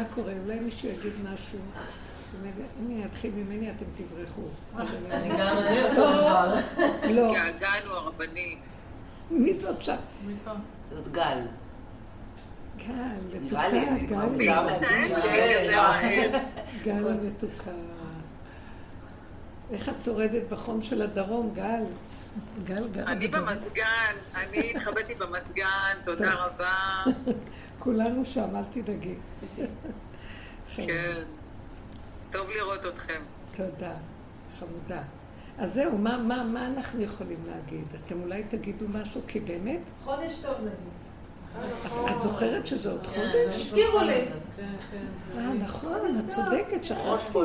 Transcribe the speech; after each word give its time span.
מה 0.00 0.06
קורה? 0.14 0.32
אולי 0.44 0.60
מישהו 0.60 0.88
יגיד 0.88 1.12
משהו. 1.32 1.58
אם 2.44 2.50
אני 2.86 3.04
אתחיל 3.04 3.30
ממני, 3.34 3.70
אתם 3.70 3.84
תברחו. 3.94 4.42
אני 5.10 5.28
גם 5.28 5.56
דבר. 5.92 6.54
לא. 7.10 7.34
געגענו 7.34 7.92
הרבנית. 7.92 8.76
מי 9.30 9.60
זאת 9.60 9.84
שם? 9.84 9.96
זאת 10.90 11.08
גל. 11.08 11.38
גל, 12.76 12.86
מתוקה, 13.34 13.68
גל. 14.38 14.66
גל 16.82 17.14
מתוקה. 17.22 17.70
איך 19.70 19.88
את 19.88 20.00
שורדת 20.00 20.42
בחום 20.50 20.82
של 20.82 21.02
הדרום, 21.02 21.54
גל? 21.54 21.84
גל, 22.64 22.88
גל. 22.88 23.04
אני 23.06 23.28
במזגן, 23.28 24.14
אני 24.34 24.72
התחבאתי 24.76 25.14
במזגן, 25.14 25.96
תודה 26.04 26.34
רבה. 26.34 27.04
כולנו 27.80 28.24
שם, 28.24 28.56
אל 28.56 28.64
תדאגי. 28.64 29.14
כן. 30.76 31.22
טוב 32.32 32.50
לראות 32.50 32.86
אתכם. 32.86 33.22
תודה, 33.52 33.92
חמודה. 34.58 35.02
אז 35.58 35.74
זהו, 35.74 35.98
מה, 35.98 36.18
מה, 36.18 36.44
מה 36.44 36.66
אנחנו 36.66 37.00
יכולים 37.00 37.38
להגיד? 37.46 37.84
אתם 37.94 38.22
אולי 38.22 38.44
תגידו 38.44 38.86
משהו, 38.88 39.20
כי 39.28 39.40
באמת... 39.40 39.80
חודש 40.04 40.34
טוב 40.42 40.54
נגיד. 40.60 42.10
את 42.16 42.20
זוכרת 42.20 42.66
שזה 42.66 42.90
עוד 42.92 43.06
חודש? 43.06 43.54
הזכירו 43.54 44.00
לי. 44.00 44.24
אה, 45.36 45.54
נכון, 45.54 46.12
את 46.20 46.28
צודקת, 46.28 46.84
שכחתי. 46.84 47.38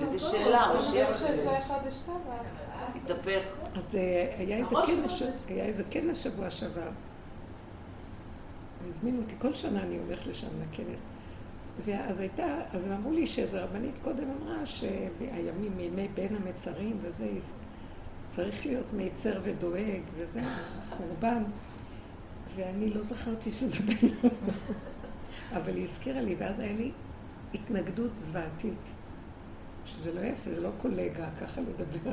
איזה 0.00 0.18
שאלה, 0.18 0.72
התהפך. 3.04 3.42
אז 3.74 3.96
אה, 3.96 4.34
היה 4.38 5.66
איזה 5.66 5.84
כנס 5.90 6.22
שבוע 6.22 6.50
שעבר. 6.50 6.88
הזמינו 8.88 9.22
אותי, 9.22 9.34
כל 9.38 9.52
שנה 9.52 9.82
אני 9.82 9.98
הולכת 9.98 10.26
לשם 10.26 10.46
לכנס. 10.62 11.02
ואז 11.84 12.20
הייתה, 12.20 12.60
אז 12.72 12.86
הם 12.86 12.92
אמרו 12.92 13.12
לי 13.12 13.26
שאיזו 13.26 13.58
רבנית 13.60 13.98
קודם 14.02 14.24
אמרה 14.40 14.66
שהימים, 14.66 15.80
ימי 15.80 16.08
בין 16.14 16.36
המצרים 16.36 16.98
וזה, 17.02 17.28
צריך 18.26 18.66
להיות 18.66 18.92
מיצר 18.92 19.40
ודואג, 19.42 20.02
וזה 20.16 20.40
החורבן. 20.42 21.42
ואני 22.54 22.90
לא 22.90 23.02
זכרתי 23.02 23.50
שזה 23.50 23.82
בין... 23.86 24.30
אבל 25.52 25.76
היא 25.76 25.82
הזכירה 25.82 26.20
לי, 26.20 26.34
ואז 26.38 26.58
היה 26.58 26.72
לי 26.72 26.90
התנגדות 27.54 28.16
זוועתית. 28.18 28.92
שזה 29.84 30.12
לא 30.12 30.20
יפה, 30.20 30.52
זה 30.52 30.60
לא 30.60 30.70
קולגה 30.78 31.28
ככה 31.40 31.60
לדבר. 31.60 32.12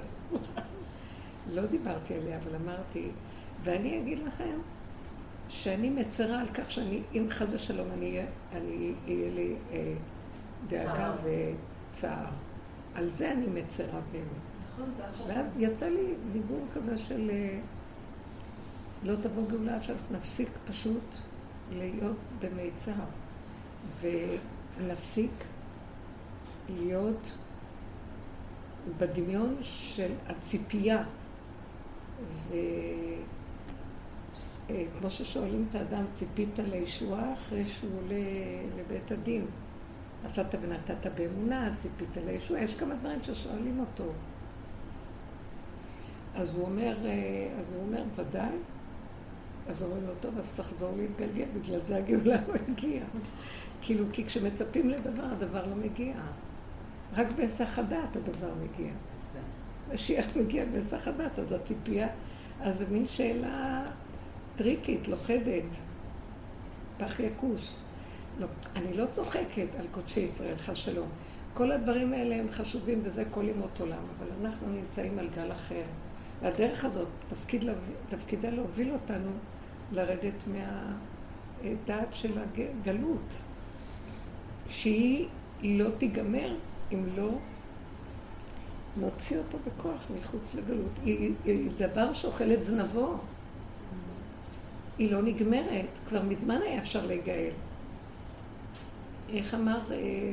לא 1.49 1.65
דיברתי 1.65 2.13
עליה, 2.13 2.37
אבל 2.37 2.55
אמרתי, 2.55 3.09
ואני 3.63 3.99
אגיד 3.99 4.19
לכם, 4.19 4.59
שאני 5.49 5.89
מצרה 5.89 6.39
על 6.39 6.47
כך 6.47 6.71
שאני, 6.71 7.01
אם 7.13 7.25
חס 7.29 7.47
ושלום 7.51 7.87
אני 7.91 8.19
אהיה 9.07 9.31
לי 9.31 9.55
אה, 9.71 9.93
דאגה 10.67 11.13
וצער. 11.23 12.25
על 12.95 13.09
זה 13.09 13.31
אני 13.31 13.47
מצרה 13.47 13.99
באמת. 14.11 14.25
נכון, 14.73 14.91
ואז 15.27 15.59
יצא 15.59 15.89
לי 15.89 16.13
דיבור 16.31 16.65
כזה 16.73 16.97
של 16.97 17.29
אה, 17.29 17.59
לא 19.03 19.15
תבוא 19.15 19.47
גאולה 19.47 19.75
עד 19.75 19.83
שאנחנו 19.83 20.17
נפסיק 20.17 20.49
פשוט 20.65 21.15
להיות 21.71 22.17
במיצר. 22.39 22.91
ונפסיק 24.01 25.31
להיות 26.69 27.31
בדמיון 28.97 29.57
של 29.61 30.11
הציפייה. 30.27 31.03
ו... 32.29 32.55
אה, 34.69 35.09
ששואלים 35.09 35.65
את 35.69 35.75
האדם, 35.75 36.05
ציפית 36.11 36.59
לישועה 36.59 37.33
אחרי 37.33 37.65
שהוא 37.65 37.91
עולה 38.03 38.15
לבית 38.77 39.11
הדין. 39.11 39.45
עשת 40.23 40.45
ונתת 40.61 41.11
באמונה, 41.15 41.75
ציפית 41.75 42.17
לישועה, 42.25 42.63
יש 42.63 42.75
כמה 42.75 42.95
דברים 42.95 43.21
ששואלים 43.21 43.79
אותו. 43.79 44.11
אז 46.35 46.55
הוא 46.55 46.65
אומר, 46.65 46.97
אה, 47.05 47.59
אז 47.59 47.73
הוא 47.73 47.81
אומר, 47.81 48.03
ודאי. 48.15 48.55
אז 49.67 49.83
אומרים 49.83 50.03
לו, 50.07 50.13
טוב, 50.19 50.37
אז 50.37 50.53
תחזור 50.53 50.93
להתגלגל, 50.97 51.45
בגלל 51.59 51.79
זה 51.83 51.97
הגאולה 51.97 52.35
לא 52.47 52.53
הגיעה. 52.67 53.05
כאילו, 53.81 54.05
כי 54.13 54.25
כשמצפים 54.25 54.89
לדבר, 54.89 55.23
הדבר 55.23 55.65
לא 55.65 55.75
מגיע. 55.75 56.13
רק 57.13 57.27
בהיסח 57.35 57.79
הדעת 57.79 58.15
הדבר 58.15 58.53
מגיע. 58.61 58.91
משיח 59.93 60.25
מגיע 60.35 60.65
בהיסח 60.65 61.07
הדעת, 61.07 61.39
אז 61.39 61.51
הציפייה, 61.51 62.07
אז 62.61 62.77
זה 62.77 62.85
מין 62.91 63.07
שאלה 63.07 63.83
טריקית, 64.55 65.07
לוכדת, 65.07 65.77
פח 66.97 67.19
יקוש. 67.19 67.75
לא, 68.39 68.47
אני 68.75 68.97
לא 68.97 69.05
צוחקת 69.05 69.75
על 69.79 69.85
קודשי 69.91 70.19
ישראל, 70.19 70.57
חס 70.57 70.77
שלום. 70.77 71.07
כל 71.53 71.71
הדברים 71.71 72.13
האלה 72.13 72.35
הם 72.35 72.51
חשובים 72.51 73.01
וזה 73.03 73.23
כל 73.29 73.47
ימות 73.47 73.79
עולם, 73.79 74.03
אבל 74.17 74.27
אנחנו 74.41 74.67
נמצאים 74.67 75.19
על 75.19 75.29
גל 75.35 75.51
אחר. 75.51 75.83
והדרך 76.41 76.85
הזאת, 76.85 77.07
תפקיד, 77.27 77.65
תפקידה 78.09 78.49
להוביל 78.49 78.93
אותנו 78.93 79.31
לרדת 79.91 80.43
מהדעת 80.47 82.13
של 82.13 82.31
הגלות, 82.37 83.35
שהיא 84.67 85.27
לא 85.63 85.89
תיגמר 85.97 86.55
אם 86.93 87.05
לא 87.17 87.29
נוציא 88.97 89.37
אותו 89.37 89.57
בכוח 89.67 90.07
מחוץ 90.19 90.55
לגלות. 90.55 90.99
היא, 91.03 91.33
היא 91.45 91.69
דבר 91.77 92.13
שאוכל 92.13 92.51
את 92.51 92.63
זנבו. 92.63 93.17
היא 94.97 95.11
לא 95.11 95.21
נגמרת, 95.21 95.97
כבר 96.07 96.23
מזמן 96.23 96.61
היה 96.61 96.79
אפשר 96.79 97.05
להיגאל. 97.05 97.51
איך 99.29 99.53
אמר 99.53 99.79
אה, 99.91 100.31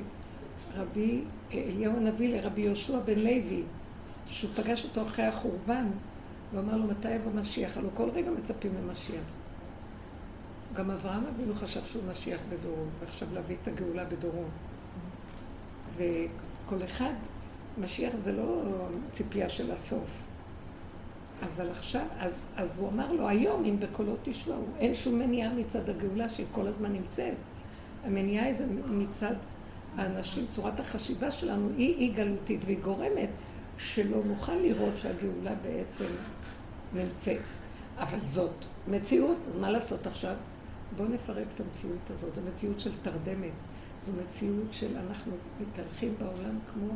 רבי 0.74 1.20
אה, 1.52 1.64
אליהו 1.68 1.96
הנביא 1.96 2.36
לרבי 2.36 2.60
יהושע 2.60 2.98
בן 2.98 3.18
לוי, 3.18 3.62
שהוא 4.26 4.50
פגש 4.50 4.84
אותו 4.84 5.02
אחרי 5.02 5.24
החורבן, 5.24 5.86
ואמר 6.54 6.76
לו, 6.76 6.86
מתי 6.86 7.10
יבוא 7.10 7.32
משיח? 7.32 7.76
הלוא 7.76 7.90
כל 7.94 8.10
רגע 8.10 8.30
מצפים 8.30 8.72
למשיח. 8.82 9.24
גם 10.74 10.90
אברהם 10.90 11.24
אבינו 11.26 11.54
חשב 11.54 11.84
שהוא 11.84 12.02
משיח 12.10 12.40
בדורו, 12.48 12.84
ועכשיו 13.00 13.28
להביא 13.34 13.56
את 13.62 13.68
הגאולה 13.68 14.04
בדורו. 14.04 14.44
וכל 15.96 16.84
אחד, 16.84 17.14
משיח 17.80 18.16
זה 18.16 18.32
לא 18.32 18.62
ציפייה 19.10 19.48
של 19.48 19.70
הסוף. 19.70 20.28
אבל 21.42 21.70
עכשיו, 21.70 22.06
אז, 22.18 22.46
אז 22.56 22.78
הוא 22.78 22.88
אמר 22.88 23.12
לו, 23.12 23.28
היום 23.28 23.64
אם 23.64 23.80
בקולות 23.80 24.18
תשמעו, 24.22 24.64
אין 24.78 24.94
שום 24.94 25.18
מניעה 25.18 25.54
מצד 25.54 25.90
הגאולה 25.90 26.28
שהיא 26.28 26.46
כל 26.52 26.66
הזמן 26.66 26.92
נמצאת. 26.92 27.34
המניעה 28.04 28.46
היא 28.46 28.54
מצד 28.88 29.34
האנשים, 29.96 30.46
צורת 30.50 30.80
החשיבה 30.80 31.30
שלנו 31.30 31.68
היא 31.76 31.94
אי 31.94 32.08
גלותית 32.08 32.64
והיא 32.64 32.78
גורמת 32.78 33.30
שלא 33.78 34.24
נוכל 34.24 34.54
לראות 34.54 34.98
שהגאולה 34.98 35.54
בעצם 35.62 36.04
נמצאת. 36.94 37.42
אבל 37.98 38.18
זאת 38.24 38.64
מציאות, 38.88 39.36
אז 39.48 39.56
מה 39.56 39.70
לעשות 39.70 40.06
עכשיו? 40.06 40.34
בואו 40.96 41.08
נפרק 41.08 41.46
את 41.54 41.60
המציאות 41.60 42.10
הזאת. 42.10 42.34
זו 42.34 42.40
מציאות 42.52 42.80
של 42.80 42.90
תרדמת. 43.02 43.52
זו 44.00 44.12
מציאות 44.24 44.72
של 44.72 44.96
אנחנו 44.96 45.32
מתהלכים 45.60 46.14
בעולם 46.18 46.58
כמו 46.72 46.88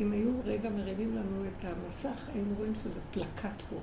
אם 0.00 0.12
היו 0.12 0.30
רגע 0.44 0.70
מרימים 0.70 1.16
לנו 1.16 1.44
את 1.44 1.64
המסך, 1.64 2.28
היינו 2.34 2.54
רואים 2.58 2.72
שזה 2.82 3.00
פלקט 3.10 3.62
פה. 3.70 3.76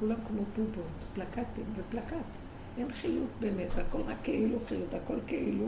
כולם 0.00 0.16
כמו 0.26 0.42
בובות, 0.56 1.04
פלקטים, 1.14 1.64
זה 1.76 1.82
פלקט. 1.90 2.38
אין 2.78 2.92
חיות 2.92 3.30
באמת, 3.40 3.78
הכל 3.78 4.00
רק 4.00 4.16
כאילו 4.22 4.60
חיות, 4.60 4.94
הכל 4.94 5.18
כאילו, 5.26 5.66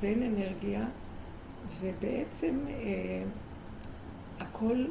ואין 0.00 0.22
אנרגיה, 0.22 0.86
ובעצם 1.80 2.58
אה, 2.68 3.24
הכל 4.40 4.84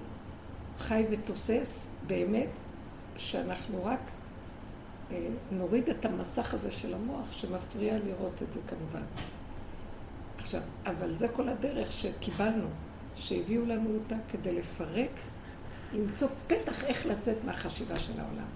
חי 0.78 1.06
ותוסס 1.10 1.90
באמת, 2.08 2.50
שאנחנו 3.18 3.86
רק 3.86 4.02
אה, 5.12 5.28
נוריד 5.52 5.90
את 5.90 6.06
המסך 6.06 6.54
הזה 6.54 6.72
של 6.72 6.94
המוח 6.94 7.32
שמפריע 7.32 7.98
לראות 7.98 8.42
את 8.42 8.54
זה 8.54 8.60
כמובן. 8.68 9.06
עכשיו, 10.38 10.62
אבל 10.86 11.14
זה 11.14 11.28
כל 11.28 11.50
הדרך 11.50 11.92
שקיבלנו. 11.92 12.68
שהביאו 13.16 13.66
לנו 13.66 13.90
אותה 13.94 14.16
כדי 14.32 14.56
לפרק, 14.56 15.20
למצוא 15.94 16.28
פתח 16.48 16.84
איך 16.84 17.06
לצאת 17.06 17.38
מהחשיבה 17.46 18.00
של 18.00 18.20
העולם. 18.20 18.48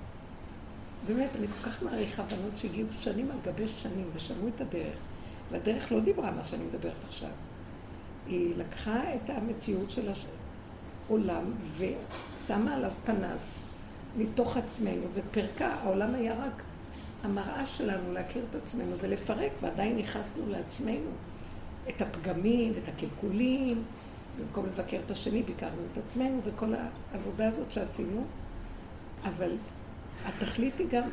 באמת, 1.07 1.30
אני 1.36 1.48
כל 1.48 1.69
כך 1.69 1.84
מעריכה 1.84 2.24
בנות 2.24 2.57
שהגיעו 2.57 2.88
שנים 2.92 3.31
על 3.31 3.38
גבי 3.44 3.68
שנים 3.68 4.10
ושמעו 4.13 4.48
את 4.48 4.62
הדרך, 4.62 4.98
והדרך 5.52 5.92
לא 5.92 6.00
דיברה 6.00 6.31
מה 6.31 6.44
שאני 6.44 6.63
מדברת 6.63 7.04
עכשיו. 7.07 7.30
היא 8.28 8.56
לקחה 8.57 9.16
את 9.16 9.30
המציאות 9.30 9.92
של 9.92 10.12
העולם 11.08 11.51
ושמה 11.78 12.75
עליו 12.75 12.92
פנס 13.06 13.66
מתוך 14.18 14.58
עצמנו 14.58 15.04
ופרקה. 15.13 15.68
העולם 15.68 16.16
היה 16.16 16.34
רק 16.34 16.63
המראה 17.24 17.66
שלנו 17.66 18.13
להכיר 18.13 18.46
את 18.50 18.56
עצמנו 18.56 18.96
ולפרק, 19.00 19.51
ועדיין 19.62 19.98
נכנסנו 19.98 20.50
לעצמנו 20.50 21.10
את 21.90 22.01
הפגמים 22.01 22.74
ואת 22.75 22.88
הקלקולים 22.88 23.84
במקום 24.40 24.66
לבקר 24.66 25.00
את 25.06 25.12
השני, 25.12 25.44
ביקרנו 25.44 25.82
את 25.92 25.98
עצמנו 25.98 26.42
וכל 26.44 26.74
העבודה 27.14 27.48
הזאת 27.48 27.72
שעשינו, 27.72 28.26
אבל 29.24 29.52
התכלית 30.26 30.80
היא 30.80 30.88
גם 30.90 31.10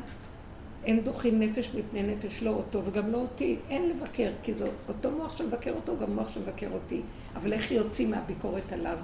אין 0.85 1.03
דוחים 1.03 1.39
נפש 1.39 1.75
מפני 1.75 2.03
נפש, 2.03 2.43
לא 2.43 2.49
אותו 2.49 2.85
וגם 2.85 3.11
לא 3.11 3.17
אותי. 3.17 3.57
אין 3.69 3.89
לבקר, 3.89 4.31
כי 4.43 4.53
זה 4.53 4.69
אותו 4.87 5.11
מוח 5.11 5.37
שמבקר 5.37 5.73
אותו, 5.73 5.97
גם 5.97 6.15
מוח 6.15 6.29
שמבקר 6.31 6.67
אותי. 6.73 7.01
אבל 7.35 7.53
איך 7.53 7.71
יוצאים 7.71 8.11
מהביקורת 8.11 8.71
עליו, 8.71 8.99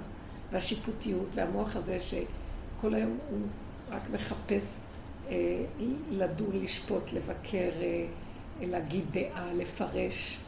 והשיפוטיות, 0.52 1.28
והמוח 1.34 1.76
הזה 1.76 1.98
שכל 2.00 2.94
היום 2.94 3.18
הוא 3.30 3.38
רק 3.90 4.10
מחפש 4.10 4.82
אה, 5.28 5.64
לדון, 6.10 6.62
לשפוט, 6.62 7.12
לבקר, 7.12 7.70
אה, 7.80 8.06
להגיד 8.60 9.04
דעה, 9.10 9.52
לפרש, 9.52 10.38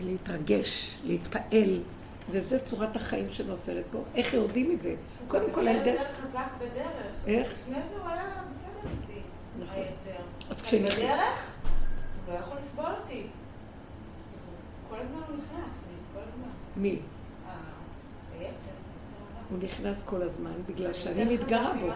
להתרגש, 0.00 0.98
להתפעל. 1.04 1.80
וזה 2.30 2.58
צורת 2.58 2.96
החיים 2.96 3.26
שנוצרת 3.30 3.84
פה. 3.92 4.02
איך 4.14 4.34
יורדים 4.34 4.70
מזה? 4.72 4.94
קודם 5.28 5.50
כל, 5.52 5.60
על 5.60 5.68
הוא 5.68 5.76
ידי... 5.76 5.90
יותר 5.90 6.04
חזק 6.22 6.46
בדרך. 6.58 6.86
איך? 7.26 7.48
לפני 7.62 7.74
זה 7.90 7.98
הוא 8.02 8.08
היה 8.08 8.24
בסדר 8.50 8.90
איתי. 8.90 9.20
נכון. 9.60 9.76
היצר. 9.82 10.20
אז 10.50 10.62
כשנכנס- 10.62 10.94
בדרך, 10.98 11.56
הוא 12.26 12.34
לא 12.34 12.38
יכול 12.38 12.58
לסבול 12.58 12.84
אותי. 13.02 13.26
כל 14.90 14.96
הזמן 15.00 15.20
הוא 15.28 15.36
נכנס, 15.36 15.84
כל 16.14 16.20
הזמן. 16.20 16.48
מי? 16.76 16.98
היצר, 18.38 18.70
הרע. 18.70 19.42
הוא 19.50 19.58
נכנס 19.62 20.02
כל 20.02 20.22
הזמן 20.22 20.52
בגלל 20.66 20.86
הוא 20.86 20.92
שאני 20.92 21.24
מתגרה 21.24 21.72
בו. 21.80 21.86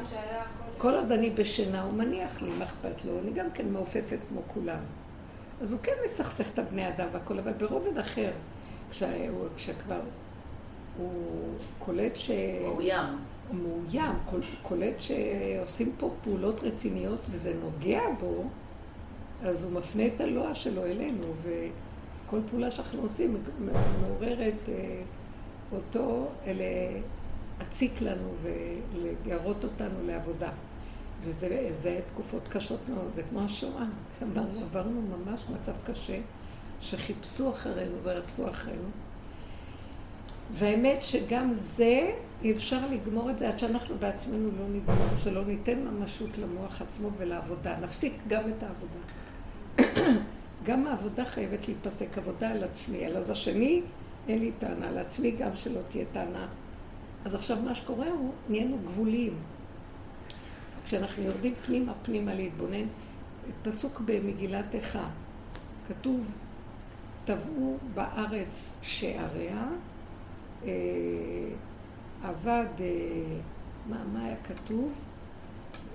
כל 0.78 0.94
עוד 0.94 1.12
אני 1.12 1.30
בשינה, 1.30 1.82
הוא 1.82 1.92
מניח 1.92 2.42
לי, 2.42 2.50
מה 2.58 2.64
אכפת 2.64 3.04
לו? 3.04 3.18
אני 3.18 3.32
גם 3.32 3.50
כן 3.54 3.68
מעופפת 3.72 4.18
כמו 4.28 4.40
כולם. 4.46 4.80
אז 5.60 5.72
הוא 5.72 5.80
כן 5.82 5.92
מסכסך 6.04 6.50
את 6.52 6.58
הבני 6.58 6.88
אדם 6.88 7.06
והכל, 7.12 7.38
אבל 7.38 7.52
ברובד 7.52 7.98
אחר, 7.98 8.30
כשהוא- 8.90 9.08
כשכבר 9.56 10.00
הוא 10.98 11.10
קולט 11.78 12.16
ש... 12.16 12.30
מאוים. 12.62 13.06
הוא 13.48 13.56
מאוים, 13.56 14.12
קול- 14.24 14.40
קולט 14.62 14.94
שעושים 15.00 15.92
פה 15.98 16.10
פעולות 16.22 16.60
רציניות 16.64 17.20
וזה 17.30 17.54
נוגע 17.64 18.00
בו, 18.20 18.44
אז 19.42 19.64
הוא 19.64 19.72
מפנה 19.72 20.06
את 20.06 20.20
הלוע 20.20 20.54
שלו 20.54 20.84
אלינו, 20.84 21.24
וכל 21.42 22.38
פעולה 22.50 22.70
שאנחנו 22.70 23.02
עושים 23.02 23.36
מעוררת 24.00 24.68
אה, 24.68 25.02
אותו 25.72 26.28
להציק 26.46 28.00
לנו 28.00 28.28
ולגרות 28.42 29.64
אותנו 29.64 30.06
לעבודה. 30.06 30.50
וזה 31.20 31.66
זה 31.70 32.00
תקופות 32.06 32.48
קשות 32.48 32.80
מאוד, 32.88 33.14
זה 33.14 33.22
כמו 33.22 33.40
השואה. 33.40 33.84
עברנו 34.62 35.02
ממש 35.02 35.44
מצב 35.52 35.72
קשה, 35.84 36.18
שחיפשו 36.80 37.50
אחרינו 37.50 37.96
ורדפו 38.02 38.48
אחרינו. 38.48 38.88
והאמת 40.50 41.04
שגם 41.04 41.52
זה, 41.52 42.10
אי 42.42 42.52
אפשר 42.52 42.86
לגמור 42.90 43.30
את 43.30 43.38
זה 43.38 43.48
עד 43.48 43.58
שאנחנו 43.58 43.94
בעצמנו 43.98 44.50
לא 44.58 44.68
נגמור, 44.68 45.16
שלא 45.16 45.44
ניתן 45.44 45.78
ממשות 45.78 46.38
למוח 46.38 46.82
עצמו 46.82 47.10
ולעבודה. 47.16 47.76
נפסיק 47.80 48.12
גם 48.26 48.42
את 48.48 48.62
העבודה. 48.62 49.00
גם 50.66 50.86
העבודה 50.86 51.24
חייבת 51.24 51.68
להיפסק, 51.68 52.18
עבודה 52.18 52.50
על 52.50 52.64
עצמי. 52.64 53.04
על 53.04 53.16
אז 53.16 53.30
השני, 53.30 53.82
אין 54.28 54.38
לי 54.38 54.50
טענה, 54.58 54.88
על 54.88 54.98
עצמי 54.98 55.30
גם 55.30 55.56
שלא 55.56 55.80
תהיה 55.88 56.04
טענה. 56.12 56.48
אז 57.24 57.34
עכשיו 57.34 57.56
מה 57.64 57.74
שקורה 57.74 58.08
הוא, 58.08 58.32
נהיינו 58.48 58.78
גבוליים. 58.84 59.34
כשאנחנו 60.84 61.22
יורדים 61.22 61.54
פנימה 61.66 61.92
פנימה 62.02 62.34
להתבונן, 62.34 62.86
פסוק 63.62 64.00
במגילת 64.00 64.74
איכה, 64.74 65.08
כתוב, 65.88 66.36
טבעו 67.24 67.78
בארץ 67.94 68.74
שעריה, 68.82 69.68
עבד, 72.22 72.66
אה, 72.80 72.86
מה, 73.88 74.04
מה 74.12 74.24
היה 74.24 74.36
כתוב? 74.36 74.92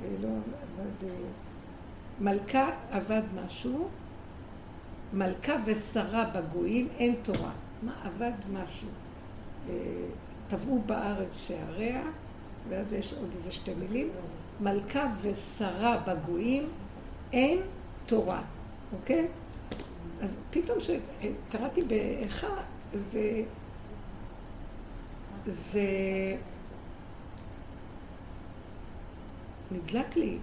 אה, 0.03 0.07
לא 0.21 0.27
עבד, 0.29 1.09
אה, 1.09 1.15
מלכה 2.19 2.69
עבד 2.91 3.21
משהו, 3.45 3.87
מלכה 5.13 5.55
ושרה 5.65 6.25
בגויים, 6.25 6.87
אין 6.97 7.15
תורה. 7.21 7.51
מה 7.83 7.93
עבד 8.03 8.31
משהו? 8.53 8.87
אה, 9.69 9.73
טבעו 10.47 10.81
בארץ 10.85 11.47
שעריה, 11.47 12.03
ואז 12.69 12.93
יש 12.93 13.13
עוד 13.13 13.29
איזה 13.35 13.51
שתי 13.51 13.73
מילים, 13.73 14.09
מלכה 14.59 15.07
ושרה 15.21 15.97
בגויים, 16.07 16.69
אין 17.33 17.59
תורה, 18.05 18.41
אוקיי? 18.93 19.27
אז 20.21 20.37
פתאום 20.49 20.77
שקראתי 20.79 21.81
באיכה, 21.83 22.55
זה... 22.93 23.43
זה... 25.45 25.81
נדלק 29.71 30.15
לי. 30.15 30.37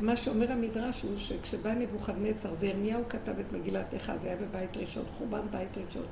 מה 0.00 0.16
שאומר 0.16 0.52
המדרש 0.52 1.02
הוא 1.02 1.16
שכשבא 1.16 1.74
נבוכדנצר, 1.74 2.54
זה 2.54 2.66
ירמיהו 2.66 3.02
כתב 3.08 3.38
את 3.38 3.52
מגילת 3.52 3.94
איכה, 3.94 4.18
זה 4.18 4.26
היה 4.26 4.36
בבית 4.36 4.76
ראשון, 4.76 5.04
חורבן 5.18 5.46
בית 5.50 5.78
ראשון. 5.78 6.06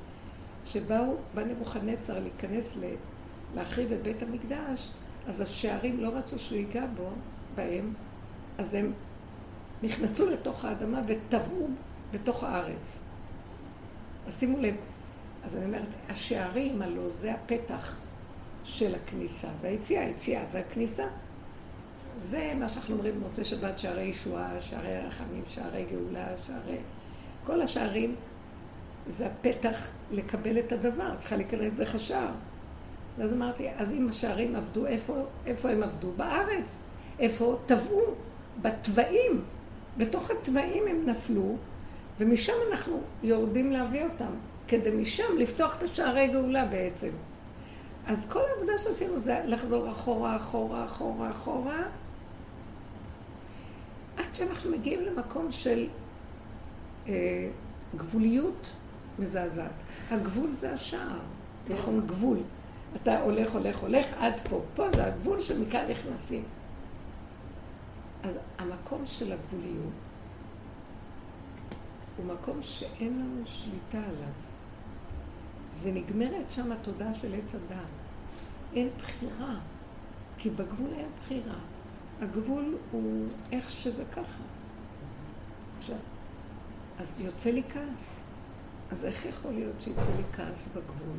שבאו, 0.65 1.17
בא 1.35 1.45
נבוכדנצר 1.45 2.19
להיכנס, 2.19 2.77
ל... 2.77 2.85
להחריב 3.55 3.93
את 3.93 4.03
בית 4.03 4.23
המקדש, 4.23 4.91
אז 5.27 5.41
השערים 5.41 6.01
לא 6.01 6.09
רצו 6.09 6.39
שהוא 6.39 6.59
ייגע 6.59 6.87
בו, 6.97 7.09
בהם, 7.55 7.95
אז 8.59 8.75
הם 8.75 8.93
נכנסו 9.83 10.31
לתוך 10.31 10.65
האדמה 10.65 11.01
וטבעו 11.07 11.69
בתוך 12.13 12.45
הארץ. 12.45 13.01
אז 14.27 14.41
שימו 14.41 14.59
לב, 14.59 14.75
אז 15.45 15.57
אני 15.57 15.65
אומרת, 15.65 15.89
השערים 16.09 16.83
הלא 16.83 17.09
זה 17.09 17.33
הפתח 17.33 17.97
של 18.65 18.95
הכניסה 18.95 19.49
והיציאה, 19.61 20.05
היציאה 20.05 20.45
והכניסה. 20.51 21.05
זה 22.21 22.53
מה 22.59 22.69
שאנחנו 22.69 22.95
אומרים 22.95 23.15
במוצאי 23.15 23.45
שבת, 23.45 23.79
שערי 23.79 24.03
ישועה, 24.03 24.61
שערי 24.61 24.99
רחמים, 24.99 25.43
שערי 25.47 25.85
גאולה, 25.91 26.37
שערי... 26.37 26.79
כל 27.45 27.63
השערים 27.63 28.15
זה 29.07 29.27
הפתח 29.27 29.91
לקבל 30.11 30.59
את 30.59 30.73
הדבר, 30.73 31.17
צריכה 31.17 31.37
להיכנס 31.37 31.73
דרך 31.73 31.95
השער. 31.95 32.33
ואז 33.19 33.33
אמרתי, 33.33 33.69
אז 33.77 33.93
אם 33.93 34.09
השערים 34.09 34.57
עבדו, 34.57 34.87
איפה, 34.87 35.25
איפה 35.47 35.71
הם 35.71 35.83
עבדו? 35.83 36.13
בארץ. 36.17 36.83
איפה 37.19 37.59
טבעו? 37.67 38.01
בתוואים. 38.63 39.45
בתוך 39.99 40.31
התוואים 40.31 40.83
הם 40.89 41.07
נפלו, 41.07 41.57
ומשם 42.19 42.53
אנחנו 42.71 43.01
יורדים 43.23 43.71
להביא 43.71 44.05
אותם, 44.05 44.35
כדי 44.69 44.91
משם 44.91 45.39
לפתוח 45.39 45.77
את 45.79 45.83
השערי 45.83 46.29
גאולה 46.29 46.65
בעצם. 46.65 47.11
אז 48.07 48.27
כל 48.31 48.41
העבודה 48.41 48.79
שעשינו 48.79 49.19
זה 49.19 49.43
לחזור 49.45 49.91
אחורה, 49.91 50.37
אחורה, 50.37 50.85
אחורה, 50.85 51.31
אחורה, 51.31 51.83
עד 54.17 54.35
שאנחנו 54.35 54.71
מגיעים 54.71 55.01
למקום 55.03 55.51
של 55.51 55.89
אה, 57.09 57.49
גבוליות 57.97 58.73
מזעזעת. 59.19 59.83
הגבול 60.11 60.55
זה 60.55 60.73
השער, 60.73 61.19
נכון? 61.71 62.07
גבול. 62.07 62.39
אתה 62.97 63.21
הולך, 63.21 63.53
הולך, 63.53 63.79
הולך 63.79 64.07
עד 64.19 64.41
פה. 64.41 64.61
פה 64.75 64.91
זה 64.91 65.05
הגבול 65.05 65.41
שמכאן 65.41 65.85
נכנסים. 65.91 66.45
אז 68.23 68.39
המקום 68.59 69.07
של 69.07 69.33
הגבוליות 69.33 69.93
הוא 72.17 72.27
מקום 72.27 72.63
שאין 72.63 73.19
לנו 73.19 73.47
שליטה 73.47 73.99
עליו. 73.99 74.44
זה 75.75 75.93
נגמרת 75.93 76.53
שם 76.53 76.73
התודעה 76.73 77.15
של 77.15 77.35
עץ 77.35 77.55
הדעת. 77.55 77.87
אין 78.75 78.89
בחירה, 78.99 79.55
כי 80.39 80.51
בגבול 80.51 80.91
אין 80.97 81.09
בחירה. 81.21 81.59
הגבול 82.21 82.77
הוא 82.91 83.27
איך 83.53 83.71
שזה 83.71 84.05
ככה. 84.05 84.43
עכשיו, 85.79 85.97
אז 86.99 87.21
יוצא 87.21 87.51
לי 87.51 87.63
כעס. 87.69 88.25
אז 88.91 89.05
איך 89.05 89.27
יכול 89.27 89.53
להיות 89.53 89.81
שיצא 89.81 90.11
לי 90.17 90.23
כעס 90.33 90.69
בגבול? 90.69 91.19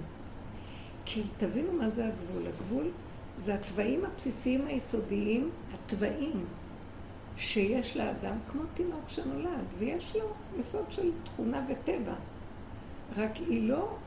כי 1.06 1.24
תבינו 1.38 1.74
מה 1.74 1.90
זה 1.90 2.06
הגבול. 2.06 2.48
הגבול 2.48 2.92
זה 3.38 3.56
התוואים 3.56 4.06
הבסיסיים 4.06 4.68
היסודיים, 4.68 5.50
התוואים 5.74 6.46
שיש 7.38 7.98
לאדם 7.98 8.38
כמו 8.52 8.62
תינוק 8.74 9.10
שנולד, 9.10 9.66
ויש 9.80 10.16
לו 10.16 10.34
יסוד 10.60 10.92
של 10.92 11.12
תכונה 11.24 11.66
וטבע. 11.70 12.16
רק 13.16 13.36
היא 13.36 13.70
לא 13.70 13.98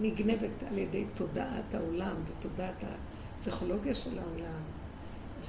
נגנבת 0.00 0.62
על 0.70 0.78
ידי 0.78 1.04
תודעת 1.14 1.74
העולם 1.74 2.14
ותודעת 2.26 2.84
הפסיכולוגיה 3.38 3.94
של 3.94 4.18
העולם 4.18 4.60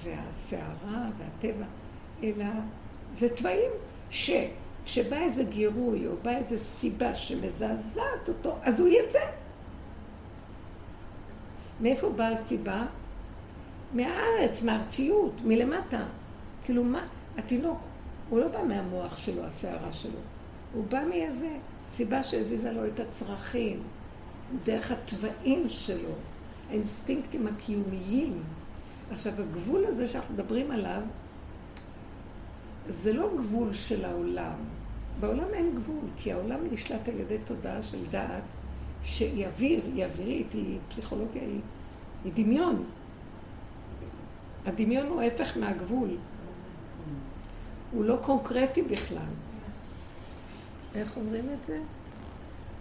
והסערה 0.04 1.10
והטבע, 1.18 1.66
אלא 2.24 2.46
זה 3.14 3.36
תוואים 3.36 3.72
שכשבא 4.10 5.16
איזה 5.16 5.44
גירוי 5.44 6.08
או 6.08 6.12
בא 6.22 6.32
איזה 6.32 6.58
סיבה 6.58 7.16
שמזעזעת 7.16 8.30
אותו, 8.30 8.58
אז 8.62 8.80
הוא 8.80 8.88
יצא. 8.88 9.26
מאיפה 11.82 12.10
באה 12.10 12.32
הסיבה? 12.32 12.86
מהארץ, 13.94 14.64
מהארציות, 14.64 15.42
מלמטה. 15.46 16.06
כאילו 16.64 16.84
מה, 16.84 17.08
התינוק, 17.38 17.80
הוא 18.30 18.40
לא 18.40 18.48
בא 18.48 18.64
מהמוח 18.64 19.18
שלו, 19.18 19.44
הסערה 19.44 19.94
שלו. 19.94 20.20
הוא 20.74 20.84
בא 20.90 21.04
מאיזה 21.10 21.58
סיבה 21.90 22.24
שהזיזה 22.24 22.72
לו 22.72 22.86
את 22.86 23.00
הצרכים, 23.00 23.84
דרך 24.64 24.92
התוואים 24.92 25.70
שלו, 25.70 26.10
האינסטינקטים 26.70 27.48
הקיומיים. 27.48 28.44
עכשיו, 29.12 29.34
הגבול 29.42 29.86
הזה 29.86 30.08
שאנחנו 30.08 30.34
מדברים 30.34 30.72
עליו, 30.72 31.02
זה 32.88 33.14
לא 33.14 33.30
גבול 33.38 33.74
של 33.74 34.06
העולם. 34.06 34.56
בעולם 35.20 35.54
אין 35.54 35.76
גבול, 35.76 36.06
כי 36.18 36.32
העולם 36.32 36.60
נשלט 36.72 37.10
על 37.10 37.20
ידי 37.20 37.38
תודעה 37.46 37.82
של 37.82 38.06
דעת 38.12 38.44
שהיא 39.04 39.48
אוויר, 39.48 39.82
היא 39.86 40.06
אווירית, 40.06 40.54
היא 40.54 40.80
פסיכולוגיה, 40.88 41.42
היא, 41.42 41.62
היא 42.24 42.34
דמיון. 42.36 42.84
הדמיון 44.66 45.08
הוא 45.08 45.22
ההפך 45.22 45.58
מהגבול. 45.58 46.18
הוא 47.92 48.06
לא 48.06 48.18
קונקרטי 48.22 48.82
בכלל. 48.82 49.34
איך 50.96 51.18
אומרים 51.18 51.50
את 51.54 51.64
זה? 51.64 51.80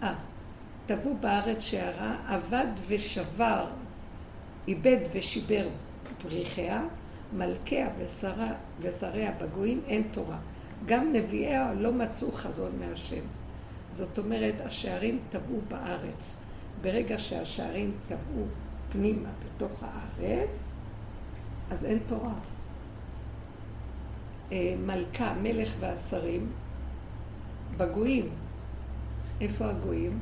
אה, 0.03 0.15
טבעו 0.85 1.17
בארץ 1.19 1.63
שערה, 1.63 2.15
אבד 2.25 2.67
ושבר, 2.87 3.67
איבד 4.67 4.97
ושיבר 5.13 5.67
פריחיה, 6.17 6.81
מלכיה 7.33 7.89
ושרה, 7.99 8.51
ושריה 8.79 9.31
בגויים, 9.31 9.81
אין 9.87 10.03
תורה. 10.11 10.37
גם 10.85 11.13
נביאיה 11.13 11.73
לא 11.73 11.93
מצאו 11.93 12.31
חזון 12.31 12.71
מהשם. 12.79 13.23
זאת 13.91 14.17
אומרת, 14.17 14.61
השערים 14.65 15.19
טבעו 15.29 15.59
בארץ. 15.67 16.39
ברגע 16.81 17.17
שהשערים 17.17 17.91
טבעו 18.07 18.45
פנימה 18.91 19.29
בתוך 19.45 19.83
הארץ, 19.83 20.75
אז 21.69 21.85
אין 21.85 21.99
תורה. 22.05 22.33
אה, 24.51 24.75
מלכה, 24.85 25.33
מלך 25.41 25.73
והשרים, 25.79 26.51
בגויים. 27.77 28.29
איפה 29.41 29.69
הגויים? 29.69 30.19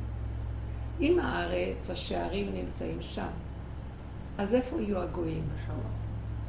אם 1.00 1.18
הארץ, 1.18 1.90
השערים 1.90 2.54
נמצאים 2.54 3.02
שם. 3.02 3.30
אז 4.38 4.54
איפה 4.54 4.80
יהיו 4.80 5.00
הגויים? 5.00 5.44
בשמיים. 5.54 5.82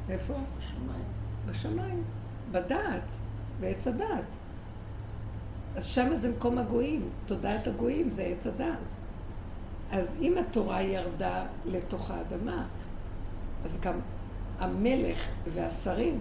איפה? 0.10 0.34
בשמיים. 0.34 1.06
בשמיים. 1.46 2.04
בדעת, 2.52 3.16
בעץ 3.60 3.88
הדעת. 3.88 4.26
אז 5.76 5.86
שם 5.86 6.16
זה 6.16 6.30
מקום 6.30 6.58
הגויים, 6.58 7.10
תודעת 7.26 7.68
הגויים 7.68 8.12
זה 8.12 8.24
עץ 8.24 8.48
הדעת. 8.48 8.78
אז 9.92 10.16
אם 10.22 10.38
התורה 10.38 10.82
ירדה 10.82 11.46
לתוך 11.66 12.12
האדמה, 12.12 12.66
אז 13.64 13.80
גם 13.82 14.00
המלך 14.60 15.30
והשרים, 15.48 16.20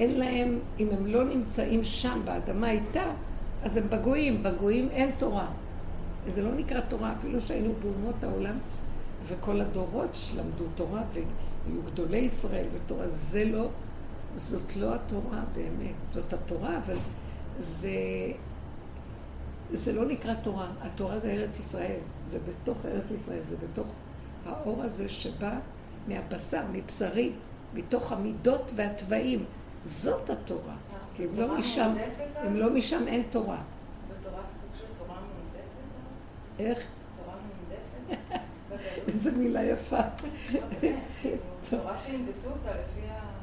אין 0.00 0.18
להם, 0.18 0.58
אם 0.78 0.88
הם 0.92 1.06
לא 1.06 1.24
נמצאים 1.24 1.84
שם 1.84 2.20
באדמה 2.24 2.70
איתה, 2.70 3.10
אז 3.62 3.76
הם 3.76 3.90
בגויים, 3.90 4.42
בגויים 4.42 4.88
אין 4.88 5.10
תורה. 5.18 5.46
זה 6.26 6.42
לא 6.42 6.54
נקרא 6.54 6.80
תורה, 6.80 7.12
אפילו 7.18 7.40
שהיינו 7.40 7.72
באומות 7.82 8.24
העולם, 8.24 8.58
וכל 9.24 9.60
הדורות 9.60 10.10
שלמדו 10.12 10.64
תורה, 10.74 11.02
והיו 11.12 11.82
גדולי 11.82 12.18
ישראל 12.18 12.66
ותורה, 12.72 13.08
זה 13.08 13.44
לא, 13.44 13.68
זאת 14.36 14.76
לא 14.76 14.94
התורה 14.94 15.40
באמת. 15.54 15.94
זאת 16.10 16.32
התורה, 16.32 16.78
אבל 16.78 16.96
זה, 17.58 17.90
זה 19.72 19.92
לא 19.92 20.04
נקרא 20.04 20.34
תורה. 20.34 20.70
התורה 20.80 21.20
זה 21.20 21.30
ארץ 21.30 21.58
ישראל, 21.58 22.00
זה 22.26 22.38
בתוך 22.48 22.86
ארץ 22.86 23.10
ישראל, 23.10 23.42
זה 23.42 23.56
בתוך 23.56 23.96
האור 24.46 24.82
הזה 24.82 25.08
שבא 25.08 25.58
מהבשר, 26.08 26.62
מבשרי, 26.72 27.32
מתוך 27.74 28.12
המידות 28.12 28.70
והתוואים. 28.76 29.44
זאת 29.84 30.30
התורה. 30.30 30.76
כי 31.14 31.24
אם 31.24 31.38
לא 31.38 31.58
משם, 31.58 31.94
אם 32.46 32.56
לא 32.56 32.70
משם 32.70 33.08
אין 33.08 33.22
תורה. 33.30 33.62
בתורה 34.10 34.42
סוג 34.48 34.70
של 34.78 34.84
תורה 34.98 35.14
מהונדסת? 35.14 35.80
איך? 36.58 36.86
תורה 37.16 37.36
מהונדסת? 37.36 38.20
איזה 39.08 39.32
מילה 39.32 39.62
יפה. 39.62 40.00
תורה 41.70 41.98
שהנדסו 41.98 42.48
אותה 42.48 42.70
לפי 42.70 43.08
ה... 43.08 43.36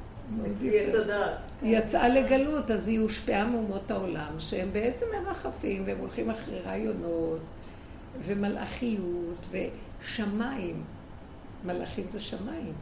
היא 1.61 1.77
יצאה 1.77 2.09
לגלות, 2.09 2.71
אז 2.71 2.87
היא 2.87 2.99
הושפעה 2.99 3.45
מאומות 3.45 3.91
העולם, 3.91 4.39
שהם 4.39 4.73
בעצם 4.73 5.05
מרחפים, 5.25 5.83
והם 5.85 5.97
הולכים 5.97 6.29
אחרי 6.29 6.59
רעיונות, 6.59 7.41
ומלאכיות, 8.19 9.47
ושמיים. 9.51 10.83
מלאכים 11.65 12.05
זה 12.09 12.19
שמיים. 12.19 12.73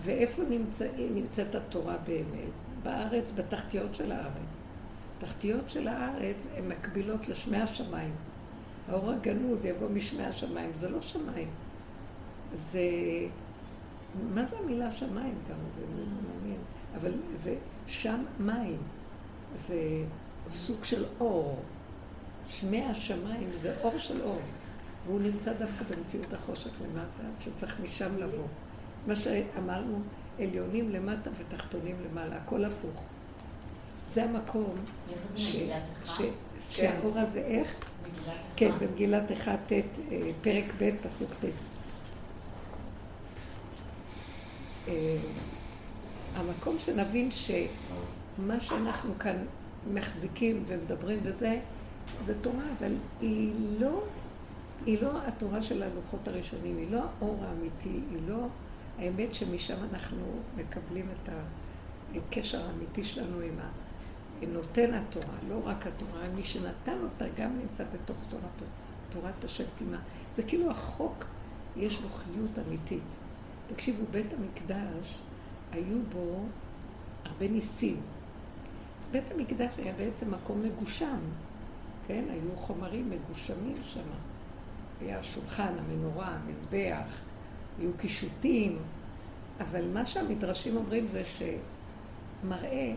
ואיפה 0.00 0.42
נמצא, 0.50 0.88
נמצאת 1.10 1.54
התורה 1.54 1.96
באמת? 2.06 2.50
בארץ, 2.82 3.32
בתחתיות 3.32 3.94
של 3.94 4.12
הארץ. 4.12 4.58
תחתיות 5.18 5.70
של 5.70 5.88
הארץ 5.88 6.46
הן 6.56 6.68
מקבילות 6.68 7.28
לשמי 7.28 7.56
השמיים. 7.56 8.14
האור 8.90 9.10
הגנוז 9.10 9.64
יבוא 9.64 9.88
משמי 9.88 10.22
השמיים, 10.22 10.70
זה 10.72 10.88
לא 10.88 11.00
שמיים. 11.00 11.48
זה... 12.52 12.80
מה 14.34 14.44
זה 14.44 14.58
המילה 14.58 14.92
שמיים 14.92 15.34
גם? 15.48 15.56
זה 15.78 15.86
מעניין. 15.86 16.60
אבל 16.94 17.12
זה 17.32 17.56
שם 17.86 18.24
מים. 18.40 18.78
זה 19.54 20.04
סוג 20.50 20.84
של 20.84 21.04
אור. 21.20 21.62
שמי 22.46 22.84
השמיים 22.84 23.50
זה 23.52 23.74
אור 23.82 23.98
של 23.98 24.22
אור. 24.22 24.40
והוא 25.06 25.20
נמצא 25.20 25.52
דווקא 25.52 25.84
במציאות 25.90 26.32
החושך 26.32 26.70
למטה, 26.80 27.22
שצריך 27.40 27.80
משם 27.80 28.16
לבוא. 28.18 28.46
מה 29.06 29.16
שאמרנו, 29.16 30.00
עליונים 30.38 30.90
למטה 30.90 31.30
ותחתונים 31.36 31.96
למעלה, 32.10 32.36
הכל 32.36 32.64
הפוך. 32.64 33.04
זה 34.10 34.24
המקום 34.24 34.74
מאיפה 35.08 35.28
זה 35.28 35.38
ש- 35.38 35.54
מגילת 35.54 35.82
איכה? 36.02 36.12
ש- 36.12 36.22
שהאור 36.76 37.18
הזה, 37.18 37.38
איך? 37.38 37.74
מגילת 38.02 38.26
איכה? 38.28 38.36
כן, 38.56 38.70
במגילת 38.80 39.32
1 39.32 39.58
ט', 39.66 39.72
אה, 39.72 39.82
פרק 40.42 40.64
ב', 40.80 40.90
פסוק 41.02 41.30
ט'. 41.40 41.44
אה, 44.88 45.16
המקום 46.34 46.78
שנבין 46.78 47.28
שמה 47.30 48.60
שאנחנו 48.60 49.18
כאן 49.18 49.36
מחזיקים 49.92 50.62
ומדברים 50.66 51.22
בזה, 51.22 51.58
זה 52.20 52.40
תורה, 52.42 52.64
אבל 52.78 52.92
היא 53.20 53.50
לא, 53.78 54.02
היא 54.86 55.02
לא 55.02 55.10
התורה 55.26 55.62
של 55.62 55.82
הלוחות 55.82 56.28
הראשונים, 56.28 56.76
היא 56.78 56.90
לא 56.90 56.98
האור 57.18 57.44
האמיתי, 57.44 57.88
היא 58.10 58.18
לא 58.28 58.46
האמת 58.98 59.34
שמשם 59.34 59.76
אנחנו 59.92 60.26
מקבלים 60.56 61.06
את 61.22 61.28
הקשר 62.16 62.66
האמיתי 62.66 63.04
שלנו 63.04 63.40
עם 63.40 63.54
נותן 64.46 64.94
התורה, 64.94 65.36
לא 65.48 65.60
רק 65.64 65.86
התורה, 65.86 66.28
מי 66.34 66.44
שנתן 66.44 66.98
אותה 67.02 67.24
גם 67.36 67.58
נמצא 67.58 67.84
בתוך 67.92 68.24
תורתו, 68.28 68.64
תורת 69.08 69.44
השם 69.44 69.64
תימה. 69.74 69.98
זה 70.30 70.42
כאילו 70.42 70.70
החוק, 70.70 71.24
יש 71.76 71.98
בו 71.98 72.08
חיות 72.08 72.58
אמיתית. 72.66 73.16
תקשיבו, 73.66 74.04
בית 74.10 74.32
המקדש, 74.32 75.22
היו 75.72 75.98
בו 76.12 76.44
הרבה 77.24 77.48
ניסים. 77.48 78.00
בית 79.10 79.24
המקדש 79.34 79.72
היה 79.78 79.92
בעצם 79.92 80.30
מקום 80.34 80.62
מגושם, 80.62 81.18
כן? 82.06 82.24
היו 82.30 82.56
חומרים 82.56 83.10
מגושמים 83.10 83.76
שם. 83.84 84.00
היה 85.00 85.18
השולחן, 85.18 85.72
המנורה, 85.78 86.26
המזבח, 86.26 87.20
היו 87.78 87.90
קישוטים, 87.96 88.78
אבל 89.60 89.88
מה 89.92 90.06
שהמדרשים 90.06 90.76
אומרים 90.76 91.08
זה 91.08 91.22
שמראה 91.24 92.94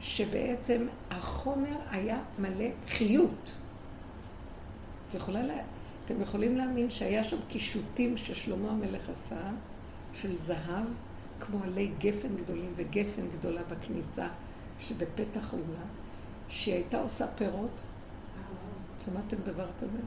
שבעצם 0.00 0.86
החומר 1.10 1.76
היה 1.90 2.18
מלא 2.38 2.66
חיות. 2.86 3.52
את 5.08 5.14
יכולה 5.14 5.42
לה... 5.42 5.54
אתם 6.04 6.20
יכולים 6.20 6.56
להאמין 6.56 6.90
שהיה 6.90 7.24
שם 7.24 7.36
קישוטים 7.48 8.16
ששלמה 8.16 8.70
המלך 8.70 9.08
עשה, 9.08 9.50
של 10.14 10.36
זהב, 10.36 10.84
כמו 11.40 11.64
עלי 11.64 11.90
גפן 11.98 12.36
גדולים 12.36 12.72
וגפן 12.76 13.28
גדולה 13.38 13.60
בכניסה 13.62 14.28
שבפתח 14.78 15.54
האולם, 15.54 15.88
שהיא 16.48 16.74
הייתה 16.74 17.00
עושה 17.00 17.26
פירות. 17.26 17.82
שמעתם 19.04 19.36
דבר 19.44 19.66
כזה? 19.80 19.98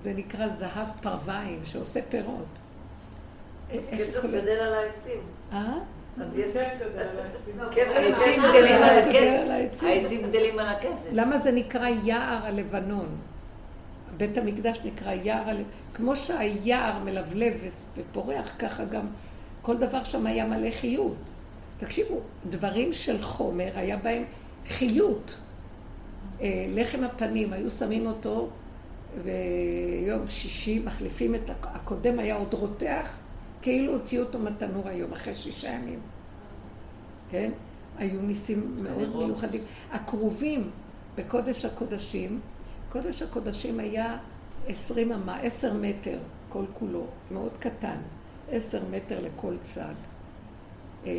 זה 0.00 0.12
נקרא 0.12 0.48
זהב 0.48 0.88
פרוויים, 1.02 1.60
שעושה 1.64 2.00
פירות. 2.08 2.58
איך 3.70 3.84
כסף? 3.90 4.24
גדל 4.24 4.48
על 4.48 4.74
העצים. 4.74 5.20
אה? 5.52 5.78
אז 6.20 6.38
יש... 6.38 6.52
גדל 6.56 6.98
על 8.82 8.98
הכסף. 8.98 9.18
העצים. 9.50 9.88
העצים 9.88 10.22
גדלים 10.22 10.58
על 10.58 10.66
הכסף. 10.68 11.08
למה 11.12 11.36
זה 11.36 11.52
נקרא 11.52 11.88
יער 12.04 12.46
הלבנון? 12.46 13.06
בית 14.16 14.38
המקדש 14.38 14.80
נקרא 14.84 15.12
יער 15.12 15.48
הלבנון. 15.48 15.64
כמו 15.94 16.16
שהיער 16.16 16.98
מלבלב 17.04 17.64
ופורח, 17.96 18.54
ככה 18.58 18.84
גם 18.84 19.06
כל 19.62 19.76
דבר 19.76 20.04
שם 20.04 20.26
היה 20.26 20.46
מלא 20.46 20.70
חיות. 20.70 21.14
תקשיבו, 21.78 22.20
דברים 22.48 22.92
של 22.92 23.22
חומר, 23.22 23.68
היה 23.74 23.96
בהם 23.96 24.22
חיות. 24.68 25.36
אה, 26.40 26.66
לחם 26.68 27.04
הפנים, 27.04 27.52
היו 27.52 27.70
שמים 27.70 28.06
אותו 28.06 28.48
ביום 29.24 30.26
שישי, 30.26 30.78
מחליפים 30.84 31.34
את 31.34 31.50
הק- 31.50 31.66
הקודם, 31.74 32.18
היה 32.18 32.34
עוד 32.36 32.54
רותח, 32.54 33.18
כאילו 33.64 33.92
הוציאו 33.92 34.22
אותו 34.24 34.38
מהתנור 34.38 34.88
היום, 34.88 35.12
אחרי 35.12 35.34
שישה 35.34 35.68
ימים. 35.68 36.00
כן? 37.30 37.50
היו 37.98 38.22
ניסים 38.22 38.76
מאוד. 38.82 39.26
מיוחדים. 39.26 39.60
הכרובים 39.92 40.70
בקודש 41.16 41.64
הקודשים, 41.64 42.40
קודש 42.88 43.22
הקודשים 43.22 43.80
היה 43.80 44.16
עשרים 44.66 45.12
אמה, 45.12 45.36
עשר 45.40 45.74
מטר 45.80 46.18
כל 46.48 46.64
כולו, 46.78 47.06
מאוד 47.30 47.56
קטן, 47.58 47.96
עשר 48.50 48.82
מטר 48.90 49.20
לכל 49.20 49.54
צד. 49.62 49.94
אה, 51.06 51.12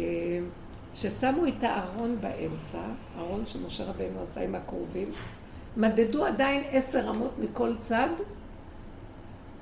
ששמו 0.94 1.48
את 1.48 1.64
הארון 1.64 2.18
באמצע, 2.22 2.82
ארון 3.18 3.46
שמשה 3.46 3.84
רבנו 3.84 4.22
עשה 4.22 4.42
עם 4.42 4.56
הכרובים, 4.56 5.12
מדדו 5.78 6.26
עדיין 6.26 6.64
עשר 6.72 7.10
אמות 7.10 7.40
מכל 7.40 7.76
צד, 7.78 8.10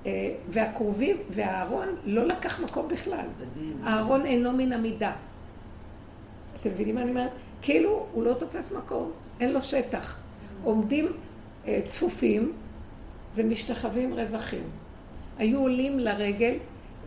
אה, 0.05 0.33
והכרובים, 0.49 1.17
והארון 1.29 1.87
לא 2.05 2.25
לקח 2.25 2.59
מקום 2.63 2.87
בכלל. 2.87 3.25
הארון 3.83 4.25
אינו 4.25 4.51
מן 4.51 4.73
המידה. 4.73 5.11
אתם 6.61 6.69
מבינים 6.69 6.95
מה 6.95 7.01
אני 7.01 7.09
אומרת? 7.09 7.31
כאילו 7.61 8.05
הוא 8.13 8.23
לא 8.23 8.33
תופס 8.33 8.71
מקום, 8.71 9.11
אין 9.39 9.53
לו 9.53 9.61
שטח. 9.61 10.17
עומדים 10.63 11.07
אה, 11.67 11.81
צפופים 11.85 12.53
ומשתחווים 13.35 14.13
רווחים. 14.13 14.63
היו 15.37 15.59
עולים 15.59 15.99
לרגל, 15.99 16.55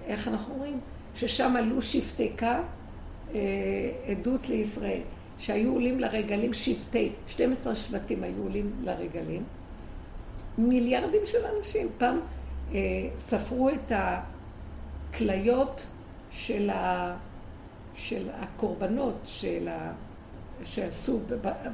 איך 0.07 0.29
אנחנו 0.29 0.55
רואים? 0.55 0.81
ששם 1.15 1.57
עלו 1.57 1.83
שבטי 1.83 2.33
אה, 3.35 3.41
עדות 4.07 4.49
לישראל, 4.49 5.01
שהיו 5.39 5.73
עולים 5.73 6.01
לרגלים 6.01 6.53
שבטי, 6.53 7.13
12 7.27 7.75
שבטים 7.75 8.23
היו 8.23 8.43
עולים 8.43 8.73
לרגלים, 8.83 9.43
מיליארדים 10.59 11.21
של 11.25 11.39
אנשים. 11.59 11.89
פעם 11.99 12.21
ספרו 13.17 13.71
את 13.71 13.93
הכליות 15.11 15.87
של, 16.31 16.71
ה, 16.71 17.17
של 17.95 18.29
הקורבנות 18.33 19.15
של 19.25 19.69
ה, 19.69 19.93
שעשו 20.65 21.21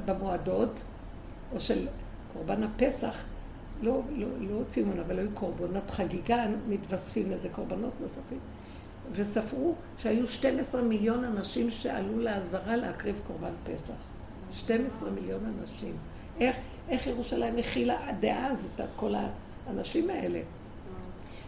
במועדות, 0.05 0.81
או 1.53 1.59
של 1.59 1.87
קורבן 2.33 2.63
הפסח, 2.63 3.25
לא, 3.81 4.01
לא, 4.15 4.27
לא 4.39 4.63
ציון, 4.67 4.99
אבל 4.99 5.19
היו 5.19 5.29
קורבנות 5.33 5.91
חגיגה, 5.91 6.45
מתווספים 6.67 7.31
לזה 7.31 7.49
קורבנות 7.49 7.93
נוספים. 8.01 8.39
וספרו 9.11 9.75
שהיו 9.97 10.27
12 10.27 10.81
מיליון 10.81 11.23
אנשים 11.23 11.69
שעלו 11.69 12.19
לעזרה 12.19 12.75
להקריב 12.75 13.21
קורבן 13.27 13.53
פסח. 13.63 13.93
12 14.51 15.09
מיליון 15.11 15.53
אנשים. 15.59 15.97
איך, 16.39 16.55
איך 16.89 17.07
ירושלים 17.07 17.57
הכילה 17.57 18.11
דאז 18.19 18.67
את 18.75 18.81
כל 18.95 19.13
האנשים 19.67 20.09
האלה? 20.09 20.39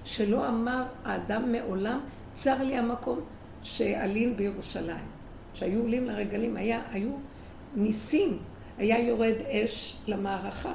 שלא 0.06 0.48
אמר 0.48 0.84
האדם 1.06 1.52
מעולם, 1.52 2.00
צר 2.34 2.64
לי 2.64 2.78
המקום 2.78 3.20
שעלים 3.64 4.38
בירושלים. 4.38 5.06
שהיו 5.54 5.82
עולים 5.82 6.06
לרגלים, 6.06 6.58
היה, 6.58 6.82
היו 6.92 7.12
ניסים, 7.76 8.38
היה 8.78 9.00
יורד 9.00 9.36
אש 9.50 9.98
למערכה. 10.08 10.74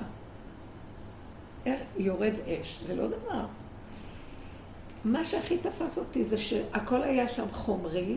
איך 1.66 1.80
יורד 1.98 2.32
אש? 2.46 2.82
זה 2.82 2.94
לא 2.94 3.06
דבר. 3.08 3.46
מה 5.04 5.24
שהכי 5.24 5.58
תפס 5.58 5.98
אותי 5.98 6.24
זה 6.24 6.38
שהכל 6.38 7.02
היה 7.02 7.28
שם 7.28 7.46
חומרי, 7.50 8.16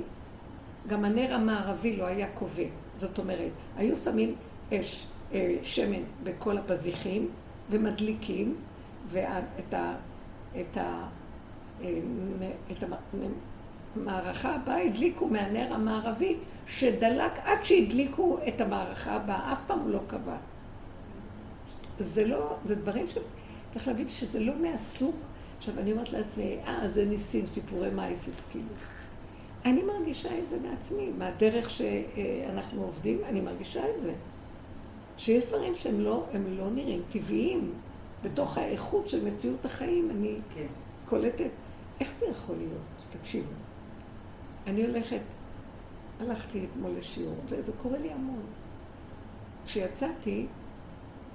גם 0.87 1.05
הנר 1.05 1.33
המערבי 1.33 1.95
לא 1.95 2.05
היה 2.05 2.27
כובד. 2.33 2.69
זאת 2.97 3.19
אומרת, 3.19 3.51
היו 3.77 3.95
שמים 3.95 4.35
אש, 4.73 5.07
אה, 5.33 5.55
שמן 5.63 6.03
בכל 6.23 6.57
הפזיחים 6.57 7.29
ומדליקים, 7.69 8.55
ואת 9.09 9.73
ה... 9.73 9.95
את 10.61 10.77
ה... 10.77 11.07
אה, 11.81 11.99
את 12.71 12.83
המערכה 13.95 14.55
הבאה 14.55 14.77
הדליקו 14.77 15.27
מהנר 15.27 15.73
המערבי 15.73 16.35
שדלק 16.67 17.31
עד 17.43 17.63
שהדליקו 17.63 18.37
את 18.47 18.61
המערכה 18.61 19.11
הבאה, 19.11 19.53
אף 19.53 19.61
פעם 19.67 19.79
הוא 19.79 19.89
לא 19.89 19.99
קבע. 20.07 20.37
זה 21.99 22.27
לא, 22.27 22.57
זה 22.65 22.75
דברים 22.75 23.07
ש... 23.07 23.17
צריך 23.71 23.87
להבין 23.87 24.09
שזה 24.09 24.39
לא 24.39 24.53
מהסוג 24.61 25.15
עכשיו, 25.57 25.79
אני 25.79 25.91
אומרת 25.91 26.13
לעצמי, 26.13 26.57
אה, 26.67 26.87
זה 26.87 27.05
ניסים, 27.05 27.45
סיפורי 27.45 27.89
מייסס, 27.89 28.45
כאילו. 28.51 28.65
אני 29.65 29.83
מרגישה 29.83 30.39
את 30.39 30.49
זה 30.49 30.57
מעצמי, 30.59 31.11
מהדרך 31.17 31.69
שאנחנו 31.69 32.83
עובדים, 32.83 33.21
אני 33.25 33.41
מרגישה 33.41 33.81
את 33.95 34.01
זה. 34.01 34.13
שיש 35.17 35.45
דברים 35.45 35.75
שהם 35.75 35.99
לא, 35.99 36.25
לא 36.57 36.69
נראים 36.69 37.01
טבעיים. 37.09 37.73
בתוך 38.23 38.57
האיכות 38.57 39.09
של 39.09 39.25
מציאות 39.25 39.65
החיים, 39.65 40.11
אני 40.11 40.37
כן. 40.55 40.65
קולטת, 41.05 41.49
איך 41.99 42.13
זה 42.19 42.25
יכול 42.25 42.55
להיות? 42.55 43.19
תקשיבו. 43.19 43.51
אני 44.67 44.85
הולכת, 44.85 45.21
הלכתי 46.19 46.65
אתמול 46.65 46.91
לשיעור, 46.97 47.35
זה, 47.47 47.61
זה 47.61 47.71
קורה 47.81 47.97
לי 47.97 48.11
המון. 48.11 48.43
כשיצאתי, 49.65 50.45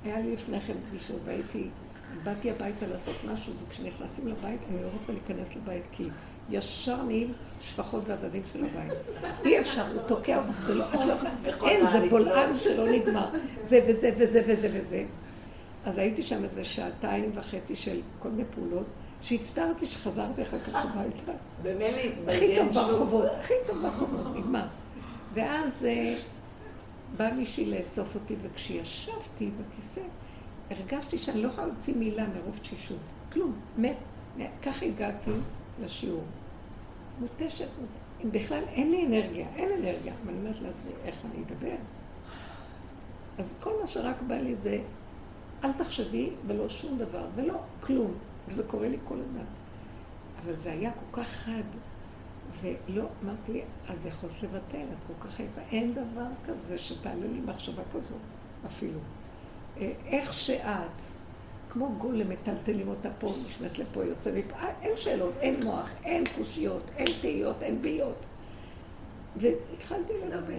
היה 0.04 0.20
לי 0.20 0.32
לפני 0.32 0.60
כן 0.60 0.74
פגישות 0.88 1.20
והייתי 1.24 1.68
באתי 2.24 2.50
הביתה 2.50 2.86
לעשות 2.86 3.16
משהו, 3.24 3.52
וכשנכנסים 3.66 4.28
לבית, 4.28 4.60
אני 4.70 4.82
לא 4.82 4.88
רוצה 4.92 5.12
להיכנס 5.12 5.56
לבית, 5.56 5.82
כי 5.92 6.08
ישר 6.50 7.02
נהיים 7.02 7.32
שפחות 7.60 8.02
ועבדים 8.06 8.42
של 8.52 8.64
הבית. 8.64 8.92
אי 9.44 9.60
אפשר, 9.60 9.92
הוא 9.92 10.02
תוקע 10.02 10.38
אותך, 10.38 10.60
זה 10.60 10.74
לא, 10.74 10.84
את 10.94 11.06
לא 11.06 11.12
יכולה, 11.12 11.70
אין, 11.70 11.88
זה 11.88 12.10
בולען 12.10 12.54
שלא 12.54 12.88
נגמר. 12.88 13.28
זה 13.62 13.80
וזה 13.88 14.10
וזה 14.18 14.42
וזה 14.46 14.68
וזה. 14.72 15.04
אז 15.88 15.98
הייתי 15.98 16.22
שם 16.22 16.44
איזה 16.44 16.64
שעתיים 16.64 17.31
וחצי 17.35 17.77
של 17.77 18.01
כל 18.18 18.29
מיני 18.29 18.44
פעולות, 18.51 18.87
שהצטערתי 19.22 19.87
שחזרתי 19.87 20.42
אחר 20.42 20.59
כך 20.61 20.74
הביתה. 20.74 21.33
במילא 21.62 22.01
הכי 22.29 22.57
טוב 22.57 22.74
ברחובות, 22.74 23.27
הכי 23.40 23.55
טוב 23.66 23.79
ברחובות, 23.83 24.37
נגמר. 24.37 24.66
ואז 25.35 25.85
אה, 25.85 26.14
בא 27.16 27.31
מישהי 27.33 27.66
לאסוף 27.66 28.14
אותי, 28.14 28.37
וכשישבתי 28.42 29.51
בכיסא, 29.51 30.01
הרגשתי 30.70 31.16
שאני 31.16 31.42
לא 31.42 31.48
יכולה 31.48 31.66
להוציא 31.66 31.94
מילה 31.96 32.27
מרוב 32.27 32.59
תשישות. 32.62 32.98
כלום, 33.33 33.53
מת. 33.77 33.96
ככה 34.62 34.87
הגעתי 34.87 35.31
לשיעור. 35.83 36.24
מותשת, 37.20 37.68
אם 38.24 38.33
בכלל 38.33 38.62
אין 38.68 38.90
לי 38.90 39.07
אנרגיה, 39.07 39.46
אין 39.57 39.68
אנרגיה. 39.72 40.12
אבל 40.24 40.33
אני 40.33 40.38
אומרת 40.38 40.61
לעצמי, 40.61 40.90
איך 41.05 41.22
אני 41.24 41.44
אדבר? 41.44 41.77
אז 43.38 43.55
כל 43.61 43.72
מה 43.81 43.87
שרק 43.87 44.22
בא 44.22 44.35
לי 44.35 44.55
זה, 44.55 44.79
אל 45.64 45.72
תחשבי 45.72 46.30
ולא 46.46 46.68
שום 46.68 46.98
דבר, 46.98 47.26
ולא 47.34 47.54
כלום. 47.80 48.14
וזה 48.48 48.62
קורה 48.62 48.88
לי 48.88 48.98
כל 49.04 49.16
הזמן. 49.20 49.44
אבל 50.42 50.58
זה 50.58 50.72
היה 50.72 50.90
כל 50.92 51.22
כך 51.22 51.28
חד, 51.28 51.62
ולא, 52.60 53.04
אמרתי 53.24 53.52
לי, 53.52 53.62
אז 53.88 54.06
יכולת 54.06 54.42
לבטל, 54.42 54.78
את 54.92 54.98
כל 55.06 55.28
כך 55.28 55.40
יפה. 55.40 55.60
אין 55.70 55.94
דבר 55.94 56.26
כזה 56.46 56.78
שתעלה 56.78 57.26
לי 57.26 57.40
מחשבה 57.40 57.82
כזו, 57.94 58.14
אפילו. 58.66 58.98
איך 60.06 60.32
שאת, 60.32 61.02
כמו 61.70 61.92
גולם, 61.98 62.28
מטלטלים 62.28 62.88
אותה 62.88 63.08
פה, 63.18 63.34
נכנס 63.48 63.78
לפה, 63.78 64.04
יוצא 64.04 64.30
מפה, 64.34 64.56
אה, 64.56 64.72
אין 64.82 64.96
שאלות, 64.96 65.34
אין 65.40 65.60
מוח, 65.64 65.94
אין 66.04 66.24
קושיות, 66.36 66.90
אין 66.96 67.06
תהיות, 67.20 67.62
אין 67.62 67.82
ביות. 67.82 68.26
והתחלתי 69.36 70.12
לדבר. 70.26 70.58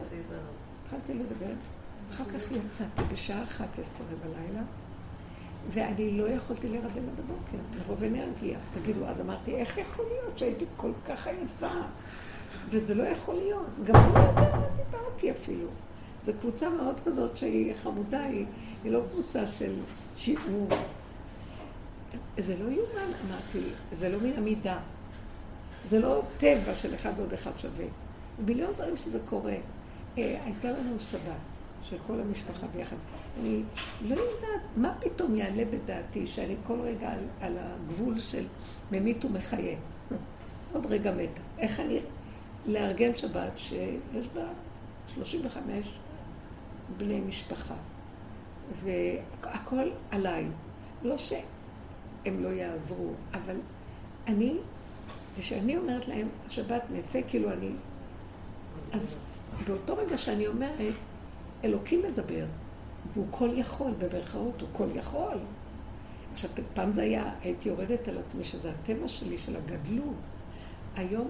התחלתי 0.84 1.14
לדבר. 1.14 1.54
אחר 2.10 2.24
כך 2.26 2.52
יצאתי 2.52 3.02
בשעה 3.12 3.44
11 3.44 4.08
בלילה, 4.24 4.62
ואני 5.68 6.18
לא 6.18 6.30
יכולתי 6.30 6.68
להירדם 6.68 6.88
עד 7.14 7.20
הבוקר, 7.20 7.58
מרוב 7.78 8.04
אנרגיה. 8.04 8.60
תגידו, 8.74 9.06
אז 9.06 9.22
אמרתי, 9.22 9.56
איך 9.56 9.78
יכול 9.78 10.06
להיות 10.06 10.38
שהייתי 10.38 10.66
כל 10.78 10.92
כך 11.06 11.28
עייפה? 11.28 11.72
וזה 12.70 12.96
לא 12.96 13.04
יכול 13.04 13.36
להיות. 13.36 13.66
גם 13.84 14.14
לא 14.14 14.20
יודעת 14.20 14.54
מה 14.54 14.68
דיברתי 14.76 15.32
אפילו. 15.32 15.68
זו 16.24 16.32
קבוצה 16.40 16.70
מאוד 16.70 17.00
כזאת 17.06 17.38
שהיא 17.38 17.74
חמודה, 17.74 18.24
היא, 18.24 18.46
היא 18.84 18.92
לא 18.92 19.02
קבוצה 19.12 19.48
של 19.48 19.74
שיעור. 20.16 20.68
זה 22.38 22.56
לא 22.58 22.70
יאומן, 22.70 23.12
אמרתי, 23.28 23.62
זה 23.92 24.10
לא 24.10 24.20
מן 24.20 24.34
המידה. 24.38 24.78
זה 25.86 26.00
לא 26.00 26.22
טבע 26.38 26.76
של 26.76 26.96
אחד 26.96 27.12
ועוד 27.18 27.34
אחד 27.34 27.58
שווה. 27.58 27.86
מיליון 28.46 28.74
דברים 28.74 28.98
שזה 28.98 29.20
קורה. 29.30 29.56
אה, 30.18 30.40
הייתה 30.46 30.72
לנו 30.72 31.00
שבת 31.00 31.59
של 31.84 31.98
כל 32.08 32.20
המשפחה 32.20 32.68
ביחד. 32.68 32.96
אני 33.40 33.64
לא 34.02 34.16
יודעת, 34.16 34.62
מה 34.76 34.94
פתאום 35.00 35.36
יעלה 35.36 35.66
בדעתי 35.66 36.28
שאני 36.28 36.56
כל 36.64 36.80
רגע 36.82 37.12
על, 37.12 37.20
על 37.42 37.58
הגבול 37.58 38.20
של 38.20 38.46
ממית 38.92 39.26
ומחיה. 39.26 39.78
עוד 40.74 40.86
רגע 40.86 41.12
מתה. 41.12 41.42
איך 41.58 41.80
אני... 41.80 42.00
לארגן 42.66 43.18
שבת 43.18 43.58
שיש 43.58 44.28
בה 44.34 44.48
35 45.08 45.94
בני 46.98 47.20
משפחה. 47.20 47.76
והכל 48.74 49.90
עליי. 50.12 50.48
לא 51.04 51.18
שהם 51.18 52.44
לא 52.44 52.48
יעזרו, 52.48 53.12
אבל 53.34 53.56
אני, 54.28 54.58
כשאני 55.38 55.78
אומרת 55.78 56.08
להם, 56.08 56.28
השבת 56.48 56.82
נצא, 56.92 57.20
כאילו 57.28 57.52
אני... 57.54 57.72
אז 58.92 59.20
באותו 59.68 59.96
רגע 59.96 60.18
שאני 60.18 60.48
אומרת, 60.48 60.94
אלוקים 61.64 62.02
מדבר, 62.12 62.46
והוא 63.14 63.26
כל 63.30 63.50
יכול, 63.54 63.92
במרכאות, 64.00 64.62
הוא 64.62 64.70
כל 64.72 64.88
יכול. 64.96 65.38
עכשיו, 66.34 66.50
פעם 66.74 66.92
זה 66.92 67.02
היה, 67.02 67.34
הייתי 67.42 67.70
יורדת 67.70 68.08
על 68.08 68.18
עצמי, 68.18 68.44
שזה 68.44 68.72
הטבע 68.72 69.08
שלי, 69.08 69.38
של 69.38 69.56
הגדלות. 69.56 70.16
היום 70.96 71.28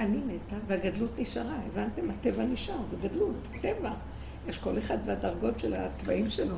אני 0.00 0.16
מתה 0.16 0.56
והגדלות 0.66 1.18
נשארה, 1.18 1.58
הבנתם? 1.66 2.10
הטבע 2.10 2.44
נשאר, 2.44 2.76
זה 2.90 2.96
גדלות, 3.08 3.34
טבע. 3.60 3.92
יש 4.48 4.58
כל 4.58 4.78
אחד 4.78 4.98
והדרגות 5.04 5.58
של 5.58 5.74
התוואים 5.74 6.28
שלו. 6.28 6.56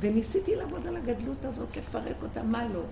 וניסיתי 0.00 0.56
לעבוד 0.56 0.86
על 0.86 0.96
הגדלות 0.96 1.44
הזאת, 1.44 1.76
לפרק 1.76 2.22
אותה, 2.22 2.42
מה 2.42 2.68
לא. 2.68 2.82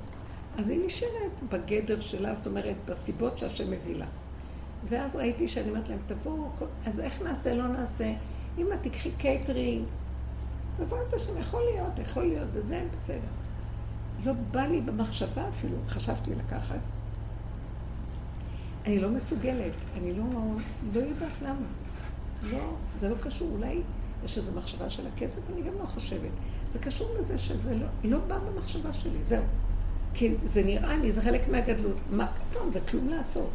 אז 0.58 0.70
היא 0.70 0.80
נשארת 0.86 1.42
בגדר 1.48 2.00
שלה, 2.00 2.34
זאת 2.34 2.46
אומרת, 2.46 2.76
בסיבות 2.86 3.38
שהשם 3.38 3.70
מביא 3.70 3.96
לה. 3.96 4.06
ואז 4.84 5.16
ראיתי 5.16 5.48
שאני 5.48 5.68
אומרת 5.68 5.88
להם, 5.88 5.98
תבואו, 6.06 6.48
אז 6.86 7.00
איך 7.00 7.22
נעשה, 7.22 7.54
לא 7.54 7.66
נעשה? 7.66 8.12
אמא, 8.58 8.74
תקחי 8.80 9.10
קייטרינג. 9.10 9.84
בעזרת 10.78 11.14
השם, 11.14 11.38
יכול 11.38 11.62
להיות, 11.72 11.98
יכול 11.98 12.22
להיות, 12.22 12.48
וזה 12.52 12.82
בסדר. 12.94 13.18
לא 14.24 14.32
בא 14.50 14.60
לי 14.60 14.80
במחשבה 14.80 15.48
אפילו, 15.48 15.76
חשבתי 15.86 16.34
לקחת. 16.34 16.78
אני 18.86 18.98
לא 18.98 19.08
מסוגלת, 19.08 19.72
אני 19.96 20.12
לא, 20.12 20.24
לא 20.92 21.00
יודעת 21.00 21.42
למה. 21.42 21.66
לא, 22.50 22.74
זה 22.96 23.08
לא 23.08 23.14
קשור, 23.20 23.50
אולי 23.52 23.80
יש 24.24 24.38
איזו 24.38 24.52
מחשבה 24.52 24.90
של 24.90 25.06
הכסף, 25.06 25.40
אני 25.52 25.62
גם 25.62 25.72
לא 25.80 25.86
חושבת. 25.86 26.30
זה 26.68 26.78
קשור 26.78 27.14
לזה 27.20 27.38
שזה 27.38 27.74
לא, 27.74 27.86
לא 28.04 28.18
בא 28.18 28.38
במחשבה 28.38 28.92
שלי, 28.92 29.24
זהו. 29.24 29.44
כי 30.14 30.34
זה 30.44 30.64
נראה 30.64 30.96
לי, 30.96 31.12
זה 31.12 31.22
חלק 31.22 31.48
מהגדלות. 31.48 31.96
מה 32.10 32.26
פתאום, 32.26 32.72
זה 32.72 32.80
כלום 32.80 33.08
לעשות. 33.08 33.50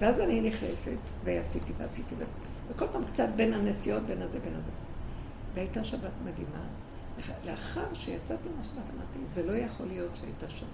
ואז 0.00 0.20
אני 0.20 0.40
נכנסת, 0.40 0.96
ועשיתי 1.24 1.72
ועשיתי 1.78 2.14
ועשיתי, 2.18 2.38
וכל 2.74 2.86
פעם 2.92 3.04
קצת 3.04 3.28
בין 3.36 3.54
הנסיעות, 3.54 4.02
בין 4.02 4.22
הזה, 4.22 4.38
בין 4.40 4.54
הזה. 4.54 4.70
והייתה 5.54 5.84
שבת 5.84 6.10
מדהימה. 6.24 6.64
לאחר 7.44 7.84
שיצאתי 7.92 8.48
מהשבת 8.56 8.72
אמרתי, 8.76 9.26
זה 9.26 9.46
לא 9.46 9.52
יכול 9.52 9.86
להיות 9.86 10.16
שהייתה 10.16 10.48
שבת. 10.48 10.68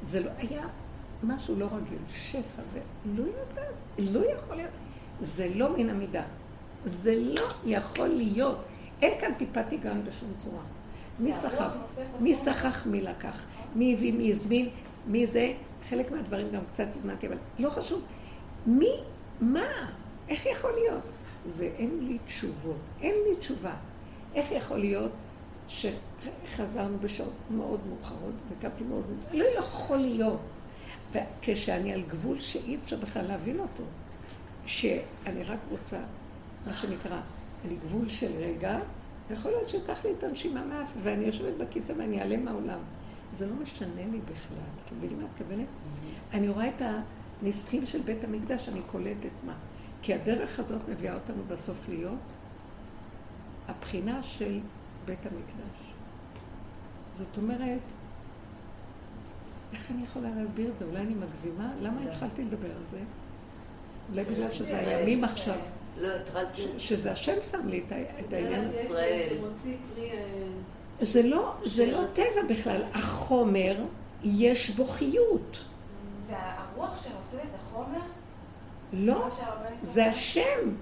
זה 0.00 0.24
לא 0.24 0.30
היה 0.38 0.66
משהו 1.22 1.56
לא 1.58 1.66
רגיל, 1.66 1.98
שפע, 2.08 2.62
ולא 2.72 3.24
יודעת, 3.24 3.74
לא 3.98 4.32
יכול 4.32 4.56
להיות. 4.56 4.70
זה 5.20 5.52
לא 5.54 5.76
מן 5.76 5.88
המידה. 5.88 6.22
זה 6.84 7.14
לא 7.16 7.46
יכול 7.64 8.08
להיות. 8.08 8.58
אין 9.02 9.20
כאן 9.20 9.34
טיפת 9.34 9.70
היגיון 9.70 10.04
בשום 10.04 10.32
צורה. 10.36 10.62
מי 11.20 11.32
סחב? 11.32 11.70
מי 12.20 12.34
סחח 12.34 12.86
מי 12.86 13.00
לקח? 13.00 13.44
מי 13.74 13.94
הביא, 13.94 14.12
מי 14.12 14.30
הזמין, 14.30 14.68
מי 15.06 15.26
זה? 15.26 15.52
חלק 15.88 16.10
מהדברים 16.12 16.50
גם 16.50 16.62
קצת 16.72 16.96
הזמנתי, 16.96 17.26
אבל 17.26 17.36
לא 17.58 17.70
חשוב. 17.70 18.02
מי? 18.66 18.90
מה? 19.40 19.92
איך 20.32 20.46
יכול 20.46 20.70
להיות? 20.72 21.04
זה 21.46 21.64
אין 21.64 21.98
לי 22.02 22.18
תשובות. 22.26 22.76
אין 23.00 23.14
לי 23.28 23.36
תשובה. 23.36 23.74
איך 24.34 24.52
יכול 24.52 24.78
להיות 24.78 25.12
שחזרנו 25.68 26.98
בשעות 26.98 27.32
מאוד 27.50 27.80
מאוחרות 27.88 28.34
וקמתי 28.48 28.84
מאוד 28.84 29.04
מאוחרות? 29.10 29.34
לא 29.34 29.44
יכול 29.58 29.96
להיות. 29.96 30.40
וכשאני 31.12 31.92
על 31.92 32.02
גבול 32.02 32.38
שאי 32.38 32.76
אפשר 32.76 32.96
בכלל 32.96 33.26
להבין 33.26 33.58
אותו, 33.60 33.82
שאני 34.66 35.42
רק 35.44 35.58
רוצה, 35.70 35.98
מה 36.66 36.74
שנקרא, 36.74 37.20
אני 37.66 37.76
גבול 37.76 38.08
של 38.08 38.30
רגע, 38.38 38.78
ויכול 39.28 39.50
להיות 39.50 39.68
שיקח 39.68 40.04
לי 40.04 40.10
את 40.18 40.24
הנשימה 40.24 40.64
מאף, 40.64 40.92
ואני 40.96 41.24
יושבת 41.24 41.54
בכיסא 41.58 41.92
ואני 41.98 42.20
אעלה 42.20 42.36
מהעולם. 42.36 42.78
זה 43.32 43.46
לא 43.46 43.54
משנה 43.62 44.06
לי 44.12 44.20
בכלל. 44.24 44.56
אתם 44.84 44.96
מבינים 44.96 45.18
מה 45.18 45.24
את 45.24 45.30
מתכוונת? 45.40 45.66
אני 46.32 46.48
רואה 46.48 46.68
את 46.68 46.82
הניסים 47.42 47.86
של 47.86 48.00
בית 48.00 48.24
המקדש, 48.24 48.68
אני 48.68 48.80
קולטת 48.90 49.30
מה. 49.46 49.54
כי 50.02 50.14
הדרך 50.14 50.58
הזאת 50.58 50.80
מביאה 50.88 51.14
אותנו 51.14 51.42
בסוף 51.48 51.88
להיות 51.88 52.18
הבחינה 53.68 54.22
של 54.22 54.60
בית 55.04 55.26
המקדש. 55.26 55.92
זאת 57.14 57.36
אומרת, 57.36 57.80
איך 59.72 59.90
אני 59.90 60.02
יכולה 60.02 60.28
להסביר 60.36 60.70
את 60.70 60.78
זה? 60.78 60.84
אולי 60.84 61.00
אני 61.00 61.14
מגזימה? 61.14 61.72
למה 61.80 62.00
התחלתי 62.08 62.44
לדבר 62.44 62.70
על 62.70 62.82
זה? 62.90 63.00
אולי 64.10 64.24
בגלל 64.24 64.50
שזה 64.50 64.78
הימים 64.78 65.24
עכשיו. 65.24 65.58
לא, 66.00 66.08
התחלתי... 66.16 66.62
שזה 66.78 67.12
השם 67.12 67.40
שם 67.40 67.68
לי 67.68 67.84
את 68.26 68.32
העניין 68.32 68.64
הזה. 68.64 68.88
זה 71.00 71.22
לא, 71.22 71.54
זה 71.64 71.92
לא 71.92 72.04
טבע 72.12 72.42
בכלל. 72.50 72.82
החומר, 72.94 73.76
יש 74.24 74.70
בו 74.70 74.84
חיות. 74.84 75.58
זה 76.20 76.34
הרוח 76.38 77.04
שנושא 77.04 77.36
את 77.36 77.54
החומר? 77.54 78.00
לא, 78.92 79.28
זה 79.82 80.06
השם. 80.06 80.74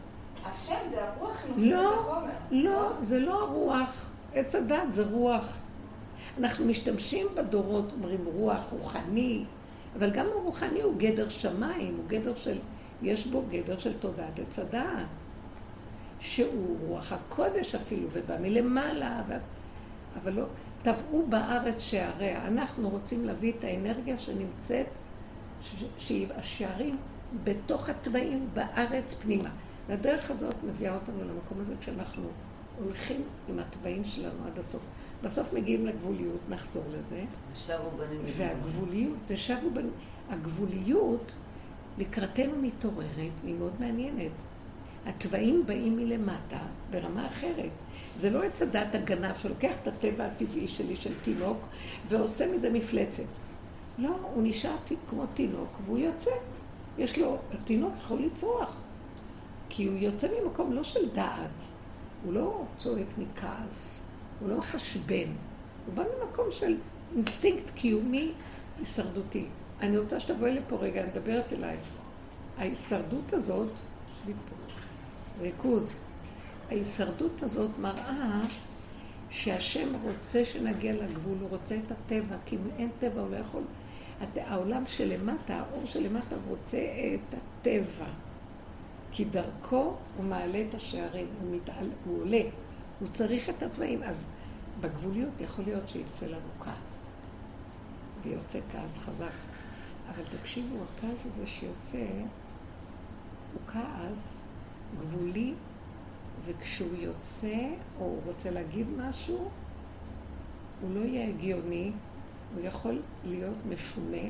השם 0.44 0.88
זה 0.90 1.08
הרוח 1.08 1.42
שנושא 1.42 1.66
את 1.66 1.72
לא, 1.72 1.94
החומר. 1.94 2.30
לא, 2.50 2.92
זה 3.00 3.18
לא 3.18 3.42
הרוח. 3.42 4.10
עץ 4.34 4.54
הדת 4.54 4.82
זה 4.88 5.04
רוח. 5.10 5.58
אנחנו 6.38 6.64
משתמשים 6.64 7.26
בדורות, 7.34 7.92
אומרים 7.92 8.24
רוח 8.24 8.70
רוחני, 8.72 9.44
אבל 9.96 10.10
גם 10.10 10.26
הרוחני 10.26 10.82
הוא 10.82 10.94
גדר 10.96 11.28
שמיים, 11.28 11.96
הוא 11.96 12.04
גדר 12.06 12.34
של, 12.34 12.58
יש 13.02 13.26
בו 13.26 13.42
גדר 13.50 13.78
של 13.78 13.98
תודעת 13.98 14.38
עץ 14.38 14.58
הדעת, 14.58 15.06
שהוא 16.20 16.76
רוח 16.86 17.12
הקודש 17.12 17.74
אפילו, 17.74 18.08
ובא 18.12 18.38
מלמעלה, 18.38 19.22
ו... 19.28 19.32
אבל 20.22 20.32
לא, 20.32 20.44
טבעו 20.82 21.26
בארץ 21.28 21.82
שעריה. 21.82 22.46
אנחנו 22.46 22.88
רוצים 22.88 23.24
להביא 23.24 23.52
את 23.58 23.64
האנרגיה 23.64 24.18
שנמצאת, 24.18 24.86
שהשערים 25.98 26.96
בתוך 27.44 27.88
התוואים 27.88 28.48
בארץ 28.54 29.14
פנימה. 29.14 29.50
והדרך 29.88 30.30
הזאת 30.30 30.54
מביאה 30.68 30.94
אותנו 30.94 31.24
למקום 31.24 31.60
הזה 31.60 31.74
כשאנחנו 31.80 32.22
הולכים 32.84 33.22
עם 33.48 33.58
התוואים 33.58 34.04
שלנו 34.04 34.46
עד 34.46 34.58
הסוף. 34.58 34.82
בסוף 35.22 35.52
מגיעים 35.52 35.86
לגבוליות, 35.86 36.40
נחזור 36.48 36.84
לזה. 36.90 37.24
ושרו 37.52 37.90
בנים. 37.90 38.20
והגבוליות, 38.24 39.18
ושרו 39.28 39.70
בנים. 39.70 39.92
הגבוליות 40.30 41.32
לקראתנו 41.98 42.56
מתעוררת, 42.62 43.32
היא 43.44 43.54
מאוד 43.54 43.72
מעניינת. 43.80 44.42
התוואים 45.06 45.66
באים 45.66 45.96
מלמטה 45.96 46.58
ברמה 46.90 47.26
אחרת. 47.26 47.70
זה 48.14 48.30
לא 48.30 48.42
עץ 48.42 48.62
הדת 48.62 48.94
הגנב 48.94 49.36
שלוקח 49.36 49.76
את 49.82 49.88
הטבע 49.88 50.26
הטבעי 50.26 50.68
שלי 50.68 50.96
של 50.96 51.12
תינוק 51.22 51.58
ועושה 52.08 52.52
מזה 52.52 52.70
מפלצת. 52.70 53.24
לא, 53.98 54.16
הוא 54.34 54.42
נשאר 54.42 54.76
כמו 55.08 55.24
תינוק 55.34 55.78
והוא 55.80 55.98
יוצא. 55.98 56.30
יש 57.00 57.18
לו, 57.18 57.38
התינוק 57.52 57.94
יכול 57.98 58.22
לצרוח. 58.22 58.76
כי 59.68 59.86
הוא 59.86 59.96
יוצא 59.96 60.28
ממקום 60.42 60.72
לא 60.72 60.82
של 60.82 61.10
דעת, 61.10 61.62
הוא 62.24 62.32
לא 62.32 62.64
צועק 62.76 63.06
מכעס, 63.18 64.00
הוא 64.40 64.48
לא 64.48 64.56
מחשבן, 64.56 65.28
הוא 65.86 65.94
בא 65.94 66.02
ממקום 66.02 66.50
של 66.50 66.76
אינסטינקט 67.14 67.70
קיומי 67.70 68.32
הישרדותי. 68.78 69.46
אני 69.80 69.98
רוצה 69.98 70.20
שתבואי 70.20 70.54
לפה 70.54 70.76
רגע, 70.76 71.00
אני 71.00 71.10
מדברת 71.10 71.52
אלייך. 71.52 71.80
ההישרדות 72.58 73.32
הזאת, 73.32 73.68
שבי 74.18 74.32
פה, 74.32 74.72
ריכוז, 75.42 76.00
ההישרדות 76.68 77.42
הזאת 77.42 77.78
מראה 77.78 78.40
שהשם 79.30 79.88
רוצה 80.02 80.44
שנגיע 80.44 80.92
לגבול, 80.92 81.38
הוא 81.40 81.48
רוצה 81.48 81.76
את 81.86 81.90
הטבע, 81.90 82.36
כי 82.46 82.56
אם 82.56 82.70
אין 82.78 82.88
טבע 82.98 83.20
הוא 83.20 83.30
לא 83.30 83.36
יכול. 83.36 83.62
העולם 84.36 84.86
שלמטה, 84.86 85.54
האור 85.54 85.86
שלמטה 85.86 86.36
רוצה 86.48 86.78
את 86.78 87.34
הטבע. 87.34 88.06
כי 89.12 89.24
דרכו 89.24 89.94
הוא 90.16 90.24
מעלה 90.24 90.64
את 90.68 90.74
השערים, 90.74 91.26
הוא, 91.40 91.56
מתעל, 91.56 91.90
הוא 92.04 92.20
עולה, 92.20 92.42
הוא 93.00 93.08
צריך 93.08 93.48
את 93.50 93.62
התוואים. 93.62 94.02
אז 94.02 94.28
בגבוליות 94.80 95.40
יכול 95.40 95.64
להיות 95.64 95.88
שיצא 95.88 96.26
לנו 96.26 96.48
כעס, 96.60 97.06
ויוצא 98.22 98.58
כעס 98.72 98.98
חזק. 98.98 99.32
אבל 100.08 100.22
תקשיבו, 100.38 100.76
הכעס 100.84 101.26
הזה 101.26 101.46
שיוצא 101.46 102.06
הוא 103.52 103.60
כעס 103.66 104.44
גבולי, 104.98 105.54
וכשהוא 106.44 106.96
יוצא, 106.98 107.56
או 107.98 108.04
הוא 108.04 108.20
רוצה 108.26 108.50
להגיד 108.50 108.86
משהו, 108.96 109.50
הוא 110.80 110.94
לא 110.94 111.00
יהיה 111.00 111.28
הגיוני, 111.28 111.92
הוא 112.54 112.64
יכול 112.64 113.02
להיות 113.24 113.56
משונה, 113.68 114.28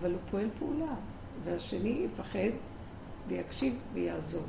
אבל 0.00 0.12
הוא 0.12 0.20
פועל 0.30 0.48
פעולה, 0.58 0.94
והשני 1.44 1.88
יפחד 2.04 2.50
ויקשיב 3.28 3.78
ויעזוב. 3.94 4.48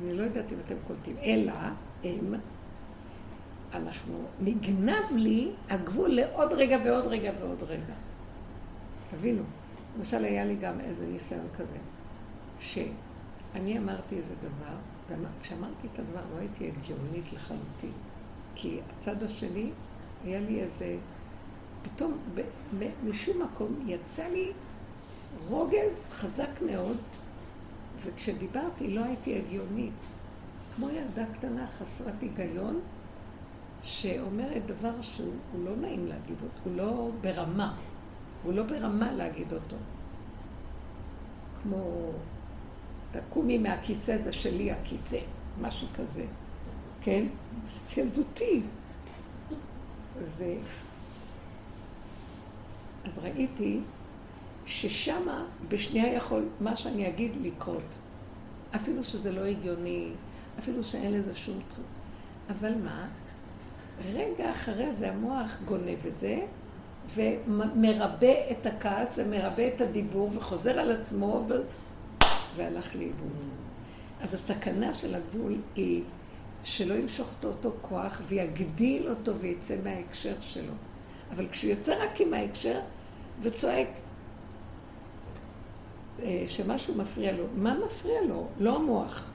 אני 0.00 0.12
לא 0.12 0.22
יודעת 0.22 0.52
אם 0.52 0.56
אתם 0.66 0.74
קולטים, 0.86 1.16
אלא 1.22 1.52
הם, 2.04 2.34
אנחנו, 3.74 4.24
נגנב 4.40 5.04
לי 5.16 5.52
הגבול 5.70 6.10
לעוד 6.10 6.52
רגע 6.52 6.78
ועוד 6.84 7.06
רגע 7.06 7.32
ועוד 7.40 7.62
רגע. 7.62 7.94
תבינו, 9.10 9.42
למשל 9.96 10.24
היה 10.24 10.44
לי 10.44 10.56
גם 10.56 10.80
איזה 10.80 11.06
ניסיון 11.06 11.46
כזה, 11.56 11.76
שאני 12.60 13.78
אמרתי 13.78 14.16
איזה 14.16 14.34
דבר, 14.34 14.76
וכשאמרתי 15.38 15.88
את 15.92 15.98
הדבר 15.98 16.20
לא 16.34 16.40
הייתי 16.40 16.70
הגיונית 16.70 17.32
לחלוטין, 17.32 17.92
כי 18.54 18.80
הצד 18.98 19.22
השני, 19.22 19.70
היה 20.24 20.40
לי 20.40 20.60
איזה, 20.60 20.96
פתאום 21.82 22.18
משום 23.04 23.42
מקום 23.42 23.84
יצא 23.86 24.28
לי 24.28 24.52
רוגז 25.48 26.08
חזק 26.10 26.62
מאוד, 26.66 26.96
וכשדיברתי 28.00 28.94
לא 28.94 29.04
הייתי 29.04 29.38
הגיונית. 29.38 29.92
כמו 30.76 30.90
ילדה 30.90 31.24
קטנה 31.32 31.66
חסרת 31.66 32.20
היגיון, 32.20 32.80
שאומרת 33.82 34.66
דבר 34.66 35.00
שהוא 35.00 35.34
לא 35.64 35.76
נעים 35.76 36.06
להגיד 36.06 36.36
אותו, 36.42 36.60
הוא 36.64 36.76
לא 36.76 37.10
ברמה, 37.20 37.76
הוא 38.42 38.52
לא 38.52 38.62
ברמה 38.62 39.12
להגיד 39.12 39.52
אותו. 39.52 39.76
כמו, 41.62 42.10
תקומי 43.10 43.58
מהכיסא, 43.58 44.22
זה 44.22 44.32
שלי 44.32 44.72
הכיסא, 44.72 45.18
משהו 45.60 45.88
כזה, 45.96 46.24
כן? 47.00 47.26
ילדותי. 47.96 48.62
אז 53.04 53.18
ראיתי 53.18 53.80
ששמה 54.66 55.44
בשנייה 55.68 56.14
יכול 56.14 56.48
מה 56.60 56.76
שאני 56.76 57.08
אגיד 57.08 57.36
לקרות. 57.42 57.96
אפילו 58.74 59.04
שזה 59.04 59.32
לא 59.32 59.40
הגיוני, 59.40 60.10
אפילו 60.58 60.84
שאין 60.84 61.12
לזה 61.12 61.34
שום 61.34 61.58
צור. 61.68 61.84
אבל 62.50 62.74
מה? 62.74 63.08
רגע 64.12 64.50
אחרי 64.50 64.92
זה 64.92 65.10
המוח 65.10 65.56
גונב 65.64 66.06
את 66.06 66.18
זה, 66.18 66.38
ומרבה 67.14 68.50
את 68.50 68.66
הכעס 68.66 69.18
ומרבה 69.18 69.68
את 69.68 69.80
הדיבור 69.80 70.30
וחוזר 70.32 70.78
על 70.78 70.90
עצמו 70.90 71.44
ו... 71.48 71.54
והלך 72.56 72.96
לאיבוד. 72.96 73.46
אז 74.20 74.34
הסכנה 74.34 74.94
של 74.94 75.14
הגבול 75.14 75.56
היא 75.74 76.02
שלא 76.64 76.94
ימשוך 76.94 77.28
אותו 77.28 77.48
אותו 77.48 77.76
כוח 77.82 78.22
ויגדיל 78.26 79.08
אותו 79.08 79.36
ויצא 79.36 79.76
מההקשר 79.84 80.34
שלו. 80.40 80.72
אבל 81.32 81.48
כשהוא 81.48 81.70
יוצא 81.70 82.04
רק 82.04 82.20
עם 82.20 82.34
ההקשר 82.34 82.80
וצועק 83.42 83.88
אה, 86.22 86.44
שמשהו 86.48 86.94
מפריע 86.94 87.32
לו, 87.32 87.44
מה 87.54 87.74
מפריע 87.86 88.22
לו? 88.22 88.46
לא 88.58 88.76
המוח. 88.76 89.30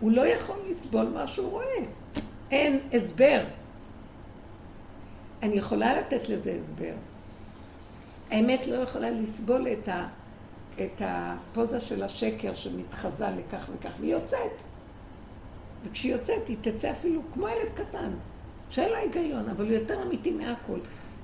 הוא 0.00 0.12
לא 0.12 0.26
יכול 0.26 0.56
לסבול 0.70 1.08
מה 1.08 1.26
שהוא 1.26 1.50
רואה. 1.50 1.78
אין 2.50 2.80
הסבר. 2.92 3.44
אני 5.42 5.56
יכולה 5.56 6.00
לתת 6.00 6.28
לזה 6.28 6.56
הסבר. 6.60 6.94
האמת 8.30 8.66
לא 8.66 8.74
יכולה 8.74 9.10
לסבול 9.10 9.68
את, 9.68 9.88
ה, 9.88 10.08
את 10.80 11.00
הפוזה 11.00 11.80
של 11.80 12.02
השקר 12.02 12.54
שמתחזה 12.54 13.26
לכך 13.30 13.70
וכך, 13.74 13.94
והיא 14.00 14.12
יוצאת. 14.12 14.62
וכשהיא 15.84 16.12
יוצאת, 16.12 16.48
היא 16.48 16.56
תצא 16.60 16.90
אפילו 16.90 17.22
כמו 17.32 17.48
ילד 17.48 17.72
קטן, 17.72 18.10
שאין 18.70 18.92
לה 18.92 18.98
היגיון, 18.98 19.48
אבל 19.48 19.64
הוא 19.64 19.72
יותר 19.72 20.02
אמיתי 20.02 20.30
מהכל. 20.30 20.78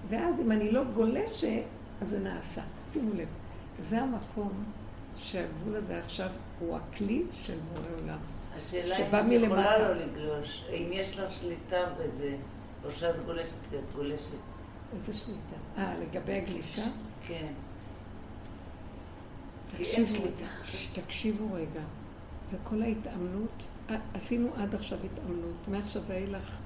ואז 0.09 0.41
אם 0.41 0.53
אני 0.53 0.71
לא 0.71 0.85
גולשת, 0.85 1.63
אז 2.01 2.11
זה 2.11 2.21
נעשה. 2.21 2.63
שימו 2.89 3.15
לב. 3.15 3.29
זה 3.81 4.03
המקום 4.03 4.65
שהגבול 5.17 5.77
הזה 5.77 5.99
עכשיו 5.99 6.31
הוא 6.61 6.77
הכלי 6.77 7.23
של 7.33 7.59
מורה 7.69 7.89
עולם. 8.01 8.19
השאלה 8.57 8.97
אם 9.21 9.27
את 9.27 9.43
יכולה. 9.43 9.79
לא 9.79 9.95
לגלוש, 9.95 10.65
אם 10.71 10.89
יש 10.93 11.19
לך 11.19 11.33
שליטה 11.33 11.85
בזה, 11.99 12.37
או 12.85 12.91
שאת 12.91 13.25
גולשת 13.25 13.57
כי 13.71 13.77
את 13.77 13.95
גולשת. 13.97 14.37
איזה 14.95 15.15
שליטה? 15.15 15.57
אה, 15.79 15.99
לגבי 15.99 16.33
הגלישה? 16.33 16.83
כן. 17.27 17.53
תקשיבו, 19.79 20.25
תקשיבו 20.95 21.53
רגע. 21.53 21.81
זה 22.51 22.57
כל 22.65 22.83
ההתאמנות. 22.83 23.63
עשינו 24.15 24.49
עד 24.57 24.75
עכשיו 24.75 24.99
התאמנות. 25.05 25.69
מעכשיו 25.69 26.03
ואילך 26.07 26.59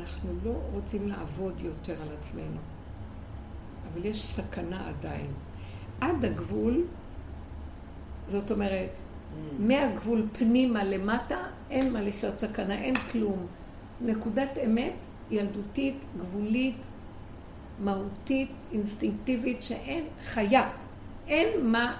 אנחנו 0.00 0.30
לא 0.44 0.52
רוצים 0.72 1.08
לעבוד 1.08 1.60
יותר 1.60 2.02
על 2.02 2.08
עצמנו. 2.18 2.60
אבל 3.92 4.04
יש 4.04 4.22
סכנה 4.22 4.88
עדיין. 4.88 5.30
עד 6.00 6.24
הגבול, 6.24 6.84
זאת 8.28 8.50
אומרת, 8.50 8.98
מהגבול 9.58 10.26
פנימה 10.32 10.84
למטה, 10.84 11.36
אין 11.70 11.92
מה 11.92 12.00
לחיות 12.00 12.40
סכנה, 12.40 12.74
אין 12.74 12.94
כלום. 12.94 13.46
נקודת 14.00 14.58
אמת 14.66 14.94
ילדותית, 15.30 16.04
גבולית, 16.18 16.76
מהותית, 17.78 18.50
אינסטינקטיבית, 18.72 19.62
שאין 19.62 20.04
חיה. 20.20 20.70
אין 21.28 21.70
מה 21.70 21.96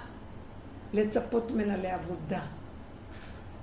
לצפות 0.93 1.51
ממנה 1.51 1.77
לעבודה. 1.77 2.41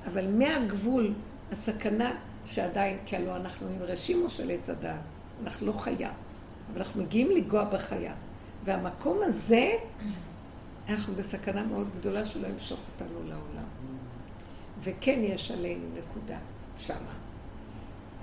אבל 0.07 0.31
מהגבול, 0.31 1.13
הסכנה 1.53 2.15
שעדיין, 2.45 2.99
כי 3.07 3.17
הלוא 3.17 3.37
אנחנו 3.37 3.69
עם 3.69 3.83
רשימו 3.83 4.29
של 4.29 4.51
עץ 4.51 4.71
הדעת, 4.71 5.01
אנחנו 5.43 5.67
לא 5.67 5.73
חיה, 5.73 6.13
אבל 6.73 6.79
אנחנו 6.79 7.03
מגיעים 7.03 7.31
לגוע 7.31 7.65
בחיה. 7.65 8.15
והמקום 8.65 9.19
הזה, 9.23 9.73
אנחנו 10.89 11.15
בסכנה 11.15 11.63
מאוד 11.63 11.91
גדולה 11.97 12.25
שלא 12.25 12.47
ימשוך 12.47 12.81
אותנו 12.93 13.19
לעולם. 13.29 13.69
וכן 14.81 15.21
יש 15.23 15.51
עלינו 15.51 15.85
נקודה 15.99 16.39
שמה. 16.79 17.15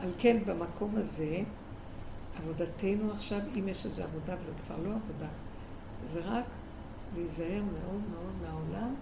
על 0.01 0.09
כן 0.17 0.37
במקום 0.45 0.95
הזה, 0.97 1.37
עבודתנו 2.37 3.11
עכשיו, 3.11 3.39
אם 3.59 3.67
יש 3.67 3.85
איזו 3.85 4.03
עבודה, 4.03 4.35
וזה 4.39 4.51
כבר 4.65 4.77
לא 4.77 4.89
עבודה, 4.89 5.27
זה 6.05 6.19
רק 6.25 6.45
להיזהר 7.15 7.61
מאוד 7.73 8.01
מאוד 8.11 8.33
מהעולם 8.41 8.95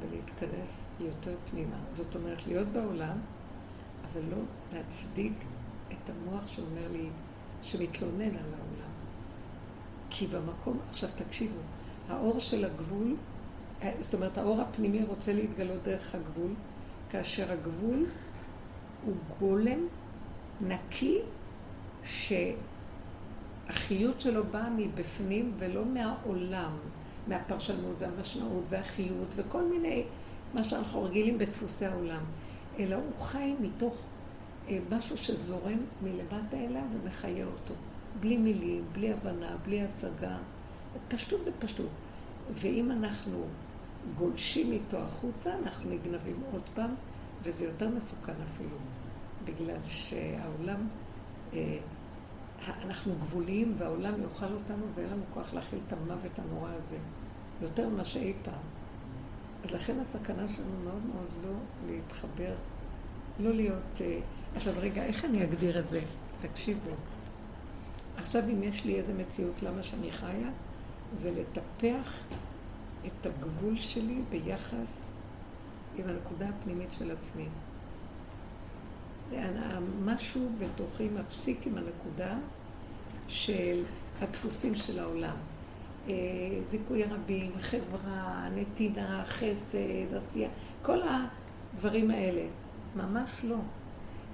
ולהתכנס 0.00 0.86
יותר 1.00 1.34
פנימה. 1.50 1.76
זאת 1.92 2.14
אומרת, 2.14 2.46
להיות 2.46 2.68
בעולם, 2.68 3.18
אבל 4.12 4.20
לא 4.30 4.42
להצדיק 4.72 5.32
את 5.88 6.10
המוח 6.10 6.48
שאומר 6.48 6.88
לי, 6.92 7.08
שמתלונן 7.62 8.22
על 8.22 8.54
העולם. 8.54 8.90
כי 10.10 10.26
במקום, 10.26 10.78
עכשיו 10.88 11.08
תקשיבו, 11.16 11.58
האור 12.08 12.38
של 12.38 12.64
הגבול, 12.64 13.16
אה, 13.82 13.92
זאת 14.00 14.14
אומרת, 14.14 14.38
האור 14.38 14.60
הפנימי 14.60 15.04
רוצה 15.04 15.32
להתגלות 15.32 15.82
דרך 15.82 16.14
הגבול, 16.14 16.54
כאשר 17.10 17.52
הגבול 17.52 18.06
הוא 19.04 19.14
גולם 19.40 19.86
נקי, 20.60 21.18
שהחיות 23.68 24.20
שלו 24.20 24.44
באה 24.44 24.70
מבפנים 24.76 25.52
ולא 25.58 25.84
מהעולם, 25.84 26.72
מהפרשנות 27.28 27.96
והמשמעות 27.98 28.64
והחיות 28.68 29.28
וכל 29.36 29.62
מיני, 29.62 30.04
מה 30.54 30.64
שאנחנו 30.64 31.02
רגילים 31.02 31.38
בדפוסי 31.38 31.86
העולם, 31.86 32.24
אלא 32.80 32.96
הוא 32.96 33.18
חי 33.18 33.54
מתוך 33.60 34.04
אה, 34.68 34.78
משהו 34.90 35.16
שזורם 35.16 35.78
מלמטה 36.02 36.56
אליו 36.56 36.82
ומחיה 36.92 37.46
אותו, 37.46 37.74
בלי 38.20 38.36
מילים, 38.36 38.84
בלי 38.92 39.12
הבנה, 39.12 39.56
בלי 39.64 39.82
השגה, 39.82 40.36
פשטות 41.08 41.40
בפשטות. 41.44 41.90
ואם 42.52 42.90
אנחנו 42.90 43.44
גולשים 44.18 44.72
איתו 44.72 44.98
החוצה, 44.98 45.54
אנחנו 45.62 45.90
נגנבים 45.90 46.42
עוד 46.52 46.62
פעם, 46.74 46.94
וזה 47.42 47.64
יותר 47.64 47.88
מסוכן 47.88 48.34
אפילו, 48.44 48.76
בגלל 49.44 49.76
שהעולם, 49.86 50.88
אה, 51.52 51.78
אנחנו 52.84 53.14
גבוליים 53.20 53.74
והעולם 53.76 54.22
יאכל 54.22 54.52
אותנו 54.52 54.84
ואין 54.94 55.10
לנו 55.10 55.22
כוח 55.34 55.54
להכיל 55.54 55.78
את 55.86 55.92
המוות 55.92 56.38
הנורא 56.38 56.70
הזה, 56.70 56.96
יותר 57.62 57.88
ממה 57.88 58.04
שאי 58.04 58.32
פעם. 58.42 58.62
אז 59.64 59.72
לכן 59.72 60.00
הסכנה 60.00 60.48
שלנו 60.48 60.80
מאוד 60.84 61.02
מאוד 61.14 61.28
לא 61.42 61.52
להתחבר, 61.86 62.54
לא 63.40 63.54
להיות... 63.54 64.00
אה, 64.00 64.20
עכשיו 64.54 64.74
רגע, 64.76 65.04
איך 65.04 65.24
אני 65.24 65.44
אגדיר 65.44 65.78
את 65.78 65.86
זה? 65.86 66.00
תקשיבו. 66.40 66.90
עכשיו 68.16 68.42
אם 68.44 68.62
יש 68.62 68.84
לי 68.84 68.96
איזה 68.96 69.14
מציאות, 69.14 69.62
למה 69.62 69.82
שאני 69.82 70.12
חיה? 70.12 70.50
זה 71.14 71.30
לטפח 71.30 72.24
את 73.06 73.26
הגבול 73.26 73.76
שלי 73.76 74.18
ביחס 74.30 75.12
עם 75.96 76.04
הנקודה 76.08 76.48
הפנימית 76.48 76.92
של 76.92 77.10
עצמי. 77.10 77.46
משהו 80.04 80.48
בתוכי 80.58 81.08
מפסיק 81.08 81.66
עם 81.66 81.78
הנקודה 81.78 82.34
של 83.28 83.82
הדפוסים 84.20 84.74
של 84.74 84.98
העולם. 84.98 85.36
אה, 86.08 86.14
זיכוי 86.68 87.04
הרבים, 87.04 87.52
חברה, 87.60 88.48
נתינה, 88.54 89.24
חסד, 89.26 90.14
עשייה, 90.16 90.48
כל 90.82 90.98
הדברים 91.02 92.10
האלה. 92.10 92.42
ממש 92.96 93.30
לא. 93.44 93.56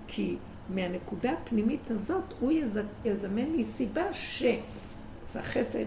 כי 0.07 0.37
מהנקודה 0.69 1.33
הפנימית 1.33 1.91
הזאת 1.91 2.25
הוא 2.41 2.53
יז... 2.53 2.79
יזמן 3.05 3.51
לי 3.51 3.65
סיבה 3.65 4.13
ש... 4.13 4.43
זה 5.23 5.43
חסד, 5.43 5.85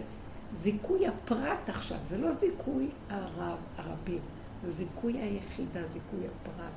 זיכוי 0.54 1.08
הפרט 1.08 1.70
עכשיו, 1.70 1.98
זה 2.04 2.18
לא 2.18 2.32
זיכוי 2.32 2.90
הרב, 3.10 3.58
הרבים, 3.78 4.22
זה 4.64 4.70
זיכוי 4.70 5.14
היחידה, 5.14 5.88
זיכוי 5.88 6.20
הפרט. 6.28 6.74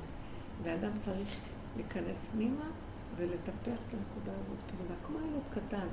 ואדם 0.63 0.91
צריך 0.99 1.39
להיכנס 1.75 2.27
פנימה 2.27 2.65
ולטפח 3.15 3.79
את 3.87 3.93
הנקודה 3.93 4.31
הזאת 4.31 4.57
פנימה, 4.67 4.95
כמו 5.03 5.17
ילד 5.17 5.65
קטן, 5.65 5.87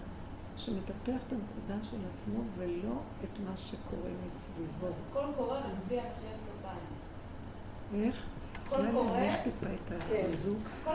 שמטפח 0.57 1.23
את 1.27 1.33
הנקודה 1.33 1.85
של 1.91 1.97
עצמו 2.13 2.41
ולא 2.59 3.01
את 3.25 3.39
מה 3.47 3.57
שקורה 3.57 4.11
מסביבו. 4.27 4.87
אז 4.87 5.03
הכל 5.11 5.27
קורה 5.37 5.59
על 5.59 5.75
פי 5.89 5.99
הקריאת 5.99 6.41
כפיים. 6.61 8.05
איך? 8.05 8.27
טיפה 9.45 9.67
את 9.75 9.93
כן. 10.09 10.27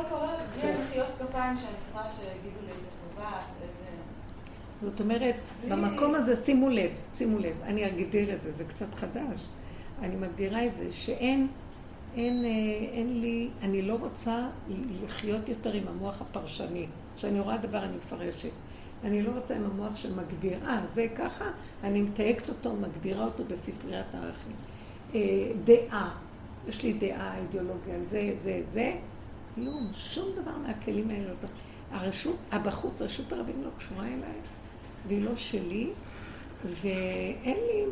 קורה 0.09 0.33
על 0.33 0.59
פי 0.59 0.67
המחיאות 0.67 1.07
כפיים 1.19 1.57
שאני 1.57 1.75
צריכה 1.85 2.09
שיגידו 2.17 2.59
לי 2.65 2.71
איזה 2.71 2.87
טובה, 3.15 3.31
איזה... 3.61 3.85
זאת 4.81 5.01
אומרת, 5.01 5.35
במקום 5.69 6.15
הזה, 6.15 6.35
שימו 6.35 6.69
לב, 6.69 6.91
שימו 7.13 7.39
לב, 7.39 7.55
אני 7.63 7.87
אגדיר 7.87 8.33
את 8.33 8.41
זה, 8.41 8.51
זה 8.51 8.65
קצת 8.65 8.95
חדש. 8.95 9.45
אני 10.01 10.15
מגדירה 10.15 10.65
את 10.65 10.75
זה, 10.75 10.91
שאין, 10.91 11.47
אין, 12.15 12.45
אה, 12.45 12.49
אין 12.91 13.21
לי, 13.21 13.49
אני 13.61 13.81
לא 13.81 13.97
רוצה 14.01 14.47
לחיות 15.03 15.49
יותר 15.49 15.73
עם 15.73 15.87
המוח 15.87 16.21
הפרשני. 16.21 16.87
כשאני 17.15 17.39
רואה 17.39 17.57
דבר 17.57 17.83
אני 17.83 17.97
מפרשת. 17.97 18.49
אני 19.03 19.21
לא 19.21 19.31
רוצה 19.31 19.55
עם 19.55 19.65
המוח 19.65 19.95
שמגדיר, 19.95 20.57
אה, 20.67 20.81
זה 20.87 21.07
ככה, 21.15 21.45
אני 21.83 22.01
מתייגת 22.01 22.49
אותו, 22.49 22.73
מגדירה 22.73 23.25
אותו 23.25 23.43
בספריית 23.43 24.05
הערכים. 24.13 24.55
אה, 25.15 25.51
דעה, 25.63 26.15
יש 26.67 26.83
לי 26.83 26.93
דעה, 26.93 27.37
אידיאולוגיה 27.37 27.95
על 27.95 28.07
זה, 28.07 28.31
זה, 28.35 28.61
זה, 28.63 28.95
כלום, 29.55 29.89
שום 29.93 30.25
דבר 30.35 30.57
מהכלים 30.57 31.09
האלה 31.09 31.29
לא 31.29 31.35
טוב. 31.39 31.49
הרשות, 31.91 32.37
הבחוץ, 32.51 33.01
רשות 33.01 33.33
הרבים 33.33 33.63
לא 33.63 33.69
קשורה 33.77 34.07
אליי, 34.07 34.39
והיא 35.07 35.23
לא 35.23 35.35
שלי, 35.35 35.89
ואין 36.65 37.57
לי, 37.57 37.85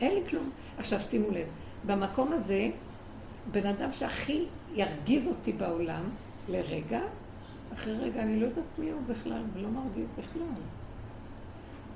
אין 0.00 0.14
לי 0.14 0.26
כלום. 0.28 0.50
עכשיו 0.78 1.00
שימו 1.00 1.30
לב, 1.30 1.46
במקום 1.86 2.32
הזה, 2.32 2.70
בן 3.50 3.66
אדם 3.66 3.92
שהכי 3.92 4.44
ירגיז 4.74 5.28
אותי 5.28 5.52
בעולם, 5.52 6.02
לרגע, 6.48 7.00
אחרי 7.72 7.94
רגע 7.94 8.22
אני 8.22 8.40
לא 8.40 8.46
יודעת 8.46 8.64
מי 8.78 8.90
הוא 8.90 9.00
בכלל, 9.08 9.42
ולא 9.54 9.68
מרגיז 9.68 10.06
בכלל. 10.18 10.42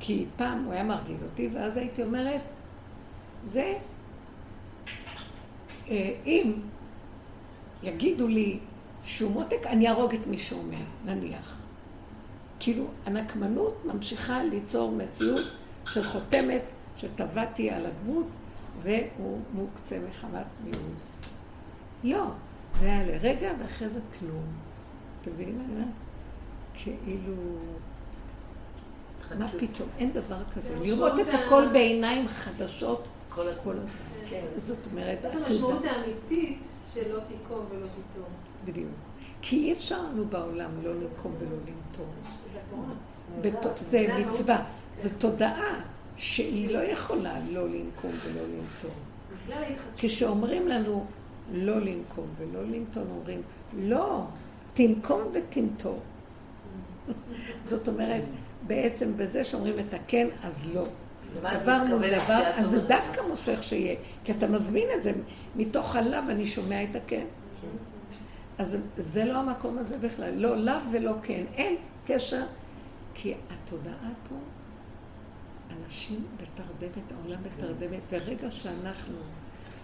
כי 0.01 0.27
פעם 0.37 0.65
הוא 0.65 0.73
היה 0.73 0.85
מרגיז 0.85 1.25
אותי, 1.25 1.49
ואז 1.53 1.77
הייתי 1.77 2.03
אומרת, 2.03 2.41
זה, 3.47 3.75
אם 6.27 6.53
יגידו 7.83 8.29
לי 8.29 8.59
שהוא 9.05 9.31
מותק, 9.33 9.67
אני 9.67 9.89
אהרוג 9.89 10.15
את 10.15 10.27
מי 10.27 10.39
שאומר, 10.39 10.85
נניח. 11.05 11.61
כאילו, 12.61 12.85
הנקמנות 13.07 13.85
ממשיכה 13.85 14.45
ליצור 14.45 14.93
מציאות 14.93 15.47
של 15.87 16.05
חותמת 16.05 16.63
שטבעתי 16.97 17.71
על 17.71 17.87
הדמות, 17.87 18.27
והוא 18.83 19.41
מוקצה 19.55 19.99
מחמת 20.09 20.47
מיאוס. 20.65 21.21
לא, 22.05 22.25
זה 22.75 22.87
היה 22.87 23.07
לרגע, 23.07 23.53
ואחרי 23.61 23.89
זה 23.89 24.01
כלום. 24.19 24.45
אתם 25.21 25.31
מבינים 25.31 25.59
מה 25.59 25.65
אני? 25.65 25.85
כאילו... 26.75 27.35
מה 29.39 29.49
פתאום? 29.49 29.89
אין 29.99 30.13
דבר 30.13 30.43
כזה. 30.55 30.75
לראות 30.83 31.21
את 31.21 31.35
הכל 31.35 31.69
בעיניים 31.73 32.29
חדשות 32.29 33.09
כל 33.29 33.49
הזמן. 33.49 34.14
כן. 34.31 34.47
זאת 34.57 34.87
אומרת, 34.93 35.19
זאת 35.23 35.35
המשמעות 35.35 35.85
האמיתית 35.85 36.59
שלא 36.95 37.19
תיקום 37.29 37.67
ולא 37.71 37.87
תיטום. 37.87 38.29
בדיוק. 38.65 38.91
כי 39.43 39.57
אי 39.57 39.73
אפשר 39.73 40.03
לנו 40.03 40.25
בעולם 40.25 40.71
לא 40.83 40.95
לנקום 40.95 41.33
ולא 41.39 41.57
לנטום. 41.67 42.07
זה 43.81 44.07
מצווה. 44.19 44.65
זו 44.95 45.09
תודעה 45.19 45.81
שהיא 46.17 46.75
לא 46.75 46.79
יכולה 46.79 47.35
לא 47.51 47.69
לנקום 47.69 48.11
ולא 48.25 48.43
לנטום. 48.43 48.91
כשאומרים 49.97 50.69
לנו 50.69 51.07
לא 51.53 51.81
לנקום 51.81 52.27
ולא 52.37 52.63
לנטום, 52.63 53.05
אומרים 53.11 53.43
לא, 53.79 54.25
תנקום 54.75 55.21
ותנטור. 55.33 56.01
זאת 57.63 57.89
אומרת, 57.89 58.23
בעצם 58.67 59.17
בזה 59.17 59.45
שאומרים 59.45 59.75
את 59.79 59.95
הכן, 59.95 60.29
אז 60.43 60.75
לא. 60.75 60.85
דבר 61.41 61.85
מול 61.89 62.11
דבר, 62.11 62.43
אז 62.57 62.71
זה 62.71 62.81
דווקא 62.81 63.21
מושך 63.29 63.63
שיהיה, 63.63 63.97
כי 64.25 64.33
אתה 64.33 64.47
מזמין 64.47 64.89
את 64.97 65.03
זה, 65.03 65.13
מתוך 65.57 65.97
הלאו 65.97 66.19
אני 66.29 66.47
שומע 66.47 66.83
את 66.83 66.97
הכן. 66.97 67.25
אז 68.59 68.79
זה 68.97 69.25
לא 69.25 69.39
המקום 69.39 69.79
הזה 69.79 69.99
בכלל, 69.99 70.35
לא 70.35 70.57
לאו 70.57 70.91
ולא 70.93 71.13
כן, 71.23 71.45
אין 71.55 71.77
קשר, 72.07 72.45
כי 73.15 73.35
התודעה 73.51 74.11
פה, 74.29 74.35
אנשים 75.71 76.25
בתרדמת, 76.37 77.13
העולם 77.13 77.43
בתרדמת, 77.43 78.01
ורגע 78.11 78.51
שאנחנו 78.51 79.17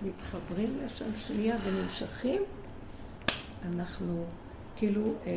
מתחברים 0.03 0.79
לשם 0.85 1.19
שנייה 1.19 1.57
ונמשכים, 1.65 2.43
אנחנו 3.65 4.25
כאילו 4.77 5.03
אה, 5.27 5.33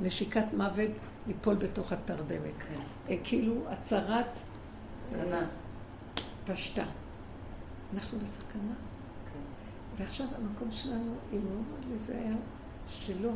נשיקת 0.00 0.52
מוות 0.52 0.90
ליפול 1.26 1.54
בתוך 1.54 1.92
התרדמת. 1.92 2.54
כן. 2.58 2.80
אה, 3.08 3.16
כאילו 3.24 3.54
הצהרת 3.68 4.38
אה, 5.14 5.40
פשטה. 6.44 6.84
אנחנו 7.94 8.18
בסכנה. 8.18 8.74
כן. 9.32 9.40
ועכשיו 9.96 10.26
המקום 10.36 10.72
שלנו, 10.72 11.14
אם 11.32 11.40
לי, 11.90 11.98
זה 11.98 12.18
היה 12.18 12.34
שלא. 12.88 13.30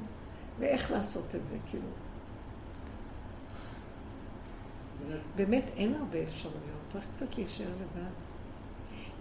ואיך 0.59 0.91
לעשות 0.91 1.35
את 1.35 1.45
זה, 1.45 1.57
כאילו. 1.67 1.89
באמת 5.37 5.71
אין 5.77 5.95
הרבה 5.95 6.23
אפשרויות, 6.23 6.81
צריך 6.89 7.07
קצת 7.15 7.37
להישאר 7.39 7.73
לבד. 7.81 8.11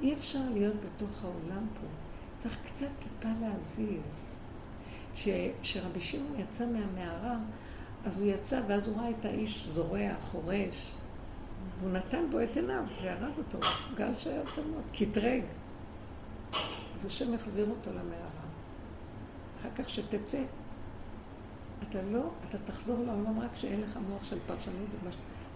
אי 0.01 0.13
אפשר 0.13 0.49
להיות 0.53 0.75
בתוך 0.85 1.23
העולם 1.23 1.67
פה, 1.73 1.87
צריך 2.37 2.59
קצת 2.65 2.87
טיפה 2.99 3.29
להזיז. 3.41 4.35
כשרבי 5.61 6.01
שמעון 6.01 6.39
יצא 6.39 6.65
מהמערה, 6.65 7.37
אז 8.05 8.21
הוא 8.21 8.27
יצא 8.27 8.61
ואז 8.67 8.87
הוא 8.87 8.97
ראה 8.97 9.09
את 9.09 9.25
האיש 9.25 9.67
זורע, 9.67 10.19
חורש, 10.19 10.93
והוא 11.79 11.91
נתן 11.91 12.29
בו 12.31 12.43
את 12.43 12.55
עיניו 12.55 12.83
והרג 13.01 13.37
אותו, 13.37 13.59
גל 13.95 14.15
שהיה 14.17 14.41
צמוד, 14.51 14.83
קטרג. 14.93 15.43
אז 16.95 17.05
השם 17.05 17.33
החזיר 17.33 17.69
אותו 17.69 17.89
למערה. 17.89 18.29
אחר 19.59 19.69
כך 19.75 19.89
שתצא, 19.89 20.43
אתה 21.89 22.01
לא, 22.01 22.29
אתה 22.47 22.57
תחזור 22.57 22.97
לעולם 23.05 23.39
רק 23.39 23.53
כשאין 23.53 23.81
לך 23.81 23.99
מוח 24.09 24.23
של 24.23 24.37
פרשנות. 24.47 24.87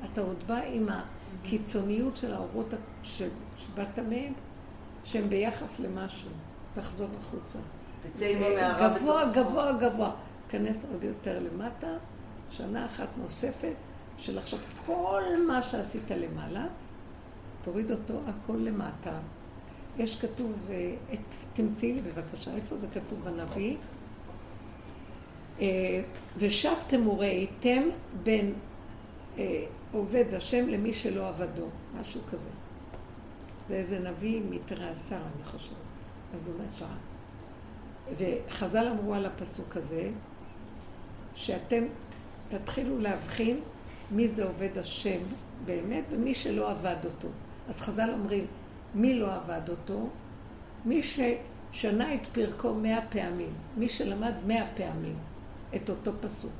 אתה 0.05 0.21
עוד 0.21 0.43
בא 0.47 0.59
עם 0.67 0.87
הקיצוניות 0.89 2.15
של 2.15 2.33
האורות 2.33 2.73
שבאת 3.57 3.99
מהם, 3.99 4.33
שהם 5.03 5.29
ביחס 5.29 5.79
למשהו. 5.79 6.29
תחזור 6.73 7.07
החוצה. 7.15 7.59
זה 8.15 8.31
גבוה, 8.79 9.25
גבוה, 9.33 9.73
גבוה. 9.73 10.11
כנס 10.49 10.85
עוד 10.85 11.03
יותר 11.03 11.39
למטה, 11.39 11.87
שנה 12.49 12.85
אחת 12.85 13.07
נוספת, 13.17 13.73
של 14.17 14.37
עכשיו 14.37 14.59
כל 14.85 15.23
מה 15.47 15.61
שעשית 15.61 16.11
למעלה, 16.11 16.65
תוריד 17.61 17.91
אותו 17.91 18.19
הכל 18.27 18.57
למטה. 18.57 19.19
יש 19.97 20.15
כתוב, 20.15 20.67
אה, 20.69 20.95
תמצאי 21.53 21.93
לי 21.93 22.01
בבקשה, 22.01 22.55
איפה 22.55 22.77
זה 22.77 22.87
כתוב 22.87 23.23
בנביא? 23.23 23.75
אה, 25.61 26.01
ושבתם 26.37 27.07
וראיתם 27.07 27.83
בין 28.23 28.53
אה, 29.37 29.65
עובד 29.91 30.33
השם 30.33 30.67
למי 30.69 30.93
שלא 30.93 31.27
עבדו, 31.27 31.65
משהו 31.99 32.21
כזה. 32.31 32.49
זה 33.67 33.75
איזה 33.75 33.99
נביא 33.99 34.41
מתרא 34.49 34.89
עשר, 34.89 35.15
אני 35.15 35.45
חושבת. 35.45 35.77
אז 36.33 36.47
הוא 36.47 36.55
אומר 36.55 36.65
שעה. 36.75 36.97
וחז"ל 38.17 38.87
אמרו 38.87 39.13
על 39.13 39.25
הפסוק 39.25 39.77
הזה, 39.77 40.09
שאתם 41.35 41.83
תתחילו 42.47 42.99
להבחין 42.99 43.59
מי 44.13 44.27
זה 44.27 44.43
עובד 44.43 44.77
השם 44.77 45.19
באמת 45.65 46.03
ומי 46.11 46.33
שלא 46.33 46.71
עבד 46.71 47.05
אותו. 47.05 47.27
אז 47.67 47.81
חז"ל 47.81 48.09
אומרים, 48.13 48.45
מי 48.95 49.19
לא 49.19 49.35
עבד 49.35 49.69
אותו? 49.69 50.09
מי 50.85 51.01
ששנה 51.01 52.13
את 52.13 52.27
פרקו 52.27 52.73
מאה 52.73 52.99
פעמים, 53.09 53.53
מי 53.77 53.89
שלמד 53.89 54.33
מאה 54.47 54.65
פעמים 54.75 55.15
את 55.75 55.89
אותו 55.89 56.11
פסוק. 56.21 56.51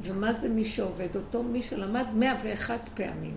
ומה 0.00 0.32
זה 0.32 0.48
מי 0.48 0.64
שעובד 0.64 1.16
אותו? 1.16 1.42
מי 1.42 1.62
שלמד 1.62 2.06
מאה 2.14 2.34
ואחת 2.44 2.88
פעמים. 2.94 3.36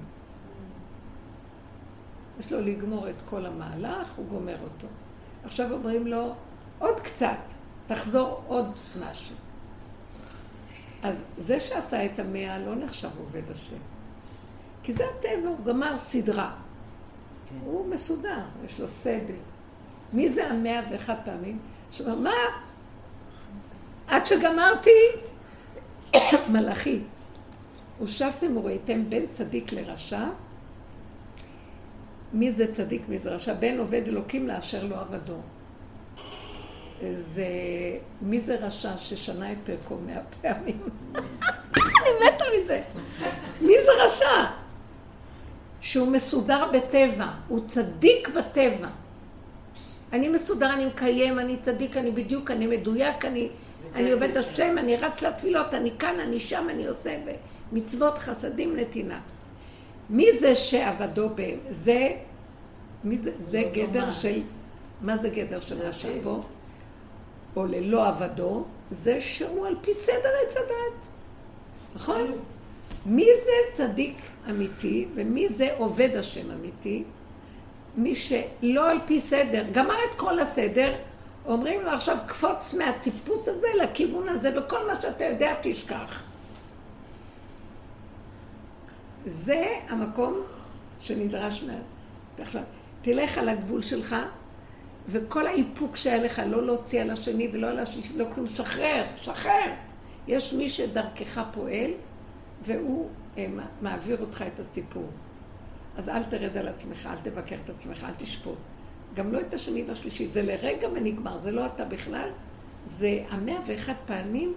יש 2.39 2.51
לו 2.53 2.61
לגמור 2.61 3.09
את 3.09 3.21
כל 3.29 3.45
המהלך, 3.45 4.13
הוא 4.15 4.25
גומר 4.27 4.57
אותו. 4.63 4.87
עכשיו 5.43 5.73
אומרים 5.73 6.07
לו, 6.07 6.33
עוד 6.79 6.99
קצת, 6.99 7.39
תחזור 7.87 8.43
עוד 8.47 8.79
משהו. 9.01 9.35
אז 11.03 11.23
זה 11.37 11.59
שעשה 11.59 12.05
את 12.05 12.19
המאה 12.19 12.59
לא 12.59 12.75
נחשב 12.75 13.09
עובד 13.17 13.51
השם. 13.51 13.77
כי 14.83 14.93
זה 14.93 15.03
הטבע, 15.05 15.49
הוא 15.49 15.65
גמר 15.65 15.97
סדרה. 15.97 16.51
כן. 17.49 17.55
הוא 17.63 17.87
מסודר, 17.89 18.39
יש 18.65 18.79
לו 18.79 18.87
סדר. 18.87 19.33
מי 20.13 20.29
זה 20.29 20.47
המאה 20.47 20.81
ואחת 20.91 21.17
פעמים? 21.25 21.59
שאומר, 21.91 22.15
מה? 22.15 22.31
עד 24.07 24.25
שגמרתי, 24.25 24.99
מלאכי. 26.53 26.99
ושבתם 28.01 28.57
וראיתם 28.57 29.09
בין 29.09 29.27
צדיק 29.27 29.73
לרשע. 29.73 30.25
מי 32.33 32.51
זה 32.51 32.73
צדיק, 32.73 33.01
מי 33.09 33.19
זה 33.19 33.29
רשע? 33.29 33.53
בין 33.53 33.79
עובד 33.79 34.07
אלוקים 34.07 34.47
לאשר 34.47 34.83
לא 34.83 34.99
עבדו. 34.99 35.37
זה, 37.13 37.45
מי 38.21 38.39
זה 38.39 38.55
רשע 38.55 38.97
ששנה 38.97 39.51
את 39.51 39.57
פרקו 39.63 39.97
מאה 40.05 40.21
פעמים? 40.41 40.79
אני 41.75 42.11
מתה 42.25 42.45
מזה. 42.57 42.81
מי 43.61 43.73
זה 43.85 43.91
רשע? 44.05 44.45
שהוא 45.81 46.07
מסודר 46.07 46.71
בטבע, 46.73 47.27
הוא 47.47 47.59
צדיק 47.65 48.29
בטבע. 48.29 48.87
אני 50.13 50.29
מסודר, 50.29 50.73
אני 50.73 50.85
מקיים, 50.85 51.39
אני 51.39 51.57
צדיק, 51.61 51.97
אני 51.97 52.11
בדיוק, 52.11 52.51
אני 52.51 52.67
מדויק, 52.67 53.25
אני, 53.25 53.49
אני 53.95 54.11
עובד 54.11 54.37
השם, 54.37 54.77
אני 54.77 54.95
רץ 54.95 55.21
לתפילות, 55.21 55.73
אני 55.73 55.91
כאן, 55.99 56.19
אני 56.19 56.39
שם, 56.39 56.67
אני 56.69 56.87
עושה 56.87 57.17
מצוות, 57.71 58.17
חסדים, 58.17 58.75
נתינה. 58.75 59.19
מי 60.09 60.37
זה 60.39 60.55
שעבדו 60.55 61.29
בהם? 61.29 61.59
זה, 61.69 62.09
מי 63.03 63.17
זה, 63.17 63.31
זה 63.37 63.63
גדר 63.73 64.09
של, 64.09 64.41
מה 65.01 65.17
זה 65.17 65.29
גדר 65.29 65.59
של 65.59 65.81
רשע 65.81 66.09
פה? 66.23 66.41
או 67.55 67.65
ללא 67.65 68.07
עבדו, 68.07 68.63
זה 68.91 69.21
שהוא 69.21 69.67
על 69.67 69.75
פי 69.81 69.93
סדר 69.93 70.29
עץ 70.45 70.57
הדת. 70.57 71.07
נכון? 71.95 72.31
מי 73.05 73.25
זה 73.45 73.51
צדיק 73.71 74.17
אמיתי 74.49 75.07
ומי 75.15 75.49
זה 75.49 75.67
עובד 75.77 76.15
השם 76.15 76.51
אמיתי? 76.51 77.03
מי 77.95 78.15
שלא 78.15 78.89
על 78.89 78.99
פי 79.05 79.19
סדר, 79.19 79.63
גמר 79.71 79.95
את 80.09 80.15
כל 80.15 80.39
הסדר, 80.39 80.93
אומרים 81.45 81.81
לו 81.81 81.89
עכשיו 81.89 82.17
קפוץ 82.27 82.73
מהטיפוס 82.73 83.47
הזה 83.47 83.67
לכיוון 83.83 84.29
הזה 84.29 84.49
וכל 84.59 84.87
מה 84.87 85.01
שאתה 85.01 85.25
יודע 85.25 85.53
תשכח. 85.61 86.23
זה 89.25 89.65
המקום 89.89 90.41
שנדרש 90.99 91.63
מה... 91.63 91.73
עכשיו, 92.39 92.61
תלך 93.01 93.37
על 93.37 93.49
הגבול 93.49 93.81
שלך, 93.81 94.15
וכל 95.07 95.47
האיפוק 95.47 95.95
שהיה 95.95 96.23
לך, 96.23 96.41
לא 96.47 96.65
להוציא 96.65 97.01
על 97.01 97.09
השני 97.09 97.49
ולא 97.53 97.67
על 97.67 97.79
השלישי, 97.79 98.17
לא 98.17 98.25
כלום, 98.33 98.47
שחרר, 98.47 99.03
שחרר. 99.15 99.73
יש 100.27 100.53
מי 100.53 100.69
שדרכך 100.69 101.41
פועל, 101.51 101.91
והוא 102.61 103.09
אה, 103.37 103.47
מעביר 103.81 104.21
אותך 104.21 104.43
את 104.53 104.59
הסיפור. 104.59 105.09
אז 105.97 106.09
אל 106.09 106.23
תרד 106.23 106.57
על 106.57 106.67
עצמך, 106.67 107.09
אל 107.11 107.17
תבקר 107.17 107.55
את 107.63 107.69
עצמך, 107.69 108.03
אל 108.03 108.13
תשפוט. 108.13 108.57
גם 109.15 109.31
לא 109.33 109.39
את 109.39 109.53
השני 109.53 109.83
והשלישי, 109.83 110.31
זה 110.31 110.41
לרגע 110.41 110.87
ונגמר, 110.89 111.37
זה 111.37 111.51
לא 111.51 111.65
אתה 111.65 111.85
בכלל, 111.85 112.29
זה 112.85 113.23
המאה 113.29 113.57
ואחת 113.65 113.95
פעמים, 114.05 114.53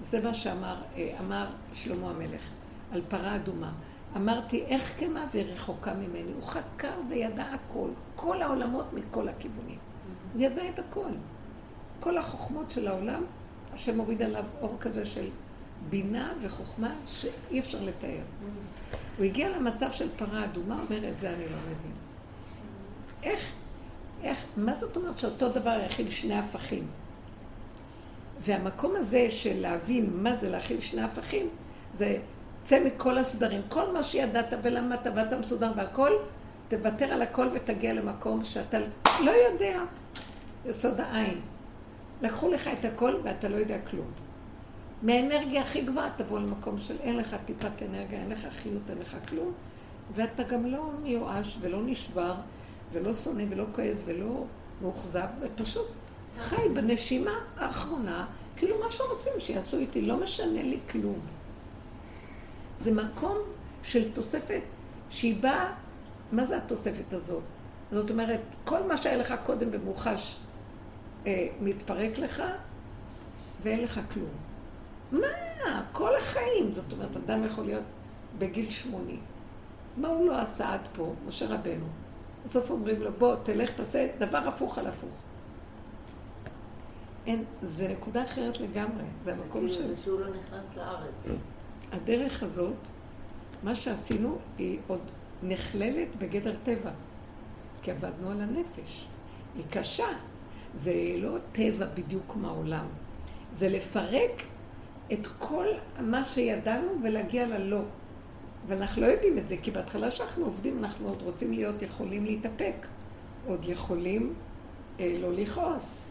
זה 0.00 0.20
מה 0.20 0.34
שאמר 0.34 0.76
אה, 0.96 1.16
אמר 1.20 1.46
שלמה 1.72 2.10
המלך 2.10 2.50
על 2.92 3.02
פרה 3.08 3.34
אדומה. 3.34 3.72
אמרתי, 4.18 4.64
איך 4.66 4.92
כמה 4.98 5.24
ורחוקה 5.34 5.94
ממני. 5.94 6.32
הוא 6.34 6.42
חקר 6.42 6.92
וידע 7.08 7.44
הכל, 7.44 7.88
כל 8.14 8.42
העולמות 8.42 8.92
מכל 8.92 9.28
הכיוונים. 9.28 9.78
הוא 10.34 10.42
ידע 10.42 10.68
את 10.68 10.78
הכל. 10.78 11.10
כל 12.00 12.18
החוכמות 12.18 12.70
של 12.70 12.88
העולם, 12.88 13.24
השם 13.74 13.96
מוריד 13.96 14.22
עליו 14.22 14.44
אור 14.60 14.76
כזה 14.80 15.04
של 15.04 15.28
בינה 15.90 16.32
וחוכמה 16.40 16.94
שאי 17.06 17.58
אפשר 17.58 17.84
לתאר. 17.84 18.22
הוא 19.18 19.24
הגיע 19.24 19.56
למצב 19.56 19.92
של 19.92 20.08
פרה 20.16 20.44
אדומה, 20.44 20.82
אומר, 20.88 21.08
את 21.10 21.18
זה 21.18 21.34
אני 21.34 21.44
לא 21.44 21.56
מבין. 21.66 21.92
איך, 23.22 23.52
איך, 24.22 24.44
מה 24.56 24.74
זאת 24.74 24.96
אומרת 24.96 25.18
שאותו 25.18 25.48
דבר 25.48 25.80
יכיל 25.84 26.10
שני 26.10 26.38
הפכים? 26.38 26.86
והמקום 28.40 28.96
הזה 28.96 29.30
של 29.30 29.60
להבין 29.60 30.10
מה 30.12 30.34
זה 30.34 30.48
להכיל 30.48 30.80
שני 30.80 31.02
הפכים, 31.02 31.48
זה 31.94 32.18
צא 32.68 32.84
מכל 32.84 33.18
הסדרים. 33.18 33.62
כל 33.68 33.92
מה 33.92 34.02
שידעת 34.02 34.54
ולמדת 34.62 35.06
ואתה 35.14 35.36
מסודר 35.38 35.72
והכל, 35.76 36.12
תוותר 36.68 37.04
על 37.04 37.22
הכל 37.22 37.46
ותגיע 37.52 37.94
למקום 37.94 38.44
שאתה 38.44 38.78
לא 39.24 39.30
יודע. 39.30 39.80
יסוד 40.66 41.00
העין. 41.00 41.40
לקחו 42.22 42.48
לך 42.48 42.70
את 42.78 42.84
הכל 42.84 43.14
ואתה 43.22 43.48
לא 43.48 43.56
יודע 43.56 43.78
כלום. 43.90 44.06
מהאנרגיה 45.02 45.62
הכי 45.62 45.80
גבוהה 45.80 46.10
תבוא 46.16 46.38
למקום 46.38 46.80
של 46.80 46.96
אין 47.00 47.16
לך 47.16 47.36
טיפת 47.44 47.82
אנרגיה, 47.82 48.18
אין 48.18 48.30
לך 48.30 48.46
חיות, 48.50 48.90
אין 48.90 48.98
לך 48.98 49.16
כלום, 49.28 49.52
ואתה 50.14 50.42
גם 50.42 50.66
לא 50.66 50.90
מיואש 51.02 51.58
ולא 51.60 51.82
נשבר 51.86 52.34
ולא 52.92 53.14
שונא 53.14 53.44
ולא 53.50 53.64
כועס 53.72 54.02
ולא 54.06 54.44
מאוכזב, 54.82 55.28
ופשוט 55.40 55.86
חי 56.38 56.68
בנשימה 56.74 57.32
האחרונה, 57.56 58.26
כאילו 58.56 58.76
מה 58.84 58.90
שרוצים 58.90 59.32
שיעשו 59.38 59.78
איתי, 59.78 60.02
לא 60.02 60.16
משנה 60.16 60.62
לי 60.62 60.78
כלום. 60.90 61.37
זה 62.78 62.94
מקום 62.94 63.38
של 63.82 64.12
תוספת 64.12 64.60
שהיא 65.10 65.42
באה, 65.42 65.72
מה 66.32 66.44
זה 66.44 66.56
התוספת 66.56 67.12
הזאת? 67.12 67.42
זאת 67.90 68.10
אומרת, 68.10 68.40
כל 68.64 68.82
מה 68.82 68.96
שהיה 68.96 69.16
לך 69.16 69.34
קודם 69.44 69.70
במוחש 69.70 70.36
אה, 71.26 71.46
מתפרק 71.60 72.18
לך 72.18 72.42
ואין 73.62 73.82
לך 73.82 74.00
כלום. 74.12 74.30
מה? 75.12 75.82
כל 75.92 76.16
החיים. 76.16 76.72
זאת 76.72 76.92
אומרת, 76.92 77.16
אדם 77.16 77.44
יכול 77.44 77.64
להיות 77.64 77.84
בגיל 78.38 78.70
שמוני. 78.70 79.18
מה 79.96 80.08
הוא 80.08 80.26
לא 80.26 80.40
עשה 80.40 80.72
עד 80.72 80.88
פה, 80.92 81.14
משה 81.26 81.46
רבנו? 81.46 81.86
בסוף 82.44 82.70
אומרים 82.70 83.02
לו, 83.02 83.10
בוא, 83.18 83.36
תלך, 83.42 83.70
תעשה 83.70 84.08
דבר 84.18 84.38
הפוך 84.48 84.78
על 84.78 84.86
הפוך. 84.86 85.24
אין, 87.26 87.44
זה 87.62 87.88
נקודה 87.88 88.24
אחרת 88.24 88.60
לגמרי, 88.60 89.04
זה 89.24 89.32
המקום 89.32 89.68
של... 89.68 89.94
זה 89.94 90.02
שהוא 90.02 90.20
לא 90.20 90.26
נכנס 90.28 90.76
לארץ. 90.76 91.40
הדרך 91.92 92.42
הזאת, 92.42 92.76
מה 93.62 93.74
שעשינו, 93.74 94.38
היא 94.58 94.78
עוד 94.86 95.00
נכללת 95.42 96.16
בגדר 96.18 96.54
טבע, 96.62 96.90
כי 97.82 97.90
עבדנו 97.90 98.30
על 98.30 98.40
הנפש. 98.40 99.08
היא 99.54 99.64
קשה. 99.70 100.06
זה 100.74 100.92
לא 101.18 101.36
טבע 101.52 101.86
בדיוק 101.94 102.36
מהעולם. 102.36 102.86
זה 103.52 103.68
לפרק 103.68 104.42
את 105.12 105.26
כל 105.38 105.66
מה 106.00 106.24
שידענו 106.24 106.88
ולהגיע 107.02 107.46
ללא. 107.46 107.80
ואנחנו 108.66 109.02
לא 109.02 109.06
יודעים 109.06 109.38
את 109.38 109.48
זה, 109.48 109.56
כי 109.62 109.70
בהתחלה 109.70 110.10
שאנחנו 110.10 110.44
עובדים, 110.44 110.78
אנחנו 110.78 111.08
עוד 111.08 111.22
רוצים 111.22 111.52
להיות 111.52 111.82
יכולים 111.82 112.24
להתאפק. 112.24 112.86
עוד 113.46 113.64
יכולים 113.64 114.34
אה, 115.00 115.16
לא 115.20 115.32
לכעוס. 115.32 116.10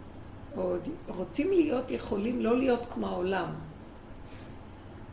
עוד 0.55 0.89
רוצים 1.07 1.51
להיות 1.51 1.91
יכולים 1.91 2.41
לא 2.41 2.57
להיות 2.57 2.85
כמו 2.89 3.07
העולם. 3.07 3.66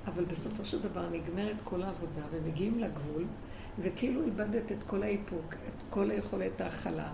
אבל 0.06 0.24
בסופו 0.24 0.64
של 0.64 0.82
דבר 0.82 1.08
נגמרת 1.08 1.56
כל 1.64 1.82
העבודה 1.82 2.22
ומגיעים 2.30 2.78
לגבול, 2.78 3.24
וכאילו 3.78 4.22
איבדת 4.22 4.72
את 4.72 4.82
כל 4.82 5.02
האיפוק, 5.02 5.54
את 5.54 5.82
כל 5.90 6.10
היכולת 6.10 6.60
ההכלה, 6.60 7.12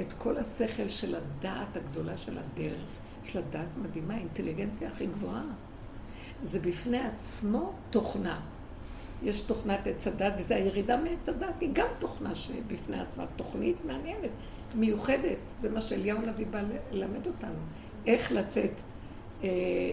את 0.00 0.12
כל 0.12 0.36
השכל 0.36 0.88
של 0.88 1.14
הדעת 1.14 1.76
הגדולה 1.76 2.16
של 2.16 2.38
הדרך. 2.38 2.86
יש 3.24 3.36
לה 3.36 3.42
דעת 3.42 3.68
מדהימה, 3.82 4.14
האינטליגנציה 4.14 4.88
הכי 4.88 5.06
גבוהה. 5.06 5.42
זה 6.42 6.60
בפני 6.60 6.98
עצמו 6.98 7.72
תוכנה. 7.90 8.40
יש 9.22 9.40
תוכנת 9.40 9.86
עץ 9.86 10.06
הדת, 10.06 10.32
וזו 10.38 10.54
הירידה 10.54 10.96
מעץ 10.96 11.28
הדת, 11.28 11.60
היא 11.60 11.70
גם 11.72 11.86
תוכנה 11.98 12.34
שבפני 12.34 13.00
עצמה, 13.00 13.24
תוכנית 13.36 13.84
מעניינת, 13.84 14.30
מיוחדת. 14.74 15.38
זה 15.62 15.70
מה 15.70 15.80
שאליהו 15.80 16.18
הנביא 16.18 16.46
בא 16.46 16.60
ללמד 16.90 17.26
אותנו. 17.26 17.58
איך 18.06 18.32
לצאת, 18.32 18.80
אה, 19.44 19.48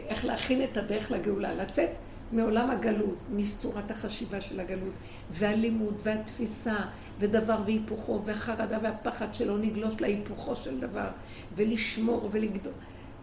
איך 0.07 0.25
להכין 0.25 0.63
את 0.63 0.77
הדרך 0.77 1.11
לגאולה, 1.11 1.53
לצאת 1.53 1.89
מעולם 2.31 2.69
הגלות, 2.69 3.15
מצורת 3.29 3.91
החשיבה 3.91 4.41
של 4.41 4.59
הגלות, 4.59 4.93
והלימוד, 5.29 6.01
והתפיסה, 6.03 6.75
ודבר 7.19 7.57
והיפוכו, 7.65 8.21
והחרדה 8.25 8.77
והפחד 8.81 9.33
שלא 9.33 9.57
נגלוש 9.57 10.01
להיפוכו 10.01 10.55
של 10.55 10.79
דבר, 10.79 11.07
ולשמור 11.55 12.29
ולגדול. 12.31 12.73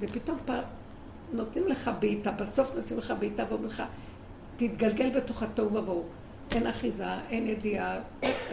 ופתאום 0.01 0.39
פעם 0.45 0.65
נותנים 1.33 1.69
לך 1.69 1.91
בעיטה, 1.99 2.31
בסוף 2.31 2.75
נותנים 2.75 2.99
לך 2.99 3.15
בעיטה 3.19 3.45
ואומרים 3.49 3.69
לך, 3.69 3.83
תתגלגל 4.57 5.11
בתוך 5.17 5.43
התוהו 5.43 5.75
ובוהו. 5.75 6.05
אין 6.51 6.67
אחיזה, 6.67 7.15
אין 7.31 7.47
ידיעה, 7.47 7.99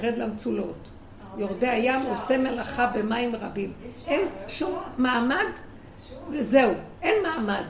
רד 0.02 0.18
למצולות. 0.18 0.90
יורדי 1.38 1.68
הים 1.68 2.02
עושה 2.02 2.38
מלאכה 2.38 2.88
במים 2.88 3.36
רבים. 3.36 3.74
אין 4.08 4.28
שום 4.48 4.80
מעמד, 4.98 5.52
וזהו, 6.30 6.74
אין 7.02 7.24
מעמד. 7.24 7.66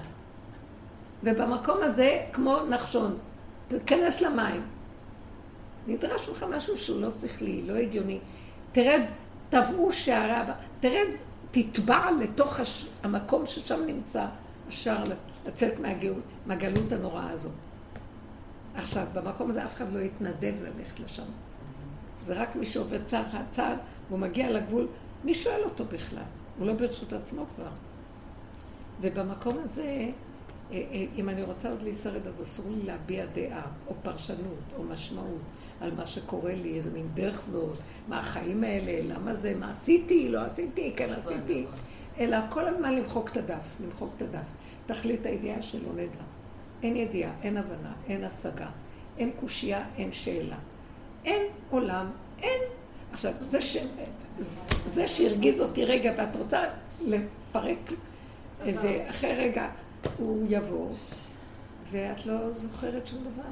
ובמקום 1.24 1.78
הזה, 1.82 2.26
כמו 2.34 2.58
נחשון, 2.70 3.18
תיכנס 3.68 4.22
למים. 4.22 4.62
נדרש 5.88 6.30
לך 6.30 6.46
משהו 6.56 6.78
שהוא 6.78 7.02
לא 7.02 7.10
שכלי, 7.10 7.62
לא 7.62 7.74
הגיוני. 7.74 8.20
תרד, 8.72 9.02
טבעו 9.50 9.92
שערי 9.92 10.32
הבא, 10.32 10.54
תרד, 10.80 11.08
תטבע 11.52 12.12
לתוך 12.12 12.60
הש... 12.60 12.88
המקום 13.04 13.46
ששם 13.46 13.86
נמצא 13.86 14.26
השער 14.68 15.04
לצאת 15.46 15.80
מהגאול, 15.80 16.22
מהגלות 16.46 16.92
הנוראה 16.92 17.30
הזאת. 17.30 17.52
עכשיו, 18.76 19.06
במקום 19.14 19.50
הזה 19.50 19.66
אף 19.66 19.76
אחד 19.76 19.94
לא 19.94 20.00
יתנדב 20.00 20.54
ללכת 20.62 21.00
לשם. 21.00 21.24
זה 22.24 22.34
רק 22.34 22.56
מי 22.56 22.66
שעובר 22.66 23.04
צעד 23.04 23.26
צעד, 23.52 23.78
והוא 24.08 24.20
מגיע 24.20 24.52
לגבול, 24.52 24.88
מי 25.24 25.34
שואל 25.34 25.62
אותו 25.64 25.86
בכלל? 25.86 26.24
הוא 26.60 26.68
לא 26.68 26.74
ברשות 26.74 27.14
עצמו 27.14 27.46
כבר. 27.56 27.70
ובמקום 29.02 29.58
הזה, 29.64 30.10
אם 31.16 31.30
אני 31.30 31.44
רוצה 31.44 31.70
עוד 31.70 31.82
להישרד, 31.82 32.28
אז 32.28 32.42
אסור 32.42 32.66
לי 32.70 32.84
להביע 32.84 33.26
דעה, 33.26 33.62
או 33.88 33.94
פרשנות, 34.04 34.64
או 34.78 34.84
משמעות, 34.84 35.42
על 35.82 35.92
מה 35.96 36.08
שקורה 36.08 36.56
לי, 36.56 36.78
איזה 36.78 36.92
מין 36.92 37.08
דרך 37.14 37.42
זאת, 37.42 37.78
מה 38.08 38.20
החיים 38.20 38.64
האלה, 38.64 39.14
למה 39.16 39.36
זה, 39.36 39.56
מה 39.56 39.72
עשיתי, 39.72 40.30
לא 40.30 40.40
עשיתי, 40.40 40.94
כן 40.96 41.10
עשיתי. 41.10 41.66
אלא 42.20 42.38
כל 42.50 42.68
הזמן 42.68 42.96
למחוק 42.96 43.30
את 43.30 43.38
הדף, 43.38 43.78
למחוק 43.84 44.14
את 44.18 44.22
הדף. 44.22 44.48
תכלית 44.86 45.26
הידיעה 45.26 45.62
שלא 45.62 45.94
נדע. 45.94 46.24
אין 46.84 46.96
ידיעה, 46.96 47.32
אין 47.44 47.58
הבנה, 47.58 47.94
אין 48.08 48.24
השגה, 48.24 48.70
אין 49.18 49.32
קושייה, 49.36 49.86
אין 49.98 50.12
שאלה. 50.12 50.58
אין 51.26 51.42
עולם, 51.70 52.12
אין. 52.42 52.62
עכשיו, 53.12 53.34
זה, 53.48 53.62
ש... 53.62 53.78
זה 54.86 55.08
שהרגיז 55.08 55.62
אותי 55.62 55.86
רגע 55.86 56.14
ואת 56.18 56.36
רוצה 56.36 56.64
לפרק, 57.02 57.92
ואחרי 58.66 59.34
רגע 59.36 59.70
הוא 60.18 60.46
יבוא, 60.50 60.90
ואת 61.92 62.26
לא 62.26 62.52
זוכרת 62.52 63.08
שום 63.08 63.24
דבר. 63.32 63.50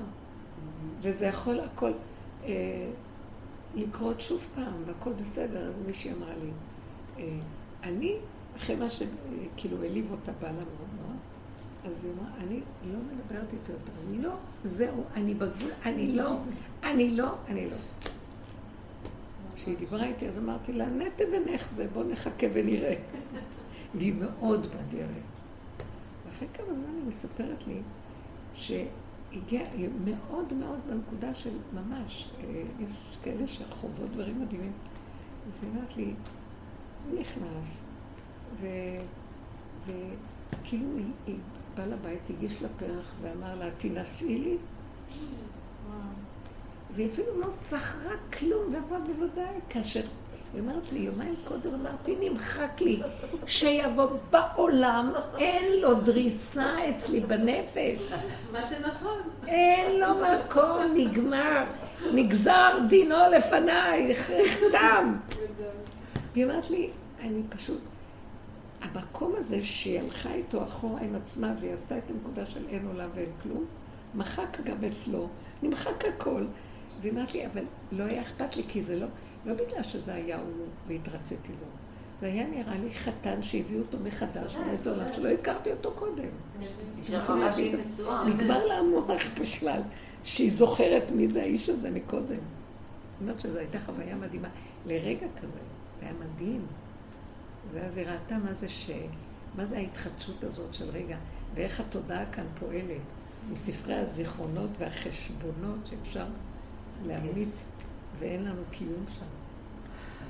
וזה 1.02 1.26
יכול 1.26 1.60
הכל 1.60 1.92
אה, 2.46 2.90
לקרות 3.76 4.20
שוב 4.20 4.48
פעם, 4.56 4.84
והכל 4.86 5.14
בסדר. 5.14 5.70
אז 5.70 5.76
מישהי 5.86 6.12
אמרה 6.14 6.34
לי, 6.44 6.50
אה, 7.18 7.40
אני, 7.84 8.16
אחרי 8.58 8.76
מה 8.76 8.88
שכאילו 8.90 9.84
העליב 9.84 10.12
אותה 10.12 10.32
בעלה 10.42 10.54
מאוד 10.54 10.90
מאוד, 11.02 11.18
אז 11.86 12.04
היא 12.04 12.14
אמרה, 12.14 12.32
אני 12.38 12.60
לא 12.94 13.00
מדברת 13.12 13.54
איתו 13.54 13.72
יותר, 13.72 13.92
אני 14.08 14.22
לא, 14.22 14.34
זהו, 14.64 15.04
אני 15.14 15.34
בגבול, 15.34 15.72
אני 15.86 16.12
לא, 16.12 16.38
אני 16.84 17.10
לא, 17.10 17.36
אני 17.48 17.70
לא. 17.70 17.78
כשהיא 19.56 19.78
דיברה 19.78 20.06
איתי, 20.06 20.28
אז 20.28 20.38
אמרתי 20.38 20.74
לה, 20.74 20.86
נטה 20.90 21.24
ונחזה, 21.34 21.88
בוא 21.94 22.04
נחכה 22.04 22.48
ונראה. 22.54 22.96
והיא 23.96 24.14
מאוד 24.20 24.68
בדרך. 24.68 25.33
ואחרי 26.44 26.66
כמה 26.66 26.80
זמן 26.80 26.96
היא 26.96 27.06
מספרת 27.08 27.68
לי 27.68 27.82
שהיא 28.54 28.88
הגיע 29.34 29.62
מאוד 30.06 30.54
מאוד 30.54 30.80
בנקודה 30.90 31.34
של 31.34 31.58
ממש, 31.74 32.30
אה, 32.40 32.64
יש 32.80 33.18
כאלה 33.24 33.48
שחוות 33.48 34.10
דברים 34.12 34.42
מדהימים. 34.42 34.72
אז 35.50 35.64
היא 35.64 35.70
אומרת 35.70 35.98
לי, 35.98 36.14
הוא 37.06 37.20
נכנס, 37.20 37.84
וכאילו 38.56 39.08
היא, 40.98 41.12
היא 41.28 41.38
באה 41.76 41.86
לבית, 41.86 42.30
הגיש 42.30 42.62
לה 42.62 42.68
פרח 42.78 43.14
ואמר 43.22 43.56
לה, 43.56 43.72
תינשאי 43.72 44.38
לי. 44.38 44.58
והיא 46.92 47.08
אפילו 47.08 47.40
לא 47.40 47.48
זכרה 47.58 48.16
כלום, 48.34 48.74
ואמרה 48.74 49.00
בוודאי, 49.00 49.60
כאשר 49.70 50.02
היא 50.54 50.62
אומרת 50.62 50.92
לי, 50.92 51.00
יומיים 51.00 51.36
קודם 51.44 51.74
אמרתי, 51.74 52.16
נמחק 52.20 52.82
לי, 52.82 53.02
שיבוא 53.46 54.08
בעולם, 54.30 55.14
אין 55.38 55.82
לו 55.82 55.94
דריסה 55.94 56.90
אצלי 56.90 57.20
בנפש. 57.20 58.12
מה 58.52 58.64
שנכון. 58.64 59.22
אין 59.48 60.00
לו 60.00 60.08
מקום, 60.16 60.82
נגמר. 60.96 61.64
נגזר 62.14 62.80
דינו 62.90 63.16
לפניי, 63.38 64.12
נחתם. 64.12 65.16
והיא 66.34 66.46
אומרת 66.46 66.70
לי, 66.70 66.90
אני 67.20 67.42
פשוט... 67.50 67.80
המקום 68.82 69.34
הזה 69.38 69.64
שהיא 69.64 70.00
הלכה 70.00 70.34
איתו 70.34 70.64
אחורה 70.64 71.02
עם 71.02 71.16
עצמה 71.16 71.54
והיא 71.60 71.74
עשתה 71.74 71.98
את 71.98 72.04
הנקודה 72.10 72.46
של 72.46 72.68
אין 72.70 72.88
עולם 72.88 73.10
ואין 73.16 73.30
כלום, 73.44 73.66
מחק 74.16 74.58
גם 74.64 74.84
אצלו, 74.86 75.28
נמחק 75.64 76.06
הכל. 76.06 76.46
והיא 77.02 77.12
אומרת 77.12 77.34
לי, 77.34 77.46
אבל 77.46 77.64
לא 77.92 78.04
היה 78.04 78.22
אכפת 78.22 78.56
לי, 78.56 78.64
כי 78.68 78.84
זה 78.84 79.00
לא, 79.00 79.08
לא 79.46 79.54
בגלל 79.54 79.84
שזה 79.84 80.14
היה 80.14 80.40
הוא 80.40 80.66
והתרציתי 80.88 81.52
לו. 81.52 81.68
זה 82.22 82.28
היה 82.28 82.48
נראה 82.48 82.78
לי 82.78 82.92
חתן 82.92 83.44
שהביאו 83.44 83.80
אותו 83.80 83.98
מחדש 84.04 84.56
מאיזה 84.56 84.92
עולם 84.92 85.14
שלא 85.14 85.30
הכרתי 85.30 85.72
אותו 85.72 85.92
קודם. 85.92 86.30
נגמר 88.28 88.66
לה 88.66 88.78
המוח 88.78 89.22
בכלל, 89.42 89.82
שהיא 90.24 90.52
זוכרת 90.52 91.12
מי 91.12 91.28
זה 91.28 91.42
האיש 91.42 91.70
הזה 91.70 91.92
מקודם. 91.92 92.28
זאת 92.30 93.22
אומרת 93.22 93.40
שזו 93.40 93.58
הייתה 93.58 93.80
חוויה 93.80 94.16
מדהימה. 94.16 94.48
לרגע 94.86 95.28
כזה, 95.42 95.58
זה 96.00 96.06
היה 96.06 96.14
מדהים. 96.14 96.66
ואז 97.74 97.98
היא 97.98 98.08
ראתה 98.08 98.38
מה 98.38 98.54
זה 98.54 98.70
ש... 98.70 98.90
מה 99.58 99.66
זה 99.66 99.78
ההתחדשות 99.78 100.44
הזאת 100.44 100.74
של 100.74 100.90
רגע, 100.90 101.18
ואיך 101.56 101.80
התודעה 101.80 102.26
כאן 102.32 102.46
פועלת, 102.60 103.02
עם 103.50 103.56
ספרי 103.56 103.96
הזיכרונות 103.96 104.70
והחשבונות 104.80 105.86
שאפשר 105.86 106.26
להמית, 107.06 107.66
ואין 108.20 108.44
לנו 108.44 108.62
קיום 108.72 109.06
שם. 109.10 109.26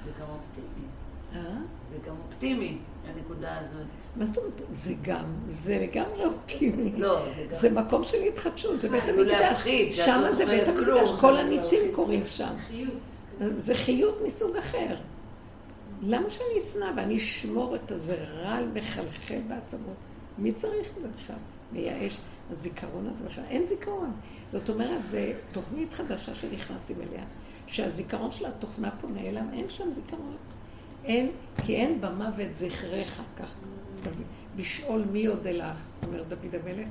זה 0.05 0.11
גם 0.21 0.27
אופטימי. 0.29 0.87
אה? 1.35 1.55
זה 1.91 1.97
גם 2.07 2.15
אופטימי, 2.27 2.77
הנקודה 3.07 3.59
הזאת. 3.59 3.87
מה 4.15 4.25
זאת 4.25 4.37
אומרת? 4.37 4.61
זה 4.71 4.93
גם, 5.01 5.25
זה 5.47 5.79
לגמרי 5.79 6.25
אופטימי. 6.25 6.91
לא, 6.97 7.25
זה 7.35 7.41
גם... 7.41 7.53
זה 7.53 7.71
מקום 7.71 8.03
של 8.03 8.21
התחדשות, 8.21 8.81
זה 8.81 8.89
בית 8.89 9.03
אה, 9.03 9.11
לא 9.11 9.21
המקדש. 9.21 9.41
להפחיד, 9.41 9.93
שאת 9.93 10.05
שם 10.05 10.21
לא 10.23 10.31
זה 10.31 10.45
בית 10.45 10.67
המקדש. 10.67 11.11
כל 11.19 11.37
הניסים 11.37 11.81
קורים 11.91 12.25
שם. 12.25 12.53
חיות. 12.67 12.93
זה 13.39 13.75
חיות 13.75 14.21
מסוג 14.25 14.57
אחר. 14.57 14.95
למה 16.01 16.29
שאני 16.29 16.57
אשנא 16.57 16.91
ואני 16.95 17.17
אשמור 17.17 17.75
את 17.75 17.91
הזה 17.91 18.23
רעל 18.33 18.67
מחלחל 18.73 19.39
בעצמות? 19.47 19.95
מי 20.37 20.51
צריך 20.51 20.91
את 20.97 21.01
זה 21.01 21.07
בכלל? 21.07 21.35
מייאש. 21.71 22.19
הזיכרון 22.51 23.07
הזה 23.07 23.23
בכלל, 23.23 23.43
אין 23.49 23.67
זיכרון. 23.67 24.11
זאת 24.51 24.69
אומרת, 24.69 25.09
זו 25.09 25.17
תוכנית 25.51 25.93
חדשה 25.93 26.35
שנכנסים 26.35 26.95
אליה, 27.01 27.23
שהזיכרון 27.67 28.31
של 28.31 28.45
התוכנה 28.45 28.91
פה 29.01 29.07
נעלם, 29.07 29.49
אין 29.53 29.69
שם 29.69 29.93
זיכרון. 29.93 30.35
אין, 31.05 31.31
כי 31.65 31.75
אין 31.75 32.01
במוות 32.01 32.55
זכריך, 32.55 33.21
כך 33.37 33.55
לשאול 34.57 35.03
מי 35.11 35.25
עוד 35.25 35.47
לך, 35.47 35.85
אומר 36.05 36.23
דוד 36.23 36.55
המלך. 36.55 36.87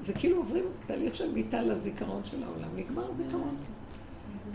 זה 0.00 0.12
כאילו 0.12 0.36
עוברים 0.36 0.64
תהליך 0.86 1.14
של 1.14 1.32
מיטה 1.32 1.62
לזיכרון 1.62 2.24
של 2.24 2.42
העולם, 2.42 2.68
נגמר 2.76 3.10
הזיכרון. 3.10 3.56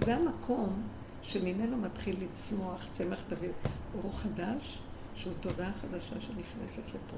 זה 0.02 0.16
המקום 0.16 0.82
שממנו 1.22 1.78
מתחיל 1.78 2.16
לצמוח 2.24 2.88
צמח 2.92 3.24
דוד, 3.30 3.52
אור 3.96 4.12
חדש, 4.18 4.80
שהוא 5.16 5.34
תודעה 5.40 5.72
חדשה 5.74 6.22
שנכנסת 6.22 6.84
לפה. 6.88 7.18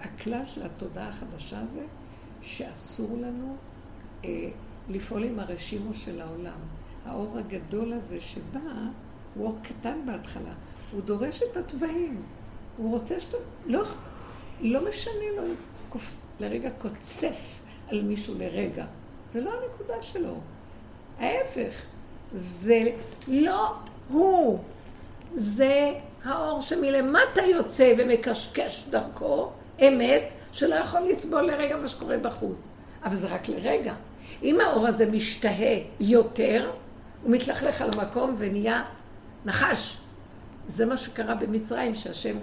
הכלל 0.00 0.46
של 0.46 0.62
התודעה 0.62 1.08
החדשה 1.08 1.66
זה 1.66 1.84
שאסור 2.42 3.16
לנו 3.16 3.56
אה, 4.24 4.50
לפעול 4.88 5.24
עם 5.24 5.40
הרשימו 5.40 5.94
של 5.94 6.20
העולם. 6.20 6.58
האור 7.06 7.38
הגדול 7.38 7.92
הזה 7.92 8.20
שבא, 8.20 8.60
הוא 9.34 9.46
אור 9.46 9.58
קטן 9.62 9.98
בהתחלה, 10.06 10.52
הוא 10.92 11.00
דורש 11.00 11.42
את 11.42 11.56
התוואים. 11.56 12.22
הוא 12.76 12.90
רוצה 12.90 13.20
שאתה... 13.20 13.36
לא, 13.66 13.82
לא 14.60 14.88
משנה 14.88 15.30
לו 15.36 15.42
אם 15.42 15.54
קופ... 15.88 16.12
לרגע 16.40 16.70
קוצף 16.70 17.60
על 17.88 18.02
מישהו 18.02 18.34
לרגע. 18.38 18.84
זה 19.32 19.40
לא 19.40 19.50
הנקודה 19.50 20.02
שלו. 20.02 20.34
ההפך, 21.18 21.86
זה 22.32 22.82
לא 23.28 23.72
הוא. 24.08 24.58
זה 25.34 25.92
האור 26.24 26.60
שמלמטה 26.60 27.42
יוצא 27.42 27.94
ומקשקש 27.98 28.84
דרכו 28.90 29.50
אמת, 29.80 30.32
שלא 30.52 30.74
יכול 30.74 31.00
לסבול 31.00 31.42
לרגע 31.42 31.76
מה 31.76 31.88
שקורה 31.88 32.18
בחוץ. 32.18 32.68
אבל 33.04 33.16
זה 33.16 33.34
רק 33.34 33.48
לרגע. 33.48 33.94
אם 34.42 34.60
האור 34.60 34.86
הזה 34.86 35.10
משתהה 35.10 35.78
יותר, 36.00 36.70
הוא 37.24 37.32
מתלכלך 37.32 37.80
על 37.80 37.90
המקום 37.92 38.34
ונהיה 38.38 38.82
נחש. 39.44 40.00
זה 40.68 40.86
מה 40.86 40.96
שקרה 40.96 41.34
במצרים, 41.34 41.94
שהשם 41.94 42.36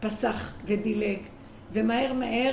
פסח 0.00 0.52
ודילג, 0.64 1.18
ומהר 1.72 2.12
מהר, 2.12 2.52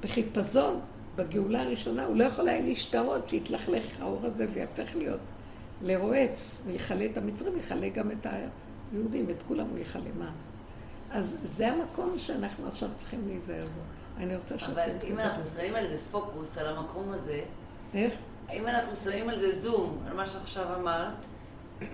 בחיפזון, 0.00 0.80
בגאולה 1.16 1.62
הראשונה, 1.62 2.04
הוא 2.04 2.16
לא 2.16 2.24
יכול 2.24 2.48
היה 2.48 2.60
להשתהות, 2.60 3.28
שיתלכלך 3.28 4.00
האור 4.00 4.26
הזה 4.26 4.46
ויהפך 4.52 4.96
להיות 4.96 5.20
לרועץ, 5.82 6.62
ויכלה 6.66 7.04
את 7.04 7.16
המצרים, 7.16 7.58
יכלה 7.58 7.88
גם 7.88 8.10
את 8.10 8.26
היהודים, 8.92 9.30
את 9.30 9.42
כולם 9.48 9.66
הוא 9.70 9.78
יכלה. 9.78 10.10
מה? 10.18 10.30
אז 11.10 11.38
זה 11.42 11.72
המקום 11.72 12.18
שאנחנו 12.18 12.68
עכשיו 12.68 12.88
צריכים 12.96 13.20
להיזהר 13.26 13.64
בו. 13.64 13.80
אני 14.22 14.36
רוצה 14.36 14.58
שאתם 14.58 14.72
אבל 14.72 14.90
אם 15.08 15.18
אנחנו 15.18 15.42
שמים 15.46 15.74
על 15.74 15.88
זה 15.88 15.96
פוקוס, 16.10 16.58
על 16.58 16.76
המקום 16.76 17.10
הזה, 17.10 17.40
איך? 17.94 18.14
אם 18.52 18.66
אנחנו 18.66 18.96
שמים 19.04 19.28
על 19.28 19.38
זה 19.38 19.60
זום, 19.60 19.98
על 20.06 20.16
מה 20.16 20.26
שעכשיו 20.26 20.64
אמרת, 20.80 21.26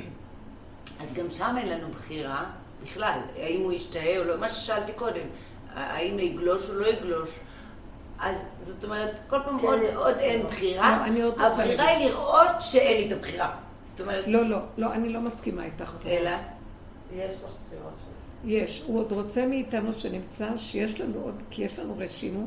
אז 1.03 1.15
גם 1.15 1.31
שם 1.31 1.57
אין 1.59 1.69
לנו 1.69 1.89
בחירה 1.89 2.45
בכלל, 2.83 3.19
האם 3.37 3.61
הוא 3.61 3.73
ישתהה 3.73 4.19
או 4.19 4.25
לא, 4.25 4.37
מה 4.37 4.49
ששאלתי 4.49 4.93
קודם, 4.93 5.27
האם 5.75 6.19
לגלוש 6.19 6.71
או 6.71 6.75
לא 6.75 6.87
יגלוש. 6.87 7.31
אז 8.21 8.37
זאת 8.67 8.85
אומרת, 8.85 9.21
כל 9.29 9.39
פעם 9.45 9.59
כן. 9.59 9.67
עוד, 9.67 9.81
עוד 9.95 10.17
אין 10.17 10.47
בחירה, 10.47 10.99
לא, 10.99 11.05
אני 11.05 11.23
עוד 11.23 11.33
רוצה 11.33 11.63
הבחירה. 11.63 11.87
היא 11.87 12.09
לראות 12.09 12.61
שאין 12.61 12.97
לי 12.97 13.07
את 13.07 13.13
הבחירה. 13.13 13.57
זאת 13.85 14.01
אומרת, 14.01 14.25
לא, 14.27 14.43
לא, 14.45 14.59
לא, 14.77 14.93
אני 14.93 15.09
לא 15.09 15.21
מסכימה 15.21 15.65
איתך. 15.65 15.93
אלא, 16.07 16.31
יש 17.17 17.37
לך 17.45 17.51
בחירות. 17.67 17.93
יש, 18.45 18.83
הוא 18.87 18.99
עוד 18.99 19.13
רוצה 19.13 19.47
מאיתנו 19.47 19.93
שנמצא 19.93 20.57
שיש 20.57 21.01
לנו 21.01 21.21
עוד, 21.25 21.43
כי 21.51 21.65
יש 21.65 21.79
לנו 21.79 21.95
רשימו, 21.99 22.47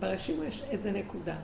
ברשימו 0.00 0.44
יש 0.44 0.62
איזה 0.70 0.92
נקודה. 0.92 1.34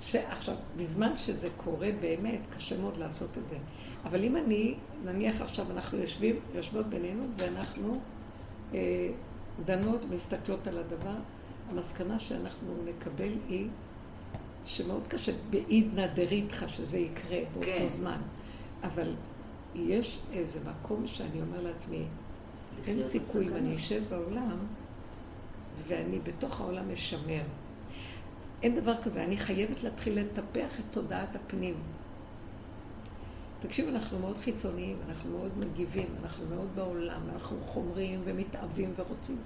שעכשיו, 0.00 0.54
בזמן 0.76 1.16
שזה 1.16 1.48
קורה 1.56 1.88
באמת, 2.00 2.46
קשה 2.56 2.78
מאוד 2.78 2.96
לעשות 2.96 3.38
את 3.38 3.48
זה. 3.48 3.56
אבל 4.04 4.24
אם 4.24 4.36
אני, 4.36 4.74
נניח 5.04 5.40
עכשיו 5.40 5.70
אנחנו 5.70 5.98
יושבים, 5.98 6.36
יושבות 6.54 6.86
בינינו 6.86 7.24
ואנחנו 7.36 8.00
אה, 8.74 9.10
דנות, 9.64 10.04
מסתכלות 10.10 10.66
על 10.66 10.78
הדבר, 10.78 11.16
המסקנה 11.70 12.18
שאנחנו 12.18 12.74
נקבל 12.84 13.32
היא 13.48 13.68
שמאוד 14.64 15.08
קשה 15.08 15.32
בעידנא 15.50 16.06
דריתחא 16.06 16.68
שזה 16.68 16.98
יקרה 16.98 17.38
באותו 17.54 17.66
כן. 17.66 17.88
זמן. 17.88 18.20
אבל 18.82 19.14
יש 19.74 20.18
איזה 20.32 20.60
מקום 20.70 21.06
שאני 21.06 21.40
אומר 21.40 21.60
לעצמי, 21.60 22.04
אין 22.86 23.02
סיכוי 23.02 23.48
אם. 23.48 23.56
אני 23.56 23.74
אשב 23.74 24.02
בעולם 24.08 24.58
ואני 25.86 26.18
בתוך 26.18 26.60
העולם 26.60 26.92
משמר. 26.92 27.42
אין 28.62 28.74
דבר 28.74 29.02
כזה, 29.02 29.24
אני 29.24 29.36
חייבת 29.36 29.82
להתחיל 29.82 30.20
לטפח 30.20 30.80
את 30.80 30.84
תודעת 30.90 31.36
הפנים. 31.36 31.74
תקשיב, 33.60 33.88
אנחנו 33.88 34.18
מאוד 34.18 34.38
חיצוניים, 34.38 34.96
אנחנו 35.08 35.38
מאוד 35.38 35.58
מגיבים, 35.58 36.08
אנחנו 36.22 36.44
מאוד 36.46 36.68
בעולם, 36.74 37.20
אנחנו 37.32 37.56
חומרים 37.64 38.20
ומתאווים 38.24 38.92
ורוצים. 38.96 39.36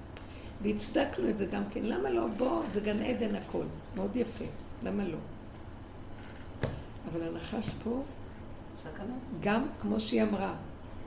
והצדקנו 0.62 1.28
את 1.28 1.36
זה 1.36 1.46
גם 1.46 1.62
כן. 1.70 1.82
למה 1.82 2.10
לא? 2.10 2.26
בוא, 2.36 2.62
זה 2.70 2.80
גן 2.80 3.02
עדן 3.02 3.34
הכל. 3.34 3.64
מאוד 3.96 4.16
יפה. 4.16 4.44
למה 4.82 5.04
לא? 5.04 5.18
אבל 7.12 7.22
הנחש 7.22 7.74
פה, 7.84 8.02
סכנה. 8.78 9.14
גם 9.40 9.66
כמו 9.80 10.00
שהיא 10.00 10.22
אמרה, 10.22 10.54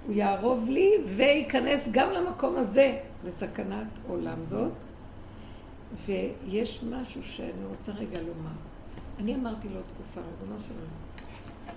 הוא 0.05 0.13
יערוב 0.13 0.69
לי 0.69 0.91
וייכנס 1.05 1.89
גם 1.91 2.11
למקום 2.11 2.55
הזה, 2.55 2.97
לסכנת 3.23 3.87
עולם 4.07 4.45
זאת. 4.45 4.71
ויש 6.05 6.83
משהו 6.83 7.23
שאני 7.23 7.65
רוצה 7.69 7.91
רגע 7.91 8.21
לומר. 8.21 8.55
אני 9.19 9.35
אמרתי 9.35 9.69
לו 9.69 9.79
תקופה, 9.93 10.21
ריבונו 10.21 10.59
של 10.59 10.73
עולם, 10.73 10.89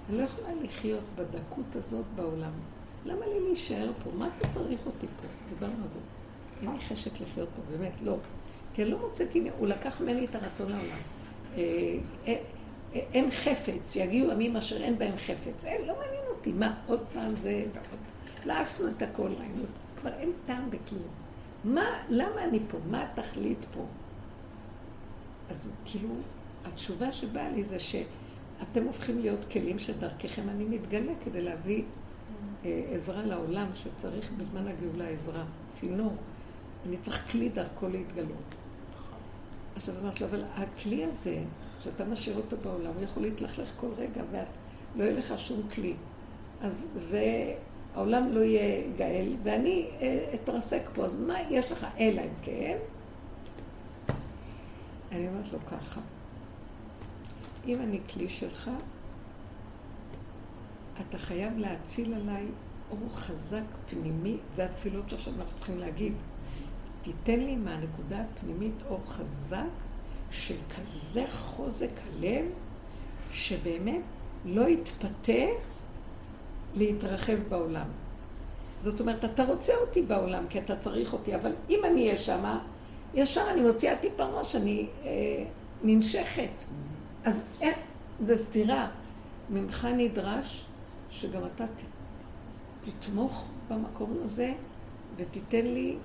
אני 0.09 0.19
לא 0.19 0.23
יכולה 0.23 0.49
לחיות 0.63 1.05
בדקות 1.17 1.77
הזאת 1.77 2.05
בעולם. 2.15 2.53
למה 3.05 3.27
לי 3.27 3.41
להישאר 3.41 3.91
פה? 4.05 4.11
מה 4.19 4.29
אתה 4.39 4.49
צריך 4.49 4.87
אותי 4.87 5.07
פה? 5.07 5.29
דיברנו 5.49 5.83
על 5.83 5.89
זה. 5.89 5.99
אין 6.63 6.73
לי 6.73 6.81
חשק 6.81 7.21
לחיות 7.21 7.49
פה, 7.57 7.63
באמת, 7.71 7.93
לא. 8.03 8.17
כי 8.75 8.83
אני 8.83 8.91
לא 8.91 8.99
מוצאת, 8.99 9.35
הנה, 9.35 9.51
הוא 9.59 9.67
לקח 9.67 10.01
ממני 10.01 10.25
את 10.25 10.35
הרצון 10.35 10.71
לעולם. 10.73 10.99
אה, 11.57 11.99
אה, 12.27 12.37
אין 12.93 13.31
חפץ, 13.31 13.97
יגיעו 13.97 14.33
ימים 14.33 14.57
אשר 14.57 14.77
אין 14.77 14.99
בהם 14.99 15.17
חפץ. 15.17 15.65
אין, 15.65 15.87
לא 15.87 15.95
מעניין 15.99 16.25
אותי. 16.31 16.53
מה, 16.53 16.75
עוד 16.87 17.01
פעם 17.13 17.37
זה 17.37 17.65
ועוד... 17.75 18.01
לעשנו 18.45 18.89
את 18.89 19.03
הכל, 19.03 19.29
כבר 19.97 20.11
אין 20.19 20.33
טעם 20.47 20.71
בכלום. 20.71 21.03
מה, 21.65 21.85
למה 22.09 22.45
אני 22.45 22.61
פה? 22.69 22.79
מה 22.91 23.03
התכלית 23.03 23.67
פה? 23.75 23.85
אז 25.51 25.69
כאילו, 25.85 26.09
התשובה 26.65 27.13
שבאה 27.13 27.49
לי 27.51 27.65
זה 27.65 27.79
שאתם 27.79 28.85
הופכים 28.87 29.19
להיות 29.19 29.45
כלים 29.45 29.79
שדרככם 29.79 30.49
אני 30.49 30.65
מתגלה 30.65 31.13
כדי 31.25 31.41
להביא 31.41 31.83
אה, 32.65 32.83
עזרה 32.91 33.23
לעולם 33.23 33.67
שצריך 33.75 34.33
בזמן 34.37 34.69
הגאולה 34.69 35.09
עזרה, 35.09 35.45
צינור. 35.71 36.13
אני 36.87 36.97
צריך 36.97 37.31
כלי 37.31 37.49
דרכו 37.49 37.89
להתגלות. 37.89 38.55
עכשיו 39.77 39.95
אמרת 40.03 40.21
לו, 40.21 40.27
אבל 40.27 40.45
הכלי 40.55 41.05
הזה, 41.05 41.39
שאתה 41.81 42.05
משאיר 42.05 42.37
אותו 42.37 42.57
בעולם, 42.63 42.93
הוא 42.95 43.03
יכול 43.03 43.23
להתלכלך 43.23 43.73
כל 43.77 43.89
רגע, 43.97 44.23
ולא 44.31 45.05
יהיה 45.05 45.13
לך 45.13 45.39
שום 45.39 45.69
כלי. 45.69 45.95
אז 46.61 46.91
זה, 46.95 47.55
העולם 47.95 48.29
לא 48.29 48.41
יהיה 48.41 48.83
גאל, 48.97 49.37
ואני 49.43 49.91
אה, 50.01 50.35
אתרסק 50.35 50.83
פה, 50.95 51.05
אז 51.05 51.17
מה 51.17 51.35
יש 51.51 51.73
לך? 51.73 51.87
אלא 51.99 52.21
אם 52.21 52.35
כן. 52.43 52.77
אני 55.13 55.29
אומרת 55.29 55.53
לו 55.53 55.59
ככה, 55.71 56.01
אם 57.67 57.81
אני 57.81 58.01
כלי 58.13 58.29
שלך, 58.29 58.71
אתה 61.01 61.19
חייב 61.19 61.59
להציל 61.59 62.15
עליי 62.15 62.47
אור 62.91 63.09
חזק 63.11 63.63
פנימי, 63.91 64.37
זה 64.53 64.65
התפילות 64.65 65.11
שעכשיו 65.11 65.33
אנחנו 65.39 65.57
צריכים 65.57 65.79
להגיד. 65.79 66.13
תיתן 67.03 67.41
לי 67.41 67.57
מהנקודה 67.57 68.21
הפנימית 68.21 68.75
אור 68.89 69.01
חזק 69.07 69.63
של 70.31 70.57
כזה 70.77 71.25
חוזק 71.31 71.91
הלב, 72.07 72.45
שבאמת 73.33 74.03
לא 74.45 74.69
יתפתה 74.69 75.33
להתרחב 76.75 77.39
בעולם. 77.49 77.87
זאת 78.83 79.01
אומרת, 79.01 79.25
אתה 79.25 79.45
רוצה 79.45 79.73
אותי 79.77 80.03
בעולם 80.03 80.45
כי 80.51 80.59
אתה 80.59 80.77
צריך 80.77 81.13
אותי, 81.13 81.35
אבל 81.35 81.53
אם 81.71 81.81
אני 81.85 82.05
אהיה 82.05 82.17
שמה, 82.17 82.61
ישר 83.15 83.45
אני 83.51 83.61
מוציאה 83.61 83.97
טיפה 83.97 84.25
ראש, 84.25 84.57
אני 84.57 84.87
אה, 85.05 85.45
ננשכת. 85.83 86.65
אז 87.25 87.43
איך, 87.61 87.77
זה 88.25 88.37
סתירה. 88.37 88.89
ממך 89.51 89.89
נדרש 89.97 90.67
שגם 91.11 91.47
אתה 91.47 91.67
ת, 91.67 91.83
תתמוך 92.81 93.49
במקום 93.69 94.17
הזה 94.25 94.53
ותיתן 95.17 95.67
לי 95.67 95.97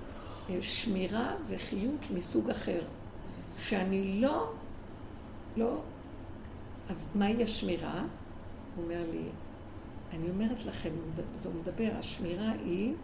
אה, 0.50 0.56
שמירה 0.62 1.34
וחיות 1.46 2.10
מסוג 2.10 2.50
אחר. 2.50 2.80
שאני 3.58 4.20
לא, 4.20 4.52
לא, 5.56 5.76
אז 6.88 7.04
מהי 7.14 7.44
השמירה? 7.44 8.04
הוא 8.76 8.84
אומר 8.84 9.02
לי, 9.10 9.22
אני 10.12 10.30
אומרת 10.30 10.66
לכם, 10.66 10.90
זה 11.40 11.48
מדבר, 11.50 11.90
השמירה 11.98 12.50
היא, 12.50 12.94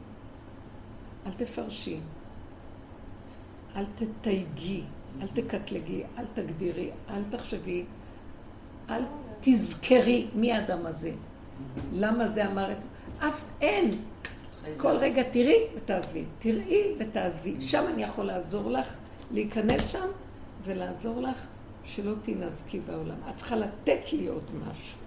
אל 1.26 1.32
תפרשי, 1.32 2.00
אל 3.76 3.84
תתייגי, 3.94 4.82
אל 5.22 5.26
תקטלגי, 5.26 6.02
אל 6.18 6.24
תגדירי, 6.34 6.90
אל 7.10 7.24
תחשבי, 7.24 7.84
אל 8.90 9.02
תזכרי 9.40 10.26
מי 10.34 10.52
האדם 10.52 10.86
הזה. 10.86 11.12
למה 11.92 12.26
זה 12.26 12.50
אמר 12.50 12.72
את... 12.72 12.78
אף 13.18 13.44
אין. 13.60 13.90
כל 14.76 14.96
רגע 14.96 15.22
תראי 15.22 15.62
ותעזבי, 15.76 16.24
תראי 16.38 16.94
ותעזבי. 16.98 17.60
שם 17.60 17.84
אני 17.94 18.02
יכול 18.02 18.24
לעזור 18.24 18.70
לך 18.70 18.96
להיכנס 19.30 19.90
שם 19.90 20.06
ולעזור 20.64 21.20
לך 21.20 21.46
שלא 21.84 22.12
תינזקי 22.22 22.80
בעולם. 22.80 23.16
את 23.30 23.36
צריכה 23.36 23.56
לתת 23.56 24.12
לי 24.12 24.26
עוד 24.26 24.44
משהו. 24.54 24.98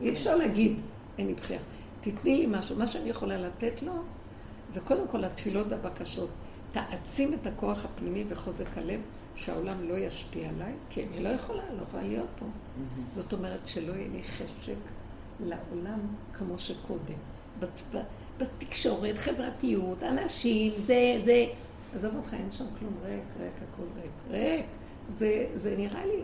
אי 0.00 0.10
אפשר 0.10 0.36
להגיד, 0.36 0.80
אין 1.18 1.26
לי 1.26 1.34
בחירה. 1.34 1.62
תתני 2.00 2.36
לי 2.36 2.46
משהו. 2.46 2.76
מה 2.76 2.86
שאני 2.86 3.08
יכולה 3.08 3.36
לתת 3.36 3.82
לו, 3.82 3.92
זה 4.68 4.80
קודם 4.80 5.08
כל 5.08 5.24
התפילות 5.24 5.66
והבקשות. 5.68 6.30
תעצים 6.72 7.34
את 7.34 7.46
הכוח 7.46 7.84
הפנימי 7.84 8.24
וחוזק 8.28 8.78
הלב, 8.78 9.00
שהעולם 9.36 9.88
לא 9.88 9.94
ישפיע 9.94 10.48
עליי, 10.48 10.72
כי 10.90 11.04
אני 11.06 11.22
לא 11.22 11.28
יכולה, 11.28 11.62
לא 11.78 11.82
יכולה 11.82 12.02
להיות 12.02 12.28
פה. 12.38 12.46
זאת 13.16 13.32
אומרת 13.32 13.60
שלא 13.66 13.92
יהיה 13.92 14.08
לי 14.08 14.22
חשק 14.22 14.74
לעולם 15.40 16.00
כמו 16.32 16.58
שקודם. 16.58 17.18
בת, 17.58 17.82
בתקשורת, 18.38 19.18
חברתיות, 19.18 20.02
אנשים, 20.02 20.72
זה, 20.86 21.20
זה. 21.24 21.46
עזוב 21.94 22.16
אותך, 22.16 22.34
אין 22.34 22.52
שם 22.52 22.64
כלום 22.78 22.94
ריק, 23.04 23.22
ריק, 23.40 23.52
הכל 23.72 24.00
ריק. 24.02 24.12
ריק. 24.30 24.66
זה, 25.08 25.46
זה 25.54 25.76
נראה 25.78 26.06
לי, 26.06 26.22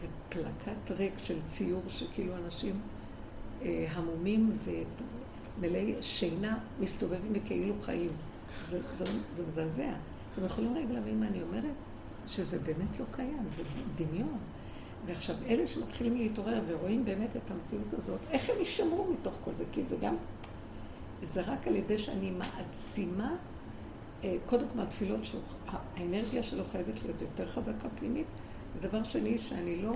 זה 0.00 0.06
פלקט 0.28 0.90
ריק 0.90 1.12
של 1.18 1.42
ציור 1.46 1.82
שכאילו 1.88 2.36
אנשים 2.36 2.80
אה, 3.62 3.86
המומים 3.90 4.56
ומלאי 4.64 5.94
שינה 6.00 6.58
מסתובבים 6.80 7.32
וכאילו 7.34 7.74
חיים. 7.80 8.10
זה, 8.62 8.80
מזעזע. 9.46 9.92
אתם 10.34 10.44
יכולים 10.44 10.76
רגע 10.76 10.94
להבין 10.94 11.20
מה 11.20 11.26
אני 11.26 11.42
אומרת? 11.42 11.74
שזה 12.26 12.58
באמת 12.58 13.00
לא 13.00 13.04
קיים, 13.10 13.46
זה 13.48 13.62
דמיון. 13.96 14.38
ועכשיו, 15.06 15.36
אלה 15.48 15.66
שמתחילים 15.66 16.16
להתעורר 16.16 16.60
ורואים 16.66 17.04
באמת 17.04 17.36
את 17.36 17.50
המציאות 17.50 17.94
הזאת, 17.94 18.20
איך 18.30 18.50
הם 18.50 18.56
יישמרו 18.58 19.12
מתוך 19.12 19.38
כל 19.44 19.54
זה? 19.54 19.64
כי 19.72 19.84
זה 19.84 19.96
גם, 19.96 20.16
זה 21.22 21.42
רק 21.42 21.68
על 21.68 21.76
ידי 21.76 21.98
שאני 21.98 22.30
מעצימה, 22.30 23.36
אה, 24.24 24.36
קודם 24.46 24.68
כל 24.68 24.78
מהתפילות, 24.78 25.20
האנרגיה 25.66 26.42
שלו 26.42 26.64
חייבת 26.64 27.02
להיות 27.02 27.22
יותר 27.22 27.46
חזקה 27.46 27.88
פנימית, 27.94 28.26
ודבר 28.76 29.02
שני, 29.02 29.38
שאני 29.38 29.82
לא 29.82 29.92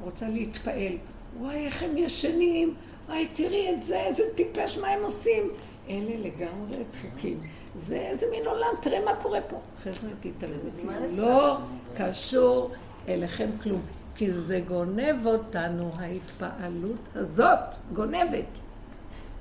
רוצה 0.00 0.28
להתפעל. 0.28 0.92
וואי, 1.38 1.56
איך 1.56 1.82
הם 1.82 1.96
ישנים, 1.96 2.74
וואי, 3.06 3.28
תראי 3.32 3.74
את 3.74 3.82
זה, 3.82 4.00
איזה 4.00 4.22
טיפש, 4.34 4.78
מה 4.78 4.88
הם 4.88 5.02
עושים? 5.02 5.42
אלה 5.88 6.16
לגמרי 6.16 6.84
דפוקים. 6.90 7.40
זה 7.76 7.96
איזה 7.96 8.26
מין 8.30 8.46
עולם, 8.46 8.68
תראה 8.80 9.04
מה 9.04 9.14
קורה 9.22 9.40
פה. 9.40 9.60
חבר'ה, 9.82 10.10
תתעלמו, 10.20 10.90
לא 11.16 11.56
קשור 11.96 12.70
אליכם 13.08 13.50
כלום. 13.62 13.80
כי 14.14 14.32
זה 14.32 14.60
גונב 14.60 15.26
אותנו, 15.26 15.90
ההתפעלות 15.98 17.08
הזאת, 17.14 17.58
גונבת. 17.92 18.44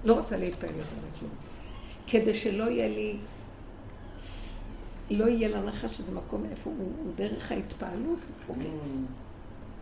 לא 0.05 0.13
רוצה 0.13 0.37
להתפעל 0.37 0.75
יותר 0.75 0.95
מכלום. 1.11 1.31
כדי 2.07 2.33
שלא 2.33 2.63
יהיה 2.63 2.87
לי, 2.87 3.17
לא 5.09 5.25
יהיה 5.25 5.47
לנחש 5.47 5.97
שזה 5.97 6.11
מקום 6.11 6.45
איפה 6.51 6.69
הוא, 6.77 6.91
הוא 7.03 7.13
דרך 7.15 7.51
ההתפעלות 7.51 8.19
עוקץ. 8.47 8.97
Mm. 8.97 9.11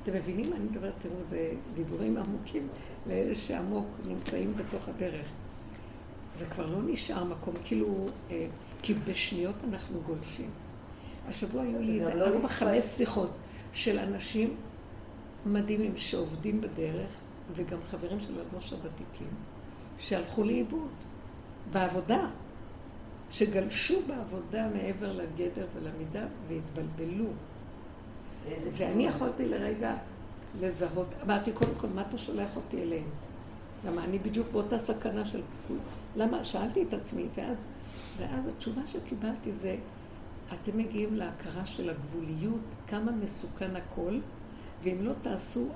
אתם 0.03 0.13
מבינים 0.13 0.49
מה 0.49 0.55
אני 0.55 0.65
מדברת? 0.65 0.93
תראו, 0.99 1.21
זה 1.21 1.51
דיבורים 1.73 2.17
עמוקים 2.17 2.67
לאלה 3.07 3.35
שעמוק 3.35 3.85
נמצאים 4.07 4.53
בתוך 4.57 4.89
הדרך. 4.89 5.25
זה 6.35 6.45
כבר 6.45 6.65
לא 6.65 6.77
נשאר 6.85 7.23
מקום, 7.23 7.53
כאילו, 7.63 8.05
אה, 8.31 8.47
כי 8.81 8.93
בשניות 8.93 9.55
אנחנו 9.69 10.01
גולשים. 10.01 10.49
השבוע 11.27 11.61
היו 11.63 11.81
לי 11.81 11.95
איזה 11.95 12.15
לא 12.15 12.25
ארבע, 12.25 12.47
חמש 12.47 12.85
שיחות 12.85 13.31
של 13.73 13.99
אנשים 13.99 14.55
מדהימים 15.45 15.97
שעובדים 15.97 16.61
בדרך, 16.61 17.11
וגם 17.55 17.77
חברים 17.89 18.19
של 18.19 18.39
אדמו"ש 18.39 18.73
הוותיקים, 18.73 19.27
שהלכו 19.97 20.43
לאיבוד 20.43 20.89
בעבודה, 21.71 22.27
שגלשו 23.29 24.01
בעבודה 24.07 24.67
מעבר 24.73 25.11
לגדר 25.11 25.65
ולמידה 25.75 26.25
והתבלבלו. 26.47 27.29
ואני 28.71 29.07
יכולתי 29.07 29.49
לרגע 29.49 29.95
לזהות, 30.61 31.07
אמרתי, 31.25 31.51
קודם 31.51 31.75
כל, 31.77 31.87
מה 31.87 32.01
אתה 32.01 32.17
שולח 32.17 32.55
אותי 32.55 32.81
אליהם? 32.81 33.09
למה 33.85 34.03
אני 34.03 34.19
בדיוק 34.19 34.47
באותה 34.51 34.79
סכנה 34.79 35.25
של... 35.25 35.41
למה? 36.15 36.43
שאלתי 36.43 36.83
את 36.83 36.93
עצמי, 36.93 37.27
ואז, 37.35 37.65
ואז 38.17 38.47
התשובה 38.47 38.87
שקיבלתי 38.87 39.51
זה, 39.51 39.75
אתם 40.53 40.77
מגיעים 40.77 41.15
להכרה 41.15 41.65
של 41.65 41.89
הגבוליות, 41.89 42.75
כמה 42.87 43.11
מסוכן 43.11 43.75
הכל, 43.75 44.19
ואם 44.83 44.97
לא 45.01 45.13
תעשו, 45.21 45.67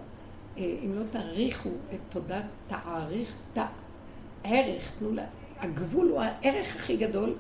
אה, 0.58 0.78
אם 0.86 0.94
לא 0.94 1.04
תעריכו 1.12 1.70
את 1.94 2.00
תודעת 2.10 2.46
תעריך, 2.68 3.36
תערך, 3.54 4.92
תנו 5.00 5.12
לה, 5.12 5.26
הגבול 5.60 6.10
הוא 6.10 6.22
הערך 6.22 6.76
הכי 6.76 6.98
גדול, 6.98 7.36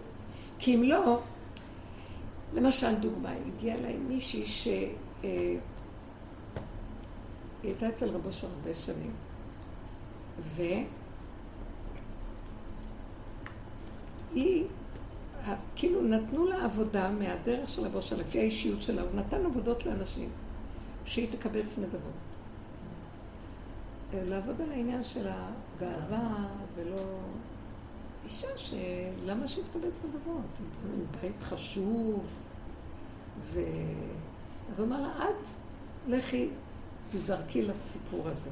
כי 0.59 0.75
אם 0.75 0.83
לא, 0.83 1.21
למשל 2.53 2.95
דוגמה, 2.95 3.31
הגיעה 3.47 3.77
אליי 3.77 3.97
מישהי 3.97 4.45
ש... 4.45 4.67
אה, 5.23 5.55
היא 7.63 7.71
הייתה 7.71 7.89
אצל 7.89 8.09
רבו 8.09 8.31
של 8.31 8.47
הרבה 8.47 8.73
שנים, 8.73 9.11
והיא, 10.39 10.85
כאילו 15.75 16.01
נתנו 16.01 16.45
לה 16.45 16.65
עבודה 16.65 17.11
מהדרך 17.11 17.69
של 17.69 17.85
רבו 17.85 18.01
של 18.01 18.19
לפי 18.19 18.39
האישיות 18.39 18.81
שלה, 18.81 19.01
הוא 19.01 19.09
נתן 19.15 19.45
עבודות 19.45 19.85
לאנשים. 19.85 20.29
שהיא 21.07 21.31
תקבץ 21.31 21.77
נדבות. 21.77 22.11
לעבוד 24.13 24.61
על 24.61 24.71
העניין 24.71 25.03
של 25.03 25.27
הגאווה 25.27 26.47
ולא... 26.75 27.19
אישה 28.23 28.47
שלמה 28.57 29.47
שהיא 29.47 29.63
תקבץ 29.63 30.01
נדבות? 30.05 30.45
בית 31.21 31.43
חשוב, 31.43 32.27
ו... 33.43 33.61
הוא 34.77 34.85
אמר 34.85 35.01
לה, 35.01 35.07
את 35.07 35.47
לכי 36.07 36.49
תזרקי 37.11 37.61
לסיפור 37.61 38.27
הזה. 38.27 38.49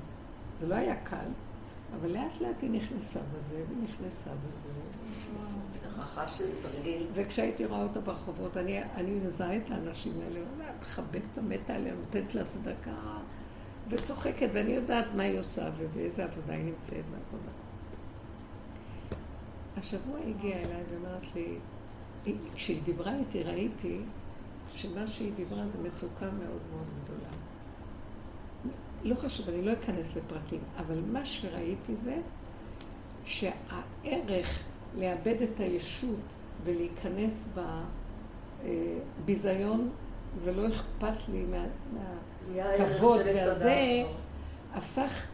זה 0.59 0.67
לא 0.67 0.75
היה 0.75 0.95
קל, 0.95 1.27
אבל 1.95 2.11
לאט 2.11 2.41
לאט 2.41 2.61
היא 2.61 2.71
נכנסה 2.71 3.19
בזה, 3.37 3.63
ונכנסה 3.69 4.29
בזה, 4.29 4.69
ונכנסה. 5.33 5.57
הוכחה 6.05 6.27
של 6.27 6.45
תרגיל. 6.61 7.07
וכשהייתי 7.13 7.65
רואה 7.65 7.83
אותה 7.83 7.99
ברחובות, 7.99 8.57
אני, 8.57 8.83
אני 8.83 9.11
מזהה 9.11 9.57
את 9.57 9.71
האנשים 9.71 10.13
האלה, 10.23 10.39
מחבקת 10.79 11.37
המתה 11.37 11.73
עליה, 11.75 11.93
נותנת 11.95 12.35
לה 12.35 12.45
צדקה, 12.45 12.91
וצוחקת, 13.89 14.49
ואני 14.53 14.71
יודעת 14.71 15.05
מה 15.15 15.23
היא 15.23 15.39
עושה 15.39 15.69
ובאיזה 15.77 16.23
עבודה 16.23 16.53
היא 16.53 16.63
נמצאת 16.65 17.03
והכל. 17.11 17.37
השבוע 19.77 20.19
הגיעה 20.19 20.59
אליי 20.59 20.83
ואמרת 20.93 21.35
לי, 21.35 21.57
היא- 22.25 22.35
כשהיא 22.55 22.81
דיברה 22.83 23.15
איתי 23.15 23.43
ראיתי 23.43 24.01
שמה 24.69 25.07
שהיא 25.07 25.33
דיברה 25.33 25.67
זה 25.67 25.77
מצוקה 25.83 26.25
מאוד 26.25 26.61
מאוד 26.71 26.87
גדולה. 27.03 27.29
לא 29.03 29.15
חשוב, 29.15 29.49
אני 29.49 29.61
לא 29.61 29.73
אכנס 29.73 30.17
לפרטים, 30.17 30.59
אבל 30.77 30.99
מה 31.11 31.25
שראיתי 31.25 31.95
זה 31.95 32.17
שהערך 33.25 34.63
לאבד 34.97 35.35
את 35.41 35.59
הישות 35.59 36.19
ולהיכנס 36.63 37.47
בביזיון, 39.23 39.89
ולא 40.43 40.67
אכפת 40.67 41.29
לי 41.31 41.45
מה- 41.45 41.65
מהכבוד 42.55 43.21
והזה, 43.35 44.03
הפך, 44.73 45.25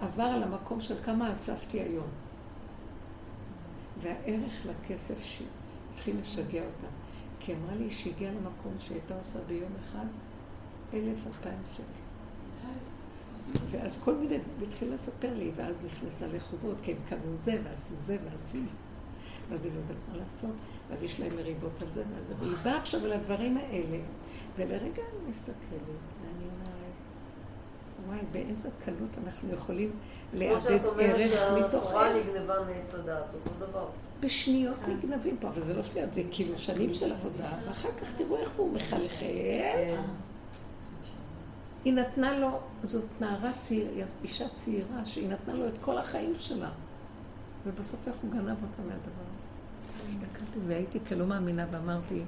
עבר 0.00 0.36
למקום 0.36 0.80
של 0.80 0.94
כמה 1.04 1.32
אספתי 1.32 1.80
היום. 1.80 2.06
והערך 3.98 4.66
לכסף 4.66 5.22
שהתחיל 5.24 6.16
לשגע 6.20 6.60
אותה. 6.60 6.86
כי 7.40 7.54
אמרה 7.54 7.74
לי 7.74 7.90
שהגיעה 7.90 8.32
למקום 8.32 8.72
שהייתה 8.78 9.18
עושה 9.18 9.38
ביום 9.46 9.70
אחד 9.78 10.06
אלף, 10.94 11.26
אלפיים 11.26 11.58
שקל. 11.72 11.82
ואז 13.68 14.02
כל 14.04 14.14
מיני, 14.14 14.38
והתחילה 14.60 14.94
לספר 14.94 15.32
לי, 15.36 15.50
ואז 15.56 15.84
נכנסה 15.84 16.26
לחובות, 16.26 16.80
כי 16.82 16.92
הם 16.92 16.98
קנו 17.08 17.36
זה, 17.40 17.58
ועשו 17.64 17.96
זה, 17.96 18.16
ועשו 18.24 18.62
זה. 18.62 18.72
ואז 19.50 19.64
היא 19.64 19.72
לא 19.74 19.78
יודעת 19.78 19.96
מה 20.12 20.16
לעשות, 20.16 20.50
ואז 20.90 21.02
יש 21.02 21.20
להם 21.20 21.36
מריבות 21.36 21.82
על 21.82 21.88
זה 21.92 22.02
ועל 22.14 22.24
זה. 22.24 22.34
והיא 22.38 22.56
באה 22.62 22.76
עכשיו 22.76 23.04
על 23.04 23.12
הדברים 23.12 23.56
האלה, 23.56 23.98
ולרגע 24.56 25.02
אני 25.02 25.30
מסתכלת, 25.30 25.56
ואני 26.22 26.44
אומרת, 26.44 27.00
וואי, 28.06 28.18
באיזה 28.32 28.68
קלות 28.84 29.18
אנחנו 29.24 29.52
יכולים 29.52 29.90
כמו 30.30 30.40
לאבד 30.40 30.60
שאת 30.60 30.84
אומרת 30.84 31.00
ערך 31.00 31.64
מתוך 31.66 31.84
שהתורה 31.84 32.08
ערך. 32.08 32.26
נגנבה 32.26 32.54
מעץ 32.60 32.94
הדעת, 32.94 33.30
זה 33.30 33.38
אותו 33.38 33.66
דבר. 33.66 33.88
בשניות 34.20 34.78
נגנבים 34.88 35.36
פה, 35.40 35.48
אבל 35.48 35.60
זה 35.60 35.74
לא 35.74 35.82
שניות, 35.82 36.14
זה 36.14 36.22
כאילו 36.30 36.58
שנים 36.58 36.94
של 36.94 37.12
עבודה, 37.12 37.48
ואחר 37.68 37.88
כך 38.00 38.10
תראו 38.16 38.36
איך 38.36 38.50
הוא 38.56 38.72
מחלחל. 38.72 39.26
היא 41.84 41.92
נתנה 41.92 42.38
לו, 42.38 42.48
זאת 42.84 43.20
נערה 43.20 43.52
צעירה, 43.58 44.06
אישה 44.24 44.48
צעירה, 44.54 45.06
שהיא 45.06 45.28
נתנה 45.28 45.54
לו 45.54 45.68
את 45.68 45.74
כל 45.80 45.98
החיים 45.98 46.34
שלה. 46.38 46.70
ובסוף 47.66 48.08
איך 48.08 48.16
הוא 48.16 48.30
גנב 48.30 48.48
אותה 48.62 48.82
מהדבר 48.82 49.26
הזה. 49.38 49.39
הסתכלתי 50.10 50.58
והייתי 50.66 50.98
כלא 51.08 51.26
מאמינה 51.26 51.66
ואמרתי, 51.70 52.22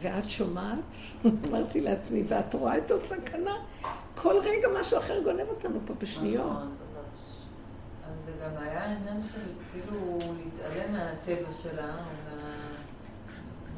ואת 0.00 0.30
שומעת? 0.30 0.94
אמרתי 1.48 1.80
לעצמי, 1.80 2.24
ואת 2.28 2.54
רואה 2.54 2.78
את 2.78 2.90
הסכנה? 2.90 3.54
כל 4.14 4.34
רגע 4.42 4.68
משהו 4.80 4.98
אחר 4.98 5.22
גונב 5.22 5.48
אותנו 5.48 5.80
פה 5.86 5.94
בשניות. 5.94 6.46
נכון, 6.46 6.76
זה 8.18 8.32
גם 8.44 8.62
היה 8.62 8.84
עניין 8.84 9.22
של 9.22 9.40
כאילו 9.72 10.18
להתעלם 10.18 10.92
מהטבע 10.92 11.52
שלה, 11.62 11.94
או 11.94 12.00
מה... 12.30 12.42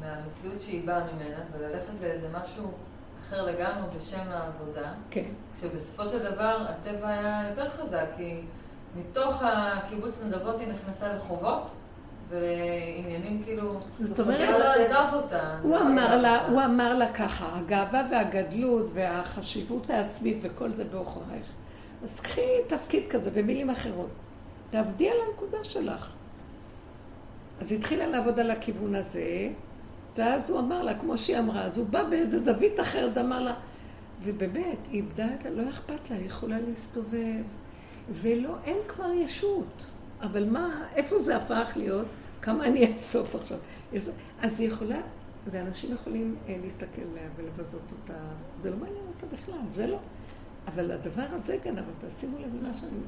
מהמציאות 0.01 0.59
שהיא 0.59 0.87
באה 0.87 0.99
ממנה, 1.13 1.37
וללכת 1.53 1.93
לאיזה 2.01 2.27
משהו 2.33 2.71
אחר 3.19 3.45
לגמרי 3.45 3.97
בשם 3.97 4.29
העבודה. 4.29 4.93
כן. 5.09 5.29
כשבסופו 5.55 6.05
של 6.05 6.31
דבר 6.31 6.65
הטבע 6.69 7.07
היה 7.07 7.45
יותר 7.49 7.69
חזק, 7.69 8.05
כי 8.17 8.41
מתוך 8.95 9.43
הקיבוץ 9.43 10.21
נדבות 10.23 10.59
היא 10.59 10.67
נכנסה 10.67 11.13
לחובות 11.13 11.71
ולעניינים 12.29 13.41
כאילו... 13.43 13.79
זאת 13.99 14.19
אומרת, 14.19 14.39
לא 14.49 14.73
עזב 14.73 15.13
אותה. 15.13 15.57
הוא 15.61 15.71
לא 15.71 15.81
אמר 15.81 16.21
לה. 16.21 16.47
הוא 16.47 16.61
אמר 16.61 16.93
לה 16.93 17.13
ככה, 17.13 17.57
הגאווה 17.57 18.07
והגדלות 18.11 18.85
והחשיבות 18.93 19.89
העצמית 19.89 20.37
וכל 20.41 20.73
זה 20.73 20.85
בעוכרייך. 20.85 21.51
אז 22.03 22.19
קחי 22.19 22.41
תפקיד 22.67 23.07
כזה, 23.07 23.31
במילים 23.31 23.69
אחרות. 23.69 24.09
תעבדי 24.69 25.09
על 25.09 25.17
הנקודה 25.27 25.63
שלך. 25.63 26.13
אז 27.59 27.71
היא 27.71 27.79
התחילה 27.79 28.07
לעבוד 28.07 28.39
על 28.39 28.51
הכיוון 28.51 28.95
הזה, 28.95 29.49
ואז 30.17 30.49
הוא 30.49 30.59
אמר 30.59 30.81
לה, 30.81 30.99
כמו 30.99 31.17
שהיא 31.17 31.39
אמרה, 31.39 31.61
אז 31.61 31.77
הוא 31.77 31.87
בא 31.87 32.03
באיזה 32.03 32.39
זווית 32.39 32.79
אחרת, 32.79 33.17
אמר 33.17 33.41
לה, 33.41 33.53
ובאמת, 34.21 34.77
היא 34.91 35.01
איבדה 35.01 35.27
את 35.39 35.45
ה... 35.45 35.49
לא 35.49 35.69
אכפת 35.69 36.09
לה, 36.09 36.17
היא 36.17 36.25
יכולה 36.25 36.59
להסתובב, 36.67 37.43
ולא, 38.09 38.55
אין 38.65 38.77
כבר 38.87 39.11
ישות. 39.13 39.85
אבל 40.21 40.49
מה, 40.49 40.85
איפה 40.95 41.17
זה 41.17 41.35
הפך 41.35 41.73
להיות? 41.75 42.07
כמה 42.41 42.65
אני 42.65 42.93
אאסוף 42.93 43.35
עכשיו? 43.35 43.57
אז 44.41 44.59
היא 44.59 44.67
יכולה, 44.67 45.01
ואנשים 45.51 45.93
יכולים 45.93 46.35
אה, 46.47 46.57
להסתכל 46.63 47.01
עליה 47.11 47.29
ולבזות 47.35 47.91
אותה, 47.91 48.19
זה 48.61 48.69
לא 48.69 48.77
מעניין 48.77 49.05
אותה 49.15 49.25
בכלל, 49.25 49.59
זה 49.69 49.87
לא. 49.87 49.99
אבל 50.67 50.91
הדבר 50.91 51.25
הזה 51.29 51.57
גנב 51.63 51.83
אותה, 51.87 52.09
שימו 52.09 52.37
לב 52.39 52.55
למה 52.61 52.73
שאני... 52.73 52.99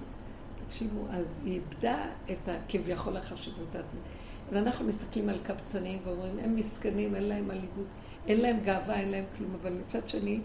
תקשיבו, 0.67 1.05
אז 1.09 1.41
היא 1.45 1.53
איבדה 1.53 2.05
את 2.31 2.49
הכביכול 2.49 3.17
החשיבות 3.17 3.75
העצמית. 3.75 4.03
ואנחנו 4.51 4.85
מסתכלים 4.85 5.29
על 5.29 5.37
קבצנים 5.37 5.99
ואומרים, 6.03 6.39
הם 6.39 6.55
מסכנים, 6.55 7.15
אין 7.15 7.23
להם 7.23 7.51
עליבות, 7.51 7.87
אין 8.27 8.41
להם 8.41 8.59
גאווה, 8.59 8.99
אין 8.99 9.11
להם 9.11 9.25
כלום, 9.37 9.55
אבל 9.61 9.73
מצד 9.73 10.09
שני, 10.09 10.39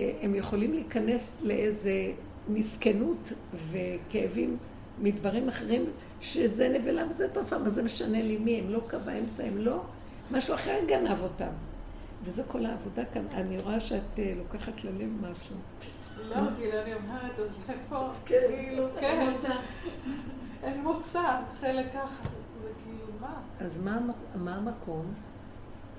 אה, 0.00 0.12
הם 0.22 0.34
יכולים 0.34 0.72
להיכנס 0.72 1.42
לאיזה 1.42 2.12
מסכנות 2.48 3.32
וכאבים 3.54 4.56
מדברים 4.98 5.48
אחרים, 5.48 5.84
שזה 6.20 6.68
נבלה 6.68 7.02
וזה 7.08 7.28
טרפה, 7.28 7.58
מה 7.58 7.68
זה 7.68 7.82
משנה 7.82 8.22
לי 8.22 8.36
מי, 8.38 8.60
הם 8.60 8.70
לא 8.70 8.80
קו 8.90 8.96
האמצע, 9.06 9.44
הם 9.44 9.58
לא, 9.58 9.80
משהו 10.30 10.54
אחר 10.54 10.76
גנב 10.88 11.22
אותם. 11.22 11.50
וזה 12.22 12.42
כל 12.48 12.66
העבודה 12.66 13.02
כאן. 13.14 13.26
אני 13.32 13.58
רואה 13.58 13.80
שאת 13.80 14.18
אה, 14.18 14.32
לוקחת 14.36 14.84
ללב 14.84 15.10
משהו. 15.20 15.56
לא, 16.28 16.36
כאילו 16.56 16.82
אני 16.82 16.94
אומרת, 16.94 17.38
אז 17.38 17.62
איפה, 17.68 18.08
כן, 18.26 18.40
כאילו, 18.48 18.86
כן, 19.00 19.32
אין 20.62 20.82
מוצא, 20.82 21.22
חלק 21.60 21.86
ככה, 21.92 22.22
זה 22.62 22.68
כאילו, 22.84 23.06
מה? 23.20 23.34
אז 23.60 23.78
מה, 23.78 23.96
המ- 23.96 24.44
מה 24.44 24.54
המקום? 24.54 25.14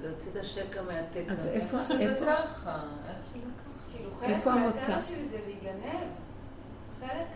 להוציא 0.03 0.31
את 0.31 0.35
השקע 0.35 0.81
מהתקע. 0.81 1.33
אז 1.33 1.45
איפה, 1.47 1.77
איך 1.79 1.85
שזה 1.87 1.99
איפה, 1.99 2.25
ככה, 2.25 2.83
איך 3.07 3.17
שזה 3.33 3.39
ככה. 3.39 3.91
כאילו, 3.97 4.09
איפה 4.23 4.51
חלק 4.51 4.61
המוצא? 4.63 4.77
מהטבע 4.89 5.01
שלי 5.01 5.25
זה 5.27 5.37
להיגנב. 5.45 6.07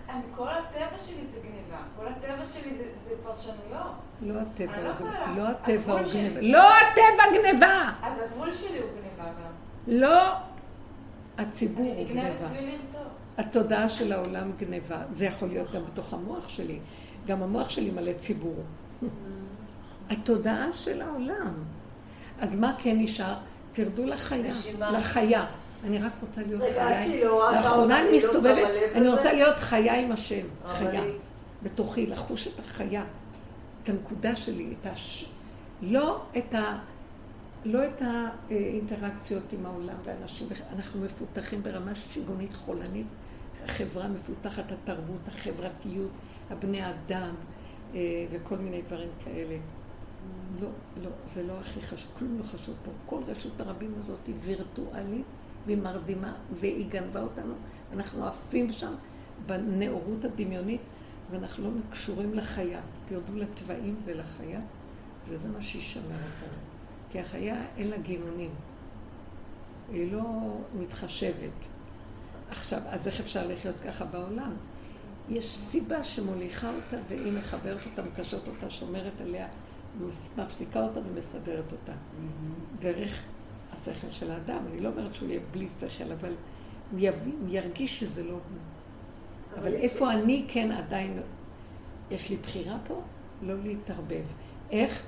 אני, 0.10 0.22
כל 0.36 0.48
הטבע 0.50 0.98
שלי 0.98 1.24
זה 1.34 1.40
גניבה. 1.40 1.78
כל 1.98 2.08
הטבע 2.08 2.46
שלי 2.46 2.74
זה, 2.76 2.84
זה 3.04 3.16
פרשנויות. 3.24 3.92
לא 4.22 4.34
הטבע 4.40 4.74
אני 4.74 4.84
לא 4.84 4.90
הוא 4.90 4.98
גנבה. 5.00 5.20
יכולה. 5.22 5.38
לא 5.38 5.48
הטבע 5.50 5.94
הוא. 5.94 6.02
גנבה. 6.14 6.42
לא 6.42 6.70
הטבע 6.78 7.24
גנבה! 7.52 7.92
אז 8.04 8.18
הגבול 8.26 8.54
שלי 8.54 8.80
הוא 8.80 8.90
גניבה 8.90 9.24
גם. 9.30 9.52
לא 9.88 10.32
הציבור 11.38 11.92
אני 11.92 12.04
הוא 12.04 12.10
נגנבת 12.10 12.24
גנבה. 12.40 12.48
בלי 12.48 12.78
לרצות. 12.78 13.08
התודעה 13.38 13.90
של 13.90 14.12
העולם 14.12 14.52
גנבה. 14.58 14.98
זה 15.10 15.26
יכול 15.26 15.48
להיות 15.48 15.72
גם 15.72 15.86
בתוך 15.86 16.14
המוח 16.14 16.50
שלי. 16.50 16.80
גם 17.28 17.44
המוח 17.44 17.70
שלי 17.70 17.92
מלא 17.92 18.14
ציבור. 18.14 18.64
התודעה 20.10 20.74
של 20.74 21.02
העולם. 21.02 21.54
אז 22.40 22.56
מה 22.56 22.74
כן 22.78 22.98
נשאר? 23.00 23.36
תרדו 23.72 24.06
לחיה. 24.06 24.52
לחיה. 24.80 25.46
אני 25.84 26.00
רק 26.00 26.12
רוצה 26.22 26.42
להיות 26.42 26.62
רגע, 26.62 26.88
עד 26.88 26.94
חיה. 26.94 27.02
שהיא 27.02 27.26
לא 27.26 27.52
לאחרונה 27.52 28.00
אני 28.00 28.10
לא 28.10 28.18
מסתובבת, 28.18 28.68
אני? 28.96 29.10
רוצה 29.10 29.34
להיות 29.34 29.60
חיה 29.60 30.00
עם 30.00 30.12
השם. 30.12 30.46
חיה. 30.66 31.02
בתוכי, 31.64 32.06
לחוש 32.06 32.48
את 32.48 32.60
החיה, 32.60 33.04
את 33.84 33.90
הנקודה 33.90 34.36
שלי, 34.36 34.74
את 34.82 34.86
הש... 34.86 35.26
לא 35.82 36.22
את 36.38 36.54
ה... 36.54 36.80
לא 37.66 37.86
את 37.86 38.02
האינטראקציות 38.02 39.54
עם 39.54 39.66
העולם 39.66 39.96
ואנשים, 40.04 40.48
אנחנו 40.76 41.02
מפותחים 41.02 41.64
ברמה 41.64 41.96
שיגונית 41.96 42.56
חולנית, 42.56 43.08
החברה 43.64 44.08
מפותחת, 44.08 44.72
התרבות, 44.72 45.28
החברתיות, 45.28 46.10
הבני 46.50 46.90
אדם 46.90 47.34
אה, 47.96 48.00
וכל 48.32 48.58
מיני 48.58 48.82
דברים 48.82 49.10
כאלה. 49.26 49.58
לא, 50.62 50.68
לא, 51.04 51.10
זה 51.26 51.44
לא 51.44 51.54
הכי 51.60 51.82
חשוב, 51.82 52.12
כלום 52.18 52.38
לא 52.38 52.44
חשוב 52.44 52.76
פה. 52.84 52.92
כל 53.06 53.20
רשות 53.28 53.62
הרבים 53.62 53.94
הזאת 54.00 54.28
היא 54.28 54.36
וירטואלית 54.40 55.26
והיא 55.66 55.78
מרדימה 55.78 56.34
והיא 56.52 56.90
גנבה 56.90 57.22
אותנו. 57.22 57.54
אנחנו 57.94 58.26
עפים 58.26 58.72
שם 58.72 58.94
בנאורות 59.46 60.26
הדמיונית 60.26 60.82
ואנחנו 61.32 61.64
לא 61.64 61.82
קשורים 61.90 62.34
לחיה. 62.34 62.82
תרדו 63.06 63.36
לתוואים 63.36 63.96
ולחיה 64.06 64.60
וזה 65.26 65.50
מה 65.50 65.62
שישמר 65.62 66.04
אותנו. 66.04 66.58
כי 67.10 67.20
החיה 67.20 67.66
אין 67.78 67.88
לה 67.88 67.98
גינונים. 67.98 68.52
היא 69.92 70.12
לא 70.12 70.24
מתחשבת. 70.80 71.68
עכשיו, 72.50 72.82
אז 72.86 73.08
איך 73.08 73.20
אפשר 73.20 73.48
לחיות 73.48 73.76
ככה 73.86 74.06
בעולם? 74.06 74.54
יש 75.30 75.46
סיבה 75.46 76.04
שמוליכה 76.04 76.72
אותה 76.76 76.98
והיא 77.08 77.34
מחברת 77.34 77.86
אותה, 77.86 78.02
מקשרת 78.02 78.48
אותה, 78.48 78.70
שומרת 78.70 79.22
עליה, 79.22 79.48
מפסיקה 80.38 80.84
אותה 80.84 81.00
ומסדרת 81.00 81.72
אותה. 81.72 81.94
דרך 82.80 83.24
השכל 83.72 84.12
של 84.12 84.32
האדם. 84.32 84.64
אני 84.72 84.80
לא 84.80 84.90
אומרת 84.90 85.14
שהוא 85.14 85.30
יהיה 85.30 85.40
בלי 85.52 85.68
שכל, 85.68 86.12
אבל 86.12 86.36
הוא, 86.92 87.00
יבין, 87.02 87.38
הוא 87.42 87.50
ירגיש 87.50 88.00
שזה 88.00 88.24
לא 88.24 88.32
הוא. 88.32 88.40
אבל 89.58 89.74
איפה 89.74 90.12
אני 90.12 90.46
כן 90.48 90.72
עדיין, 90.72 91.20
יש 92.12 92.30
לי 92.30 92.38
בחירה 92.38 92.78
פה? 92.88 93.02
לא 93.42 93.54
להתערבב. 93.64 94.24
איך? 94.72 95.04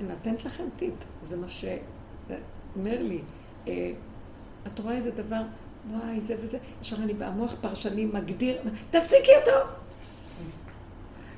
נותנת 0.00 0.44
לכם 0.44 0.64
טיפ, 0.76 0.94
זה 1.22 1.36
מה 1.36 1.48
שאומר 1.48 3.02
לי. 3.02 3.20
אה, 3.68 3.92
את 4.66 4.78
רואה 4.78 4.94
איזה 4.94 5.10
דבר, 5.10 5.42
וואי, 5.90 6.20
זה 6.20 6.34
וזה, 6.38 6.58
עכשיו 6.80 6.98
אני 6.98 7.14
במוח 7.14 7.54
פרשני 7.60 8.04
מגדיר, 8.04 8.62
תפסיקי 8.90 9.30
אותו! 9.40 9.83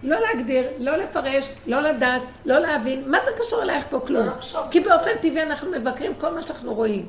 לא 0.03 0.17
להגדיר, 0.21 0.69
לא 0.79 0.97
לפרש, 0.97 1.49
לא 1.67 1.81
לדעת, 1.81 2.23
לא 2.45 2.59
להבין, 2.59 3.11
מה 3.11 3.19
זה 3.25 3.31
קשור 3.39 3.63
אלייך 3.63 3.85
פה 3.91 4.01
כלום? 4.01 4.29
כי 4.71 4.81
באופן 4.81 5.11
טבעי 5.23 5.43
אנחנו 5.43 5.71
מבקרים 5.71 6.15
כל 6.15 6.35
מה 6.35 6.43
שאנחנו 6.43 6.75
רואים. 6.75 7.09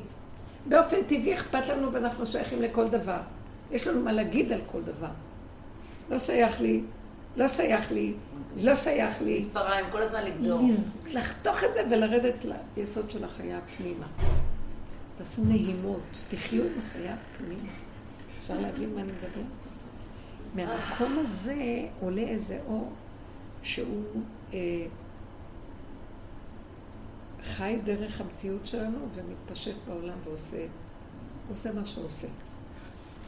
באופן 0.66 1.02
טבעי 1.02 1.34
אכפת 1.34 1.68
לנו 1.68 1.92
ואנחנו 1.92 2.26
שייכים 2.26 2.62
לכל 2.62 2.88
דבר. 2.88 3.18
יש 3.70 3.88
לנו 3.88 4.00
מה 4.00 4.12
להגיד 4.12 4.52
על 4.52 4.60
כל 4.72 4.82
דבר. 4.82 5.08
לא 6.10 6.18
שייך 6.18 6.60
לי, 6.60 6.82
לא 7.36 7.48
שייך 7.48 7.92
לי, 7.92 8.14
לא 8.56 8.74
שייך 8.74 9.22
לי. 9.22 9.40
מספריים, 9.40 9.86
כל 9.90 10.02
הזמן 10.02 10.24
לגזור. 10.24 10.60
לחתוך 11.14 11.64
את 11.64 11.74
זה 11.74 11.80
ולרדת 11.90 12.44
ליסוד 12.76 13.10
של 13.10 13.24
החיה 13.24 13.58
פנימה. 13.76 14.06
תעשו 15.16 15.42
נהימות, 15.44 16.24
תחיו 16.28 16.64
עם 16.64 16.72
החיה 16.78 17.16
פנימה. 17.38 17.68
אפשר 18.40 18.60
להבין 18.60 18.94
מה 18.94 19.00
אני 19.00 19.12
מדבר? 19.12 19.46
מהמקום 20.54 21.18
הזה 21.18 21.88
עולה 22.00 22.22
איזה 22.22 22.60
אור 22.66 22.92
שהוא 23.62 24.04
אה, 24.52 24.86
חי 27.42 27.78
דרך 27.84 28.20
המציאות 28.20 28.66
שלנו 28.66 28.98
ומתפשט 29.14 29.76
בעולם 29.86 30.18
ועושה 30.24 30.66
עושה 31.48 31.72
מה 31.72 31.86
שעושה. 31.86 32.26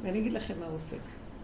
ואני 0.02 0.18
אגיד 0.18 0.32
לכם 0.32 0.60
מה 0.60 0.66
הוא 0.66 0.74
עושה. 0.74 0.96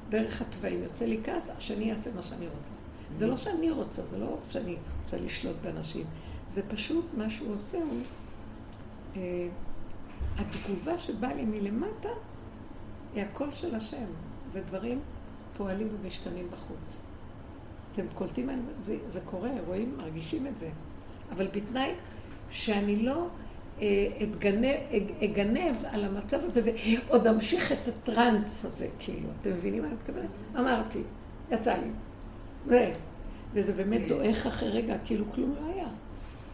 דרך 0.08 0.42
התוואים 0.42 0.82
יוצא 0.82 1.04
לי 1.04 1.20
כעס, 1.24 1.50
השני 1.50 1.84
יעשה 1.84 2.10
מה 2.14 2.22
שאני 2.22 2.48
רוצה. 2.48 2.70
זה 3.16 3.26
לא 3.26 3.36
שאני 3.36 3.70
רוצה, 3.70 4.02
זה 4.02 4.18
לא 4.18 4.38
שאני 4.48 4.76
רוצה 5.02 5.16
לשלוט 5.16 5.56
באנשים. 5.62 6.06
זה 6.48 6.62
פשוט 6.68 7.04
מה 7.16 7.30
שהוא 7.30 7.54
עושה, 7.54 7.78
הוא... 7.78 8.00
אה, 9.16 9.48
התגובה 10.38 10.98
שבאה 10.98 11.34
לי 11.34 11.44
מלמטה 11.44 12.08
היא 13.14 13.22
הקול 13.22 13.52
של 13.52 13.74
השם. 13.74 14.06
זה 14.50 14.60
דברים 14.60 15.00
פועלים 15.56 15.88
ומשתנים 16.00 16.48
בחוץ. 16.50 17.02
אתם 17.92 18.02
קולטים, 18.14 18.48
זה, 18.82 18.96
זה 19.08 19.20
קורה, 19.20 19.50
רואים, 19.66 19.96
מרגישים 19.98 20.46
את 20.46 20.58
זה. 20.58 20.68
אבל 21.32 21.46
בתנאי 21.46 21.94
שאני 22.50 22.96
לא 22.96 23.26
אה, 23.80 24.06
אתגנב, 24.22 24.76
אגנב 25.24 25.76
על 25.90 26.04
המצב 26.04 26.44
הזה 26.44 26.60
ועוד 26.64 27.26
אמשיך 27.26 27.72
את 27.72 27.88
הטראנס 27.88 28.64
הזה, 28.64 28.88
כאילו. 28.98 29.28
אתם 29.40 29.50
מבינים 29.50 29.82
מה 29.82 29.88
אני 29.88 29.96
מתכוונת? 29.96 30.30
אמרתי, 30.58 31.02
יצא 31.50 31.76
לי. 31.76 31.90
זה. 32.66 32.94
וזה 33.52 33.72
באמת 33.72 34.08
דועך 34.08 34.46
אחרי 34.46 34.70
רגע, 34.70 34.96
כאילו 35.04 35.24
כלום 35.32 35.54
לא 35.60 35.72
היה. 35.74 35.88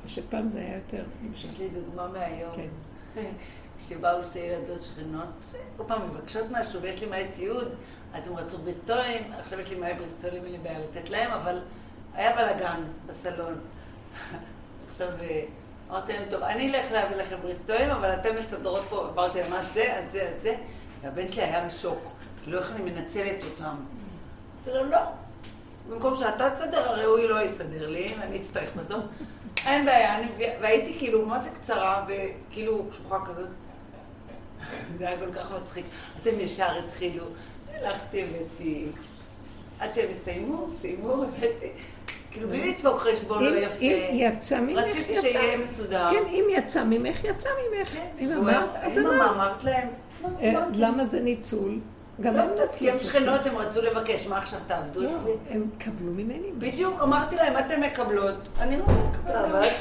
ושפעם 0.04 0.50
זה 0.50 0.58
היה 0.58 0.76
יותר 0.76 1.04
נמשך. 1.22 1.52
יש 1.52 1.60
לי 1.60 1.68
דוגמה 1.68 2.08
מהיום. 2.08 2.52
כן. 2.54 2.68
שבאו 3.88 4.22
שתי 4.22 4.38
ילדות 4.38 4.84
שכנות, 4.84 5.28
כל 5.76 5.84
פעם 5.86 6.10
מבקשות 6.10 6.46
משהו, 6.50 6.82
ויש 6.82 7.00
לי 7.00 7.06
מלא 7.06 7.30
ציוד, 7.30 7.68
אז 8.14 8.28
הם 8.28 8.36
רצו 8.36 8.58
בריסטולים, 8.58 9.32
עכשיו 9.40 9.60
יש 9.60 9.70
לי 9.70 9.76
מלא 9.76 9.94
בריסטולים, 9.94 10.44
אין 10.44 10.52
לי 10.52 10.58
בעיה 10.58 10.78
לתת 10.78 11.10
להם, 11.10 11.30
אבל 11.30 11.58
היה 12.14 12.36
בלאגן 12.36 12.82
בסלון. 13.06 13.60
עכשיו, 14.90 15.08
אה, 15.20 15.44
אמרתי 15.90 16.12
להם, 16.12 16.24
טוב, 16.30 16.42
אני 16.42 16.70
אלך 16.70 16.92
להביא 16.92 17.16
לכם 17.16 17.36
בריסטולים, 17.42 17.90
אבל 17.90 18.14
אתם 18.14 18.36
מסתדרות 18.38 18.82
פה, 18.88 19.08
אמרתי 19.14 19.40
להם, 19.40 19.52
את 19.52 19.72
זה, 19.74 19.98
את 19.98 20.12
זה, 20.12 20.32
את 20.36 20.42
זה, 20.42 20.54
והבן 21.02 21.28
שלי 21.28 21.42
היה 21.42 21.66
בשוק, 21.66 22.12
כאילו 22.42 22.58
איך 22.58 22.72
אני 22.72 22.90
מנצלת 22.90 23.44
אותם. 23.44 23.76
אמרתי 24.54 24.70
לו, 24.70 24.84
לא, 24.84 24.98
במקום 25.88 26.14
שאתה 26.14 26.50
תסדר, 26.50 26.88
הרי 26.88 27.04
הוא 27.04 27.18
לא 27.18 27.42
יסדר 27.42 27.88
לי, 27.88 28.14
ואני 28.20 28.36
אצטרך 28.36 28.76
מזון. 28.76 29.00
אין 29.66 29.86
בעיה, 29.86 30.18
והייתי 30.38 30.98
כאילו, 30.98 31.26
מה 31.26 31.40
זה 31.40 31.50
קצרה, 31.50 32.06
וכאילו 32.08 32.86
קשוחה 32.90 33.18
כזאת. 33.26 33.48
זה 34.98 35.08
היה 35.08 35.18
כל 35.18 35.32
כך 35.32 35.52
מצחיק. 35.62 35.84
אז 36.16 36.26
הם 36.26 36.40
ישר 36.40 36.78
התחילו, 36.84 37.24
הלכתי, 37.84 38.22
הבאתי, 38.22 38.86
עד 39.80 39.94
שהם 39.94 40.10
יסיימו, 40.10 40.66
סיימו, 40.80 41.12
הבאתי. 41.22 41.68
כאילו 42.30 42.48
בלי 42.48 42.70
לדפוק 42.70 42.98
חשבון 42.98 43.44
לא 43.44 43.58
יפה. 43.58 43.80
אם 43.80 44.08
יצא 44.12 44.60
ממך, 44.60 44.70
יצא. 44.70 44.98
רציתי 44.98 45.30
שיהיה 45.30 45.58
מסודר. 45.58 46.10
כן, 46.10 46.22
אם 46.30 46.44
יצא 46.50 46.84
ממך, 46.84 47.24
יצא 47.24 47.48
ממך. 47.70 47.88
כן. 47.88 48.06
אם 48.18 48.32
אמרת, 48.32 48.70
אז 48.74 48.98
אמרת. 48.98 49.30
אמרת 49.30 49.64
להם. 49.64 49.88
אה, 50.40 50.64
למה 50.74 51.04
זה 51.04 51.20
ניצול? 51.20 51.78
גם 52.20 52.34
לא 52.36 52.40
הם 52.40 52.50
יודעת, 52.50 52.72
כי 52.72 52.74
נצלו. 52.74 52.90
הם 52.90 52.98
שכנות, 52.98 53.46
הם 53.46 53.58
רצו 53.58 53.82
לבקש, 53.82 54.26
מה 54.26 54.38
עכשיו 54.38 54.58
תעבדו 54.66 55.02
לא, 55.02 55.08
אצלי? 55.08 55.32
הם 55.50 55.66
קבלו 55.78 56.12
ממני. 56.12 56.52
בדיוק, 56.58 57.02
אמרתי 57.02 57.36
להם, 57.36 57.58
אתן 57.58 57.80
מקבלות, 57.80 58.34
אני 58.60 58.76
לא 58.78 58.84
את 58.84 58.88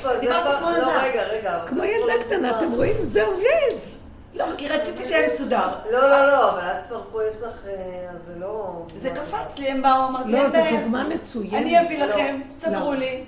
פה, 0.01 0.13
זה 0.13 0.19
דיברתי 0.19 0.59
כמו 0.59 0.69
לא, 0.69 0.77
ילדה. 0.77 1.03
רגע, 1.03 1.23
רגע. 1.23 1.63
כמו 1.67 1.83
ילדה 1.83 2.23
קטנה. 2.25 2.57
אתם 2.57 2.71
רואים? 2.71 2.95
זה 2.99 3.25
עובד. 3.25 4.00
לא, 4.33 4.45
כי 4.57 4.67
רציתי 4.67 5.03
שיהיה 5.03 5.33
מסודר. 5.33 5.67
לא, 5.91 6.01
לא, 6.09 6.27
לא, 6.31 6.51
אבל 6.51 6.59
את 6.61 6.87
כבר 6.87 7.01
פה 7.11 7.19
יש 7.29 7.35
לך, 7.41 7.65
אה, 7.67 8.17
זה 8.25 8.33
לא... 8.39 8.85
זה 8.97 9.09
קפץ 9.09 9.57
לי, 9.59 9.67
הם 9.67 9.81
באו, 9.81 10.07
אמרתי 10.07 10.31
לא, 10.31 10.39
להם, 10.39 10.47
זו 10.47 10.57
"די, 10.57 10.77
דוגמה 10.77 11.03
מצוינת. 11.03 11.53
אני 11.53 11.81
אביא 11.81 11.99
לא. 11.99 12.05
לכם, 12.05 12.41
תסדרו 12.57 12.91
למה? 12.93 12.99
לי. 12.99 13.23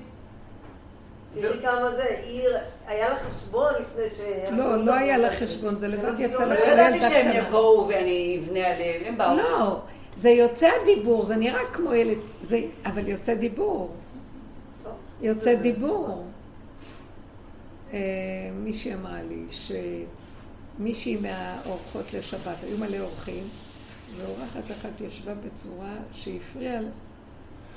תראי 1.42 1.62
כמה 1.62 1.92
זה, 1.96 2.04
היא, 2.04 2.42
היה 2.88 3.10
לה 3.10 3.16
חשבון 3.20 3.74
לפני 3.80 4.16
ש... 4.18 4.20
לא, 4.52 4.86
לא 4.86 4.94
היה 4.94 5.18
לה 5.18 5.30
חשבון, 5.30 5.80
זה 5.80 5.88
לבד 5.88 6.20
יצא 6.20 6.46
לא 6.46 6.54
לה. 6.54 6.72
ידעתי 6.72 7.00
שהם. 7.02 7.32
יבואו 7.38 7.88
ואני 7.88 8.40
אבנה 8.44 8.68
עליהם, 8.68 9.02
הם 9.06 9.18
באו. 9.18 9.38
לא, 9.38 9.80
זה 10.16 10.30
יוצא 10.30 10.70
הדיבור, 10.82 11.26
זה 11.26 11.36
נראה 11.36 11.66
כמו 11.74 11.94
ילד, 11.94 12.18
זה, 12.42 12.60
אבל 12.86 13.08
יוצא 13.08 13.34
דיבור. 13.34 13.92
יוצא 15.22 15.56
דיבור. 15.56 16.24
אה, 17.94 18.00
מישהי 18.54 18.94
אמרה 18.94 19.22
לי 19.30 19.44
שמישהי 20.78 21.18
מהאורחות 21.18 22.14
לשבת, 22.14 22.64
היו 22.64 22.78
מלא 22.78 23.00
אורחים, 23.00 23.44
ואורחת 24.18 24.72
אחת 24.72 25.02
ישבה 25.02 25.34
בצורה 25.34 25.96
שהפריעה 26.12 26.82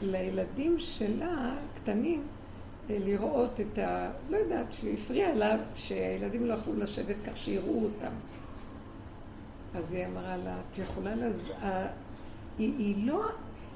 לילדים 0.02 0.78
שלה, 0.78 1.56
קטנים, 1.74 2.26
אה, 2.90 2.96
לראות 3.04 3.60
את 3.60 3.78
ה... 3.78 4.10
לא 4.30 4.36
יודעת, 4.36 4.72
שהפריעה 4.72 5.34
לה 5.34 5.56
שהילדים 5.74 6.46
לא 6.46 6.54
יכלו 6.54 6.74
לשבת 6.74 7.16
כך 7.26 7.36
שיראו 7.36 7.84
אותם. 7.84 8.12
אז 9.74 9.92
היא 9.92 10.06
אמרה 10.06 10.36
לה, 10.36 10.56
את 10.70 10.78
יכולה 10.78 11.14
לז... 11.14 11.52
היא, 12.58 12.72
היא 12.78 13.06
לא... 13.06 13.24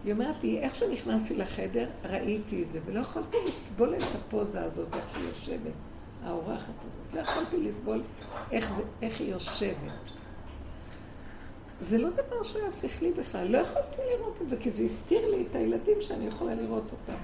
היא 0.04 0.12
אומרת 0.12 0.44
לי, 0.44 0.58
איך 0.58 0.74
שנכנסתי 0.74 1.36
לחדר, 1.36 1.88
ראיתי 2.04 2.62
את 2.62 2.70
זה, 2.70 2.80
ולא 2.86 3.00
יכולתי 3.00 3.36
לסבול 3.48 3.94
את 3.94 4.14
הפוזה 4.14 4.64
הזאת, 4.64 4.94
איך 4.94 5.16
היא 5.16 5.28
יושבת, 5.28 5.72
האורחת 6.24 6.84
הזאת. 6.88 7.14
לא 7.14 7.20
יכולתי 7.20 7.68
לסבול 7.68 8.02
איך, 8.50 8.70
זה, 8.70 8.82
איך 9.02 9.20
היא 9.20 9.30
יושבת. 9.30 10.10
זה 11.80 11.98
לא 11.98 12.10
דבר 12.10 12.42
שהיה 12.42 12.72
שכלי 12.72 13.12
בכלל, 13.12 13.48
לא 13.48 13.58
יכולתי 13.58 13.98
לראות 14.16 14.42
את 14.42 14.48
זה, 14.48 14.56
כי 14.60 14.70
זה 14.70 14.84
הסתיר 14.84 15.30
לי 15.30 15.46
את 15.50 15.54
הילדים 15.54 16.00
שאני 16.00 16.26
יכולה 16.26 16.54
לראות 16.54 16.92
אותם. 16.92 17.18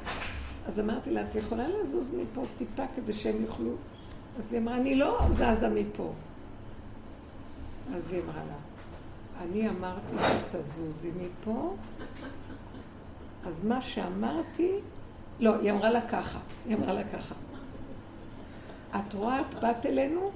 אז 0.67 0.81
אמרתי 0.81 1.11
לה, 1.11 1.23
את 1.23 1.35
יכולה 1.35 1.69
לזוז 1.69 2.11
מפה 2.15 2.43
טיפה 2.57 2.83
כדי 2.97 3.13
שהם 3.13 3.43
יוכלו? 3.43 3.73
אז 4.39 4.53
היא 4.53 4.63
אמרה, 4.63 4.77
אני 4.77 4.95
לא 4.95 5.21
זזה 5.33 5.69
מפה. 5.69 6.13
אז 7.95 8.13
היא 8.13 8.23
אמרה 8.23 8.45
לה, 8.45 8.57
אני 9.43 9.69
אמרתי 9.69 10.15
שתזוזי 10.19 11.11
מפה, 11.11 11.75
אז 13.47 13.65
מה 13.65 13.83
שאמרתי, 13.83 14.73
לא, 15.41 15.55
היא 15.61 15.71
אמרה 15.71 15.91
לה 15.91 16.09
ככה, 16.09 16.39
היא 16.67 16.77
אמרה 16.77 16.93
לה 16.93 17.05
ככה. 17.05 17.35
את 18.97 19.15
רואה, 19.15 19.41
את 19.41 19.55
באת 19.55 19.87
אלינו, 19.87 20.31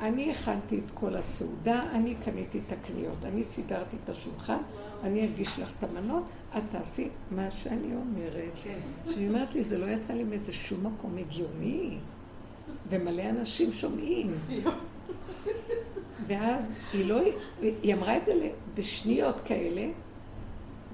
אני 0.00 0.30
הכנתי 0.30 0.80
את 0.86 0.90
כל 0.94 1.16
הסעודה, 1.16 1.82
אני 1.92 2.14
קניתי 2.24 2.60
את 2.66 2.72
הקניות, 2.72 3.24
אני 3.24 3.44
סידרתי 3.44 3.96
את 4.04 4.08
השולחן, 4.08 4.58
אני 5.02 5.24
אגיש 5.24 5.58
לך 5.58 5.74
את 5.78 5.84
המנות, 5.84 6.22
את 6.56 6.62
תעשי 6.68 7.08
מה 7.30 7.50
שאני 7.50 7.94
אומרת. 7.94 8.60
כן. 8.64 8.78
כשהיא 9.06 9.28
אומרת 9.28 9.54
לי, 9.54 9.62
זה 9.62 9.78
לא 9.78 9.86
יצא 9.86 10.12
לי 10.12 10.24
מאיזה 10.24 10.52
שום 10.52 10.86
מקום 10.86 11.16
הגיוני, 11.18 11.98
ומלא 12.90 13.22
אנשים 13.22 13.72
שומעים. 13.72 14.30
ואז 16.26 16.78
היא 16.92 17.04
לא, 17.04 17.20
היא 17.60 17.94
אמרה 17.94 18.16
את 18.16 18.26
זה 18.26 18.32
בשניות 18.74 19.40
כאלה, 19.44 19.86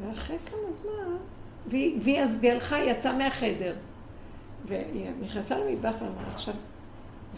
ואחרי 0.01 0.37
כמה 0.47 0.73
זמן, 0.73 1.17
והיא, 1.67 1.99
והיא 2.01 2.21
אז, 2.21 2.39
והיא 2.41 2.53
הלכה, 2.53 2.77
היא 2.77 2.91
יצאה 2.91 3.19
מהחדר. 3.19 3.75
והיא 4.65 5.11
נכנסה 5.21 5.59
למטבח 5.59 5.95
ואמרה, 6.01 6.35
עכשיו, 6.35 6.55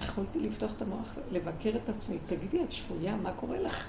יכולתי 0.02 0.40
לפתוח 0.40 0.72
את 0.72 0.82
המוח, 0.82 1.14
לבקר 1.30 1.70
את 1.84 1.88
עצמי, 1.88 2.18
תגידי, 2.26 2.64
את 2.64 2.72
שפויה, 2.72 3.16
מה 3.16 3.32
קורה 3.32 3.58
לך? 3.58 3.86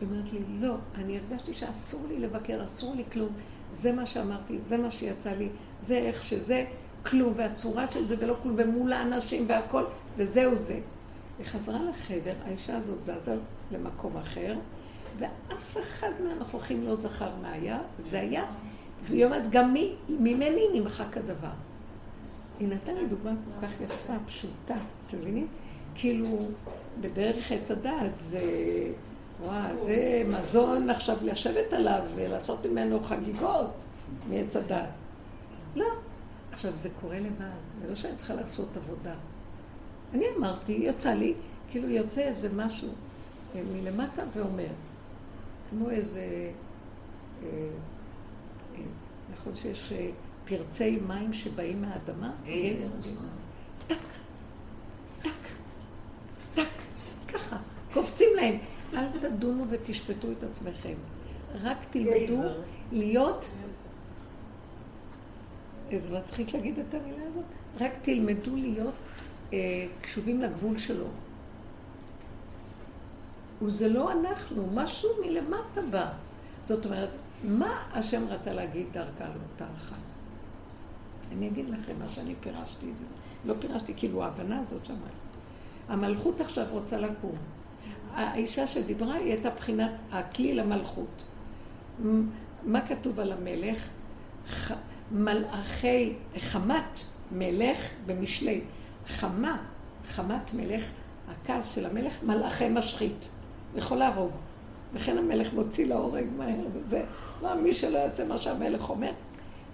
היא 0.00 0.08
אומרת 0.08 0.32
לי, 0.32 0.38
לא, 0.60 0.74
אני 0.94 1.18
הרגשתי 1.18 1.52
שאסור 1.52 2.06
לי 2.08 2.18
לבקר, 2.18 2.64
אסור 2.64 2.94
לי 2.94 3.04
כלום. 3.12 3.32
זה 3.72 3.92
מה 3.92 4.06
שאמרתי, 4.06 4.58
זה 4.58 4.76
מה 4.76 4.90
שיצא 4.90 5.30
לי, 5.30 5.48
זה 5.82 5.98
איך 5.98 6.22
שזה, 6.22 6.64
כלום, 7.06 7.32
והצורה 7.36 7.92
של 7.92 8.06
זה 8.06 8.16
ולא 8.18 8.36
כלום, 8.42 8.54
ומול 8.58 8.92
האנשים 8.92 9.44
והכל, 9.48 9.84
וזהו 10.16 10.56
זה. 10.56 10.80
היא 11.38 11.46
חזרה 11.46 11.82
לחדר, 11.82 12.34
האישה 12.44 12.76
הזאת 12.76 13.04
זזה 13.04 13.36
למקום 13.72 14.16
אחר, 14.16 14.56
ואף 15.16 15.76
אחד 15.78 16.10
מהנוכחים 16.24 16.84
לא 16.84 16.94
זכר 16.94 17.30
מה 17.42 17.52
היה, 17.52 17.80
זה 17.96 18.20
היה, 18.20 18.44
והיא 19.02 19.24
אומרת, 19.24 19.50
גם 19.50 19.72
מי, 19.72 19.94
ממני 20.08 20.62
נמחק 20.74 21.16
הדבר. 21.16 21.67
היא 22.58 22.68
נתנה 22.68 22.92
לי 22.92 23.06
דוגמה 23.06 23.30
כל 23.30 23.66
כך 23.66 23.80
יפה, 23.80 24.12
פשוטה, 24.26 24.76
אתם 25.06 25.18
מבינים? 25.18 25.46
כאילו, 25.94 26.38
בדרך 27.00 27.52
עץ 27.52 27.70
הדעת 27.70 28.18
זה, 28.18 28.42
וואו, 29.40 29.76
זה 29.76 30.22
מזון 30.28 30.90
עכשיו 30.90 31.16
לשבת 31.22 31.72
עליו 31.72 32.02
ולעשות 32.14 32.66
ממנו 32.66 33.00
חגיגות 33.00 33.84
מעץ 34.28 34.56
הדעת. 34.56 34.90
לא. 35.76 35.86
עכשיו, 36.52 36.76
זה 36.76 36.88
קורה 37.00 37.20
לבד, 37.20 37.44
זה 37.82 37.88
לא 37.88 37.94
שאני 37.94 38.16
צריכה 38.16 38.34
לעשות 38.34 38.76
עבודה. 38.76 39.14
אני 40.14 40.24
אמרתי, 40.36 40.72
יצא 40.72 41.10
לי, 41.10 41.34
כאילו 41.70 41.88
יוצא 41.88 42.20
איזה 42.20 42.48
משהו 42.56 42.88
מלמטה 43.54 44.22
ואומר, 44.32 44.70
כמו 45.70 45.90
איזה, 45.90 46.50
אה, 47.42 47.48
אה, 48.74 48.82
נכון 49.32 49.56
שיש 49.56 49.92
אה, 49.92 50.10
פרצי 50.48 50.98
מים 51.06 51.32
שבאים 51.32 51.82
מהאדמה? 51.82 52.32
כן, 52.44 52.76
טק, 53.86 53.96
טק, 55.22 55.30
טק, 56.54 56.68
ככה, 57.28 57.56
קופצים 57.92 58.28
להם. 58.36 58.58
אל 58.94 59.18
תדונו 59.20 59.64
ותשפטו 59.68 60.32
את 60.32 60.42
עצמכם. 60.42 60.94
רק 61.54 61.84
תלמדו. 61.90 62.42
להיות... 62.92 63.50
איזה 65.90 66.18
מצחיק 66.18 66.54
להגיד 66.54 66.78
את 66.78 66.94
המילה 66.94 67.22
הזאת. 67.30 67.44
רק 67.80 67.92
תלמדו 68.02 68.56
להיות 68.56 68.94
אה, 69.52 69.86
קשובים 70.00 70.40
לגבול 70.40 70.78
שלו. 70.78 71.06
וזה 73.62 73.88
לא 73.88 74.12
אנחנו, 74.12 74.68
משהו 74.74 75.10
מלמטה 75.24 75.82
בא. 75.90 76.12
זאת 76.66 76.86
אומרת, 76.86 77.10
מה 77.44 77.84
השם 77.92 78.28
רצה 78.28 78.52
להגיד 78.52 78.86
דרכה 78.92 79.24
לאותה 79.24 79.66
אחת? 79.76 80.17
אני 81.32 81.48
אגיד 81.48 81.70
לכם 81.70 81.92
מה 81.98 82.08
שאני 82.08 82.34
פירשתי 82.40 82.86
את 82.92 82.96
זה. 82.96 83.04
לא 83.44 83.54
פירשתי, 83.58 83.94
כאילו 83.96 84.24
ההבנה 84.24 84.60
הזאת 84.60 84.84
שמעתי. 84.84 85.02
המלכות 85.88 86.40
עכשיו 86.40 86.66
רוצה 86.70 86.96
לקום. 86.96 87.34
האישה 88.14 88.66
שדיברה 88.66 89.14
היא 89.14 89.32
הייתה 89.32 89.50
בחינת 89.50 89.90
הכלי 90.12 90.54
למלכות. 90.54 91.22
מה 92.64 92.80
כתוב 92.86 93.20
על 93.20 93.32
המלך? 93.32 93.88
ח... 94.48 94.72
מלאכי, 95.12 96.12
חמת 96.38 97.00
מלך 97.32 97.90
במשלי. 98.06 98.60
חמה, 99.06 99.56
חמת 100.06 100.54
מלך, 100.54 100.90
הכעס 101.28 101.74
של 101.74 101.86
המלך, 101.86 102.22
מלאכי 102.22 102.68
משחית. 102.68 103.28
יכול 103.76 103.98
להרוג. 103.98 104.30
וכן 104.94 105.18
המלך 105.18 105.52
מוציא 105.52 105.86
להורג 105.86 106.26
מהר 106.36 106.66
וזה. 106.72 107.04
לא, 107.42 107.54
מי 107.54 107.72
שלא 107.72 107.98
יעשה 107.98 108.26
מה 108.26 108.38
שהמלך 108.38 108.90
אומר. 108.90 109.12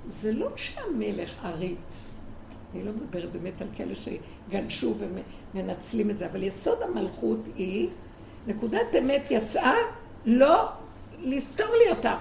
זה 0.09 0.33
לא 0.33 0.49
שהמלך 0.57 1.45
עריץ. 1.45 2.21
אני 2.75 2.85
לא 2.85 2.93
מדברת 2.93 3.33
באמת 3.33 3.61
על 3.61 3.69
כאלה 3.75 3.93
שגנשו 3.95 4.95
ומנצלים 5.55 6.11
את 6.11 6.19
זה, 6.19 6.27
אבל 6.27 6.43
יסוד 6.43 6.83
המלכות 6.83 7.39
היא, 7.57 7.89
נקודת 8.47 8.95
אמת 8.99 9.31
יצאה, 9.31 9.75
לא 10.27 10.69
לסתור 11.19 11.67
לי 11.67 11.91
אותה. 11.91 12.19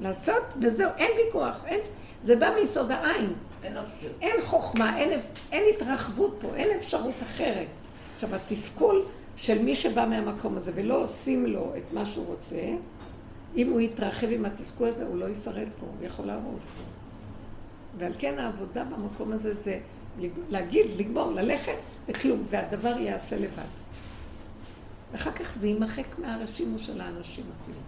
לעשות, 0.00 0.42
וזהו, 0.62 0.90
אין 0.96 1.10
ויכוח, 1.16 1.64
אין, 1.66 1.80
זה 2.20 2.36
בא 2.36 2.50
מיסוד 2.60 2.90
העין. 2.90 3.32
אין 3.62 3.76
אופציות. 3.76 4.12
אין 4.20 4.40
חוכמה, 4.40 4.98
אין, 4.98 5.20
אין 5.52 5.64
התרחבות 5.74 6.36
פה, 6.40 6.48
אין 6.54 6.76
אפשרות 6.76 7.14
אחרת. 7.22 7.66
עכשיו, 8.14 8.34
התסכול 8.34 9.06
של 9.36 9.62
מי 9.62 9.76
שבא 9.76 10.06
מהמקום 10.06 10.56
הזה 10.56 10.72
ולא 10.74 11.02
עושים 11.02 11.46
לו 11.46 11.72
את 11.76 11.92
מה 11.92 12.06
שהוא 12.06 12.26
רוצה, 12.26 12.60
אם 13.56 13.70
הוא 13.70 13.80
יתרחב 13.80 14.26
עם 14.30 14.44
התסכול 14.44 14.88
הזה, 14.88 15.06
הוא 15.06 15.16
לא 15.16 15.28
ישרד 15.28 15.68
פה, 15.80 15.86
הוא 15.86 16.06
יכול 16.06 16.26
להרוג. 16.26 16.58
ועל 17.98 18.12
כן 18.18 18.38
העבודה 18.38 18.84
במקום 18.84 19.32
הזה 19.32 19.54
זה 19.54 19.80
להגיד, 20.48 20.86
לגמור, 20.98 21.30
ללכת, 21.32 21.78
וכלום, 22.08 22.44
והדבר 22.48 22.98
ייעשה 22.98 23.36
לבד. 23.36 23.62
ואחר 25.12 25.30
כך 25.30 25.58
זה 25.58 25.68
יימחק 25.68 26.18
מהרשימו 26.18 26.78
של 26.78 27.00
האנשים 27.00 27.44
אפילו. 27.62 27.78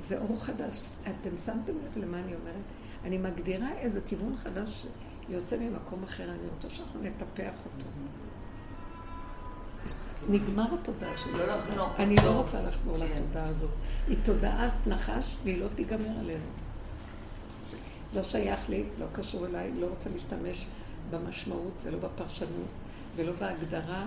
זה 0.00 0.18
אור 0.18 0.44
חדש. 0.44 0.88
אתם 1.02 1.36
שמתם 1.36 1.72
לב 1.72 2.04
למה 2.04 2.18
אני 2.18 2.34
אומרת? 2.34 2.64
אני 3.04 3.18
מגדירה 3.18 3.72
איזה 3.78 4.00
כיוון 4.06 4.36
חדש 4.36 4.86
יוצא 5.28 5.56
ממקום 5.58 6.02
אחר, 6.02 6.24
אני 6.24 6.48
רוצה 6.54 6.70
שאנחנו 6.70 7.02
נטפח 7.02 7.54
אותו. 7.64 7.86
נגמר 10.28 10.66
התודעה 10.80 11.16
שלי. 11.16 11.32
לא 11.32 11.46
לחנוק 11.46 11.92
אני 11.98 12.14
אותו. 12.14 12.26
לא 12.26 12.40
רוצה 12.40 12.62
לחזור 12.62 12.98
כן. 12.98 13.04
לתודעה 13.04 13.48
הזאת. 13.48 13.70
היא 14.08 14.16
תודעת 14.22 14.86
נחש 14.86 15.36
והיא 15.44 15.60
לא 15.60 15.68
תיגמר 15.74 16.18
עלינו. 16.20 16.44
לא 18.14 18.22
שייך 18.22 18.68
לי, 18.70 18.84
לא 18.98 19.06
קשור 19.12 19.46
אליי, 19.46 19.72
לא 19.78 19.86
רוצה 19.86 20.10
להשתמש 20.10 20.66
במשמעות 21.10 21.72
ולא 21.82 21.98
בפרשנות 21.98 22.68
ולא 23.16 23.32
בהגדרה 23.40 24.04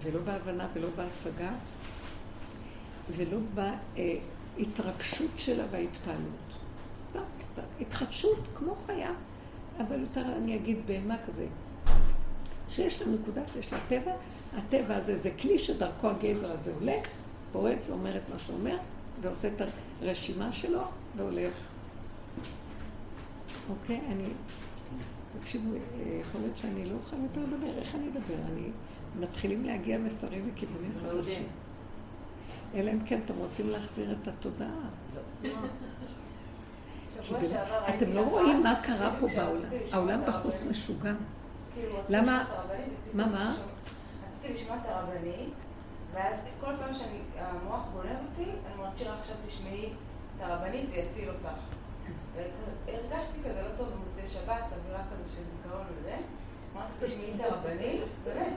ולא 0.00 0.20
בהבנה 0.20 0.66
ולא 0.74 0.88
בהשגה 0.96 1.50
ולא 3.10 3.38
בהתרגשות 3.54 5.30
שלה 5.36 5.64
וההתפעלות. 5.70 6.52
לא, 7.14 7.20
התחדשות 7.80 8.48
כמו 8.54 8.74
חיה, 8.86 9.12
אבל 9.78 10.00
יותר 10.00 10.22
אני 10.36 10.56
אגיד 10.56 10.78
בהמה 10.86 11.16
כזה, 11.26 11.46
שיש 12.68 13.02
לה 13.02 13.08
נקודה 13.08 13.42
ויש 13.54 13.72
לה 13.72 13.78
טבע, 13.88 14.12
הטבע 14.56 14.96
הזה 14.96 15.16
זה 15.16 15.30
כלי 15.30 15.58
שדרכו 15.58 16.08
הגזר 16.08 16.52
הזה 16.52 16.74
הולך, 16.80 17.08
פורץ 17.52 17.88
ואומר 17.88 18.16
את 18.16 18.28
מה 18.28 18.38
שאומר, 18.38 18.76
ועושה 19.20 19.48
את 19.48 19.62
הרשימה 20.02 20.52
שלו 20.52 20.82
והולך. 21.16 21.54
אוקיי? 23.70 24.00
אני... 24.10 24.24
תקשיבו, 25.40 25.70
יכול 26.20 26.40
להיות 26.40 26.56
שאני 26.56 26.84
לא 26.84 26.94
אוכל 26.94 27.16
יותר 27.22 27.40
לדבר, 27.40 27.78
איך 27.78 27.94
אני 27.94 28.08
אדבר? 28.08 28.52
אני... 28.52 28.70
מתחילים 29.20 29.64
להגיע 29.64 29.98
מסרים 29.98 30.50
וכיוונים. 30.52 30.92
חדשים. 30.96 31.46
אלא 32.74 32.90
אם 32.90 33.00
כן 33.00 33.18
אתם 33.24 33.34
רוצים 33.36 33.70
להחזיר 33.70 34.16
את 34.22 34.28
התודעה. 34.28 34.88
אתם 37.88 38.12
לא 38.12 38.20
רואים 38.20 38.62
מה 38.62 38.74
קרה 38.82 39.16
פה 39.20 39.26
בעולם. 39.36 39.68
העולם 39.92 40.20
בחוץ. 40.26 40.64
משוגע. 40.64 41.12
כאילו, 41.74 41.96
למה? 42.08 42.44
מה, 43.14 43.26
מה? 43.26 43.56
רציתי 44.42 44.62
לשמוע 44.62 44.76
את 44.76 44.86
הרבנית, 44.86 45.54
ואז 46.12 46.44
כל 46.60 46.72
פעם 46.76 46.94
שהמוח 46.94 47.80
בולם 47.92 48.16
אותי, 48.30 48.50
אני 48.50 48.98
שירה 48.98 49.18
עכשיו 49.18 49.36
תשמעי 49.46 49.92
את 50.36 50.42
הרבנית, 50.42 50.90
זה 50.90 50.96
יציל 50.96 51.28
אותך. 51.28 51.58
והרגשתי 52.34 53.38
כזה 53.40 53.62
לא 53.62 53.76
טוב 53.76 53.88
במוצאי 53.88 54.28
שבת, 54.28 54.64
אווירה 54.72 55.02
כזה 55.10 55.36
של 55.36 55.42
דיכאון 55.56 55.86
וזה. 55.96 56.16
אמרתי, 56.74 56.92
תשמעי 57.00 57.32
את 57.36 57.40
הרבנית, 57.40 58.00
באמת. 58.24 58.52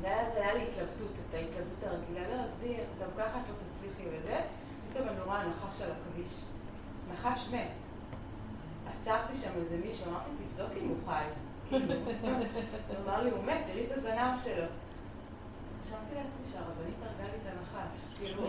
ואז 0.00 0.36
היה 0.36 0.54
לי 0.54 0.62
התלבטות, 0.62 1.12
את 1.28 1.34
ההתלבטות 1.34 1.84
הרגילה, 1.84 2.28
לא, 2.28 2.42
עזבי, 2.42 2.76
גם 3.00 3.08
ככה 3.18 3.38
את 3.38 3.44
לא 3.48 3.54
תצליחי 3.72 4.02
וזה. 4.12 4.40
פתאום 4.90 5.08
אני 5.08 5.20
רואה 5.20 5.48
נחש 5.48 5.82
על 5.82 5.90
הכביש. 5.90 6.32
נחש 7.12 7.48
מת. 7.52 7.70
עצרתי 8.90 9.36
שם 9.36 9.50
איזה 9.56 9.76
מישהו, 9.86 10.10
אמרתי, 10.10 10.30
תבדוק 10.54 10.72
אם 10.82 10.88
הוא 10.88 10.96
חי. 11.06 11.24
הוא 11.70 11.78
אמר 13.06 13.22
לי, 13.22 13.30
הוא 13.30 13.44
מת, 13.44 13.58
תראי 13.72 13.84
את 13.86 13.96
הזנב 13.96 14.38
שלו. 14.44 14.64
חשבתי 15.82 16.14
לעצמי 16.14 16.52
שהרבנית 16.52 16.94
הרגה 17.02 17.32
לי 17.32 17.38
את 17.42 17.46
הנחש, 17.46 17.98
כאילו... 18.18 18.42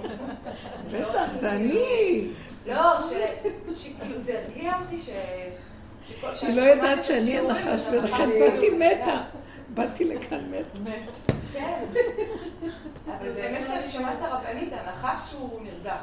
בטח, 0.91 1.31
זה 1.31 1.53
אני. 1.53 2.27
לא, 2.65 3.01
שכאילו 3.75 4.21
זה 4.21 4.39
הרגיע 4.39 4.73
אותי 4.81 4.99
ש... 4.99 5.09
היא 6.41 6.55
לא 6.55 6.61
יודעת 6.61 7.05
שאני 7.05 7.37
הנחש, 7.37 7.81
ולכן 7.91 8.29
באתי 8.39 8.69
מתה. 8.69 9.21
באתי 9.69 10.05
לכאן 10.05 10.51
מתה. 10.51 10.91
כן. 11.53 11.83
אבל 13.07 13.31
באמת 13.31 13.65
כשאני 13.65 13.91
שומעת 13.91 14.17
את 14.19 14.23
הרבנית, 14.23 14.73
הנחש 14.73 15.33
הוא 15.33 15.61
נרגע. 15.61 15.97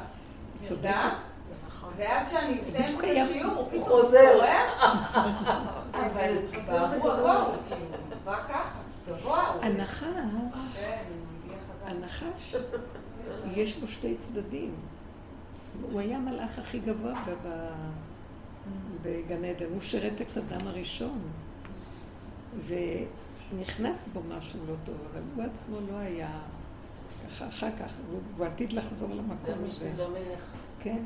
צודקת. 0.61 1.28
ואז 1.99 2.27
כשאני 2.27 2.53
בדיוק 2.61 3.03
את 3.03 3.27
השיעור, 3.29 3.53
הוא 3.53 3.67
פתאום 3.69 3.83
חוזר. 3.83 4.39
אבל 5.93 6.37
ברור 6.67 7.11
הכל, 7.11 7.57
כאילו, 7.67 7.81
הוא 7.81 8.17
בא 8.25 8.43
ככה, 8.49 8.79
גבוה. 9.07 9.47
הוא- 9.53 9.61
הנחש, 9.63 10.03
הוא. 10.03 10.49
הנחש, 11.85 12.55
יש 13.51 13.77
בו 13.77 13.87
שתי 13.87 14.15
צדדים. 14.17 14.75
הוא 15.91 15.99
היה 15.99 16.17
המלאך 16.17 16.59
הכי 16.59 16.79
גבוה 16.79 17.13
בגן 19.01 19.45
עדן, 19.45 19.65
הוא 19.73 19.79
שירת 19.81 20.21
את 20.21 20.37
אדם 20.37 20.67
הראשון. 20.67 21.19
ונכנס 22.65 24.07
בו 24.13 24.21
משהו 24.37 24.59
לא 24.67 24.73
טוב, 24.85 24.95
אבל 25.11 25.21
הוא 25.35 25.43
עצמו 25.53 25.77
לא 25.91 25.97
היה 25.97 26.29
ככה 27.27 27.47
אחר 27.47 27.69
כך, 27.79 27.93
והוא 28.09 28.45
עתיד 28.45 28.73
לחזור 28.73 29.09
זה 29.09 29.15
למקום 29.15 29.61
מי 29.61 29.67
הזה. 29.69 29.91
כן. 30.79 30.97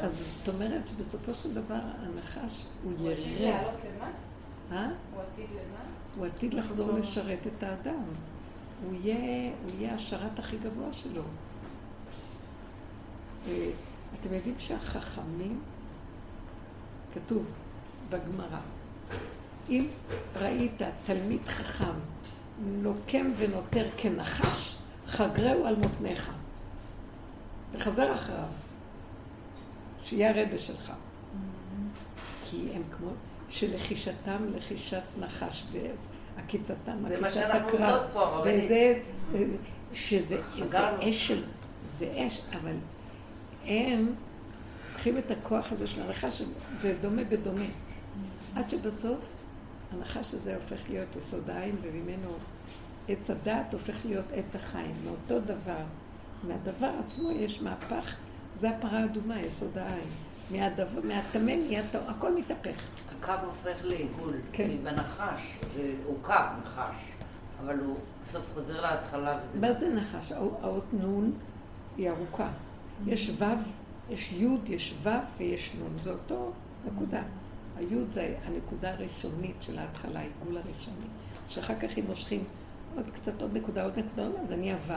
אז 0.00 0.34
זאת 0.36 0.54
אומרת 0.54 0.88
שבסופו 0.88 1.34
של 1.34 1.54
דבר 1.54 1.80
הנחש 1.98 2.66
הוא 2.84 2.92
הוא 2.98 3.10
עתיד 3.10 3.26
ירא. 3.26 3.50
לעלות 3.50 3.80
למה? 3.96 4.10
אה? 4.72 4.88
הוא 5.14 5.22
עתיד 5.22 5.46
למה? 5.50 5.84
הוא 6.16 6.26
עתיד 6.26 6.54
לחזור 6.54 6.92
לשרת 6.92 7.46
את 7.46 7.62
האדם. 7.62 8.04
הוא 8.84 8.94
יהיה, 9.02 9.52
הוא 9.62 9.70
יהיה 9.78 9.94
השרת 9.94 10.38
הכי 10.38 10.56
גבוה 10.56 10.92
שלו. 10.92 11.22
אה, 13.48 13.70
אתם 14.20 14.34
יודעים 14.34 14.54
שהחכמים, 14.58 15.60
כתוב 17.14 17.46
בגמרא, 18.10 18.60
אם 19.68 19.86
ראית 20.36 20.82
תלמיד 21.04 21.46
חכם 21.46 21.94
נוקם 22.58 23.32
ונותר 23.36 23.88
כנחש, 23.96 24.76
חגרהו 25.06 25.66
על 25.66 25.76
מותניך. 25.76 26.30
תחזר 27.72 28.14
אחריו, 28.14 28.48
שיהיה 30.02 30.42
הרבה 30.42 30.58
שלך. 30.58 30.92
כי 32.44 32.68
הם 32.74 32.82
כמו 32.90 33.10
שלחישתם 33.50 34.44
לחישת 34.54 35.02
נחש, 35.20 35.64
ועקיצתם 35.72 36.92
זה 37.08 37.20
מה 37.20 37.26
עקיצת 37.26 37.40
שאנחנו 37.40 37.68
הקרב. 37.68 37.94
עושות 37.94 38.10
פה. 38.12 38.42
וזה, 38.44 39.00
שזה. 39.92 40.40
אש 41.08 41.26
של, 41.28 41.44
זה 41.84 42.12
אש, 42.16 42.40
אבל 42.60 42.76
הם 43.64 44.14
לוקחים 44.92 45.18
את 45.18 45.30
הכוח 45.30 45.72
הזה 45.72 45.86
של 45.86 46.02
הנחש, 46.02 46.42
זה 46.76 46.96
דומה 47.00 47.24
בדומה. 47.24 47.64
עד 48.54 48.70
שבסוף 48.70 49.32
הנחש 49.92 50.34
הזה 50.34 50.54
הופך 50.54 50.90
להיות 50.90 51.16
יסוד 51.16 51.50
העין, 51.50 51.76
וממנו 51.82 52.28
עץ 53.08 53.30
הדת 53.30 53.72
הופך 53.72 54.06
להיות 54.06 54.24
עץ 54.32 54.54
החיים. 54.54 54.94
מאותו 55.04 55.40
דבר, 55.40 55.84
מהדבר 56.42 56.90
עצמו 57.04 57.30
יש 57.30 57.62
מהפך, 57.62 58.16
זה 58.54 58.70
הפרה 58.70 58.98
האדומה, 59.00 59.40
יסוד 59.40 59.78
העין. 59.78 60.08
מהטמא 61.04 61.50
נהיה 61.66 61.82
טוב, 61.92 62.02
הכל 62.08 62.34
מתהפך. 62.34 62.82
הקו 63.18 63.32
הופך 63.46 63.84
לעיגול. 63.84 64.34
כן. 64.52 64.70
בנחש, 64.84 65.42
זה- 65.74 65.94
הוא 66.06 66.16
קו 66.22 66.32
נחש, 66.62 66.94
אבל 67.60 67.78
הוא 67.78 67.96
בסוף 68.22 68.42
חוזר 68.54 68.80
להתחלה. 68.80 69.30
וזה- 69.30 69.60
מה 69.60 69.72
זה 69.72 69.94
נחש? 69.94 70.32
האות 70.32 70.84
נון 70.92 71.32
היא 71.96 72.10
ארוכה. 72.10 72.48
יש 73.06 73.30
ו', 73.38 73.44
יש 74.10 74.32
י', 74.32 74.46
יש 74.66 74.94
ו' 75.02 75.08
ויש 75.38 75.72
נון. 75.78 75.98
זה 75.98 76.10
אותו 76.10 76.52
נקודה. 76.92 77.22
הי' 77.76 77.86
זה 78.10 78.34
הנקודה 78.44 78.90
הראשונית 78.90 79.56
של 79.60 79.78
ההתחלה, 79.78 80.20
העיגול 80.20 80.56
הראשוני. 80.56 81.06
שאחר 81.48 81.74
כך 81.74 81.98
אם 81.98 82.04
מושכים 82.08 82.44
עוד 82.96 83.10
קצת, 83.10 83.42
עוד 83.42 83.56
נקודה, 83.56 83.84
עוד 83.84 83.98
נקודה, 83.98 84.22
עוד 84.22 84.32
נקודה, 84.32 84.48
זה 84.48 84.56
נהיה 84.56 84.76
ו'. 84.86 84.92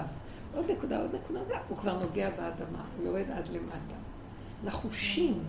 עוד 0.55 0.71
נקודה, 0.71 1.01
עוד 1.01 1.15
נקודה, 1.15 1.39
הוא 1.69 1.77
כבר 1.77 1.99
נוגע 1.99 2.29
באדמה, 2.29 2.85
הוא 2.97 3.05
יורד 3.05 3.31
עד 3.31 3.47
למטה. 3.47 3.95
נחושים, 4.63 5.43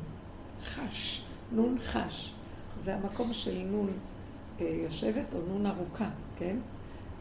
חש, 0.62 1.24
נון 1.52 1.76
חש. 1.78 2.32
זה 2.78 2.94
המקום 2.94 3.32
של 3.32 3.58
נון 3.70 3.90
אה, 4.60 4.66
יושבת 4.84 5.34
או 5.34 5.38
נון 5.48 5.66
ארוכה, 5.66 6.08
כן? 6.36 6.56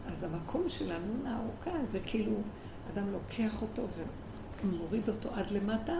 אז 0.07 0.23
המקום 0.23 0.69
של 0.69 0.91
הנון 0.91 1.25
הארוכה 1.25 1.83
זה 1.83 1.99
כאילו, 2.05 2.33
אדם 2.93 3.11
לוקח 3.11 3.61
אותו 3.61 3.83
ומוריד 4.63 5.09
אותו 5.09 5.29
עד 5.33 5.51
למטה, 5.51 5.93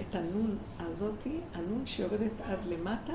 את 0.00 0.14
הנון 0.14 0.56
הזאתי, 0.78 1.40
הנון 1.54 1.86
שיורדת 1.86 2.40
עד 2.44 2.64
למטה, 2.64 3.12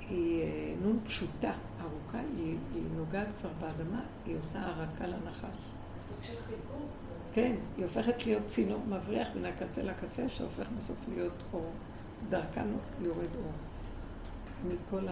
היא 0.00 0.42
אה, 0.42 0.74
נון 0.82 0.98
פשוטה, 1.04 1.52
ארוכה, 1.80 2.18
היא, 2.36 2.56
היא 2.74 2.82
נוגעת 2.96 3.28
כבר 3.40 3.50
באדמה, 3.60 4.00
היא 4.26 4.38
עושה 4.38 4.66
הרקה 4.66 5.06
לנחש. 5.06 5.72
סוג 6.02 6.16
של 6.22 6.34
חיבור. 6.46 6.86
כן, 7.32 7.54
היא 7.76 7.84
הופכת 7.84 8.26
להיות 8.26 8.46
צינור 8.46 8.80
מבריח 8.88 9.28
בין 9.34 9.44
הקצה 9.44 9.82
לקצה, 9.82 10.28
שהופך 10.28 10.68
בסוף 10.76 11.06
להיות 11.08 11.42
אור. 11.52 11.70
דרכה 12.28 12.62
יורד 13.00 13.36
אור. 13.36 13.52
מכל 14.68 15.06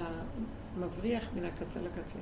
המבריח 0.77 1.29
מן 1.37 1.45
הקצה 1.45 1.81
לקצה. 1.81 2.19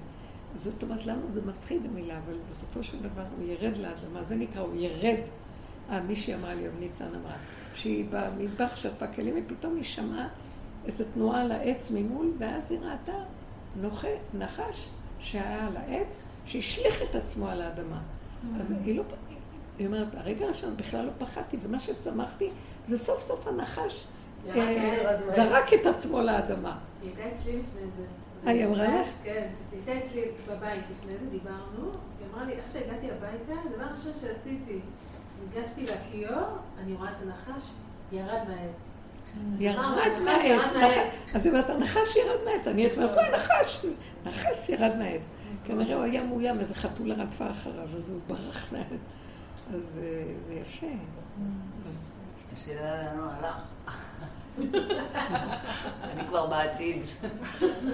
זאת 0.55 0.83
אומרת, 0.83 1.07
לנו 1.07 1.31
זה 1.31 1.43
מפחיד 1.43 1.87
המילה, 1.87 2.19
אבל 2.19 2.35
בסופו 2.49 2.83
של 2.83 3.03
דבר 3.03 3.25
הוא 3.37 3.47
ירד 3.47 3.77
לאדמה, 3.77 4.23
זה 4.23 4.37
נקרא, 4.37 4.61
הוא 4.61 4.77
ירד. 4.77 5.21
אה, 5.91 6.01
מישהי 6.03 6.35
אמרה 6.35 6.55
לי, 6.55 6.63
ניצן 6.79 7.15
אמרה, 7.15 7.37
שהיא 7.75 8.07
במטבח 8.11 8.77
שטפה 8.77 9.07
כלים, 9.07 9.35
ופתאום 9.47 9.77
היא 9.77 9.85
שמעה 9.85 10.29
איזו 10.85 11.05
תנועה 11.15 11.41
על 11.41 11.53
העץ 11.53 11.91
ממול, 11.91 12.33
ואז 12.39 12.71
היא 12.71 12.81
ראתה 12.81 13.25
נוחה, 13.77 14.09
נחש 14.35 14.89
שהיה 15.19 15.67
על 15.67 15.77
העץ, 15.77 16.21
שהשליך 16.45 17.03
את 17.11 17.15
עצמו 17.15 17.49
על 17.49 17.63
האדמה. 17.63 18.01
אז 18.61 18.75
היא 18.85 18.97
לא, 18.97 19.03
היא 19.79 19.87
אומרת, 19.87 20.15
הרגע 20.15 20.45
הראשון 20.45 20.77
בכלל 20.77 21.05
לא 21.05 21.11
פחדתי, 21.19 21.57
ומה 21.63 21.81
ששמחתי 21.81 22.51
זה 22.85 22.99
סוף 22.99 23.21
סוף 23.21 23.47
הנחש 23.47 24.07
אה. 24.57 25.29
זרק 25.29 25.73
את 25.75 25.87
עצמו 25.87 26.21
לאדמה. 26.21 26.79
היא 27.03 27.11
הייתה 27.17 27.37
אצלי 27.37 27.53
לפני 27.53 27.83
זה. 27.97 28.05
אה, 28.47 28.53
היא 28.53 28.67
אמרה 28.67 29.01
לך? 29.01 29.07
כן, 29.23 29.47
היא 29.73 29.81
הייתה 29.87 30.07
אצלי 30.07 30.23
בבית 30.49 30.85
לפני 30.91 31.13
זה, 31.19 31.27
דיברנו. 31.31 31.91
היא 32.19 32.27
אמרה 32.33 32.45
לי, 32.45 32.53
איך 32.53 32.73
שהגעתי 32.73 33.07
הביתה, 33.11 33.61
הדבר 33.65 33.85
הראשון 33.85 34.13
שעשיתי, 34.15 34.79
ניגשתי 35.45 35.87
לכיור, 35.87 36.47
אני 36.83 36.95
רואה 36.95 37.11
את 37.11 37.17
הנחש, 37.23 37.71
ירד 38.13 38.39
מהעץ. 38.49 38.89
ירד 39.59 40.21
מהעץ. 40.25 40.45
ירד 40.45 40.77
מהעץ. 40.77 41.35
אז 41.35 41.47
היא 41.47 41.53
אומרת, 41.53 41.71
הנחש 41.71 42.17
ירד 42.17 42.45
מהעץ. 42.45 42.69
אני 42.69 42.83
הייתי 42.83 42.97
אומרת, 42.97 43.15
בואי 43.15 43.31
נחש, 43.35 43.87
נחש 44.27 44.69
ירד 44.69 44.97
מהעץ. 44.99 45.29
כנראה 45.69 45.97
הוא 45.97 46.05
היה 46.05 46.25
מאוים, 46.25 46.61
איזה 46.61 46.75
חתולה 46.75 47.15
רדפה 47.15 47.51
אחריו, 47.51 47.89
אז 47.97 48.11
הוא 48.11 48.21
ברח 48.27 48.73
מהעץ. 48.73 48.87
אז 49.75 50.01
אה, 50.03 50.23
זה 50.41 50.55
יפה. 50.55 50.87
השאלה 52.53 53.03
לאן 53.03 53.19
הוא 53.19 53.31
הלך. 53.31 53.57
אני 56.03 56.27
כבר 56.27 56.47
בעתיד. 56.47 57.03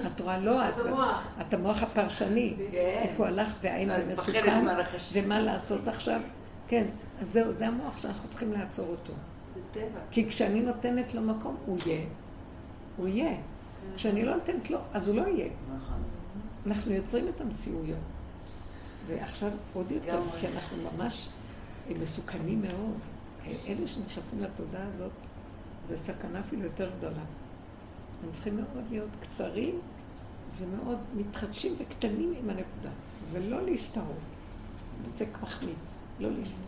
את 0.06 0.20
רואה, 0.20 0.38
לא, 0.38 0.68
את, 0.68 0.74
במוח. 0.76 1.26
את 1.40 1.54
המוח 1.54 1.82
הפרשני. 1.82 2.54
כן. 2.70 2.76
איפה 2.76 3.22
הוא 3.22 3.26
הלך 3.26 3.54
והאם 3.60 3.92
זה 3.92 4.06
מסוכן. 4.12 4.66
ומה 5.12 5.40
לעשות 5.40 5.88
עכשיו. 5.88 6.20
כן, 6.68 6.86
אז 7.20 7.28
זהו, 7.28 7.52
זה 7.52 7.66
המוח 7.66 7.98
שאנחנו 7.98 8.28
צריכים 8.28 8.52
לעצור 8.52 8.86
אותו. 8.88 9.12
זה 9.54 9.60
טבע. 9.70 10.00
כי 10.10 10.28
כשאני 10.28 10.62
נותנת 10.62 11.14
לו 11.14 11.22
מקום, 11.22 11.56
הוא 11.66 11.78
יהיה. 11.86 12.06
הוא 12.96 13.08
יהיה. 13.08 13.36
כשאני 13.94 14.24
לא 14.24 14.34
נותנת 14.34 14.70
לו, 14.70 14.78
אז 14.92 15.08
הוא 15.08 15.16
לא 15.16 15.22
יהיה. 15.22 15.48
נכון. 15.76 16.02
אנחנו 16.66 16.92
יוצרים 16.92 17.28
את 17.28 17.40
המציאויות. 17.40 17.98
ועכשיו 19.06 19.50
עוד 19.74 19.92
יותר. 19.92 20.20
כי 20.40 20.46
אנחנו 20.48 20.76
ממש 20.92 21.28
מסוכנים 22.00 22.62
מאוד. 22.62 22.98
אלה 23.66 23.88
שנכנסים 23.88 24.40
לתודעה 24.40 24.86
הזאת, 24.86 25.12
זה 25.84 25.96
סכנה 25.96 26.40
אפילו 26.40 26.62
יותר 26.62 26.90
גדולה. 26.98 27.22
הם 28.24 28.32
צריכים 28.32 28.56
מאוד 28.56 28.84
להיות 28.90 29.08
קצרים 29.20 29.80
ומאוד 30.56 30.98
מתחדשים 31.16 31.74
וקטנים 31.78 32.34
עם 32.38 32.50
הנקודה, 32.50 32.90
ולא 33.30 33.62
להשתהות. 33.62 34.16
בצק 35.02 35.28
מחמיץ, 35.42 36.02
לא 36.20 36.30
להשתהות. 36.30 36.64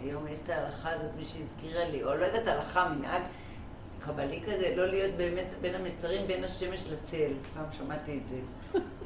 היום 0.00 0.26
יש 0.26 0.38
את 0.38 0.48
ההלכה 0.48 0.90
הזאת, 0.90 1.10
מי 1.16 1.24
שהזכירה 1.24 1.84
לי, 1.84 2.04
או 2.04 2.14
לא 2.14 2.24
יודעת, 2.24 2.46
הלכה, 2.46 2.88
מנהג 2.88 3.22
קבלי 4.00 4.42
כזה, 4.42 4.74
לא 4.76 4.86
להיות 4.86 5.14
באמת 5.16 5.46
בין 5.60 5.74
המצרים, 5.74 6.26
בין 6.26 6.44
השמש 6.44 6.84
לצל. 6.90 7.32
פעם 7.54 7.64
שמעתי 7.72 8.18
את 8.18 8.28
זה. 8.28 8.38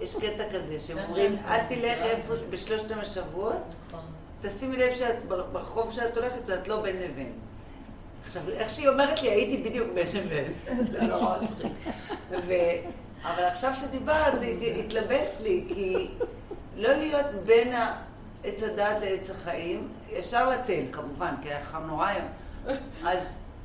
יש 0.01 0.17
קטע 0.17 0.45
כזה, 0.55 0.79
שהם 0.79 0.99
אומרים, 1.09 1.37
אל 1.49 1.59
תלך 1.69 1.99
איפה, 2.03 2.35
בשלושת 2.51 2.91
המשבועות, 2.91 3.75
נכון. 3.89 4.01
תשימי 4.43 4.77
לב 4.77 4.95
שאת 4.97 5.17
ברחוב 5.53 5.93
שאת 5.93 6.17
הולכת, 6.17 6.47
שאת 6.47 6.69
לא 6.69 6.81
בין 6.83 6.97
לבין. 6.97 7.33
עכשיו, 8.27 8.43
איך 8.51 8.71
שהיא 8.71 8.89
אומרת 8.89 9.23
לי, 9.23 9.29
הייתי 9.31 9.57
בדיוק 9.71 9.89
בין 9.95 10.07
לבין. 10.15 10.53
לא 10.93 11.07
נורא 11.07 11.39
מצחיק. 11.43 11.73
ו- 12.31 12.53
אבל 13.23 13.43
עכשיו 13.45 13.73
שדיברת, 13.75 14.41
זה 14.41 14.47
הת- 14.47 14.85
התלבש 14.85 15.37
לי, 15.43 15.65
כי 15.69 16.09
לא 16.77 16.93
להיות 16.95 17.27
בין 17.47 17.73
עץ 18.45 18.63
הדעת 18.63 19.01
לעץ 19.03 19.31
החיים, 19.31 19.89
ישר 20.13 20.49
לצל, 20.51 20.83
כמובן, 20.93 21.35
כי 21.43 21.49
היה 21.49 21.65
חם 21.65 21.83
נורא 21.87 22.07
היום. 22.07 22.27
אז 23.07 23.19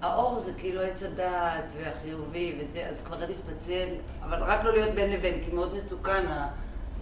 האור 0.06 0.40
זה 0.40 0.52
כאילו 0.58 0.82
עץ 0.82 1.04
הדעת 1.04 1.74
והחיובי 1.78 2.60
וזה, 2.60 2.88
אז 2.90 3.02
כבר 3.02 3.24
עדיף 3.24 3.38
בצל, 3.50 3.88
אבל 4.24 4.44
רק 4.44 4.64
לא 4.64 4.74
להיות 4.74 4.96
בין 4.96 5.12
לבין, 5.12 5.44
כי 5.46 5.52
מאוד 5.52 5.76
מסוכן, 5.76 6.26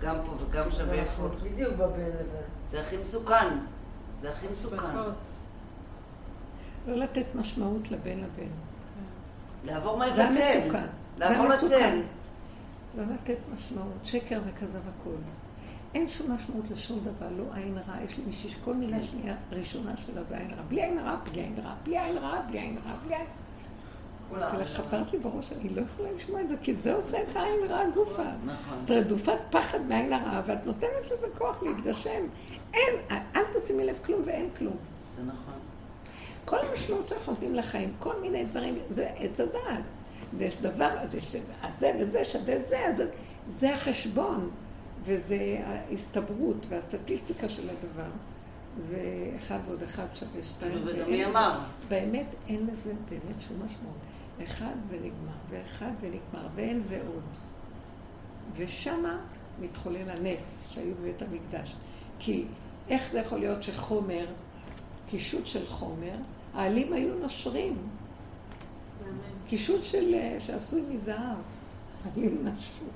גם 0.02 0.16
פה 0.26 0.32
וגם 0.40 0.72
שם 0.72 0.90
איפה. 0.94 1.24
אנחנו 1.24 1.30
בדיוק 1.44 1.74
בבין 1.74 2.08
לבין. 2.08 2.44
זה 2.68 2.82
הכי 2.82 2.98
מסוכן. 2.98 3.58
זה 4.22 4.30
הכי 4.30 4.48
מסוכן. 4.48 4.98
לא 6.88 6.96
לתת 6.96 7.26
משמעות 7.36 7.92
לבין 7.92 8.18
לבין. 8.24 8.50
לעבור 9.64 9.98
מהר 9.98 10.12
זה 10.12 10.24
לצל. 10.24 10.34
המסוכן. 10.34 10.86
זה 11.18 11.26
לעבור. 11.26 11.46
לצל. 11.46 12.02
לא 12.98 13.04
לתת 13.14 13.38
משמעות, 13.56 13.98
שקר 14.04 14.40
וכזב 14.46 14.80
הכל. 14.80 15.16
אין 15.94 16.08
שום 16.08 16.32
משמעות 16.32 16.70
לשום 16.72 17.00
דבר, 17.00 17.28
לא 17.38 17.44
עין 17.54 17.78
רע. 17.88 18.04
יש 18.06 18.18
לי 18.18 18.24
מישהי 18.28 18.50
שכל 18.50 18.74
מילה 18.74 18.98
כן. 18.98 19.04
שנייה 19.04 19.36
ראשונה 19.52 19.98
שלה 19.98 20.24
זה 20.30 20.38
עין 20.38 20.54
רע. 20.54 20.62
בלי 20.68 20.84
עין 20.84 21.00
רע, 21.00 21.16
בלי 21.32 21.42
עין 21.42 21.56
רע, 21.64 21.76
בלי 21.84 22.00
עין 22.00 22.18
רע, 22.18 22.42
בלי 22.48 22.60
עין 22.60 22.78
רע, 22.86 22.96
בלי 23.06 23.16
עין 23.16 23.26
כולם. 24.30 24.42
אמרתי 24.42 24.58
לה, 24.58 24.66
חברת 24.66 25.14
לי 25.14 25.20
בראש, 25.20 25.52
אני 25.52 25.70
לא 25.70 25.82
יכולה 25.82 26.12
לשמוע 26.12 26.42
את 26.42 26.50
זה, 26.50 26.56
כי 26.62 26.74
זה 26.74 26.96
עושה 26.96 27.18
את 27.22 27.36
העין 27.36 27.60
רע 27.70 27.90
גופה. 27.94 28.24
נכון. 28.46 28.78
את 28.86 28.92
רדופת 28.92 29.38
פחד 29.50 29.82
מהעין 29.82 30.14
הרע, 30.14 30.42
ואת 30.46 30.66
נותנת 30.66 31.12
לזה 31.12 31.28
כוח 31.38 31.64
להתגשם. 31.64 32.28
אין, 32.74 32.94
אל 33.36 33.44
תשימי 33.56 33.84
לב 33.84 34.00
כלום 34.06 34.22
ואין 34.26 34.50
כלום. 34.58 34.76
זה 35.16 35.24
נכון. 35.24 35.54
כל 36.46 36.58
המשמעות 36.60 37.08
שאנחנו 37.08 37.34
נותנים 37.34 37.56
לחיים, 37.56 37.94
כל 38.00 38.22
מיני 38.22 38.46
דברים, 38.46 38.76
זה 38.90 39.10
עץ 39.18 39.40
הדעת. 39.40 39.84
ויש 40.38 40.58
דבר, 40.58 41.00
אז 41.00 41.16
יש 41.16 41.36
אז 41.62 41.80
זה 41.80 41.92
וזה 42.00 42.24
שווה 42.24 42.58
זה, 42.58 42.88
אז 42.88 43.04
זה 43.48 43.74
החשבון, 43.74 44.50
וזה 45.04 45.62
ההסתברות 45.66 46.68
והסטטיסטיקה 46.70 47.50
של 47.50 47.70
הדבר. 47.70 48.10
ואחד 48.90 49.60
ועוד 49.68 49.84
אחד 49.84 50.06
שווה 50.14 50.44
שתיים. 50.44 50.72
כאילו, 50.72 50.88
וגם 50.88 51.10
מי 51.10 51.26
אמר? 51.26 51.60
באמת 51.88 52.36
אין 52.48 52.68
לזה 52.68 52.94
באמת 53.10 53.42
שום 53.42 53.58
משמעות. 53.66 53.98
אחד 54.44 54.76
ונגמר, 54.90 55.34
ואחד 55.50 55.92
ונגמר, 56.02 56.48
ואין 56.56 56.82
ועוד. 56.88 57.24
ושמה 58.56 59.18
מתחולל 59.60 60.10
הנס 60.10 60.72
שהיו 60.72 60.96
בבית 60.96 61.22
המקדש. 61.22 61.76
כי 62.20 62.46
איך 62.90 63.12
זה 63.12 63.20
יכול 63.20 63.40
להיות 63.40 63.64
שחומר, 63.64 64.26
קישוט 65.10 65.46
של 65.46 65.68
חומר, 65.68 66.16
העלים 66.54 66.94
היו 66.94 67.16
נושרים. 67.16 67.78
קישוט 69.48 69.84
של, 69.84 70.16
שעשוי 70.40 70.82
מזהב. 70.90 71.38
העלים 72.06 72.48
נשרו. 72.48 72.88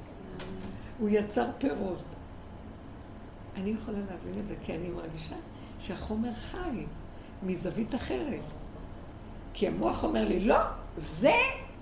הוא 1.00 1.10
יצר 1.10 1.46
פירות. 1.58 2.04
אני 3.56 3.70
יכולה 3.70 3.98
להבין 3.98 4.42
את 4.42 4.48
זה 4.48 4.56
כי 4.64 4.76
אני 4.76 4.90
מרגישה 4.90 5.36
שהחומר 5.80 6.34
חי 6.34 6.86
מזווית 7.44 7.96
אחרת. 7.96 8.54
כי 9.54 9.68
המוח 9.68 10.04
אומר 10.04 10.28
לי, 10.28 10.40
לא, 10.40 10.58
זה 10.96 11.34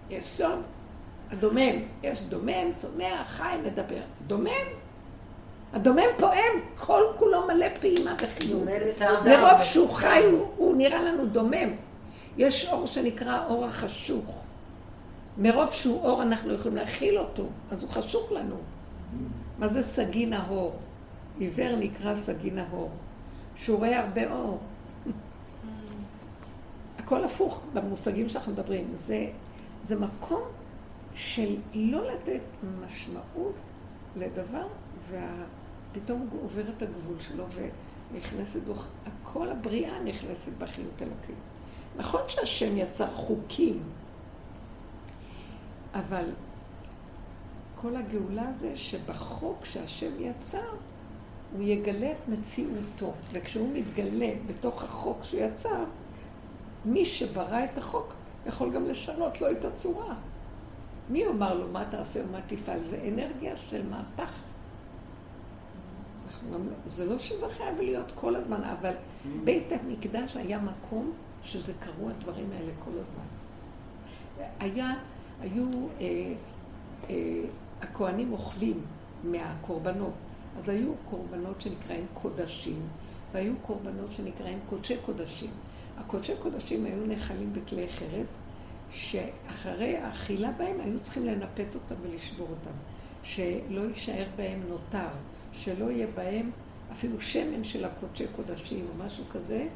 יסוד 0.09 0.59
הדומם. 1.31 1.75
יש 2.03 2.23
דומם, 2.23 2.73
צומח, 2.75 3.27
חי, 3.27 3.57
מדבר. 3.63 4.01
דומם. 4.27 4.65
הדומם 5.73 6.03
פועם, 6.17 6.61
כל 6.75 7.01
כולו 7.15 7.47
מלא 7.47 7.67
פעימה 7.79 8.13
וחיוב. 8.21 8.65
מרוב 9.25 9.59
שהוא 9.59 9.89
חי, 9.89 10.23
הוא, 10.31 10.47
הוא 10.57 10.75
נראה 10.75 11.01
לנו 11.01 11.25
דומם. 11.25 11.69
יש 12.37 12.65
אור 12.65 12.85
שנקרא 12.85 13.45
אור 13.47 13.65
החשוך. 13.65 14.45
מרוב 15.37 15.71
שהוא 15.71 16.03
אור 16.03 16.21
אנחנו 16.21 16.53
יכולים 16.53 16.77
להכיל 16.77 17.17
אותו, 17.19 17.43
אז 17.71 17.81
הוא 17.83 17.89
חשוך 17.89 18.31
לנו. 18.31 18.55
מה 19.59 19.67
זה 19.67 19.83
סגי 19.83 20.25
נהור? 20.25 20.75
עיוור 21.39 21.75
נקרא 21.79 22.15
סגי 22.15 22.51
נהור, 22.51 22.89
שהוא 23.55 23.77
רואה 23.77 23.99
הרבה 23.99 24.31
אור. 24.31 24.59
הכל 26.99 27.23
הפוך 27.23 27.61
במושגים 27.73 28.29
שאנחנו 28.29 28.53
מדברים. 28.53 28.87
זה, 28.91 29.27
זה 29.81 29.99
מקום 29.99 30.41
של 31.15 31.57
לא 31.73 32.11
לתת 32.11 32.41
משמעות 32.85 33.53
לדבר, 34.15 34.67
ופתאום 35.09 36.27
הוא 36.31 36.43
עובר 36.43 36.63
את 36.77 36.81
הגבול 36.81 37.19
שלו 37.19 37.45
ונכנסת 37.49 38.63
בו, 38.63 38.73
כל 39.23 39.49
הבריאה 39.49 40.03
נכנסת 40.03 40.51
בחיות 40.57 41.01
אלוקית. 41.01 41.35
נכון 41.97 42.21
שהשם 42.27 42.77
יצר 42.77 43.11
חוקים, 43.11 43.83
אבל 45.93 46.29
כל 47.85 47.95
הגאולה 47.95 48.51
זה 48.51 48.75
שבחוק 48.75 49.65
שהשם 49.65 50.11
יצר, 50.19 50.69
הוא 51.53 51.63
יגלה 51.63 52.11
את 52.11 52.27
מציאותו. 52.27 53.13
וכשהוא 53.31 53.69
מתגלה 53.73 54.31
בתוך 54.47 54.83
החוק 54.83 55.23
שהוא 55.23 55.41
יצר, 55.41 55.83
מי 56.85 57.05
שברא 57.05 57.63
את 57.63 57.77
החוק 57.77 58.13
יכול 58.47 58.71
גם 58.71 58.85
לשנות 58.85 59.41
לו 59.41 59.51
את 59.51 59.65
הצורה. 59.65 60.15
מי 61.09 61.19
יאמר 61.19 61.53
לו 61.53 61.67
מה 61.67 61.85
תעשה 61.85 62.25
ומה 62.27 62.41
תפעל? 62.47 62.83
זה 62.83 63.09
אנרגיה 63.13 63.55
של 63.55 63.89
מהפך. 63.89 64.33
גם, 66.53 66.67
זה 66.85 67.05
לא 67.05 67.17
שזה 67.17 67.49
חייב 67.49 67.81
להיות 67.81 68.11
כל 68.15 68.35
הזמן, 68.35 68.63
אבל 68.63 68.93
בית 69.43 69.71
המקדש 69.71 70.35
היה 70.35 70.59
מקום 70.59 71.11
שזה 71.43 71.73
קרו 71.79 72.09
הדברים 72.09 72.49
האלה 72.51 72.71
כל 72.85 72.91
הזמן. 72.91 73.25
היה, 74.59 74.93
היו, 75.41 75.65
אה, 76.01 76.33
אה, 77.09 77.15
הכוהנים 77.81 78.33
אוכלים 78.33 78.81
מהקורבנות, 79.23 80.13
אז 80.57 80.69
היו 80.69 80.91
קורבנות 81.09 81.61
שנקראים 81.61 82.05
קודשים, 82.13 82.81
והיו 83.31 83.53
קורבנות 83.61 84.11
שנקראים 84.11 84.59
קודשי 84.69 84.97
קודשים. 85.05 85.49
הקודשי 85.97 86.33
קודשים 86.41 86.85
היו 86.85 87.05
נאכלים 87.05 87.53
בכלי 87.53 87.87
חרס, 87.87 88.39
שאחרי 88.89 89.97
האכילה 89.97 90.51
בהם 90.51 90.79
היו 90.79 90.99
צריכים 90.99 91.25
לנפץ 91.25 91.75
אותם 91.75 91.95
ולשבור 92.01 92.47
אותם. 92.49 92.75
שלא 93.23 93.81
יישאר 93.81 94.25
בהם 94.35 94.61
נותר, 94.69 95.07
שלא 95.53 95.91
יהיה 95.91 96.07
בהם 96.15 96.51
אפילו 96.91 97.21
שמן 97.21 97.63
של 97.63 97.85
הקודשי 97.85 98.25
קודשים 98.35 98.85
או 98.89 99.05
משהו 99.05 99.23
כזה, 99.31 99.67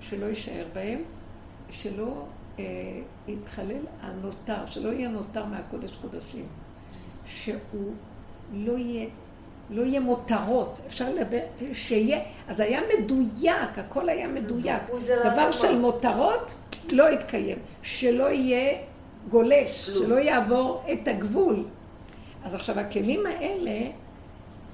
שלא 0.00 0.26
יישאר 0.26 0.66
בהם, 0.72 1.02
שלא 1.70 2.26
אה, 2.58 2.64
יתחלל 3.28 3.86
הנותר, 4.00 4.66
שלא 4.66 4.88
יהיה 4.88 5.08
נותר 5.08 5.44
מהקודש 5.44 5.96
קודשים. 5.96 6.46
שהוא 7.26 7.92
לא 8.52 8.72
יהיה, 8.72 9.06
לא 9.70 9.82
יהיה 9.82 10.00
מותרות, 10.00 10.78
אפשר 10.86 11.14
לדבר, 11.14 11.40
שיהיה, 11.72 12.20
אז 12.48 12.60
היה 12.60 12.80
מדויק, 12.98 13.78
הכל 13.78 14.08
היה 14.08 14.28
מדויק. 14.28 14.82
דבר 15.24 15.52
של 15.52 15.78
מותרות 15.78 16.54
לא 16.92 17.12
יתקיים, 17.12 17.58
שלא 17.82 18.30
יהיה 18.30 18.78
גולש, 19.28 19.90
שלא 19.90 20.14
יעבור 20.14 20.84
את 20.92 21.08
הגבול. 21.08 21.64
אז 22.44 22.54
עכשיו 22.54 22.80
הכלים 22.80 23.26
האלה, 23.26 23.90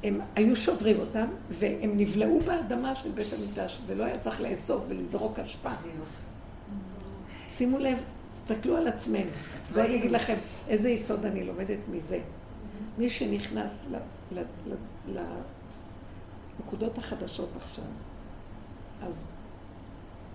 הם 0.05 0.21
היו 0.37 0.57
שוברים 0.57 1.01
אותם, 1.01 1.27
והם 1.49 1.93
נבלעו 1.97 2.41
באדמה 2.41 2.95
של 2.95 3.11
בית 3.11 3.27
המקדש, 3.33 3.81
ולא 3.87 4.05
היה 4.05 4.19
צריך 4.19 4.41
לאסוף 4.41 4.85
ולזרוק 4.89 5.39
אשפה. 5.39 5.71
שימו 7.51 7.79
לב, 7.79 7.99
תסתכלו 8.31 8.77
על 8.77 8.89
עצמנו. 8.89 9.31
ואני 9.73 9.97
אגיד 9.97 10.13
לכם 10.13 10.35
איזה 10.69 10.91
יסוד 10.91 11.27
אני 11.27 11.45
לומדת 11.45 11.79
מזה. 11.89 12.19
מי 12.99 13.11
שנכנס 13.11 13.89
לנקודות 16.59 16.99
החדשות 16.99 17.49
עכשיו, 17.57 17.85
אז 19.03 19.23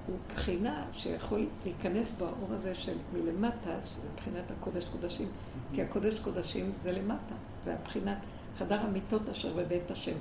הוא 0.07 0.15
בחינה 0.33 0.85
שיכול 0.93 1.47
להיכנס 1.65 2.11
בו 2.11 2.25
האור 2.25 2.53
הזה 2.53 2.75
של 2.75 2.95
מלמטה, 3.13 3.71
שזה 3.85 4.01
מבחינת 4.13 4.51
הקודש 4.51 4.85
קודשים, 4.85 5.27
כי 5.73 5.81
הקודש 5.81 6.19
קודשים 6.19 6.71
זה 6.71 6.91
למטה, 6.91 7.35
זה 7.63 7.73
הבחינת 7.73 8.17
חדר 8.57 8.81
המיטות 8.81 9.29
אשר 9.29 9.53
בבית 9.53 9.91
השם. 9.91 10.15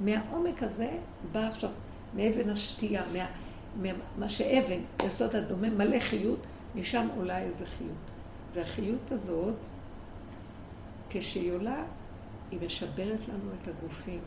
מהעומק 0.00 0.62
הזה 0.62 0.90
בא 1.32 1.46
עכשיו, 1.46 1.70
מאבן 2.16 2.50
השתייה, 2.50 3.02
מה, 3.12 3.26
מה, 3.82 3.98
מה 4.18 4.28
שאבן, 4.28 4.80
יסוד 5.06 5.36
הדומה, 5.36 5.70
מלא 5.70 5.98
חיות, 5.98 6.46
משם 6.74 7.08
עולה 7.16 7.38
איזה 7.38 7.66
חיות. 7.66 8.10
והחיות 8.54 9.12
הזאת, 9.12 9.54
כשהיא 11.10 11.52
עולה, 11.52 11.84
היא 12.50 12.60
משברת 12.66 13.28
לנו 13.28 13.50
את 13.62 13.68
הגופים. 13.68 14.20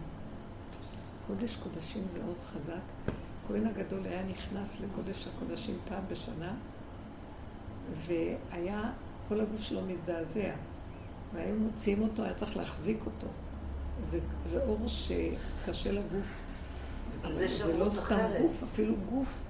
קודש 1.28 1.56
קודשים 1.56 2.08
זה 2.08 2.20
אור 2.28 2.36
חזק. 2.46 2.74
הכהן 3.46 3.68
הגדול 3.68 4.06
היה 4.06 4.24
נכנס 4.24 4.82
לקודש 4.82 5.28
הקודשים 5.28 5.78
פעם 5.90 6.04
בשנה, 6.12 6.54
והיה, 7.94 8.92
כל 9.30 9.42
הגוף 9.42 9.62
שלו 9.62 9.82
מזדעזע. 9.82 10.54
והיו 11.34 11.56
מוציאים 11.56 12.02
אותו, 12.02 12.24
היה 12.24 12.34
צריך 12.34 12.58
להחזיק 12.58 13.00
אותו. 13.06 13.28
זה, 14.02 14.20
זה 14.46 14.64
אור 14.64 14.88
שקשה 14.88 15.92
לגוף. 15.92 16.42
זה 17.34 17.48
זה 17.48 17.78
לא 17.78 17.90
סתם 17.90 18.04
אחרת. 18.04 18.42
גוף, 18.42 18.64
אפילו 18.64 18.96
גוף 19.10 19.44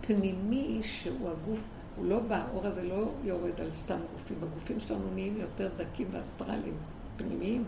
פנימי 0.00 0.78
שהוא 0.82 1.30
הגוף, 1.30 1.66
הוא 1.98 2.06
לא 2.06 2.18
בא, 2.18 2.44
האור 2.48 2.66
הזה 2.66 2.82
לא 2.82 3.08
יורד 3.24 3.60
על 3.60 3.70
סתם 3.70 3.98
גופים. 4.12 4.36
הגופים 4.42 4.80
שלנו 4.80 5.10
נהיים 5.14 5.36
יותר 5.36 5.70
דקים 5.76 6.08
ואסטרליים, 6.10 6.74
פנימיים. 7.16 7.64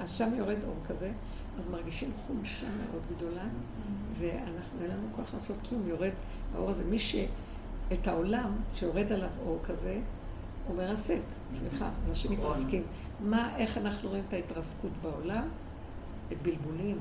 אז 0.00 0.10
שם 0.10 0.34
יורד 0.36 0.64
אור 0.64 0.76
כזה, 0.88 1.12
אז 1.58 1.68
מרגישים 1.68 2.10
חולשה 2.26 2.66
מאוד 2.66 3.02
גדולה, 3.16 3.44
ואנחנו, 4.12 4.80
אין 4.82 4.90
לנו 4.90 5.06
כוח 5.16 5.34
לעשות 5.34 5.56
כלום, 5.68 5.88
יורד 5.88 6.10
האור 6.54 6.70
הזה. 6.70 6.84
מי 6.84 6.98
ש... 6.98 7.14
את 7.92 8.06
העולם, 8.08 8.52
שיורד 8.74 9.12
עליו 9.12 9.28
אור 9.46 9.58
כזה, 9.64 9.98
הוא 10.68 10.76
מרסק. 10.76 11.20
סליחה, 11.50 11.90
אנשים 12.08 12.32
נכון. 12.32 12.44
מתרסקים. 12.44 12.82
מה, 13.20 13.56
איך 13.56 13.78
אנחנו 13.78 14.08
רואים 14.08 14.22
את 14.28 14.32
ההתרסקות 14.32 14.90
בעולם? 15.02 15.48
את 16.32 16.36
בלבולים, 16.42 16.98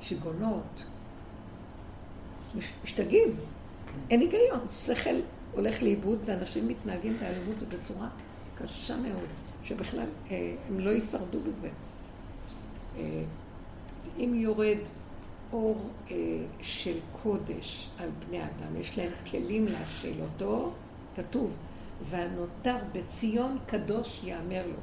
שיגעונות, 0.00 0.84
מש- 2.56 2.74
משתגעים. 2.84 3.28
אין 4.10 4.20
היגיון, 4.20 4.68
שכל 4.68 5.10
הולך 5.54 5.82
לאיבוד 5.82 6.18
ואנשים 6.24 6.68
מתנהגים 6.68 7.16
באלימות 7.20 7.56
ובצורה 7.62 8.08
קשה 8.58 8.96
מאוד, 8.96 9.28
שבכלל 9.62 10.06
אה, 10.30 10.54
הם 10.68 10.80
לא 10.80 10.90
יישרדו 10.90 11.40
בזה. 11.40 11.68
אה, 12.98 13.22
אם 14.18 14.34
יורד 14.34 14.78
אור 15.52 15.90
אה, 16.10 16.16
של 16.60 16.98
קודש 17.22 17.88
על 17.98 18.08
בני 18.28 18.42
אדם, 18.42 18.76
יש 18.76 18.98
להם 18.98 19.10
כלים 19.30 19.66
להכיל 19.66 20.20
אותו, 20.20 20.74
כתוב, 21.16 21.56
והנותר 22.00 22.76
בציון 22.92 23.58
קדוש 23.66 24.20
יאמר 24.24 24.66
לו. 24.66 24.80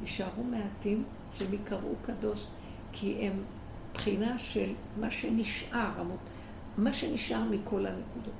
יישארו 0.00 0.44
מעטים 0.44 1.04
שהם 1.32 1.54
יקראו 1.54 1.94
קדוש, 2.02 2.46
כי 2.92 3.26
הם 3.26 3.42
בחינה 3.94 4.38
של 4.38 4.72
מה 5.00 5.10
שנשאר, 5.10 5.90
מה 6.78 6.92
שנשאר 6.92 7.42
מכל 7.50 7.86
הנקודות. 7.86 8.34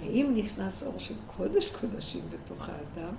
אבל 0.00 0.08
אם 0.10 0.32
נכנס 0.36 0.82
אור 0.82 0.98
של 0.98 1.14
קודש 1.36 1.68
קודשים 1.70 2.20
בתוך 2.30 2.68
האדם, 2.68 3.14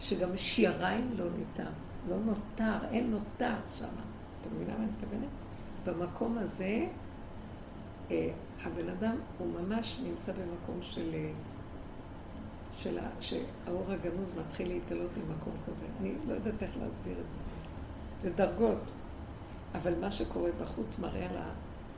שגם 0.00 0.36
שיריים 0.36 1.10
לא 1.16 1.24
ניתן, 1.38 1.72
לא 2.08 2.16
נותר, 2.16 2.86
אין 2.90 3.10
נותר 3.10 3.54
שם. 3.74 3.84
אתה 4.40 4.48
מבינה 4.54 4.78
מה 4.78 4.84
אני 4.84 4.92
מתכוונת? 4.92 5.28
במקום 5.86 6.38
הזה 6.38 6.86
אה, 8.10 8.30
הבן 8.62 8.88
אדם 8.88 9.16
הוא 9.38 9.48
ממש 9.60 10.00
נמצא 10.04 10.32
במקום 10.32 10.78
של... 10.82 11.10
אה, 11.14 11.30
של 12.78 12.98
ה- 12.98 13.08
שהאור 13.20 13.84
הגנוז 13.88 14.30
מתחיל 14.46 14.68
להתגלות 14.68 15.10
למקום 15.16 15.52
כזה. 15.66 15.86
אני 16.00 16.12
לא 16.28 16.32
יודעת 16.34 16.62
איך 16.62 16.76
להסביר 16.76 17.12
את 17.20 17.30
זה. 17.30 17.36
זה 18.22 18.30
דרגות. 18.34 18.78
אבל 19.74 19.98
מה 20.00 20.10
שקורה 20.10 20.50
בחוץ 20.62 20.98
מראה 20.98 21.26
לה 21.34 21.44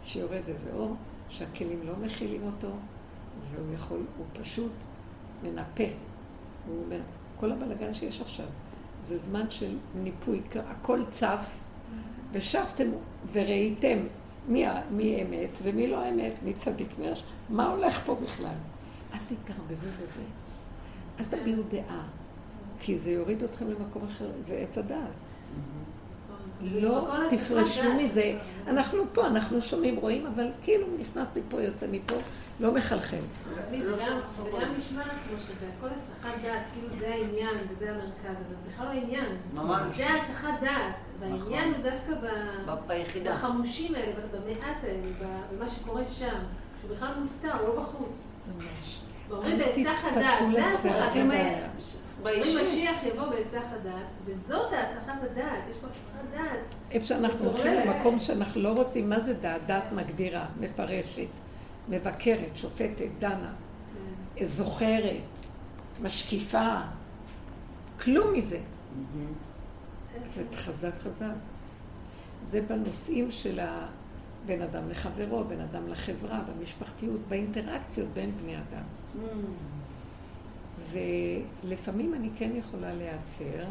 שיורד 0.05 0.43
איזה 0.49 0.73
אור, 0.75 0.97
שהכלים 1.29 1.81
לא 1.87 1.93
מכילים 2.03 2.43
אותו, 2.43 2.69
והוא 3.41 3.75
יכול, 3.75 4.03
הוא 4.19 4.27
פשוט 4.33 4.73
מנפה. 5.43 5.85
הוא 6.67 6.87
מנ... 6.89 7.01
כל 7.37 7.53
הבלגן 7.53 7.95
שיש 7.95 8.21
עכשיו, 8.21 8.47
זה 9.03 9.19
זמן 9.19 9.51
של 9.51 9.77
ניפוי, 9.95 10.41
הכל 10.55 11.01
צף, 11.11 11.59
ושבתם 12.33 12.89
וראיתם 13.33 13.99
מי, 14.49 14.65
מי 14.91 15.23
אמת 15.23 15.59
ומי 15.63 15.87
לא 15.87 16.09
אמת, 16.09 16.33
מי 16.43 16.55
צדיק 16.55 16.99
מי 16.99 17.09
רשע, 17.09 17.27
מה 17.49 17.71
הולך 17.71 18.01
פה 18.07 18.15
בכלל? 18.15 18.55
אל 19.15 19.19
תתערבבו 19.19 19.87
בזה, 20.03 20.23
אל 21.21 21.25
תביעו 21.25 21.63
דעה, 21.69 22.07
כי 22.81 22.99
זה 22.99 23.11
יוריד 23.11 23.43
אתכם 23.43 23.71
למקום 23.71 24.05
אחר, 24.05 24.31
זה 24.43 24.55
עץ 24.55 24.79
הדעת. 24.79 25.24
לא 26.65 27.09
תפרשו 27.29 27.95
מזה. 27.95 28.39
אנחנו 28.69 29.03
פה, 29.13 29.27
אנחנו 29.27 29.63
שומעים, 29.63 29.97
רואים, 29.97 30.27
אבל 30.27 30.49
כאילו 30.63 30.87
נכנס 30.99 31.27
מפה, 31.37 31.63
יוצא 31.63 31.87
מפה, 31.91 32.15
לא 32.61 32.73
מחלחל. 32.75 33.17
זה 33.17 33.55
גם- 33.91 34.21
זה 34.45 34.51
גם 34.67 34.75
נשמע 34.77 35.03
כמו 35.05 35.41
שזה 35.41 35.67
הכל 35.79 35.87
הסחת 35.97 36.43
דעת, 36.43 36.63
כאילו 36.73 36.89
זה 36.99 37.09
העניין 37.09 37.55
וזה 37.71 37.91
המרכז, 37.91 38.07
אבל 38.47 38.57
זה 38.57 38.69
בכלל 38.71 38.87
לא 38.87 38.91
העניין. 38.91 39.37
ממש. 39.55 39.97
זה 39.97 40.05
הסחת 40.15 40.61
דעת, 40.61 40.95
והעניין 41.21 41.75
הוא 41.75 41.83
דווקא 41.83 42.27
ב- 42.27 42.71
ב- 42.71 42.89
ביחידה. 42.89 43.33
בחמושים 43.33 43.95
האלה, 43.95 44.13
במעט 44.33 44.77
האלה, 44.85 45.09
ב- 45.23 45.55
במה 45.57 45.69
שקורה 45.69 46.03
שם, 46.13 46.39
שהוא 46.81 46.97
בכלל 46.97 47.09
מוסתר, 47.21 47.53
הוא 47.61 47.69
לא 47.75 47.83
בחוץ. 47.83 48.27
ממש. 48.57 49.01
ואומרים 49.29 49.59
בהיסח 49.59 50.05
הדעת, 50.05 50.39
זה 50.53 50.67
הסחת. 50.67 51.17
הדעת. 51.17 51.17
אומרים. 51.17 52.57
משיח 52.61 52.97
יבוא 53.05 53.29
בהיסח 53.29 53.63
הדעת, 53.73 54.07
וזאת 54.25 54.73
הסחת 54.73 55.23
הדעת, 55.23 55.63
יש 55.71 55.77
פה 55.77 55.87
הסחת 55.87 56.25
דעת. 56.33 56.75
איפה 56.91 57.07
שאנחנו 57.07 57.45
הולכים. 57.45 57.73
למקום 57.73 58.19
שאנחנו 58.19 58.61
לא 58.61 58.69
רוצים, 58.69 59.09
מה 59.09 59.21
זה 59.21 59.35
דעת? 59.35 59.67
דעת 59.67 59.93
מגדירה, 59.93 60.47
מפרשת, 60.61 61.27
מבקרת, 61.89 62.57
שופטת, 62.57 63.09
דנה, 63.19 63.53
זוכרת, 64.43 65.17
משקיפה, 66.03 66.77
כלום 68.01 68.33
מזה. 68.33 68.59
וחזק 70.35 70.99
חזק. 70.99 71.27
זה 72.43 72.61
בנושאים 72.61 73.31
של 73.31 73.61
הבן 73.61 74.63
אדם 74.63 74.89
לחברו, 74.89 75.45
בן 75.45 75.61
אדם 75.61 75.89
לחברה, 75.89 76.41
במשפחתיות, 76.43 77.21
באינטראקציות 77.29 78.09
בין 78.09 78.33
בני 78.43 78.57
אדם. 78.57 78.85
ולפעמים 80.91 82.15
אני 82.15 82.31
כן 82.39 82.51
יכולה 82.55 82.95
להיעצר, 82.95 83.65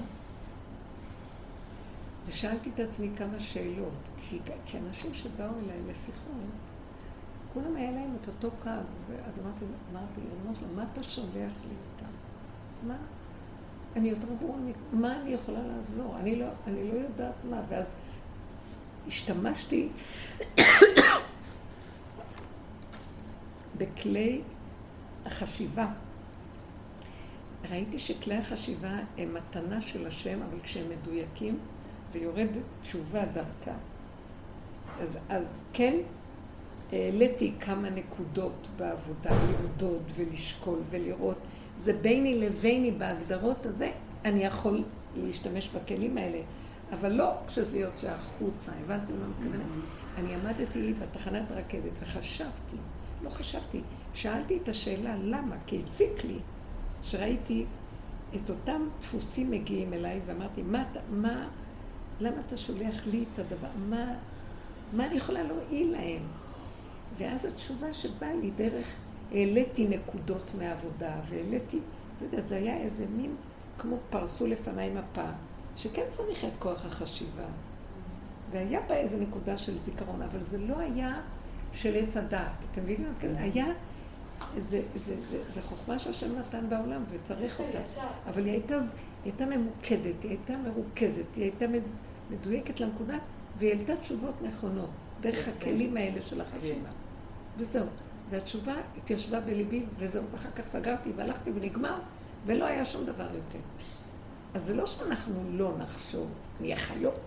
ושאלתי 2.25 2.69
את 2.69 2.79
עצמי 2.79 3.09
כמה 3.15 3.39
שאלות, 3.39 4.09
כי, 4.17 4.39
כי 4.65 4.77
אנשים 4.77 5.13
שבאו 5.13 5.49
אליי 5.65 5.91
לשיחות, 5.91 6.33
כולם 7.53 7.75
היה 7.75 7.91
להם 7.91 8.15
את 8.21 8.27
אותו 8.27 8.49
קו, 8.59 8.69
ואז 9.09 9.39
אמרתי, 9.39 9.65
אמרתי, 9.91 10.21
ריבונו 10.21 10.55
שלום, 10.55 10.75
מה 10.75 10.85
אתה 10.91 11.03
שולח 11.03 11.31
לי 11.69 11.75
אותם? 11.93 12.11
מה? 12.87 12.97
אני 13.95 14.09
יותר 14.09 14.27
גרועה, 14.39 14.59
מה 14.93 15.21
אני 15.21 15.33
יכולה 15.33 15.67
לעזור? 15.67 16.17
אני 16.17 16.35
לא, 16.35 16.45
אני 16.67 16.87
לא 16.87 16.93
יודעת 16.93 17.33
מה, 17.49 17.61
ואז 17.67 17.95
השתמשתי 19.07 19.89
בכלי 23.77 24.41
החשיבה. 25.25 25.87
ראיתי 27.71 27.99
שכלי 27.99 28.35
החשיבה 28.35 28.97
הם 29.17 29.33
מתנה 29.33 29.81
של 29.81 30.07
השם, 30.07 30.39
אבל 30.41 30.59
כשהם 30.59 30.89
מדויקים, 30.89 31.59
ויורד 32.11 32.47
תשובה 32.81 33.25
דרכה. 33.25 33.77
אז, 34.99 35.17
אז 35.29 35.63
כן, 35.73 35.97
העליתי 36.91 37.53
כמה 37.59 37.89
נקודות 37.89 38.67
בעבודה, 38.77 39.31
למדוד 39.31 40.11
ולשקול 40.15 40.79
ולראות. 40.89 41.37
זה 41.77 41.93
ביני 41.93 42.39
לביני 42.39 42.91
בהגדרות 42.91 43.65
הזה, 43.65 43.91
אני 44.25 44.43
יכול 44.43 44.83
להשתמש 45.15 45.69
בכלים 45.69 46.17
האלה, 46.17 46.39
אבל 46.93 47.11
לא 47.11 47.31
כשזה 47.47 47.79
יוצא 47.79 48.09
החוצה, 48.09 48.71
הבנתם 48.83 49.13
מה 49.13 49.25
אני 49.25 49.31
מתכוונת? 49.31 49.65
אני 50.17 50.33
עמדתי 50.33 50.93
בתחנת 50.93 51.51
הרכבת 51.51 51.91
וחשבתי, 52.01 52.77
לא 53.23 53.29
חשבתי, 53.29 53.81
שאלתי 54.13 54.57
את 54.63 54.67
השאלה 54.67 55.15
למה, 55.17 55.55
כי 55.67 55.79
הציק 55.79 56.23
לי, 56.23 56.39
שראיתי 57.03 57.65
את 58.35 58.49
אותם 58.49 58.87
דפוסים 58.99 59.51
מגיעים 59.51 59.93
אליי, 59.93 60.21
ואמרתי, 60.25 60.61
מה 60.61 60.83
מה, 61.09 61.47
למה 62.19 62.37
אתה 62.47 62.57
שולח 62.57 63.07
לי 63.07 63.25
את 63.33 63.39
הדבר, 63.39 63.67
מה, 63.89 64.13
מה 64.93 65.07
אני 65.07 65.15
יכולה 65.15 65.43
להועיל 65.43 65.91
להם? 65.91 66.21
ואז 67.17 67.45
התשובה 67.45 67.93
שבאה 67.93 68.33
לי 68.33 68.51
דרך, 68.51 68.95
העליתי 69.31 69.87
נקודות 69.87 70.51
מהעבודה, 70.57 71.15
והעליתי, 71.25 71.79
לא 72.21 72.25
יודעת, 72.25 72.47
זה 72.47 72.55
היה 72.55 72.77
איזה 72.77 73.05
מין, 73.17 73.35
כמו 73.77 73.97
פרסו 74.09 74.47
לפניי 74.47 74.89
מפה, 74.89 75.29
שכן 75.75 76.03
צריך 76.09 76.45
את 76.45 76.51
כוח 76.59 76.85
החשיבה. 76.85 77.45
והיה 78.51 78.79
בה 78.87 78.95
איזה 78.95 79.19
נקודה 79.19 79.57
של 79.57 79.79
זיכרון, 79.79 80.21
אבל 80.21 80.41
זה 80.41 80.57
לא 80.57 80.79
היה 80.79 81.21
של 81.73 81.95
עץ 81.95 82.17
הדעת. 82.17 82.65
אתם 82.71 82.83
מבינים 82.83 83.11
מתכוונת? 83.11 83.37
היה, 83.39 83.65
זה, 84.57 84.81
זה, 84.95 85.19
זה, 85.21 85.37
זה 85.47 85.61
חוכמה 85.61 85.99
שהשם 85.99 86.39
נתן 86.39 86.69
בעולם 86.69 87.03
וצריך 87.09 87.59
אותה. 87.59 87.77
אבל 88.29 88.45
היא 88.45 88.51
הייתה, 88.53 88.75
היא 88.75 88.83
הייתה 89.25 89.45
ממוקדת, 89.45 90.23
היא 90.23 90.29
הייתה 90.31 90.57
מרוכזת, 90.57 91.35
היא 91.35 91.43
הייתה 91.43 91.67
מד- 91.67 91.81
מדויקת 92.31 92.79
לנקודה, 92.79 93.17
והיא 93.59 93.71
העלתה 93.73 93.95
תשובות 93.95 94.41
נכונות, 94.41 94.89
דרך 95.21 95.47
הכלים 95.47 95.97
האלה 95.97 96.21
של 96.21 96.41
החשיבה. 96.41 96.89
וזהו. 97.57 97.85
והתשובה 98.29 98.73
התיישבה 98.97 99.39
בליבי, 99.39 99.85
וזהו. 99.97 100.23
ואחר 100.31 100.51
כך 100.51 100.65
סגרתי 100.65 101.09
והלכתי 101.15 101.51
ונגמר, 101.55 101.99
ולא 102.45 102.65
היה 102.65 102.85
שום 102.85 103.05
דבר 103.05 103.27
יותר. 103.35 103.59
אז 104.53 104.63
זה 104.65 104.73
לא 104.75 104.85
שאנחנו 104.85 105.43
לא 105.51 105.71
נחשוב, 105.77 106.27
נהיה 106.61 106.75
חיות. 106.75 107.19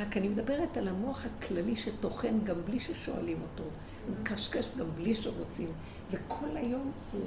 רק 0.00 0.16
אני 0.16 0.28
מדברת 0.28 0.76
על 0.76 0.88
המוח 0.88 1.26
הכללי 1.26 1.76
שטוחן 1.76 2.38
גם 2.44 2.56
בלי 2.64 2.78
ששואלים 2.78 3.38
אותו. 3.42 3.64
הוא 4.06 4.14
מקשקש 4.20 4.66
גם 4.78 4.86
בלי 4.94 5.14
שרוצים. 5.14 5.68
וכל 6.10 6.56
היום 6.56 6.92
הוא 7.12 7.26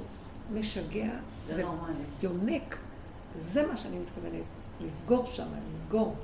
משגע. 0.52 1.10
ויונק. 2.20 2.76
זה 3.36 3.66
מה 3.66 3.76
שאני 3.76 3.98
מתכוונת. 3.98 4.42
לסגור 4.80 5.26
שם, 5.26 5.48
לסגור. 5.70 6.14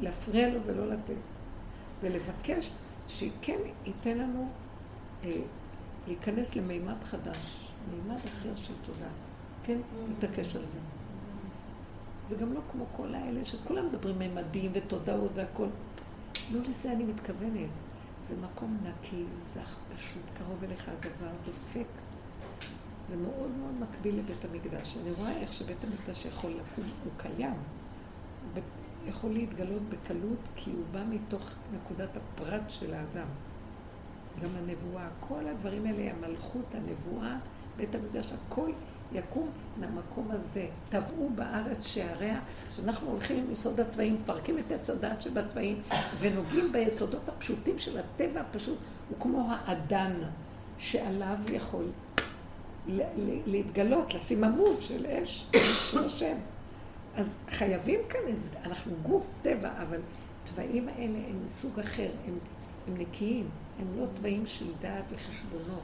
להפריע 0.00 0.54
לו 0.54 0.64
ולא 0.64 0.88
לתת. 0.88 1.14
ולבקש 2.00 2.70
שכן 3.08 3.58
ייתן 3.86 4.18
לנו 4.18 4.48
אה, 5.24 5.30
להיכנס 6.06 6.56
למימד 6.56 7.04
חדש, 7.04 7.72
מימד 7.90 8.20
אחר 8.26 8.56
של 8.56 8.74
תודה. 8.86 9.08
כן, 9.62 9.78
נתעקש 10.10 10.56
על 10.56 10.66
זה. 10.66 10.78
זה 12.26 12.36
גם 12.36 12.52
לא 12.52 12.60
כמו 12.72 12.84
כל 12.92 13.14
האלה 13.14 13.44
שכולם 13.44 13.86
מדברים 13.86 14.18
מימדים 14.18 14.70
ותודעות 14.74 15.30
והכל. 15.34 15.66
לא 16.52 16.60
לזה 16.68 16.92
אני 16.92 17.04
מתכוונת. 17.04 17.68
זה 18.30 18.36
מקום 18.36 18.78
נקי, 18.82 19.24
זך, 19.54 19.76
פשוט, 19.94 20.22
קרוב 20.38 20.64
אליך 20.64 20.88
הדבר, 20.88 21.30
דופק. 21.46 21.86
זה 23.08 23.16
מאוד 23.16 23.50
מאוד 23.58 23.74
מקביל 23.80 24.18
לבית 24.18 24.44
המקדש. 24.44 24.96
אני 25.02 25.12
רואה 25.12 25.36
איך 25.36 25.52
שבית 25.52 25.84
המקדש 25.84 26.24
יכול 26.24 26.50
לקום, 26.50 26.84
הוא 27.04 27.12
קיים. 27.16 27.54
ב- 28.54 28.60
יכול 29.08 29.30
להתגלות 29.32 29.82
בקלות, 29.88 30.48
כי 30.56 30.70
הוא 30.70 30.84
בא 30.92 31.00
מתוך 31.10 31.50
נקודת 31.72 32.16
הפרט 32.16 32.62
של 32.70 32.94
האדם. 32.94 33.26
גם 34.42 34.48
הנבואה, 34.58 35.08
כל 35.20 35.46
הדברים 35.46 35.86
האלה, 35.86 36.12
המלכות, 36.12 36.74
הנבואה, 36.74 37.36
בית 37.76 37.94
המקדש, 37.94 38.32
הכל 38.32 38.70
יקום 39.12 39.50
מהמקום 39.76 40.30
הזה. 40.30 40.66
טבעו 40.88 41.30
בארץ 41.34 41.86
שעריה, 41.86 42.40
שאנחנו 42.76 43.10
הולכים 43.10 43.38
עם 43.38 43.52
יסוד 43.52 43.80
התוואים, 43.80 44.14
מפרקים 44.14 44.58
את 44.58 44.72
עץ 44.72 44.90
הדעת 44.90 45.22
שבתוואים, 45.22 45.82
ונוגעים 46.18 46.72
ביסודות 46.72 47.28
הפשוטים 47.28 47.78
של 47.78 47.98
הטבע 47.98 48.40
הפשוט, 48.40 48.78
הוא 49.08 49.16
כמו 49.20 49.48
האדן 49.50 50.12
שעליו 50.78 51.36
יכול 51.52 51.84
להתגלות, 53.46 54.14
לשים 54.14 54.44
עמוד 54.44 54.82
של 54.82 55.06
אש, 55.06 55.46
של 55.90 56.04
השם. 56.04 56.36
אז 57.16 57.36
חייבים 57.48 58.00
כאן 58.08 58.20
אנחנו 58.64 58.92
גוף 59.02 59.28
טבע, 59.42 59.70
אבל 59.82 60.00
תוואים 60.44 60.88
האלה 60.88 61.18
הם 61.28 61.44
מסוג 61.44 61.80
אחר, 61.80 62.10
הם, 62.26 62.38
הם 62.88 62.94
נקיים, 62.96 63.48
הם 63.78 63.86
לא 64.00 64.06
תוואים 64.14 64.46
של 64.46 64.66
דעת 64.80 65.04
וחשבונות. 65.10 65.82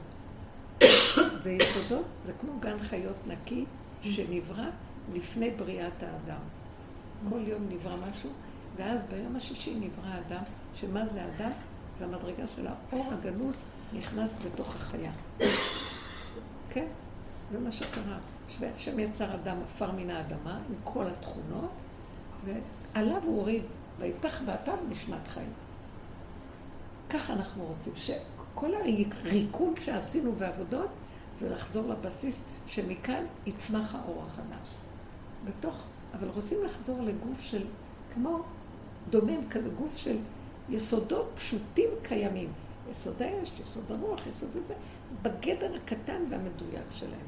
זה 1.37 1.51
יסודות, 1.51 2.05
זה 2.23 2.33
כמו 2.33 2.51
גן 2.59 2.79
חיות 2.79 3.15
נקי 3.27 3.65
שנברא 4.01 4.65
לפני 5.13 5.49
בריאת 5.49 6.03
האדם. 6.03 6.41
כל 7.29 7.39
יום 7.47 7.65
נברא 7.69 7.95
משהו, 8.09 8.29
ואז 8.75 9.03
ביום 9.03 9.35
השישי 9.35 9.75
נברא 9.75 10.17
אדם, 10.27 10.43
שמה 10.73 11.05
זה 11.05 11.25
אדם? 11.25 11.51
זה 11.97 12.05
המדרגה 12.05 12.47
של 12.47 12.67
האור 12.67 13.05
הגנוז 13.13 13.61
נכנס 13.93 14.37
בתוך 14.45 14.75
החיה. 14.75 15.11
כן, 16.69 16.85
זה 17.51 17.59
מה 17.59 17.71
שקרה. 17.71 18.17
השם 18.75 18.99
יצר 18.99 19.35
אדם 19.35 19.57
עפר 19.63 19.91
מן 19.91 20.09
האדמה 20.09 20.59
עם 20.69 20.75
כל 20.83 21.05
התכונות, 21.07 21.71
ועליו 22.45 23.21
הוא 23.23 23.39
הוריד, 23.39 23.63
ויפח 23.99 24.41
באפיו 24.41 24.75
נשמת 24.89 25.27
חיים. 25.27 25.53
ככה 27.09 27.33
אנחנו 27.33 27.65
רוצים, 27.65 27.93
שכל 27.95 28.71
הריקון 28.75 29.73
שעשינו 29.79 30.33
בעבודות, 30.33 30.89
זה 31.37 31.49
לחזור 31.49 31.87
לבסיס, 31.89 32.39
שמכאן 32.67 33.23
יצמח 33.45 33.95
האור 33.95 34.23
החדש. 34.25 34.67
בתוך, 35.45 35.87
אבל 36.13 36.27
רוצים 36.27 36.57
לחזור 36.65 37.01
לגוף 37.01 37.41
של, 37.41 37.65
כמו 38.13 38.41
דומם, 39.09 39.49
כזה 39.49 39.69
גוף 39.69 39.97
של 39.97 40.17
יסודות 40.69 41.31
פשוטים 41.35 41.89
קיימים. 42.01 42.53
יסוד 42.91 43.21
האש, 43.21 43.59
יסוד 43.59 43.91
הרוח, 43.91 44.27
יסוד 44.27 44.57
הזה, 44.57 44.73
בגדר 45.21 45.75
הקטן 45.75 46.23
והמדויק 46.29 46.85
שלהם. 46.91 47.27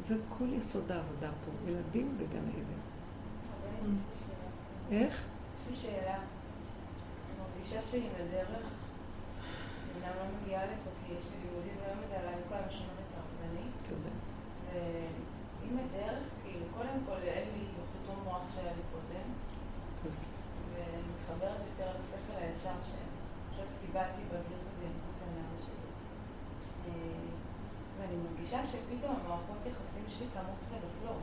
זה 0.00 0.16
כל 0.38 0.52
יסוד 0.52 0.92
העבודה 0.92 1.30
פה, 1.44 1.70
ילדים 1.70 2.18
בגן 2.18 2.48
עדן. 2.48 2.82
איך? 4.90 5.24
יש 5.70 5.70
לי 5.70 5.76
שאלה. 5.76 6.16
אני 6.16 6.24
מרגישה 7.38 7.80
שעם 7.90 8.10
הדרך, 8.14 8.66
אמנם 9.96 10.16
לא 10.16 10.24
מגיעה 10.42 10.64
לפה 10.64 10.90
כי 11.06 11.12
יש 11.12 11.22
לי 11.24 11.48
לימודים 11.48 11.74
ביום 11.84 11.98
הזה, 12.04 12.16
אבל 12.16 12.28
אני 12.28 12.42
כל 12.48 12.54
תודה. 13.92 14.14
ועם 14.72 15.78
הדרך, 15.78 16.24
כאילו, 16.42 16.66
קודם 16.76 16.98
כל 17.06 17.20
אין 17.22 17.48
לי 17.54 17.64
את 17.64 18.08
אותו 18.08 18.20
מוח 18.24 18.42
שהיה 18.54 18.72
לי 18.72 18.82
קודם, 18.92 19.26
ואני 20.74 21.02
מתחברת 21.12 21.60
יותר 21.70 21.90
לשכל 22.00 22.36
הישר 22.40 22.78
שעכשיו 22.88 23.66
קיבלתי 23.80 24.22
בגרסת 24.28 24.76
ינקות 24.84 25.18
הנער 25.26 25.56
שלי. 25.64 25.88
אה, 26.88 26.92
ואני 27.98 28.16
מרגישה 28.16 28.66
שפתאום 28.66 29.14
המערכות 29.24 29.60
יחסים 29.66 30.04
שלי 30.08 30.26
קמות 30.34 30.60
ונופלות. 30.70 31.22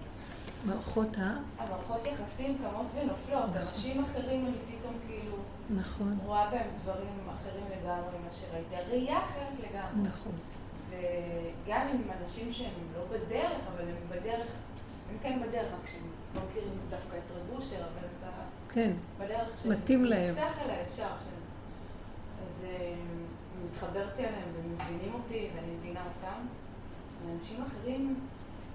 מערכות 0.65 1.17
ה... 1.17 1.37
המערכות 1.57 2.05
יחסים 2.05 2.57
קמות 2.57 2.85
ונופלות. 2.95 3.55
אנשים 3.55 4.03
אחרים 4.03 4.45
אני 4.45 4.77
פתאום 4.79 4.93
כאילו 5.07 5.35
נכון, 5.69 6.17
רואה 6.25 6.49
בהם 6.51 6.67
דברים 6.83 7.29
אחרים 7.29 7.65
לגמרי 7.65 8.17
ממה 8.19 8.31
שראיתי. 8.31 8.75
הראייה 8.75 9.17
אחרת 9.17 9.53
לגמרי. 9.59 10.09
נכון. 10.09 10.31
וגם 10.89 11.87
עם 11.87 12.01
אנשים 12.21 12.53
שהם 12.53 12.73
לא 12.95 13.03
בדרך, 13.11 13.61
אבל 13.75 13.87
הם 13.89 13.95
בדרך, 14.09 14.47
הם 15.09 15.17
כן 15.21 15.39
בדרך, 15.47 15.67
רק 15.73 15.89
שהם 15.89 16.07
לא 16.35 16.41
מכירים 16.49 16.77
דווקא 16.89 17.17
את 17.17 17.31
רב 17.35 17.57
אושר, 17.57 17.75
אבל 17.75 18.05
את. 18.05 18.19
כן, 18.73 18.91
בדרך 19.19 19.57
של... 19.63 19.73
מתאים 19.73 20.05
להם. 20.05 20.29
השכל 20.29 20.69
הישר 20.69 20.95
שלהם. 20.95 21.39
אז 22.47 22.65
אה, 22.69 22.93
מתחברתי 23.65 24.21
אליהם 24.21 24.49
והם 24.55 24.73
מבינים 24.73 25.13
אותי 25.13 25.49
ואני 25.55 25.75
מבינה 25.79 25.99
אותם. 25.99 26.45
ואנשים 27.25 27.63
אחרים, 27.63 28.19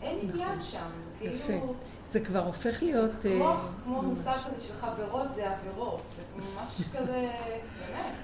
אין 0.02 0.18
נכון. 0.26 0.40
עניין 0.40 0.62
שם. 0.62 0.90
זה 1.18 1.24
יפה. 1.24 1.46
כאילו... 1.46 1.74
זה 2.08 2.24
כבר 2.24 2.44
הופך 2.44 2.82
להיות... 2.82 3.10
כמו, 3.22 3.48
אה, 3.48 3.56
כמו. 3.84 4.02
מושג 4.02 4.36
כזה 4.46 4.64
של 4.64 4.74
חברות 4.76 5.34
זה 5.34 5.50
עבירות. 5.50 6.02
זה 6.12 6.22
ממש 6.36 6.82
כזה, 6.92 7.30
באמת. 7.78 8.14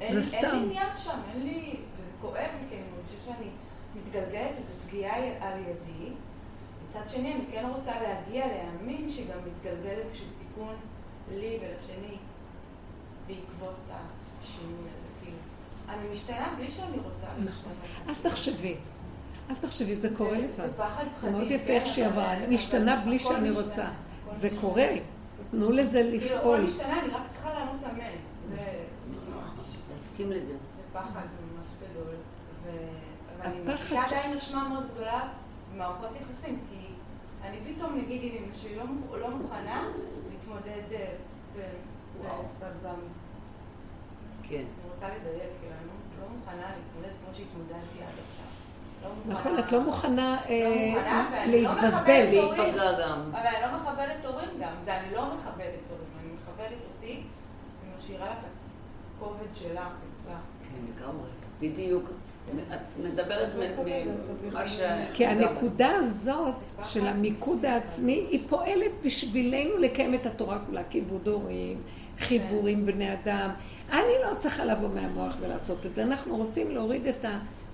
אין, 0.00 0.20
זה 0.20 0.36
אין 0.36 0.44
סתם. 0.44 0.56
לי 0.56 0.66
עניין 0.66 0.96
שם, 0.96 1.18
אין 1.34 1.42
לי... 1.42 1.76
כואב 2.20 2.34
לי, 2.34 2.66
כי 2.68 2.74
אני 2.74 2.84
מרגישה 2.96 3.24
שאני 3.24 3.48
מתגלגלת 3.96 4.56
איזו 4.58 4.72
פגיעה 4.88 5.16
על 5.40 5.58
ידי. 5.60 6.10
מצד 6.88 7.08
שני, 7.08 7.34
אני 7.34 7.44
כן 7.52 7.66
רוצה 7.76 7.92
להגיע 8.02 8.46
להאמין 8.46 9.08
שגם 9.08 9.38
מתגלגל 9.46 9.98
איזשהו 10.00 10.26
תיקון 10.38 10.74
לי 11.30 11.58
ולשני 11.60 12.16
בעקבות 13.26 13.74
השינוי 13.90 14.74
הזה. 14.78 15.30
אני 15.88 16.08
משתנה 16.12 16.54
בלי 16.58 16.70
שאני 16.70 16.96
רוצה 17.04 17.26
נכון. 17.44 17.72
אז 18.08 18.18
תחשבי, 18.18 18.76
אז 19.50 19.58
תחשבי, 19.58 19.94
זה 19.94 20.08
קורה 20.16 20.30
זה- 20.48 20.66
לבד. 20.66 20.68
זה 21.20 21.30
מאוד 21.30 21.50
יפה 21.50 21.66
כן, 21.66 21.72
איך 21.72 21.86
שהיא 21.86 22.06
עברה, 22.06 22.36
אבל 22.36 22.46
משתנה 22.46 23.02
בלי 23.04 23.18
שאני 23.18 23.50
רוצה. 23.50 23.88
זה. 24.32 24.48
קורה, 24.60 24.86
תנו 25.50 25.72
לזה 25.72 25.98
כאילו, 26.02 26.24
הכל 26.26 26.38
לפעול. 26.38 26.60
משתנה, 26.60 27.00
אני 27.02 27.10
רק 27.10 27.22
צריכה 27.30 27.50
לענות 27.54 27.84
אמן. 27.84 28.10
זה... 28.50 28.84
להסכים 29.92 30.32
לזה. 30.32 30.52
פחד 30.92 31.10
ממש 31.42 31.70
גדול, 31.80 32.14
ו- 32.64 32.70
ואני 33.38 33.60
מרגישה 33.60 34.04
עדיין 34.06 34.32
אשמה 34.36 34.68
מאוד 34.68 34.84
גדולה 34.94 35.28
במערכות 35.74 36.08
יחסים, 36.20 36.60
כי 36.70 36.86
אני 37.42 37.56
פתאום, 37.74 37.98
נגיד, 37.98 38.22
אם 38.22 38.44
אמא 38.44 38.54
שלי 38.54 38.76
לא, 38.76 38.82
מוכ- 38.84 39.16
לא 39.16 39.30
מוכנה 39.30 39.82
להתמודד 40.30 40.92
אה, 40.92 41.06
כן. 44.42 44.56
אני 44.56 44.90
רוצה 44.94 45.06
לדייק, 45.08 45.50
כאילו, 45.60 45.74
אני 45.74 45.86
לא- 46.20 46.28
מוכנה 46.38 46.70
להתמודד 46.76 47.14
כמו 47.24 47.34
שהתמודדתי 47.34 47.98
עד 48.02 48.14
עכשיו. 48.26 48.44
לא 49.02 49.32
נכון, 49.32 49.58
את 49.58 49.72
לא 49.72 49.80
מוכנה 49.80 50.36
לא 50.48 50.50
אה, 50.50 51.44
לא 51.46 51.52
להתבזבז. 51.52 52.32
להיפגע 52.34 52.92
גם. 53.02 53.20
אבל 53.32 53.46
אני 53.46 53.72
לא 53.72 53.76
מכבדת 53.78 54.24
הורים 54.24 54.48
גם, 54.60 54.72
זה 54.84 54.96
אני 55.00 55.14
לא 55.14 55.34
מכבדת 55.34 55.84
הורים, 55.90 56.08
אני 56.20 56.32
מכבדת 56.32 56.78
אותי, 56.94 57.12
אני 57.84 57.96
משאירה 57.96 58.32
את 58.32 58.38
הכובד 59.16 59.54
שלה 59.54 59.88
אצלה. 60.14 60.36
כן, 60.72 61.02
לגמרי. 61.02 61.28
בדיוק. 61.60 62.10
את 62.50 62.98
מדברת 63.02 63.48
ממה 64.42 64.66
ש... 64.66 64.80
כי 65.14 65.26
הנקודה 65.26 65.90
הזאת 65.96 66.54
של 66.84 67.06
המיקוד 67.06 67.64
העצמי, 67.64 68.26
היא 68.30 68.40
פועלת 68.48 68.90
בשבילנו 69.04 69.78
לקיים 69.78 70.14
את 70.14 70.26
התורה 70.26 70.58
כולה, 70.66 70.84
כיבוד 70.84 71.28
הורים, 71.28 71.82
חיבור 72.18 72.66
עם 72.66 72.86
בני 72.86 73.12
אדם. 73.12 73.50
אני 73.92 74.12
לא 74.24 74.34
צריכה 74.38 74.64
לבוא 74.64 74.88
מהמוח 74.88 75.36
ולעשות 75.40 75.86
את 75.86 75.94
זה. 75.94 76.02
אנחנו 76.02 76.36
רוצים 76.36 76.70
להוריד 76.70 77.06
את 77.06 77.24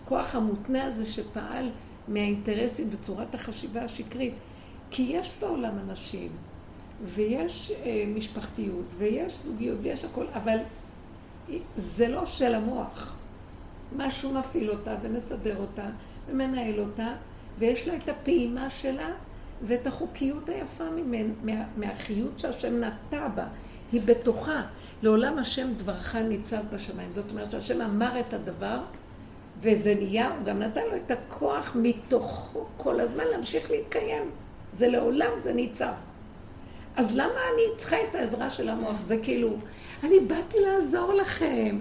הכוח 0.05 0.35
המותנה 0.35 0.85
הזה 0.85 1.05
שפעל 1.05 1.71
מהאינטרסים 2.09 2.89
וצורת 2.91 3.35
החשיבה 3.35 3.83
השקרית. 3.83 4.35
כי 4.91 5.03
יש 5.03 5.33
בעולם 5.41 5.79
אנשים, 5.89 6.29
ויש 7.05 7.73
אה, 7.85 8.05
משפחתיות, 8.15 8.95
ויש 8.99 9.43
זוגיות, 9.43 9.79
ויש 9.83 10.05
הכל, 10.05 10.25
אבל 10.35 10.59
זה 11.77 12.09
לא 12.09 12.27
של 12.27 12.55
המוח. 12.55 13.17
משהו 13.97 14.33
מפעיל 14.33 14.71
אותה 14.71 14.95
ומסדר 15.03 15.57
אותה 15.57 15.87
ומנהל 16.29 16.81
אותה, 16.81 17.15
ויש 17.59 17.89
לה 17.89 17.97
את 17.97 18.09
הפעימה 18.09 18.71
שלה 18.71 19.09
ואת 19.63 19.87
החוקיות 19.87 20.49
היפה 20.49 20.91
ממנה, 20.91 21.33
מה, 21.43 21.65
מהחיות 21.77 22.39
שהשם 22.39 22.85
נטע 22.85 23.29
בה. 23.29 23.47
היא 23.93 24.01
בתוכה. 24.05 24.63
לעולם 25.03 25.39
השם 25.39 25.73
דברך 25.77 26.15
ניצב 26.17 26.63
בשמיים. 26.73 27.13
זאת 27.13 27.31
אומרת 27.31 27.51
שהשם 27.51 27.81
אמר 27.81 28.21
את 28.21 28.35
הדבר, 28.35 28.79
וזה 29.61 29.95
נהיה, 29.95 30.29
הוא 30.29 30.45
גם 30.45 30.59
נתן 30.59 30.81
לו 30.91 30.97
את 30.97 31.11
הכוח 31.11 31.77
מתוכו 31.81 32.65
כל 32.77 33.01
הזמן 33.01 33.25
להמשיך 33.31 33.71
להתקיים. 33.71 34.31
זה 34.73 34.89
לעולם, 34.89 35.31
זה 35.37 35.53
ניצב. 35.53 35.93
אז 36.97 37.17
למה 37.17 37.25
אני 37.55 37.77
צריכה 37.77 37.97
את 38.11 38.15
העזרה 38.15 38.51
של 38.51 38.69
המוח? 38.69 39.01
זה 39.01 39.19
כאילו, 39.23 39.57
אני 40.05 40.21
באתי 40.21 40.57
לעזור 40.61 41.15
לכם. 41.15 41.79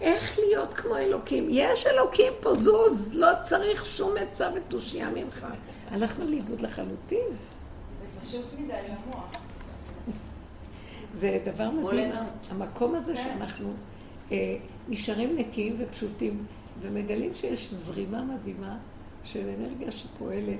איך 0.00 0.38
להיות 0.38 0.74
כמו 0.74 0.96
אלוקים? 0.96 1.46
יש 1.50 1.86
אלוקים 1.86 2.32
פה, 2.40 2.54
זוז, 2.54 3.14
לא 3.14 3.28
צריך 3.42 3.86
שום 3.86 4.12
עצה 4.20 4.50
ותושייה 4.56 5.10
ממך. 5.10 5.46
הלכנו 5.90 6.26
לאיבוד 6.26 6.60
לחלוטין. 6.60 7.26
זה 7.92 8.04
פשוט 8.20 8.44
מדי 8.58 8.72
למוח. 8.88 9.30
זה 11.12 11.38
דבר 11.44 11.70
מדהים. 11.70 12.10
המקום 12.50 12.94
הזה 12.94 13.14
כן. 13.14 13.22
שאנחנו 13.22 13.72
אה, 14.32 14.56
נשארים 14.88 15.34
נקיים 15.36 15.76
ופשוטים, 15.78 16.46
ומגלים 16.80 17.34
שיש 17.34 17.72
זרימה 17.72 18.22
מדהימה 18.22 18.76
של 19.24 19.48
אנרגיה 19.58 19.92
שפועלת 19.92 20.58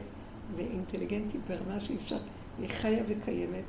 ואינטליגנטית 0.56 1.40
ברמה 1.48 1.80
שאי 1.80 1.96
אפשר, 1.96 2.18
היא 2.58 2.68
חיה 2.68 3.02
וקיימת, 3.06 3.64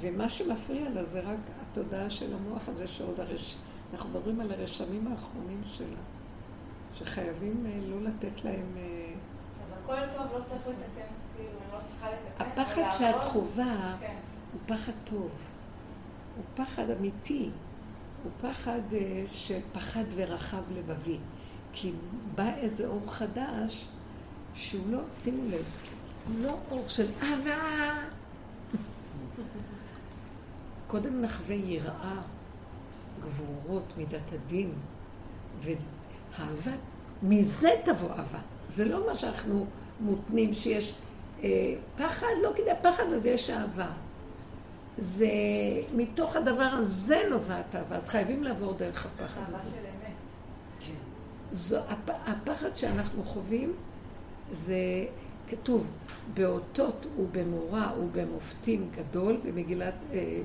ומה 0.00 0.28
שמפריע 0.28 0.88
לה 0.94 1.04
זה 1.04 1.20
רק 1.20 1.38
התודעה 1.80 2.10
של 2.10 2.34
המוח 2.34 2.68
הזה 2.68 2.86
שעוד 2.86 3.20
הרש... 3.20 3.56
אנחנו 3.92 4.10
מדברים 4.10 4.40
על 4.40 4.52
הרשמים 4.52 5.12
האחרונים 5.12 5.62
שלה, 5.66 5.86
שחייבים 6.94 7.66
אה, 7.66 7.80
לא 7.88 8.02
לתת 8.02 8.44
להם... 8.44 8.76
אה, 8.76 9.12
אז 9.64 9.72
הכל 9.72 10.16
טוב, 10.16 10.26
לא 10.38 10.44
צריך 10.44 10.66
לתקן, 10.66 11.12
כאילו, 11.36 11.58
לא 11.72 11.78
צריכה 11.84 12.06
לתקן. 12.10 12.60
הפחד 12.60 12.82
שאת 12.98 13.22
חווה 13.22 13.96
כן. 14.00 14.16
הוא 14.52 14.60
פחד 14.66 14.92
טוב, 15.04 15.30
הוא 16.36 16.44
פחד 16.54 16.90
אמיתי, 16.90 17.50
הוא 18.24 18.32
פחד 18.40 18.80
אה, 18.92 19.24
של 19.32 19.60
פחד 19.72 20.04
ורחב 20.14 20.62
לבבי. 20.76 21.18
כי 21.72 21.92
בא 22.34 22.54
איזה 22.56 22.86
אור 22.86 23.12
חדש 23.12 23.88
שהוא 24.54 24.90
לא, 24.90 24.98
שימו 25.10 25.50
לב, 25.50 25.64
הוא 26.26 26.44
לא 26.44 26.56
אור 26.70 26.88
של 26.88 27.06
אהבה. 27.22 28.17
קודם 30.88 31.20
נחווה 31.20 31.54
יראה, 31.54 32.20
גבורות, 33.20 33.94
מידת 33.96 34.32
הדין, 34.32 34.72
ואהבה, 35.60 36.72
מזה 37.22 37.70
תבוא 37.84 38.10
אהבה. 38.10 38.38
זה 38.68 38.84
לא 38.84 39.06
מה 39.06 39.14
שאנחנו 39.14 39.66
מותנים 40.00 40.52
שיש 40.52 40.94
אה, 41.42 41.48
פחד, 41.96 42.26
לא 42.42 42.50
כדאי 42.54 42.74
פחד, 42.82 43.12
אז 43.14 43.26
יש 43.26 43.50
אהבה. 43.50 43.90
זה, 44.98 45.28
מתוך 45.94 46.36
הדבר 46.36 46.70
הזה 46.72 47.22
נובעת 47.30 47.74
אהבה, 47.74 47.96
אז 47.96 48.08
חייבים 48.08 48.44
לעבור 48.44 48.72
דרך 48.72 49.06
הפחד 49.06 49.40
אהבה 49.40 49.58
הזה. 49.58 49.70
של 49.70 49.76
אמת. 49.76 50.14
כן. 50.80 50.92
זו, 51.52 51.78
הפ, 51.78 52.10
הפחד 52.26 52.76
שאנחנו 52.76 53.22
חווים 53.24 53.72
זה 54.50 54.76
כתוב 55.48 55.92
באותות 56.34 57.06
ובמורא 57.18 57.86
ובמופתים 58.00 58.90
גדול 58.96 59.40
במגילת, 59.44 59.94
אה, 60.12 60.40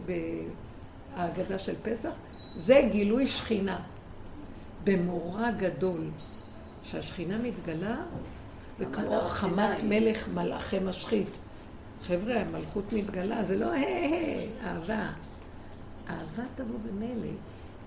בהגדה 1.15 1.57
של 1.57 1.75
פסח, 1.83 2.19
זה 2.55 2.87
גילוי 2.91 3.27
שכינה. 3.27 3.79
במורא 4.83 5.51
גדול. 5.51 6.09
כשהשכינה 6.83 7.37
מתגלה, 7.37 7.95
זה 8.77 8.85
כמו 8.85 9.21
חמת. 9.21 9.83
מלך 9.83 10.27
מלאכי 10.27 10.79
משחית. 10.79 11.27
חבר'ה, 12.01 12.41
המלכות 12.41 12.93
מתגלה, 12.93 13.43
זה 13.43 13.57
לא 13.57 13.71
היי, 13.71 14.49
אהבה. 14.63 15.09
אהבה 16.09 16.43
תבוא 16.55 16.79
במילא, 16.85 17.31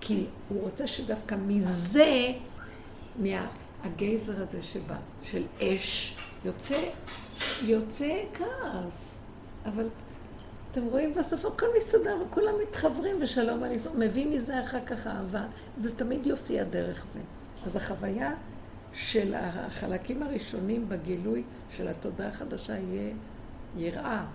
כי 0.01 0.25
הוא 0.49 0.61
רוצה 0.61 0.87
שדווקא 0.87 1.35
מזה, 1.47 2.31
מהגייזר 3.15 4.41
הזה 4.41 4.61
שבא, 4.61 4.95
של 5.21 5.43
אש, 5.61 6.15
יוצא, 6.45 6.83
יוצא 7.63 8.23
כעס. 8.33 9.19
אבל 9.65 9.89
אתם 10.71 10.85
רואים, 10.85 11.13
בסוף 11.13 11.45
הכל 11.45 11.65
מסתדר 11.77 12.17
וכולם 12.27 12.53
מתחברים 12.61 13.15
ושלום 13.21 13.63
על 13.63 13.71
ישראל. 13.71 13.95
מביא 13.97 14.27
מזה 14.27 14.63
אחר 14.63 14.85
כך 14.85 15.07
אהבה. 15.07 15.45
זה 15.77 15.95
תמיד 15.95 16.27
יופיע 16.27 16.63
דרך 16.63 17.05
זה. 17.05 17.19
אז 17.65 17.75
החוויה 17.75 18.33
של 18.93 19.33
החלקים 19.37 20.23
הראשונים 20.23 20.89
בגילוי 20.89 21.43
של 21.69 21.87
התודעה 21.87 22.27
החדשה 22.27 22.73
יהיה 22.79 23.13
יראה. 23.75 24.25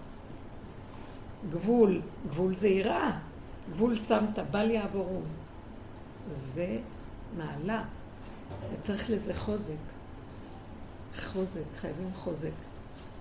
גבול, 1.51 2.03
גבול 2.29 2.55
זה 2.55 2.69
יראה. 2.69 3.19
גבול 3.71 3.95
שמת, 3.95 4.39
בל 4.51 4.71
יעבורום. 4.71 5.25
זה 6.37 6.79
מעלה, 7.37 7.85
וצריך 8.73 9.11
לזה 9.11 9.35
חוזק. 9.35 9.75
חוזק, 11.15 11.61
חייבים 11.77 12.11
חוזק. 12.15 12.72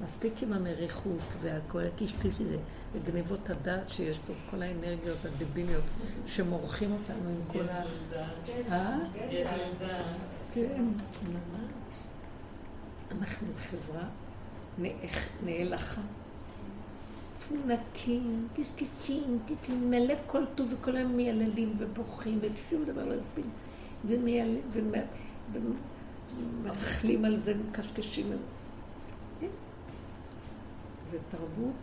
מספיק 0.04 0.44
עם 0.44 0.54
המריחות 0.54 1.36
והכל 1.42 1.82
הקשקוש 1.86 2.34
הזה, 2.40 2.58
וגניבות 2.94 3.50
הדעת 3.50 3.90
שיש 3.90 4.18
פה, 4.18 4.34
כל 4.52 4.62
האנרגיות 4.62 5.26
הדביליות 5.26 5.84
שמורחים 6.26 6.92
אותנו 6.92 7.30
עם 7.30 7.42
כל 7.48 7.70
ה... 7.70 7.84
אה? 8.72 8.98
כן, 10.54 10.86
ממש. 11.24 11.96
אנחנו 13.12 13.48
חברה 13.54 14.04
נאלחה. 15.46 16.02
מפונקים, 17.36 18.48
קשקשים, 18.54 19.40
מלא 19.70 20.14
כל 20.28 20.44
טוב 20.56 20.74
וכל 20.74 20.96
היום 20.96 21.12
מייללים 21.12 21.74
ובוכים 21.78 22.40
ושום 22.42 22.86
דבר 22.86 23.06
לא 23.06 23.14
יספיק. 23.14 23.46
ומאכלים 26.34 27.26
על 27.26 27.38
זה, 27.38 27.54
מקשקשים 27.70 28.32
על 28.32 28.38
זה. 28.38 28.51
זה 31.12 31.18
תרבות 31.30 31.76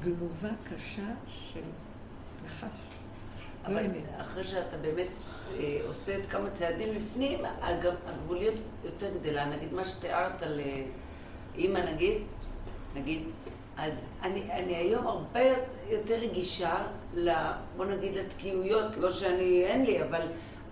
גנובה 0.00 0.48
קשה 0.64 1.02
של 1.26 1.60
נחש. 2.46 2.62
לא 2.68 3.66
אבל 3.68 3.84
אמת. 3.86 4.02
אחרי 4.20 4.44
שאתה 4.44 4.76
באמת 4.76 5.08
אה, 5.58 5.78
עושה 5.86 6.16
את 6.18 6.26
כמה 6.30 6.50
צעדים 6.50 6.92
לפנים, 6.92 7.38
הג- 7.62 7.94
הגבוליות 8.06 8.54
יותר 8.84 9.10
גדלה. 9.14 9.44
נגיד 9.46 9.72
מה 9.72 9.84
שתיארת 9.84 10.42
על 10.42 10.60
אה, 10.60 10.82
אימא 11.54 11.78
נגיד, 11.78 12.22
נגיד, 12.96 13.22
אז 13.76 13.92
אני, 14.22 14.52
אני 14.52 14.76
היום 14.76 15.06
הרבה 15.06 15.40
יותר 15.90 16.14
רגישה, 16.14 16.74
ל, 17.14 17.30
בוא 17.76 17.84
נגיד, 17.84 18.14
לתקיעויות, 18.14 18.96
לא 18.96 19.10
שאני, 19.10 19.64
אין 19.64 19.84
לי, 19.84 20.02
אבל 20.02 20.20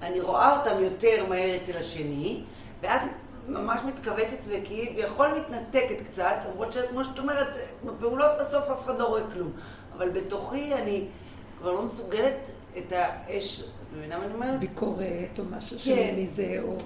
אני 0.03 0.21
רואה 0.21 0.59
אותן 0.59 0.81
יותר 0.81 1.27
מהר 1.29 1.57
אצל 1.63 1.77
השני, 1.79 2.43
ואז 2.81 3.09
ממש 3.49 3.81
מתכווצת 3.87 4.47
וכביכול 4.47 5.29
מתנתקת 5.39 6.01
קצת, 6.05 6.37
למרות 6.51 6.73
שכמו 6.73 7.05
שאת 7.05 7.19
אומרת, 7.19 7.57
בפעולות 7.85 8.31
בסוף 8.41 8.65
אף 8.71 8.85
אחד 8.85 8.99
לא 8.99 9.05
רואה 9.05 9.23
כלום. 9.33 9.53
אבל 9.97 10.09
בתוכי 10.09 10.75
אני 10.75 11.05
כבר 11.59 11.73
לא 11.73 11.83
מסוגלת 11.83 12.51
את 12.79 12.93
האש, 12.93 13.61
את 13.61 13.97
מבינה 13.97 14.19
מה 14.19 14.25
אני 14.25 14.35
אומרת? 14.35 14.61
ביקורת 14.61 15.39
או 15.39 15.45
משהו 15.51 15.71
כן. 15.71 15.79
שלא 15.79 16.23
מזה, 16.23 16.59
או 16.63 16.77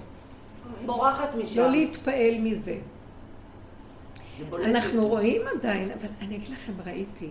בורחת 0.85 1.35
משם. 1.35 1.61
לא 1.61 1.69
להתפעל 1.69 2.37
מזה. 2.39 2.77
אנחנו. 4.65 5.07
רואים 5.07 5.41
עדיין, 5.57 5.91
אבל 5.91 6.07
אני 6.21 6.35
אגיד 6.35 6.49
לכם, 6.49 6.73
ראיתי. 6.85 7.29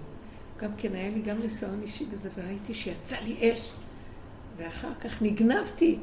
גם 0.58 0.70
כן, 0.78 0.94
היה 0.94 1.10
לי 1.10 1.22
גם 1.22 1.36
ניסיון 1.38 1.82
אישי 1.82 2.06
בזה, 2.06 2.28
וראיתי 2.34 2.74
שיצא 2.74 3.16
לי 3.24 3.52
אש. 3.52 3.70
ואחר 4.56 4.94
כך 5.00 5.22
נגנבתי. 5.22 5.98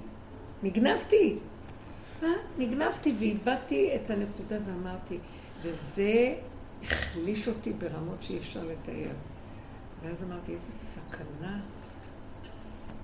נגנבתי. 0.63 1.37
נגנבתי 2.57 3.13
ואיבדתי 3.19 3.95
את 3.95 4.09
הנקודה 4.09 4.57
ואמרתי, 4.65 5.17
וזה 5.61 6.35
החליש 6.83 7.47
אותי 7.47 7.73
ברמות 7.73 8.21
שאי 8.21 8.37
אפשר 8.37 8.63
לתאר. 8.63 9.11
ואז 10.03 10.23
אמרתי, 10.23 10.51
איזה 10.51 10.71
סכנה. 10.71 11.59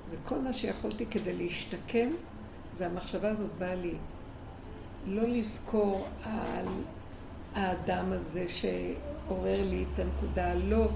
וכל 0.10 0.40
מה 0.40 0.54
שיכולתי 0.54 1.06
כדי 1.06 1.34
להשתקם, 1.34 2.10
זה 2.74 2.86
המחשבה 2.86 3.30
הזאת 3.30 3.50
באה 3.58 3.76
לי. 3.76 3.94
לא 5.06 5.28
לזכור 5.28 6.08
על 6.24 6.66
האדם 7.56 8.12
הזה 8.12 8.46
שעורר 8.48 9.70
לי 9.70 9.86
את 9.94 10.00
הנקודה, 10.00 10.54
לא 10.54 10.88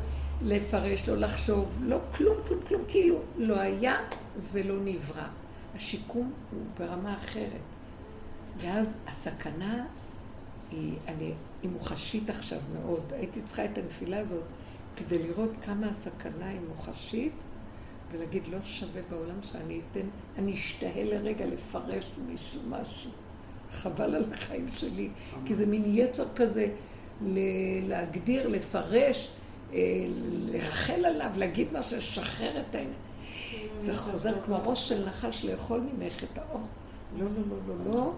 לפרש, 0.41 1.09
לא 1.09 1.17
לחשוב, 1.17 1.69
לא 1.81 1.99
כלום, 2.17 2.37
כלום, 2.47 2.59
כלום, 2.67 2.81
כאילו 2.87 3.19
לא 3.37 3.59
היה 3.59 3.95
ולא 4.51 4.75
נברא. 4.83 5.27
השיקום 5.75 6.33
הוא 6.51 6.61
ברמה 6.79 7.15
אחרת. 7.15 7.76
ואז 8.57 8.97
הסכנה 9.07 9.85
היא, 10.71 10.93
אני, 11.07 11.33
היא 11.61 11.71
מוחשית 11.71 12.29
עכשיו 12.29 12.59
מאוד. 12.73 13.01
הייתי 13.11 13.41
צריכה 13.41 13.65
את 13.65 13.77
הנפילה 13.77 14.19
הזאת 14.19 14.43
כדי 14.95 15.17
לראות 15.27 15.51
כמה 15.61 15.87
הסכנה 15.89 16.47
היא 16.47 16.59
מוחשית, 16.67 17.33
ולהגיד, 18.11 18.47
לא 18.47 18.61
שווה 18.61 19.01
בעולם 19.09 19.43
שאני 19.43 19.81
אתן, 19.91 20.07
אני 20.37 20.53
אשתהה 20.53 21.03
לרגע 21.03 21.45
לפרש 21.45 22.11
מישהו 22.27 22.61
משהו. 22.69 23.11
חבל 23.71 24.15
על 24.15 24.33
החיים 24.33 24.67
שלי, 24.71 25.09
כי 25.45 25.55
זה 25.55 25.65
מין 25.65 25.83
יצר 25.85 26.25
כזה 26.35 26.67
ל- 27.21 27.39
להגדיר, 27.89 28.47
לפרש, 28.47 29.31
אה, 29.73 29.79
לרחל 30.31 31.05
עליו, 31.05 31.31
להגיד 31.37 31.67
משהו, 31.73 31.97
לשחרר 31.97 32.59
את 32.59 32.75
העניין. 32.75 32.93
זה 33.77 33.97
חוזר 33.97 34.41
כמו 34.41 34.59
ראש 34.69 34.89
של 34.89 35.05
נחש 35.05 35.45
לאכול 35.45 35.79
ממך 35.79 36.23
את 36.23 36.37
האור. 36.37 36.61
לא, 37.17 37.25
לא, 37.25 37.29
לא, 37.49 37.75
לא, 37.85 37.95
לא. 37.95 38.13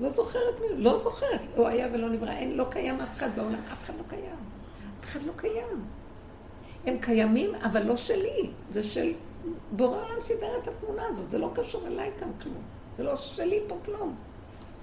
לא 0.00 0.08
זוכרת 0.08 0.60
מי, 0.60 0.82
לא 0.82 0.98
זוכרת. 0.98 1.40
לא 1.56 1.68
היה 1.68 1.88
ולא 1.92 2.08
נברא. 2.08 2.30
אין, 2.30 2.56
לא 2.56 2.66
קיים 2.70 3.00
אף 3.00 3.16
אחד 3.16 3.28
בעולם. 3.36 3.60
אף 3.72 3.82
אחד 3.82 3.94
לא 3.94 4.02
קיים. 4.08 4.36
אף 5.00 5.04
אחד 5.04 5.22
לא 5.22 5.32
קיים. 5.36 5.84
הם 6.86 6.98
קיימים, 7.00 7.54
אבל 7.54 7.82
לא 7.82 7.96
שלי. 7.96 8.50
זה 8.70 8.82
של 8.82 9.12
בורא 9.72 9.96
העולם 9.98 10.20
סידר 10.20 10.58
את 10.62 10.68
התמונה 10.68 11.02
הזאת. 11.06 11.30
זה 11.30 11.38
לא 11.38 11.50
קשור 11.54 11.86
אליי 11.86 12.10
כאן 12.18 12.28
כלום. 12.42 12.62
זה 12.98 13.04
לא 13.04 13.16
שלי 13.16 13.60
פה 13.66 13.78
כלום. 13.84 14.16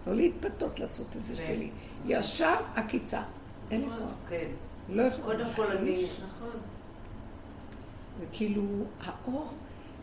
לא 0.07 0.15
להתפתות 0.15 0.79
לעשות 0.79 1.15
את 1.15 1.27
זה 1.27 1.35
כן. 1.35 1.45
שלי. 1.45 1.69
ישר 2.05 2.55
עקיצה. 2.75 3.21
אין 3.71 3.81
לי 3.81 3.87
כוח. 3.87 4.29
כן. 4.29 4.47
לא 4.89 5.01
יכול 5.01 5.23
קודם 5.23 5.45
כל 5.55 5.77
אני... 5.77 6.03
נכון. 6.03 6.59
זה 8.19 8.25
כאילו, 8.31 8.63
האור, 9.03 9.47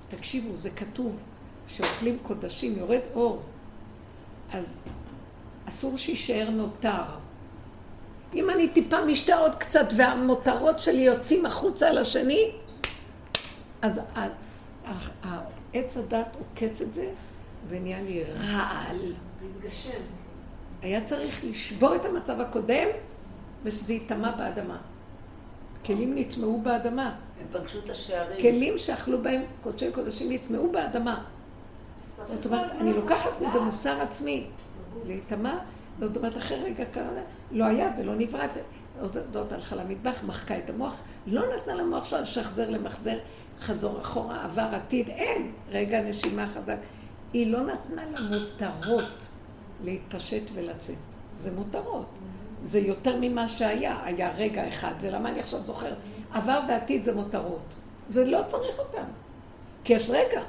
תקשיבו, 0.09 0.56
זה 0.56 0.70
כתוב, 0.70 1.22
שאוכלים 1.66 2.18
קודשים, 2.22 2.78
יורד 2.78 3.01
אור. 3.14 3.43
אז 4.52 4.80
אסור 5.68 5.98
שיישאר 5.98 6.50
נותר. 6.50 7.02
אם 8.34 8.50
אני 8.50 8.68
טיפה 8.68 9.04
משתה 9.04 9.36
עוד 9.36 9.54
קצת 9.54 9.86
והמותרות 9.96 10.78
שלי 10.78 11.00
יוצאים 11.00 11.46
החוצה 11.46 11.88
על 11.88 11.98
השני, 11.98 12.50
אז 13.82 14.00
עץ 15.72 15.96
הדת 15.96 16.36
עוקץ 16.38 16.82
את 16.82 16.92
זה 16.92 17.10
ונהיה 17.68 18.02
לי 18.02 18.24
רעל. 18.24 19.12
היה 20.82 21.04
צריך 21.04 21.44
לשבור 21.44 21.96
את 21.96 22.04
המצב 22.04 22.40
הקודם 22.40 22.88
ושזה 23.64 23.92
ייטמע 23.92 24.30
באדמה. 24.30 24.76
כלים 25.84 26.18
נטמעו 26.18 26.60
באדמה. 26.60 27.16
הם 27.40 27.46
פגשו 27.52 27.78
את 27.78 27.90
השערים. 27.90 28.40
כלים 28.40 28.78
שאכלו 28.78 29.22
בהם 29.22 29.42
קודשי 29.60 29.92
קודשים 29.92 30.32
נטמעו 30.32 30.72
באדמה. 30.72 31.24
זאת 32.34 32.46
אומרת, 32.46 32.70
אני 32.80 32.92
לוקחת 32.92 33.40
מזה 33.40 33.60
מוסר 33.60 34.00
עצמי 34.00 34.46
להיטמע, 35.06 35.59
זאת 36.00 36.16
אומרת, 36.16 36.36
אחרי 36.36 36.62
רגע 36.62 36.84
כזה, 36.92 37.22
לא 37.50 37.64
היה 37.64 37.90
ולא 37.98 38.14
נברא. 38.14 38.44
זאת 39.32 39.52
הלכה 39.52 39.76
למטבח, 39.76 40.22
מחקה 40.26 40.59
את 40.59 40.70
המוח, 40.70 41.02
לא 41.26 41.42
נתנה 41.56 41.74
למוח 41.74 42.05
שלה 42.05 42.20
לשחזר 42.20 42.70
למחזר, 42.70 43.18
חזור 43.60 44.00
אחורה, 44.00 44.44
עבר 44.44 44.68
עתיד, 44.72 45.09
אין. 45.09 45.52
רגע 45.70 46.00
נשימה 46.02 46.46
חזק. 46.46 46.78
היא 47.32 47.52
לא 47.52 47.60
נתנה 47.60 48.02
למותרות 48.06 49.28
להתפשט 49.84 50.50
ולצאת. 50.55 50.96
זה 51.38 51.50
מותרות. 51.50 52.06
זה 52.62 52.78
יותר 52.78 53.16
ממה 53.20 53.48
שהיה, 53.48 53.96
היה 54.05 54.32
רגע 54.36 54.68
אחד, 54.68 54.92
ולמה 55.00 55.28
אני 55.28 55.40
עכשיו 55.40 55.64
זוכר? 55.64 55.94
עבר 56.32 56.60
ועתיד 56.68 57.05
זה 57.05 57.14
מותרות. 57.14 57.74
זה 58.10 58.24
לא 58.24 58.40
צריך 58.46 58.78
אותם. 58.78 59.05
כי 59.84 59.92
יש 59.92 60.10
רגע. 60.10 60.42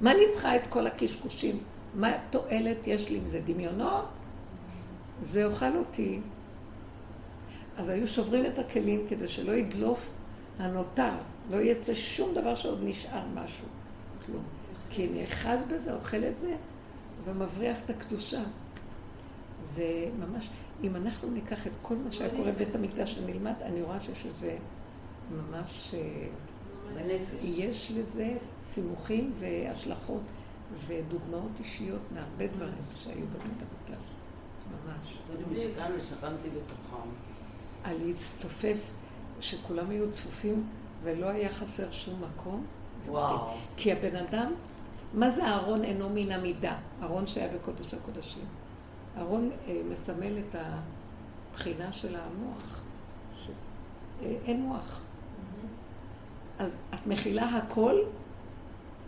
מה 0.00 0.12
אני 0.12 0.22
צריכה 0.30 0.56
את 0.56 0.66
כל 0.66 0.86
הקשקושים? 0.86 1.58
מה 1.94 2.12
תועלת 2.30 2.86
יש 2.86 3.08
לי 3.08 3.16
עם 3.16 3.26
זה? 3.26 3.40
דמיונות? 3.44 4.04
זה 5.20 5.40
יאכל 5.40 5.76
אותי. 5.76 6.20
אז 7.76 7.88
היו 7.88 8.06
שוברים 8.06 8.46
את 8.46 8.58
הכלים 8.58 9.06
כדי 9.08 9.28
שלא 9.28 9.52
ידלוף 9.52 10.12
הנותר, 10.58 11.12
לא 11.50 11.56
יצא 11.56 11.94
שום 11.94 12.34
דבר 12.34 12.54
שעוד 12.54 12.78
נשאר 12.82 13.22
משהו. 13.34 13.66
כלום. 14.26 14.42
כי 14.90 15.08
נאחז 15.08 15.64
בזה, 15.64 15.94
אוכל 15.94 16.24
את 16.24 16.38
זה, 16.38 16.56
ומבריח 17.24 17.80
את 17.84 17.90
הקדושה. 17.90 18.42
זה 19.62 20.08
ממש, 20.18 20.48
אם 20.82 20.96
אנחנו 20.96 21.30
ניקח 21.30 21.66
את 21.66 21.72
כל 21.82 21.94
מה 21.96 22.12
שהיה 22.12 22.30
קורה 22.36 22.52
בבית 22.52 22.74
המקדש 22.74 23.18
ונלמד, 23.18 23.54
אני 23.62 23.82
רואה 23.82 24.00
שיש 24.00 24.26
איזה 24.26 24.56
ממש... 25.30 25.94
בנפש. 26.94 27.42
יש 27.42 27.92
לזה 27.96 28.36
סימוכים 28.62 29.32
והשלכות 29.38 30.22
ודוגמאות 30.86 31.58
אישיות 31.58 32.00
מהרבה 32.14 32.46
דברים 32.46 32.74
שהיו 32.96 33.26
בבית 33.26 33.62
המקדש. 33.62 34.04
ממש. 34.70 35.18
עשינו 35.22 35.48
משכן 35.52 35.92
ושכנתי 35.96 36.48
בתוכם. 36.50 37.08
על 37.84 37.96
להצטופף, 38.04 38.90
שכולם 39.40 39.90
היו 39.90 40.10
צפופים 40.10 40.66
ולא 41.02 41.26
היה 41.26 41.50
חסר 41.50 41.90
שום 41.90 42.22
מקום. 42.22 42.66
זה 43.00 43.12
וואו. 43.12 43.54
כי 43.76 43.92
הבן 43.92 44.16
אדם, 44.16 44.52
מה 45.14 45.28
זה 45.28 45.44
אהרון 45.46 45.84
אינו 45.84 46.08
מן 46.08 46.32
המידה? 46.32 46.76
אהרון 47.02 47.26
שהיה 47.26 47.48
בקודש 47.48 47.94
הקודשים. 47.94 48.44
אהרון 49.16 49.50
אה, 49.68 49.80
מסמל 49.90 50.38
את 50.38 50.56
הבחינה 51.52 51.92
של 51.92 52.16
המוח. 52.16 52.82
ש... 53.40 53.48
אה, 54.22 54.34
אין 54.44 54.62
מוח. 54.62 55.00
אז 56.58 56.78
את 56.94 57.06
מכילה 57.06 57.56
הכל 57.56 57.94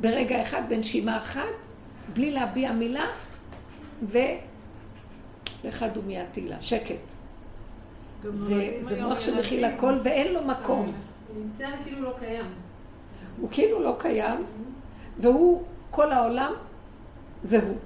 ברגע 0.00 0.42
אחד, 0.42 0.62
בנשימה 0.68 1.16
אחת, 1.16 1.66
בלי 2.12 2.30
להביע 2.30 2.72
מילה, 2.72 3.06
ולך 4.02 5.82
דומייתי 5.94 6.48
לה, 6.48 6.62
שקט. 6.62 6.94
זה, 8.30 8.54
נולדים 8.54 8.82
זה 8.82 8.94
היום 8.94 9.08
מוח 9.08 9.20
שמכיל. 9.20 9.64
הכל 9.64 9.94
ואין 10.02 10.34
לו 10.34 10.44
מקום. 10.44 10.86
הוא 10.86 11.44
נמצא 11.44 11.68
כאילו 11.84 12.02
לא 12.02 12.14
קיים. 12.18 12.46
הוא 13.40 13.48
כאילו 13.52 13.82
לא 13.82 13.96
קיים, 13.98 14.44
והוא, 15.18 15.62
כל 15.90 16.12
העולם, 16.12 16.52
זה 17.42 17.62
הוא. 17.62 17.76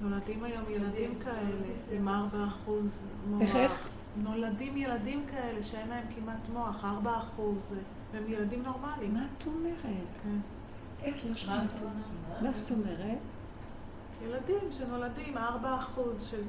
נולדים 0.00 0.44
היום 0.44 0.64
ילדים 0.70 1.14
כאלה 1.24 1.36
עם 1.92 2.08
4 2.08 2.38
אחוז 2.48 3.04
מוח. 3.26 3.42
איך, 3.42 3.56
איך? 3.56 3.88
נולדים 4.22 4.76
ילדים 4.76 5.26
כאלה 5.30 5.62
שאין 5.62 5.88
להם 5.88 6.04
כמעט 6.16 6.48
מוח, 6.52 6.84
4 6.84 7.18
אחוז, 7.18 7.74
והם 8.12 8.32
ילדים 8.32 8.62
נורמליים. 8.62 9.14
מה 9.14 9.26
את 9.38 9.46
אומרת? 9.46 10.06
כן. 10.22 10.38
איך 11.02 11.26
לא 11.28 11.34
שמעתי? 11.34 11.82
מה 12.40 12.52
זאת 12.52 12.70
אומרת? 12.70 13.18
ילדים 14.24 14.72
שנולדים 14.78 15.38
4 15.38 15.76
אחוז 15.78 16.22
של... 16.30 16.42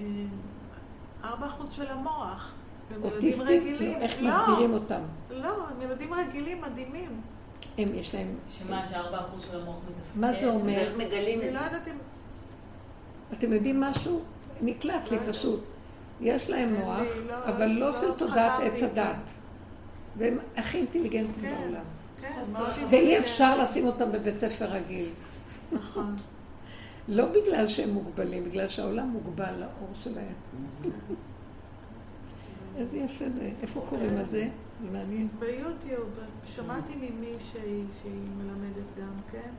אה, 0.00 0.04
4 1.24 1.46
אחוז 1.46 1.70
של 1.70 1.86
המוח. 1.90 2.52
אוטיסטים? 3.02 3.46
רגילים. 3.46 3.98
לא, 3.98 4.02
איך 4.02 4.14
לא, 4.20 4.40
מגדירים 4.42 4.72
אותם? 4.72 5.00
לא, 5.30 5.68
הם 5.68 5.82
ילדים 5.82 6.14
רגילים 6.14 6.60
מדהימים. 6.62 7.20
הם, 7.78 7.94
יש 7.94 8.14
להם... 8.14 8.34
שמה, 8.48 8.86
שארבע 8.86 9.20
אחוז 9.20 9.42
של 9.42 9.60
המוח 9.60 9.76
מתפקד? 9.76 10.20
מה 10.20 10.32
זה 10.32 10.50
אומר? 10.50 10.72
איך 10.72 10.92
מגלים 10.96 11.40
אני 11.40 11.48
את 11.48 11.54
לא 11.54 11.58
זה? 11.60 11.64
יודעת 11.64 11.88
אם... 11.88 11.98
אתם 13.32 13.52
יודעים 13.52 13.80
משהו? 13.80 14.20
נקלט 14.60 15.10
לי 15.10 15.16
לא. 15.16 15.32
פשוט. 15.32 15.60
יש 16.20 16.50
להם 16.50 16.74
מוח, 16.74 17.08
לא, 17.28 17.44
אבל 17.44 17.66
לא 17.66 17.80
לא 17.86 17.92
של 17.92 18.12
תודעת 18.12 18.60
עץ. 18.60 18.82
הדת. 18.82 19.34
והם 20.16 20.38
הכי 20.56 20.78
אינטליגנטים 20.78 21.42
כן. 21.42 21.54
בעולם. 21.60 21.84
כן, 22.20 22.42
ואי. 22.90 23.18
אפשר 23.18 23.62
לשים 23.62 23.86
אותם 23.86 24.12
בבית 24.12 24.38
ספר 24.38 24.64
רגיל. 24.64 25.10
נכון. 25.72 26.16
לא 27.08 27.24
בגלל 27.26 27.66
שהם 27.66 27.90
מוגבלים, 27.90 28.44
בגלל 28.44 28.68
שהעולם 28.68 29.08
מוגבל 29.08 29.54
לאור 29.58 29.90
שלהם. 29.94 30.34
איזה 32.78 32.98
יפה 32.98 33.28
זה. 33.28 33.50
איפה 33.62 33.80
קוראים 33.88 34.16
על 34.16 34.26
זה? 34.26 34.48
זה 34.82 34.90
מעניין. 34.92 35.28
ביוטיוב, 35.38 36.10
שמעתי 36.44 36.94
ממישהי 36.96 37.82
שהיא 38.02 38.12
מלמדת 38.38 38.98
גם 38.98 39.14
כן. 39.32 39.50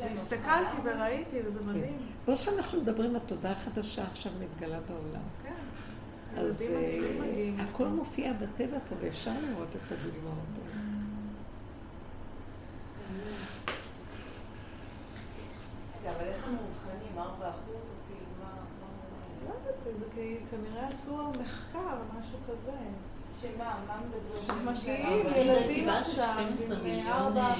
והסתכלתי 0.00 0.76
וראיתי, 0.84 1.36
וזה 1.46 1.62
מדהים. 1.62 1.98
לא 2.28 2.36
שאנחנו 2.36 2.80
מדברים, 2.80 3.16
התודעה 3.16 3.52
החדשה 3.52 4.06
עכשיו 4.06 4.32
מתגלה 4.40 4.78
בעולם. 4.80 5.22
כן. 5.42 5.54
אז 6.36 6.62
אה. 6.62 7.50
הכל 7.58 7.86
מופיע 7.86 8.32
בטבע 8.32 8.78
פה, 8.88 8.94
ואפשר 9.00 9.32
לראות 9.48 9.76
את 9.76 9.92
הדוגמאות 9.92 10.58
אבל 16.08 16.26
איך 16.28 16.46
הם 16.46 16.54
מאובחנים? 16.54 17.18
4 17.18 17.50
אחוז? 17.50 17.90
או 17.90 17.94
כאילו, 18.08 18.26
מה... 18.40 18.50
לא 19.48 19.54
יודעת, 19.54 19.98
זה 19.98 20.04
כי 20.14 20.36
כנראה 20.50 20.88
עשו 20.88 21.30
מחקר, 21.30 21.96
משהו 22.18 22.38
כזה. 22.48 22.76
שמה? 23.40 23.74
מה 23.88 23.96
מדברים? 24.06 24.66
מגיעים 24.66 25.26
אבל 25.26 25.36
ילדים 25.36 25.74
קיבלת 25.74 26.06
עכשיו 26.06 26.24
12 26.56 26.76
עם 26.76 26.82
מיליון, 26.84 27.06
4 27.06 27.40
אה, 27.40 27.54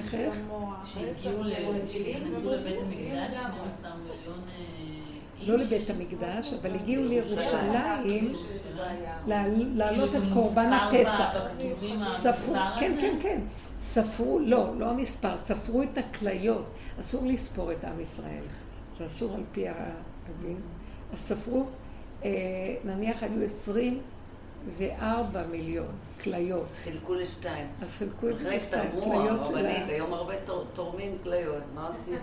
אחוז 0.00 0.14
אה? 0.14 0.28
המוח. 0.44 0.86
שהגיעו, 0.86 1.42
לבית 1.42 2.78
המקדש, 2.82 3.36
לגמרי. 3.36 3.70
12 3.72 3.90
מיליון 3.96 4.40
אה. 4.48 5.46
לא 5.46 5.56
לבית 5.58 5.90
המקדש, 5.90 6.52
אבל 6.52 6.74
הגיעו 6.74 7.04
לירושלים 7.04 8.02
בירושלים. 8.02 8.34
לה- 9.26 9.44
להעלות 9.74 10.10
כאילו 10.10 10.24
את 10.24 10.32
קורבן 10.32 10.72
הפסח. 10.72 11.34
ספרו, 12.02 12.54
כן? 12.80 12.96
כן, 13.00 13.16
כן. 13.20 13.40
ספרו, 13.80 14.38
לא, 14.42 14.78
לא 14.78 14.86
המספר, 14.90 15.38
ספרו 15.38 15.82
את 15.82 15.98
הכליות. 15.98 16.64
אסור 17.00 17.26
לספור 17.26 17.72
את 17.72 17.84
עם 17.84 18.00
ישראל. 18.00 18.44
זה 18.98 19.06
אסור 19.06 19.34
על 19.34 19.42
פי 19.52 19.64
הדין. 19.68 20.56
אז 21.12 21.18
ספרו, 21.18 21.66
אה, 22.24 22.30
נניח 22.84 23.22
היו 23.22 23.40
24 24.68 25.42
מיליון 25.50 25.86
כליות. 26.20 26.66
חילקו 26.78 27.14
לשתיים. 27.14 27.66
אז 27.82 27.96
חילקו 27.96 28.28
את 28.28 28.38
זה 28.38 28.56
לשתיים, 28.56 28.90
כליות 28.90 29.46
של 29.46 29.66
ה... 29.66 29.84
היום 29.86 30.12
הרבה 30.12 30.34
תור- 30.44 30.64
תורמים 30.74 31.18
כליות, 31.22 31.62
מה 31.74 31.86
עושים? 31.88 32.18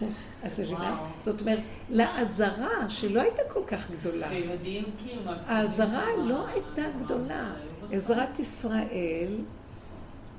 את 0.46 0.58
מבינה? 0.58 1.00
זאת 1.24 1.40
אומרת, 1.40 1.58
לעזרה, 1.90 2.88
שלא 2.90 3.20
הייתה 3.20 3.42
כל 3.48 3.62
כך 3.66 3.90
גדולה. 3.90 4.26
ויודעים 4.30 4.84
כאילו. 5.04 5.30
העזרה 5.46 6.06
לא 6.24 6.46
הייתה 6.46 6.82
גדולה. 7.04 7.24
בכלל. 7.84 7.96
עזרת 7.96 8.38
ישראל, 8.38 9.38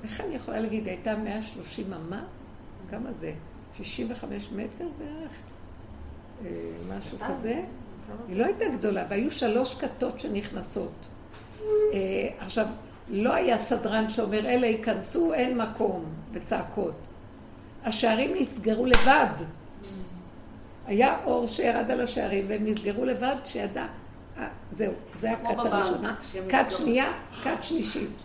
איך 0.03 0.21
אני 0.21 0.35
יכולה 0.35 0.59
להגיד, 0.59 0.87
הייתה 0.87 1.15
130 1.15 1.93
אמה? 1.93 2.23
כמה 2.89 3.11
זה? 3.11 3.33
65 3.73 4.49
מטר 4.51 4.87
בערך? 4.97 5.31
אה, 6.45 6.49
משהו. 6.97 7.17
כזה? 7.29 7.61
היא? 8.27 8.37
לא 8.37 8.45
הייתה 8.45 8.65
גדולה, 8.77 9.05
והיו 9.09 9.31
שלוש 9.31 9.75
כתות 9.75 10.19
שנכנסות. 10.19 11.07
אה, 11.93 12.27
עכשיו, 12.39 12.65
לא 13.09 13.33
היה 13.33 13.57
סדרן 13.57 14.09
שאומר, 14.09 14.45
אלה 14.45 14.67
ייכנסו, 14.67 15.33
אין 15.33 15.57
מקום, 15.57 16.05
בצעקות. 16.31 16.95
השערים 17.83 18.31
נסגרו 18.35 18.85
לבד. 18.85 19.45
היה 20.87 21.17
אור 21.25 21.47
שירד 21.47 21.91
על 21.91 22.01
השערים, 22.01 22.45
והם 22.49 22.65
נסגרו 22.65 23.05
לבד, 23.05 23.35
שידע, 23.45 23.85
אה, 24.37 24.47
זהו, 24.71 24.93
זה 25.15 25.31
הכת 25.31 25.57
הראשונה. 25.57 26.15
כת. 26.49 26.71
שנייה, 26.71 27.13
כת 27.43 27.63
שלישית. 27.63 28.23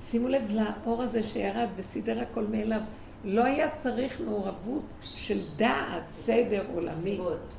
שימו 0.00 0.28
לב 0.28 0.50
לאור 0.50 1.02
הזה 1.02 1.22
שירד 1.22 1.68
וסידר 1.76 2.20
הכל 2.20 2.44
מאליו. 2.50 2.80
לא 3.24 3.44
היה 3.44 3.70
צריך 3.70 4.20
מעורבות 4.20 4.82
של 5.00 5.38
דעת, 5.56 6.10
סדר 6.10 6.64
עולמי. 6.74 7.02
סיבות. 7.02 7.54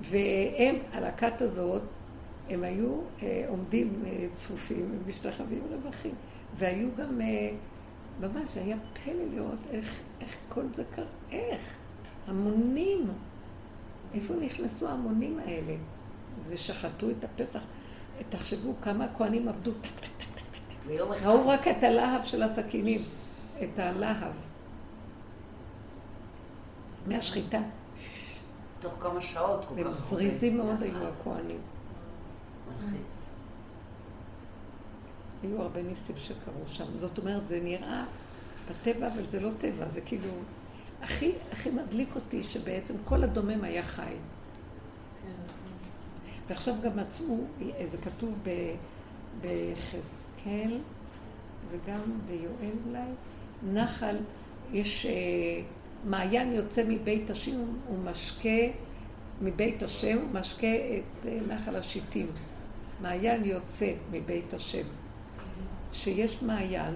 והם, 0.00 0.76
על 0.92 1.04
הכת 1.04 1.40
הזאת, 1.40 1.82
הם 2.48 2.64
היו 2.64 3.00
אה, 3.22 3.44
עומדים 3.48 4.02
אה, 4.06 4.26
צפופים 4.32 4.98
ומשתחווים 5.04 5.62
רווחים. 5.70 6.14
והיו 6.56 6.88
גם, 6.96 7.20
אה, 7.20 7.50
ממש, 8.20 8.56
היה 8.56 8.76
פלא 9.04 9.22
לראות 9.34 9.58
איך, 9.70 10.00
איך 10.20 10.36
כל 10.48 10.64
זה 10.70 10.84
קרה, 10.90 11.04
איך? 11.30 11.78
המונים. 12.26 13.08
איפה 14.14 14.34
נכנסו 14.34 14.88
ההמונים 14.88 15.38
האלה? 15.38 15.74
ושחטו 16.48 17.10
את 17.10 17.24
הפסח. 17.24 17.60
תחשבו 18.28 18.74
כמה 18.82 19.04
הכוהנים 19.04 19.48
עבדו, 19.48 19.72
טק, 19.72 19.90
טק, 19.94 20.06
טק, 20.18 20.26
טק, 20.34 20.58
טק. 20.68 21.22
ראו 21.22 21.48
רק 21.48 21.68
את 21.68 21.84
הלהב 21.84 22.24
של 22.24 22.42
הסכינים, 22.42 23.00
את 23.62 23.78
הלהב. 23.78 24.32
מהשחיטה. 27.06 27.60
תוך 28.80 28.92
כמה 29.00 29.22
שעות 29.22 29.64
כל 29.64 29.74
כך 29.74 29.80
הרבה. 29.80 29.92
זריזים 29.92 30.56
מאוד 30.56 30.82
היו 30.82 31.08
הכוהנים. 31.08 31.60
היו 35.42 35.62
הרבה 35.62 35.82
ניסים 35.82 36.18
שקרו 36.18 36.66
שם. 36.66 36.96
זאת 36.96 37.18
אומרת, 37.18 37.46
זה 37.46 37.60
נראה 37.62 38.04
בטבע, 38.70 39.08
אבל 39.08 39.28
זה 39.28 39.40
לא 39.40 39.50
טבע, 39.58 39.88
זה 39.88 40.00
כאילו... 40.00 40.30
הכי, 41.02 41.32
הכי 41.52 41.70
מדליק 41.70 42.14
אותי 42.14 42.42
שבעצם 42.42 42.94
כל 43.04 43.24
הדומם 43.24 43.64
היה 43.64 43.82
חי. 43.82 44.14
ועכשיו 46.48 46.74
גם 46.82 46.96
מצאו, 46.96 47.38
זה 47.84 47.98
כתוב 47.98 48.38
ביחזקאל 49.40 50.78
וגם 51.70 52.00
ביואל 52.26 52.76
אולי, 52.86 53.10
נחל, 53.72 54.16
יש 54.72 55.06
אה, 55.06 55.12
מעיין 56.04 56.52
יוצא 56.52 56.82
מבית 56.88 57.30
השם, 57.30 57.56
הוא 57.86 57.98
משקה, 57.98 58.58
מבית 59.40 59.82
השם, 59.82 60.18
הוא 60.18 60.30
משקה 60.32 60.66
את 60.66 61.26
אה, 61.26 61.38
נחל 61.48 61.76
השיטים. 61.76 62.26
מעיין 63.00 63.44
יוצא 63.44 63.92
מבית 64.10 64.54
השם. 64.54 64.86
שיש 65.92 66.42
מעיין 66.42 66.94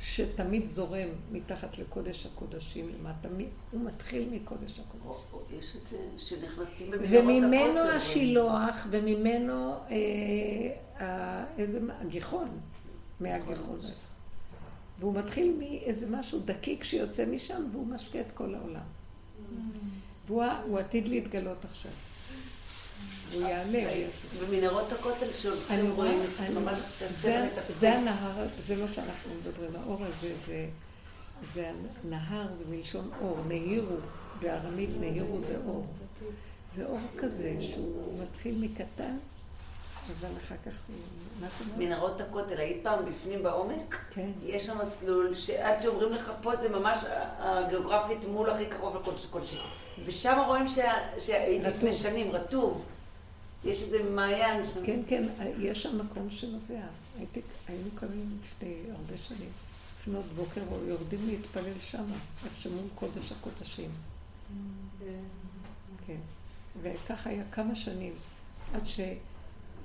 שתמיד 0.00 0.66
זורם 0.66 1.08
מתחת 1.32 1.78
לקודש 1.78 2.26
הקודשים 2.26 2.88
למטה, 2.88 3.28
הוא 3.70 3.80
מתחיל 3.80 4.28
מקודש 4.32 4.80
הקודשים. 4.80 5.58
יש 5.58 5.76
את 5.76 5.86
זה 5.86 5.96
שנכנסים 6.18 6.90
במנהרות 6.90 7.24
וממנו. 7.24 7.80
השילוח, 7.80 8.86
וממנו 8.90 9.74
אה, 9.90 11.44
איזה, 11.58 11.80
הגיחון, 12.00 12.48
מהגיחון 13.20 13.78
הזה. 13.78 14.11
והוא 15.02 15.14
מתחיל 15.14 15.56
מאיזה 15.58 16.16
משהו 16.16 16.40
דקיק 16.44 16.84
שיוצא 16.84 17.26
משם, 17.26 17.62
והוא 17.72 17.86
משקה 17.86 18.20
את 18.20 18.32
כל 18.32 18.54
העולם. 18.54 18.80
והוא 20.26 20.78
עתיד 20.78 21.08
להתגלות 21.08 21.64
עכשיו. 21.64 21.92
הוא 23.32 23.42
יעלה. 23.42 23.94
הוא 23.94 24.04
יצא. 24.04 24.46
במנהרות 24.46 24.92
הכותל 24.92 25.32
שהולכים 25.32 25.90
רואים 25.90 26.18
ממש 26.54 26.80
את 27.06 27.16
זה-. 27.68 27.98
הנהר, 27.98 28.48
זה 28.58 28.76
מה 28.76 28.88
שאנחנו 28.88 29.30
מדברים, 29.40 29.70
האור 29.76 30.04
הזה, 30.04 30.36
זה, 30.36 30.66
זה 31.42 31.72
הנהר, 32.04 32.46
זה 32.58 32.64
מלשון 32.70 33.10
אור, 33.20 33.38
נהירו, 33.48 33.96
בארמית 34.40 34.90
נהירו 35.00 35.44
זה 35.44 35.56
אור. 35.66 35.86
זה 36.74 36.86
אור 36.86 37.00
כזה 37.18 37.56
שהוא 37.60 38.22
מתחיל 38.22 38.58
מקטן, 38.58 39.16
אבל 40.06 40.28
אחר 40.44 40.54
כך 40.66 40.78
הוא, 40.88 40.96
מה 41.40 41.46
את 41.46 41.52
אומרת? 41.60 41.78
מנהרות 41.78 42.20
הכותל, 42.20 42.56
היית 42.58 42.82
פעם 42.82 43.04
בפנים 43.10 43.42
בעומק? 43.42 43.96
כן. 44.10 44.30
יש 44.44 44.66
שם 44.66 44.78
מסלול 44.82 45.34
שעד 45.34 45.80
שאומרים 45.80 46.12
לך 46.12 46.32
פה 46.42 46.56
זה 46.56 46.68
ממש 46.68 46.98
הגיאוגרפית 47.38 48.24
מול 48.24 48.50
הכי 48.50 48.66
קרוב 48.66 48.96
לקודש 48.96 49.24
הקודשים. 49.24 49.58
ושם 50.04 50.38
רואים 50.46 50.68
שה- 50.68 51.20
שהייתי 51.20 51.64
רטוב. 51.66 51.76
לפני 51.76 51.92
שנים, 51.92 52.30
רטוב. 52.32 52.84
יש 53.64 53.82
איזה 53.82 54.02
מעיין 54.02 54.64
שם. 54.64 54.86
כן, 54.86 55.00
כן, 55.06 55.28
יש 55.58 55.82
שם 55.82 55.98
מקום 55.98 56.30
שנובע. 56.30 56.80
הייתי, 57.18 57.40
היינו 57.68 57.88
קמים 57.94 58.38
לפני 58.40 58.74
הרבה 58.90 59.16
שנים, 59.16 59.48
לפנות 59.98 60.24
בוקר, 60.36 60.60
או 60.72 60.84
יורדים 60.84 61.26
להתפלל 61.26 61.80
שם, 61.80 62.04
איפה 62.44 62.54
שמול 62.54 62.84
קודש 62.94 63.32
הקודשים. 63.32 63.90
כן. 66.06 66.16
וככה 66.82 67.30
היה 67.30 67.42
כמה 67.52 67.74
שנים, 67.74 68.12
עד, 68.74 68.86
ש... 68.86 69.00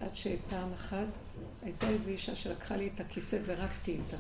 עד 0.02 0.16
שפעם 0.16 0.74
אחת 0.74 1.08
הייתה 1.64 1.90
איזו 1.90 2.10
אישה 2.10 2.36
שלקחה 2.36 2.76
לי 2.76 2.90
את 2.96 3.00
הכיסא 3.00 3.40
ורקתי 3.46 3.92
איתה. 3.92 4.18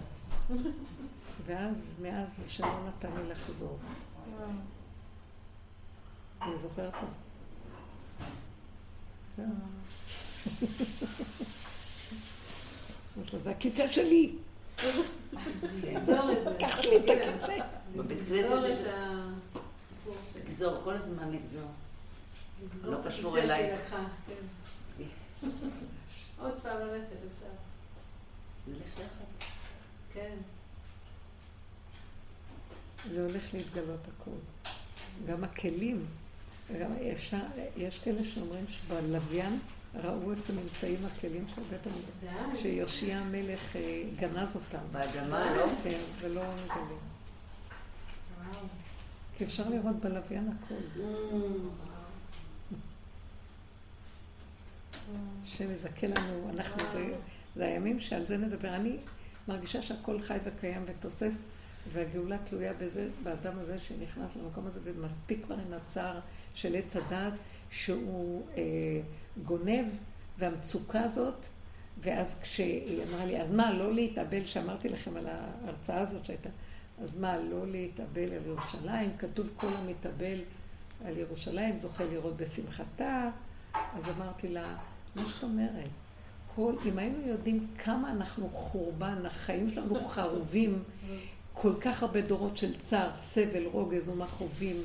ואז, 1.46 1.94
מאז 2.02 2.44
שלא 2.48 2.88
נתן 2.88 3.10
לי 3.18 3.30
לחזור. 3.30 3.78
אני 6.42 6.58
זוכרת 6.58 6.94
את 6.94 7.14
זה. 7.14 7.18
לה, 13.34 13.40
זה 13.42 13.52
הכיסא 13.52 13.92
שלי, 13.92 14.36
לגזור 15.64 16.32
את 16.32 16.44
זה. 16.44 16.56
קח 16.60 16.80
לי 16.80 16.98
את 16.98 17.04
הכיסא. 17.10 17.58
בבית 17.96 18.20
כנסת. 18.28 18.84
לגזור, 20.36 20.82
כל 20.84 20.94
הזמן 20.94 21.32
לגזור. 21.32 21.72
לגזור 22.64 22.92
לא 22.92 22.98
קשור 23.06 23.38
אליי. 23.38 23.76
עוד 26.42 26.54
פעם 26.64 26.80
ללכת 26.80 27.16
אפשר. 27.34 27.52
נלך 28.68 28.94
יחד. 28.94 29.48
כן. 30.14 30.36
זה 33.10 33.26
הולך 33.26 33.54
להתגלות 33.54 34.08
הכל. 34.08 34.32
גם 35.28 35.44
הכלים, 35.44 36.06
גם 36.80 36.92
אפשר, 37.14 37.42
יש 37.78 38.00
כאלה 38.00 38.24
שאומרים 38.24 38.66
שבלוויין 38.68 39.60
ראו 39.96 40.32
איפה 40.32 40.54
נמצאים 40.54 41.06
הכלים 41.06 41.46
של 41.48 41.62
בית 41.70 41.88
המקדש, 41.88 42.52
די. 42.52 42.58
שיושיע 42.58 43.18
המלך 43.18 43.76
אה, 43.76 44.04
גנז 44.16 44.56
אותם. 44.56 44.78
באדמה, 44.92 45.56
לא? 45.56 45.66
כן, 45.84 46.00
ולא 46.20 46.42
מגלים. 46.66 47.00
כי 49.38 49.44
אפשר 49.44 49.70
לראות 49.70 49.96
בלוויין 49.96 50.50
הכל. 50.50 50.76
השם 55.44 55.72
יזכה 55.72 56.08
לנו, 56.08 56.50
אנחנו, 56.50 56.80
זה, 56.94 57.16
זה 57.56 57.66
הימים 57.66 58.00
שעל 58.00 58.26
זה 58.26 58.38
נדבר. 58.38 58.76
אני 58.76 58.98
מרגישה 59.48 59.82
שהכל 59.82 60.20
חי 60.22 60.38
וקיים 60.44 60.84
ותוסס, 60.88 61.46
והגאולה 61.92 62.38
תלויה 62.38 62.74
בזה, 62.74 63.08
באדם 63.24 63.60
הזה 63.60 63.78
שנכנס 63.78 64.36
למקום 64.36 64.68
הזה, 64.68 64.80
ומספיק 64.84 65.46
כבר 65.46 65.56
עם 65.56 65.74
הצער 65.74 66.20
של 66.54 66.76
עץ 66.76 66.96
הדעת, 66.96 67.34
שהוא 67.72 68.48
אה, 68.58 68.64
גונב, 69.44 69.86
והמצוקה 70.38 71.02
הזאת, 71.04 71.48
ואז 71.98 72.42
כשהיא 72.42 73.04
אמרה 73.04 73.26
לי, 73.26 73.42
אז 73.42 73.52
מה, 73.52 73.74
לא 73.74 73.94
להתאבל, 73.94 74.46
שאמרתי 74.46 74.90
לכם 74.90 75.18
על 75.18 75.28
ההרצאה 75.28 76.00
הזאת 76.00 76.26
שהייתה, 76.26 76.50
אז 77.02 77.16
מה, 77.16 77.38
לא 77.38 77.68
להתאבל 77.68 78.34
על 78.34 78.46
ירושלים? 78.46 79.18
כתוב 79.18 79.52
כל 79.56 79.74
המתאבל 79.74 80.42
על 81.06 81.18
ירושלים, 81.18 81.80
זוכה 81.80 82.04
לראות 82.06 82.38
בשמחתה. 82.38 83.30
אז 83.74 84.10
אמרתי 84.10 84.48
לה, 84.48 84.76
מה 85.16 85.26
זאת 85.26 85.44
אומרת? 85.44 85.90
כל, 86.56 86.74
אם 86.86 86.98
היינו 86.98 87.28
יודעים 87.28 87.68
כמה 87.78 88.12
אנחנו 88.12 88.50
חורבן, 88.50 89.26
החיים 89.26 89.70
שלנו 89.70 90.06
חרובים, 90.06 90.84
כל 91.54 91.74
כך 91.82 92.04
הרבה 92.04 92.22
דורות 92.22 92.58
של 92.58 92.76
צער, 92.76 93.14
סבל, 93.14 93.66
רוגז 93.66 94.10
ומכאובים, 94.10 94.76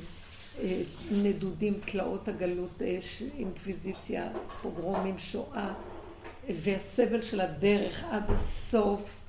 אה, 0.59 0.81
נדודים, 1.11 1.79
תלאות 1.85 2.27
הגלות, 2.27 2.81
אש, 2.81 3.23
אינקוויזיציה, 3.37 4.31
פוגרומים, 4.61 5.17
שואה, 5.17 5.73
והסבל 6.49 7.21
של 7.21 7.41
הדרך 7.41 8.03
עד 8.03 8.31
הסוף. 8.31 9.21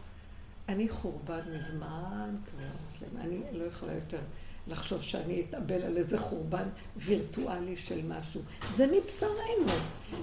אני 0.69 0.89
חורבן 0.89 1.41
מזמן 1.55 2.37
כבר, 2.45 3.21
אני 3.21 3.39
לא 3.53 3.65
יכולה 3.65 3.93
יותר 3.93 4.21
לחשוב 4.69 5.03
שאני 5.03 5.45
אתאבל 5.49 5.82
על 5.82 5.97
איזה 5.97 6.19
חורבן 6.19 6.69
וירטואלי 6.97 7.77
של 7.77 8.07
משהו. 8.07 8.41
זה 8.70 8.86
מבשרנו. 8.86 9.73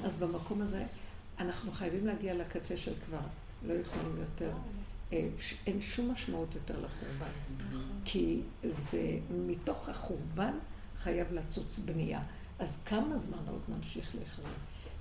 אז 0.04 0.18
במקום 0.18 0.62
הזה 0.62 0.84
אנחנו 1.40 1.72
חייבים 1.72 2.08
להגיע 2.08 2.34
לקצה 2.34 2.78
של 2.78 2.94
כבר, 3.06 3.20
לא 3.68 3.74
יכולים 3.74 4.18
יותר. 4.18 4.52
אה, 5.14 5.28
אין 5.68 5.82
שום 5.82 6.12
משמעות 6.12 6.56
יותר 6.56 6.74
לחורבן. 6.74 7.32
כי 8.06 8.42
זה, 8.64 9.18
מתוך 9.30 9.90
החורבן 9.90 10.54
חייב 10.98 11.28
לצוץ 11.32 11.80
בנייה. 11.80 12.22
אז 12.60 12.78
כמה 12.86 13.18
זמן 13.18 13.38
עוד 13.48 13.62
נמשיך 13.68 14.16
להחריב? 14.20 14.48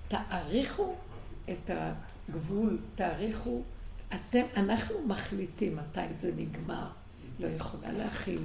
תעריכו 0.09 0.95
את 1.51 1.71
הגבול, 1.71 2.79
תעריכו, 2.95 3.63
אתם, 4.09 4.43
אנחנו 4.57 5.07
מחליטים 5.07 5.77
מתי 5.77 6.15
זה 6.15 6.33
נגמר. 6.37 6.91
לא 7.39 7.47
יכולה 7.47 7.93
להכיל, 7.93 8.43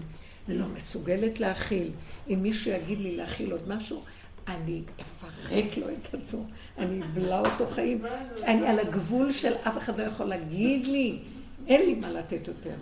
לא 0.48 0.68
מסוגלת 0.68 1.40
להכיל. 1.40 1.92
אם 2.30 2.40
מישהו 2.42 2.72
יגיד 2.72 3.02
לי 3.02 3.18
להכיל 3.18 3.52
עוד 3.52 3.68
משהו, 3.68 4.04
אני 4.48 4.82
אפרק 5.02 5.78
לו 5.78 5.90
את 5.90 6.14
עצמו, 6.14 6.44
אני 6.78 7.04
אבלע 7.04 7.40
אותו 7.40 7.68
חיים. 7.68 8.06
אני 8.44 8.68
על 8.68 8.80
הגבול 8.80 9.32
של 9.32 9.54
אף 9.54 9.78
אחד 9.78 10.00
לא 10.00 10.04
יכול 10.04 10.26
להגיד 10.26 10.88
לי, 10.88 11.20
אין 11.68 11.82
לי 11.82 11.96
מה 11.96 12.12
לתת 12.12 12.48
יותר. 12.48 12.76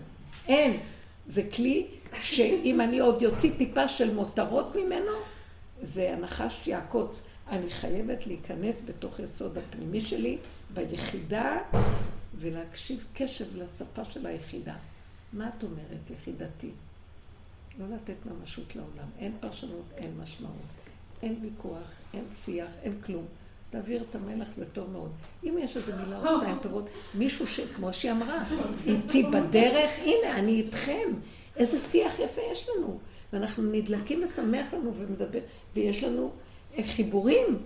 אין. 0.48 0.80
זה 1.28 1.44
כלי 1.56 1.88
שאם 2.22 2.82
אני 2.82 3.00
עוד 3.00 3.22
יוציא 3.22 3.52
טיפה 3.58 3.88
של 3.88 4.14
מותרות 4.14 4.76
ממנו, 4.76 5.12
זה 5.82 6.14
הנחש 6.14 6.68
יעקוץ. 6.68 7.28
אני 7.50 7.70
חייבת 7.70 8.28
להיכנס 8.28 8.82
בתוך 8.86 9.20
יסוד 9.20 9.58
הפנימי 9.58 10.00
שלי, 10.00 10.38
ביחידה, 10.74 11.58
ולהקשיב 12.36 13.06
קשב 13.14 13.58
לשפה 13.58 14.06
של 14.06 14.26
היחידה. 14.26 14.74
מה 15.34 15.50
את 15.58 15.64
אומרת, 15.64 16.10
יחידתי? 16.10 16.70
לא 17.80 17.96
לתת 17.96 18.26
ממשות 18.26 18.76
לעולם. 18.76 19.10
אין 19.20 19.32
פרשנות, 19.40 19.86
אין 19.98 20.12
משמעות. 20.22 20.56
אין 21.22 21.36
ויכוח, 21.42 21.94
אין 22.14 22.26
שיח, 22.32 22.74
אין 22.84 23.02
כלום. 23.02 23.26
תעביר 23.70 24.04
את 24.10 24.16
המלח, 24.16 24.54
זה 24.54 24.66
טוב 24.66 24.90
מאוד. 24.90 25.12
אם 25.44 25.58
יש 25.62 25.78
איזו 25.78 25.92
מילה 25.96 26.20
או 26.20 26.40
שתיים 26.40 26.58
טובות, 26.62 26.90
מישהו 27.14 27.48
ש... 27.48 27.60
כמו 27.60 27.94
שהיא 27.94 28.12
אמרה, 28.12 28.44
איתי 28.86 29.24
בדרך, 29.24 29.90
הנה, 30.00 30.40
אני 30.40 30.52
איתכם. 30.52 31.14
איזה 31.56 31.80
שיח 31.80 32.20
יפה 32.20 32.42
יש 32.52 32.70
לנו. 32.70 33.00
ואנחנו 33.34 33.64
נדלקים 33.64 34.24
ושמח 34.24 34.74
לנו 34.74 34.94
ומדבר, 34.96 35.40
ויש 35.74 36.04
לנו 36.04 36.32
אה, 36.78 36.84
חיבורים. 36.84 37.58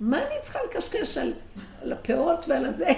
מה 0.00 0.18
אני 0.18 0.34
צריכה 0.42 0.58
לקשקש 0.70 1.18
על, 1.18 1.32
על 1.82 1.92
הפאות 1.92 2.46
ועל 2.48 2.64
הזה? 2.64 2.90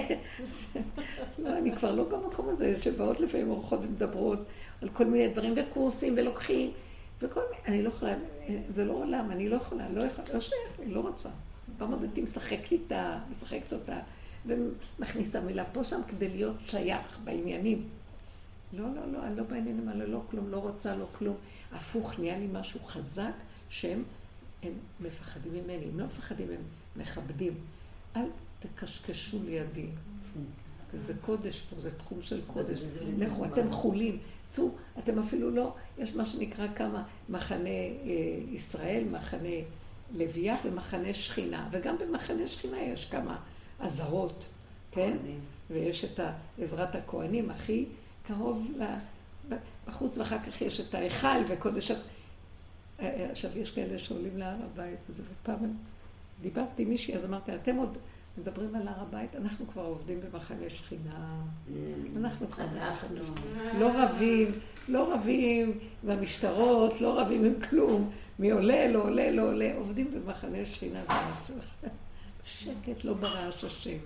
לא, 1.39 1.57
אני 1.57 1.75
כבר 1.75 1.95
לא 1.95 2.03
במקום 2.03 2.49
הזה, 2.49 2.81
שבאות 2.81 3.19
לפעמים 3.19 3.49
אורחות 3.49 3.79
ומדברות 3.83 4.39
על 4.81 4.89
כל 4.89 5.05
מיני 5.05 5.27
דברים, 5.27 5.53
וקורסים 5.57 6.13
ולוקחים, 6.17 6.71
וכל 7.21 7.41
מיני, 7.51 7.61
אני 7.67 7.83
לא 7.83 7.89
יכולה, 7.89 8.15
זה 8.69 8.85
לא 8.85 8.93
עולם, 8.93 9.31
אני 9.31 9.49
לא 9.49 9.55
יכולה, 9.55 9.89
לא, 9.89 10.01
יכולה, 10.01 10.33
לא 10.33 10.39
שייך 10.39 10.79
לי, 10.79 10.91
לא 10.91 10.99
רוצה. 10.99 11.29
בעמוד 11.77 12.19
משחקת 12.23 12.71
איתה, 12.71 13.19
משחקת 13.31 13.73
אותה, 13.73 13.99
ומכניסה 14.45 15.41
מילה 15.41 15.65
פה 15.65 15.83
שם 15.83 16.01
כדי 16.07 16.29
להיות 16.29 16.55
שייך 16.65 17.19
בעניינים. 17.23 17.87
לא, 18.73 18.85
לא, 18.95 19.11
לא, 19.11 19.23
אני 19.23 19.35
לא 19.35 19.43
בעניינים 19.43 19.89
האלה, 19.89 20.05
לא 20.05 20.21
כלום, 20.29 20.49
לא 20.49 20.57
רוצה, 20.57 20.95
לא 20.95 21.05
כלום. 21.17 21.35
הפוך, 21.71 22.19
נהיה 22.19 22.39
לי 22.39 22.47
משהו 22.51 22.79
חזק 22.79 23.33
שהם 23.69 24.03
הם 24.65 24.73
מפחדים 24.99 25.53
ממני. 25.53 25.85
הם 25.85 25.99
לא 25.99 26.05
מפחדים, 26.05 26.47
הם 26.51 26.61
מכבדים. 26.95 27.53
אל 28.15 28.25
תקשקשו 28.59 29.43
לידי. 29.43 29.87
זה 30.97 31.13
קודש 31.21 31.61
פה, 31.61 31.81
זה 31.81 31.91
תחום 31.91 32.21
של 32.21 32.41
קודש. 32.47 32.79
לכו, 33.17 33.45
אתם 33.45 33.69
חולים. 33.69 34.17
צאו, 34.49 34.69
אתם 34.99 35.19
אפילו 35.19 35.51
לא, 35.51 35.73
יש 35.97 36.15
מה 36.15 36.25
שנקרא 36.25 36.67
כמה 36.75 37.03
מחנה 37.29 37.69
אה, 37.69 37.93
ישראל, 38.51 39.03
מחנה 39.11 39.49
לוויה 40.13 40.55
ומחנה 40.65 41.13
שכינה. 41.13 41.69
וגם 41.71 41.95
במחנה 41.97 42.47
שכינה 42.47 42.81
יש 42.81 43.05
כמה 43.05 43.39
אזהרות, 43.79 44.47
כן? 44.91 45.17
ויש 45.69 46.05
את 46.05 46.19
עזרת 46.59 46.95
הכוהנים 46.95 47.49
הכי 47.49 47.85
קרוב 48.23 48.71
ל... 48.75 48.83
בחוץ, 49.87 50.17
ואחר 50.17 50.39
כך 50.39 50.61
יש 50.61 50.79
את 50.79 50.95
ההיכל 50.95 51.37
וקודש... 51.47 51.91
אה, 51.91 51.97
אה, 52.99 53.31
עכשיו, 53.31 53.57
יש 53.57 53.71
כאלה 53.71 53.99
שעולים 53.99 54.37
להר 54.37 54.57
הבית, 54.63 54.99
ופעם 55.09 55.73
דיברתי 56.41 56.83
עם 56.83 56.89
מישהי, 56.89 57.15
אז 57.15 57.25
אמרתי, 57.25 57.55
אתם 57.55 57.75
עוד 57.75 57.97
מדברים 58.37 58.75
על 58.75 58.87
הר 58.87 59.01
הבית, 59.01 59.35
אנחנו 59.35 59.67
כבר 59.67 59.81
עובדים 59.81 60.19
במחנה 60.21 60.69
שכינה. 60.69 61.41
Mm. 61.67 61.71
אנחנו 62.17 62.49
כבר 62.51 62.65
במחנה 62.65 63.23
שכינה. 63.23 63.79
לא 63.79 63.91
רבים, 64.03 64.59
לא 64.87 65.13
רבים 65.13 65.79
במשטרות, 66.03 67.01
לא 67.01 67.19
רבים 67.19 67.45
עם 67.45 67.61
כלום. 67.69 68.11
מי 68.39 68.51
עולה, 68.51 68.87
לא 68.91 69.03
עולה, 69.03 69.31
לא 69.31 69.41
עולה. 69.41 69.73
עובדים 69.75 70.11
במחנה 70.11 70.65
שכינה. 70.65 71.03
בשקט, 72.43 73.03
לא 73.03 73.13
ברעש 73.13 73.63
השם. 73.63 73.97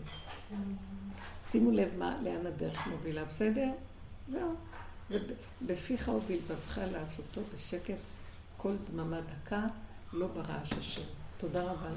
שימו 1.43 1.71
לב 1.71 1.89
מה, 1.97 2.17
לאן 2.23 2.45
הדרך 2.45 2.87
מובילה, 2.87 3.25
בסדר? 3.25 3.69
זהו. 4.27 4.53
זה 5.09 5.19
בפיך 5.65 6.07
ובלבבך 6.07 6.79
לעשותו 6.91 7.41
בשקט, 7.53 7.93
כל 8.57 8.73
דממה 8.91 9.19
דקה, 9.21 9.61
לא 10.13 10.27
ברעש 10.27 10.73
השם. 10.73 11.01
תודה 11.37 11.63
רבה. 11.63 11.89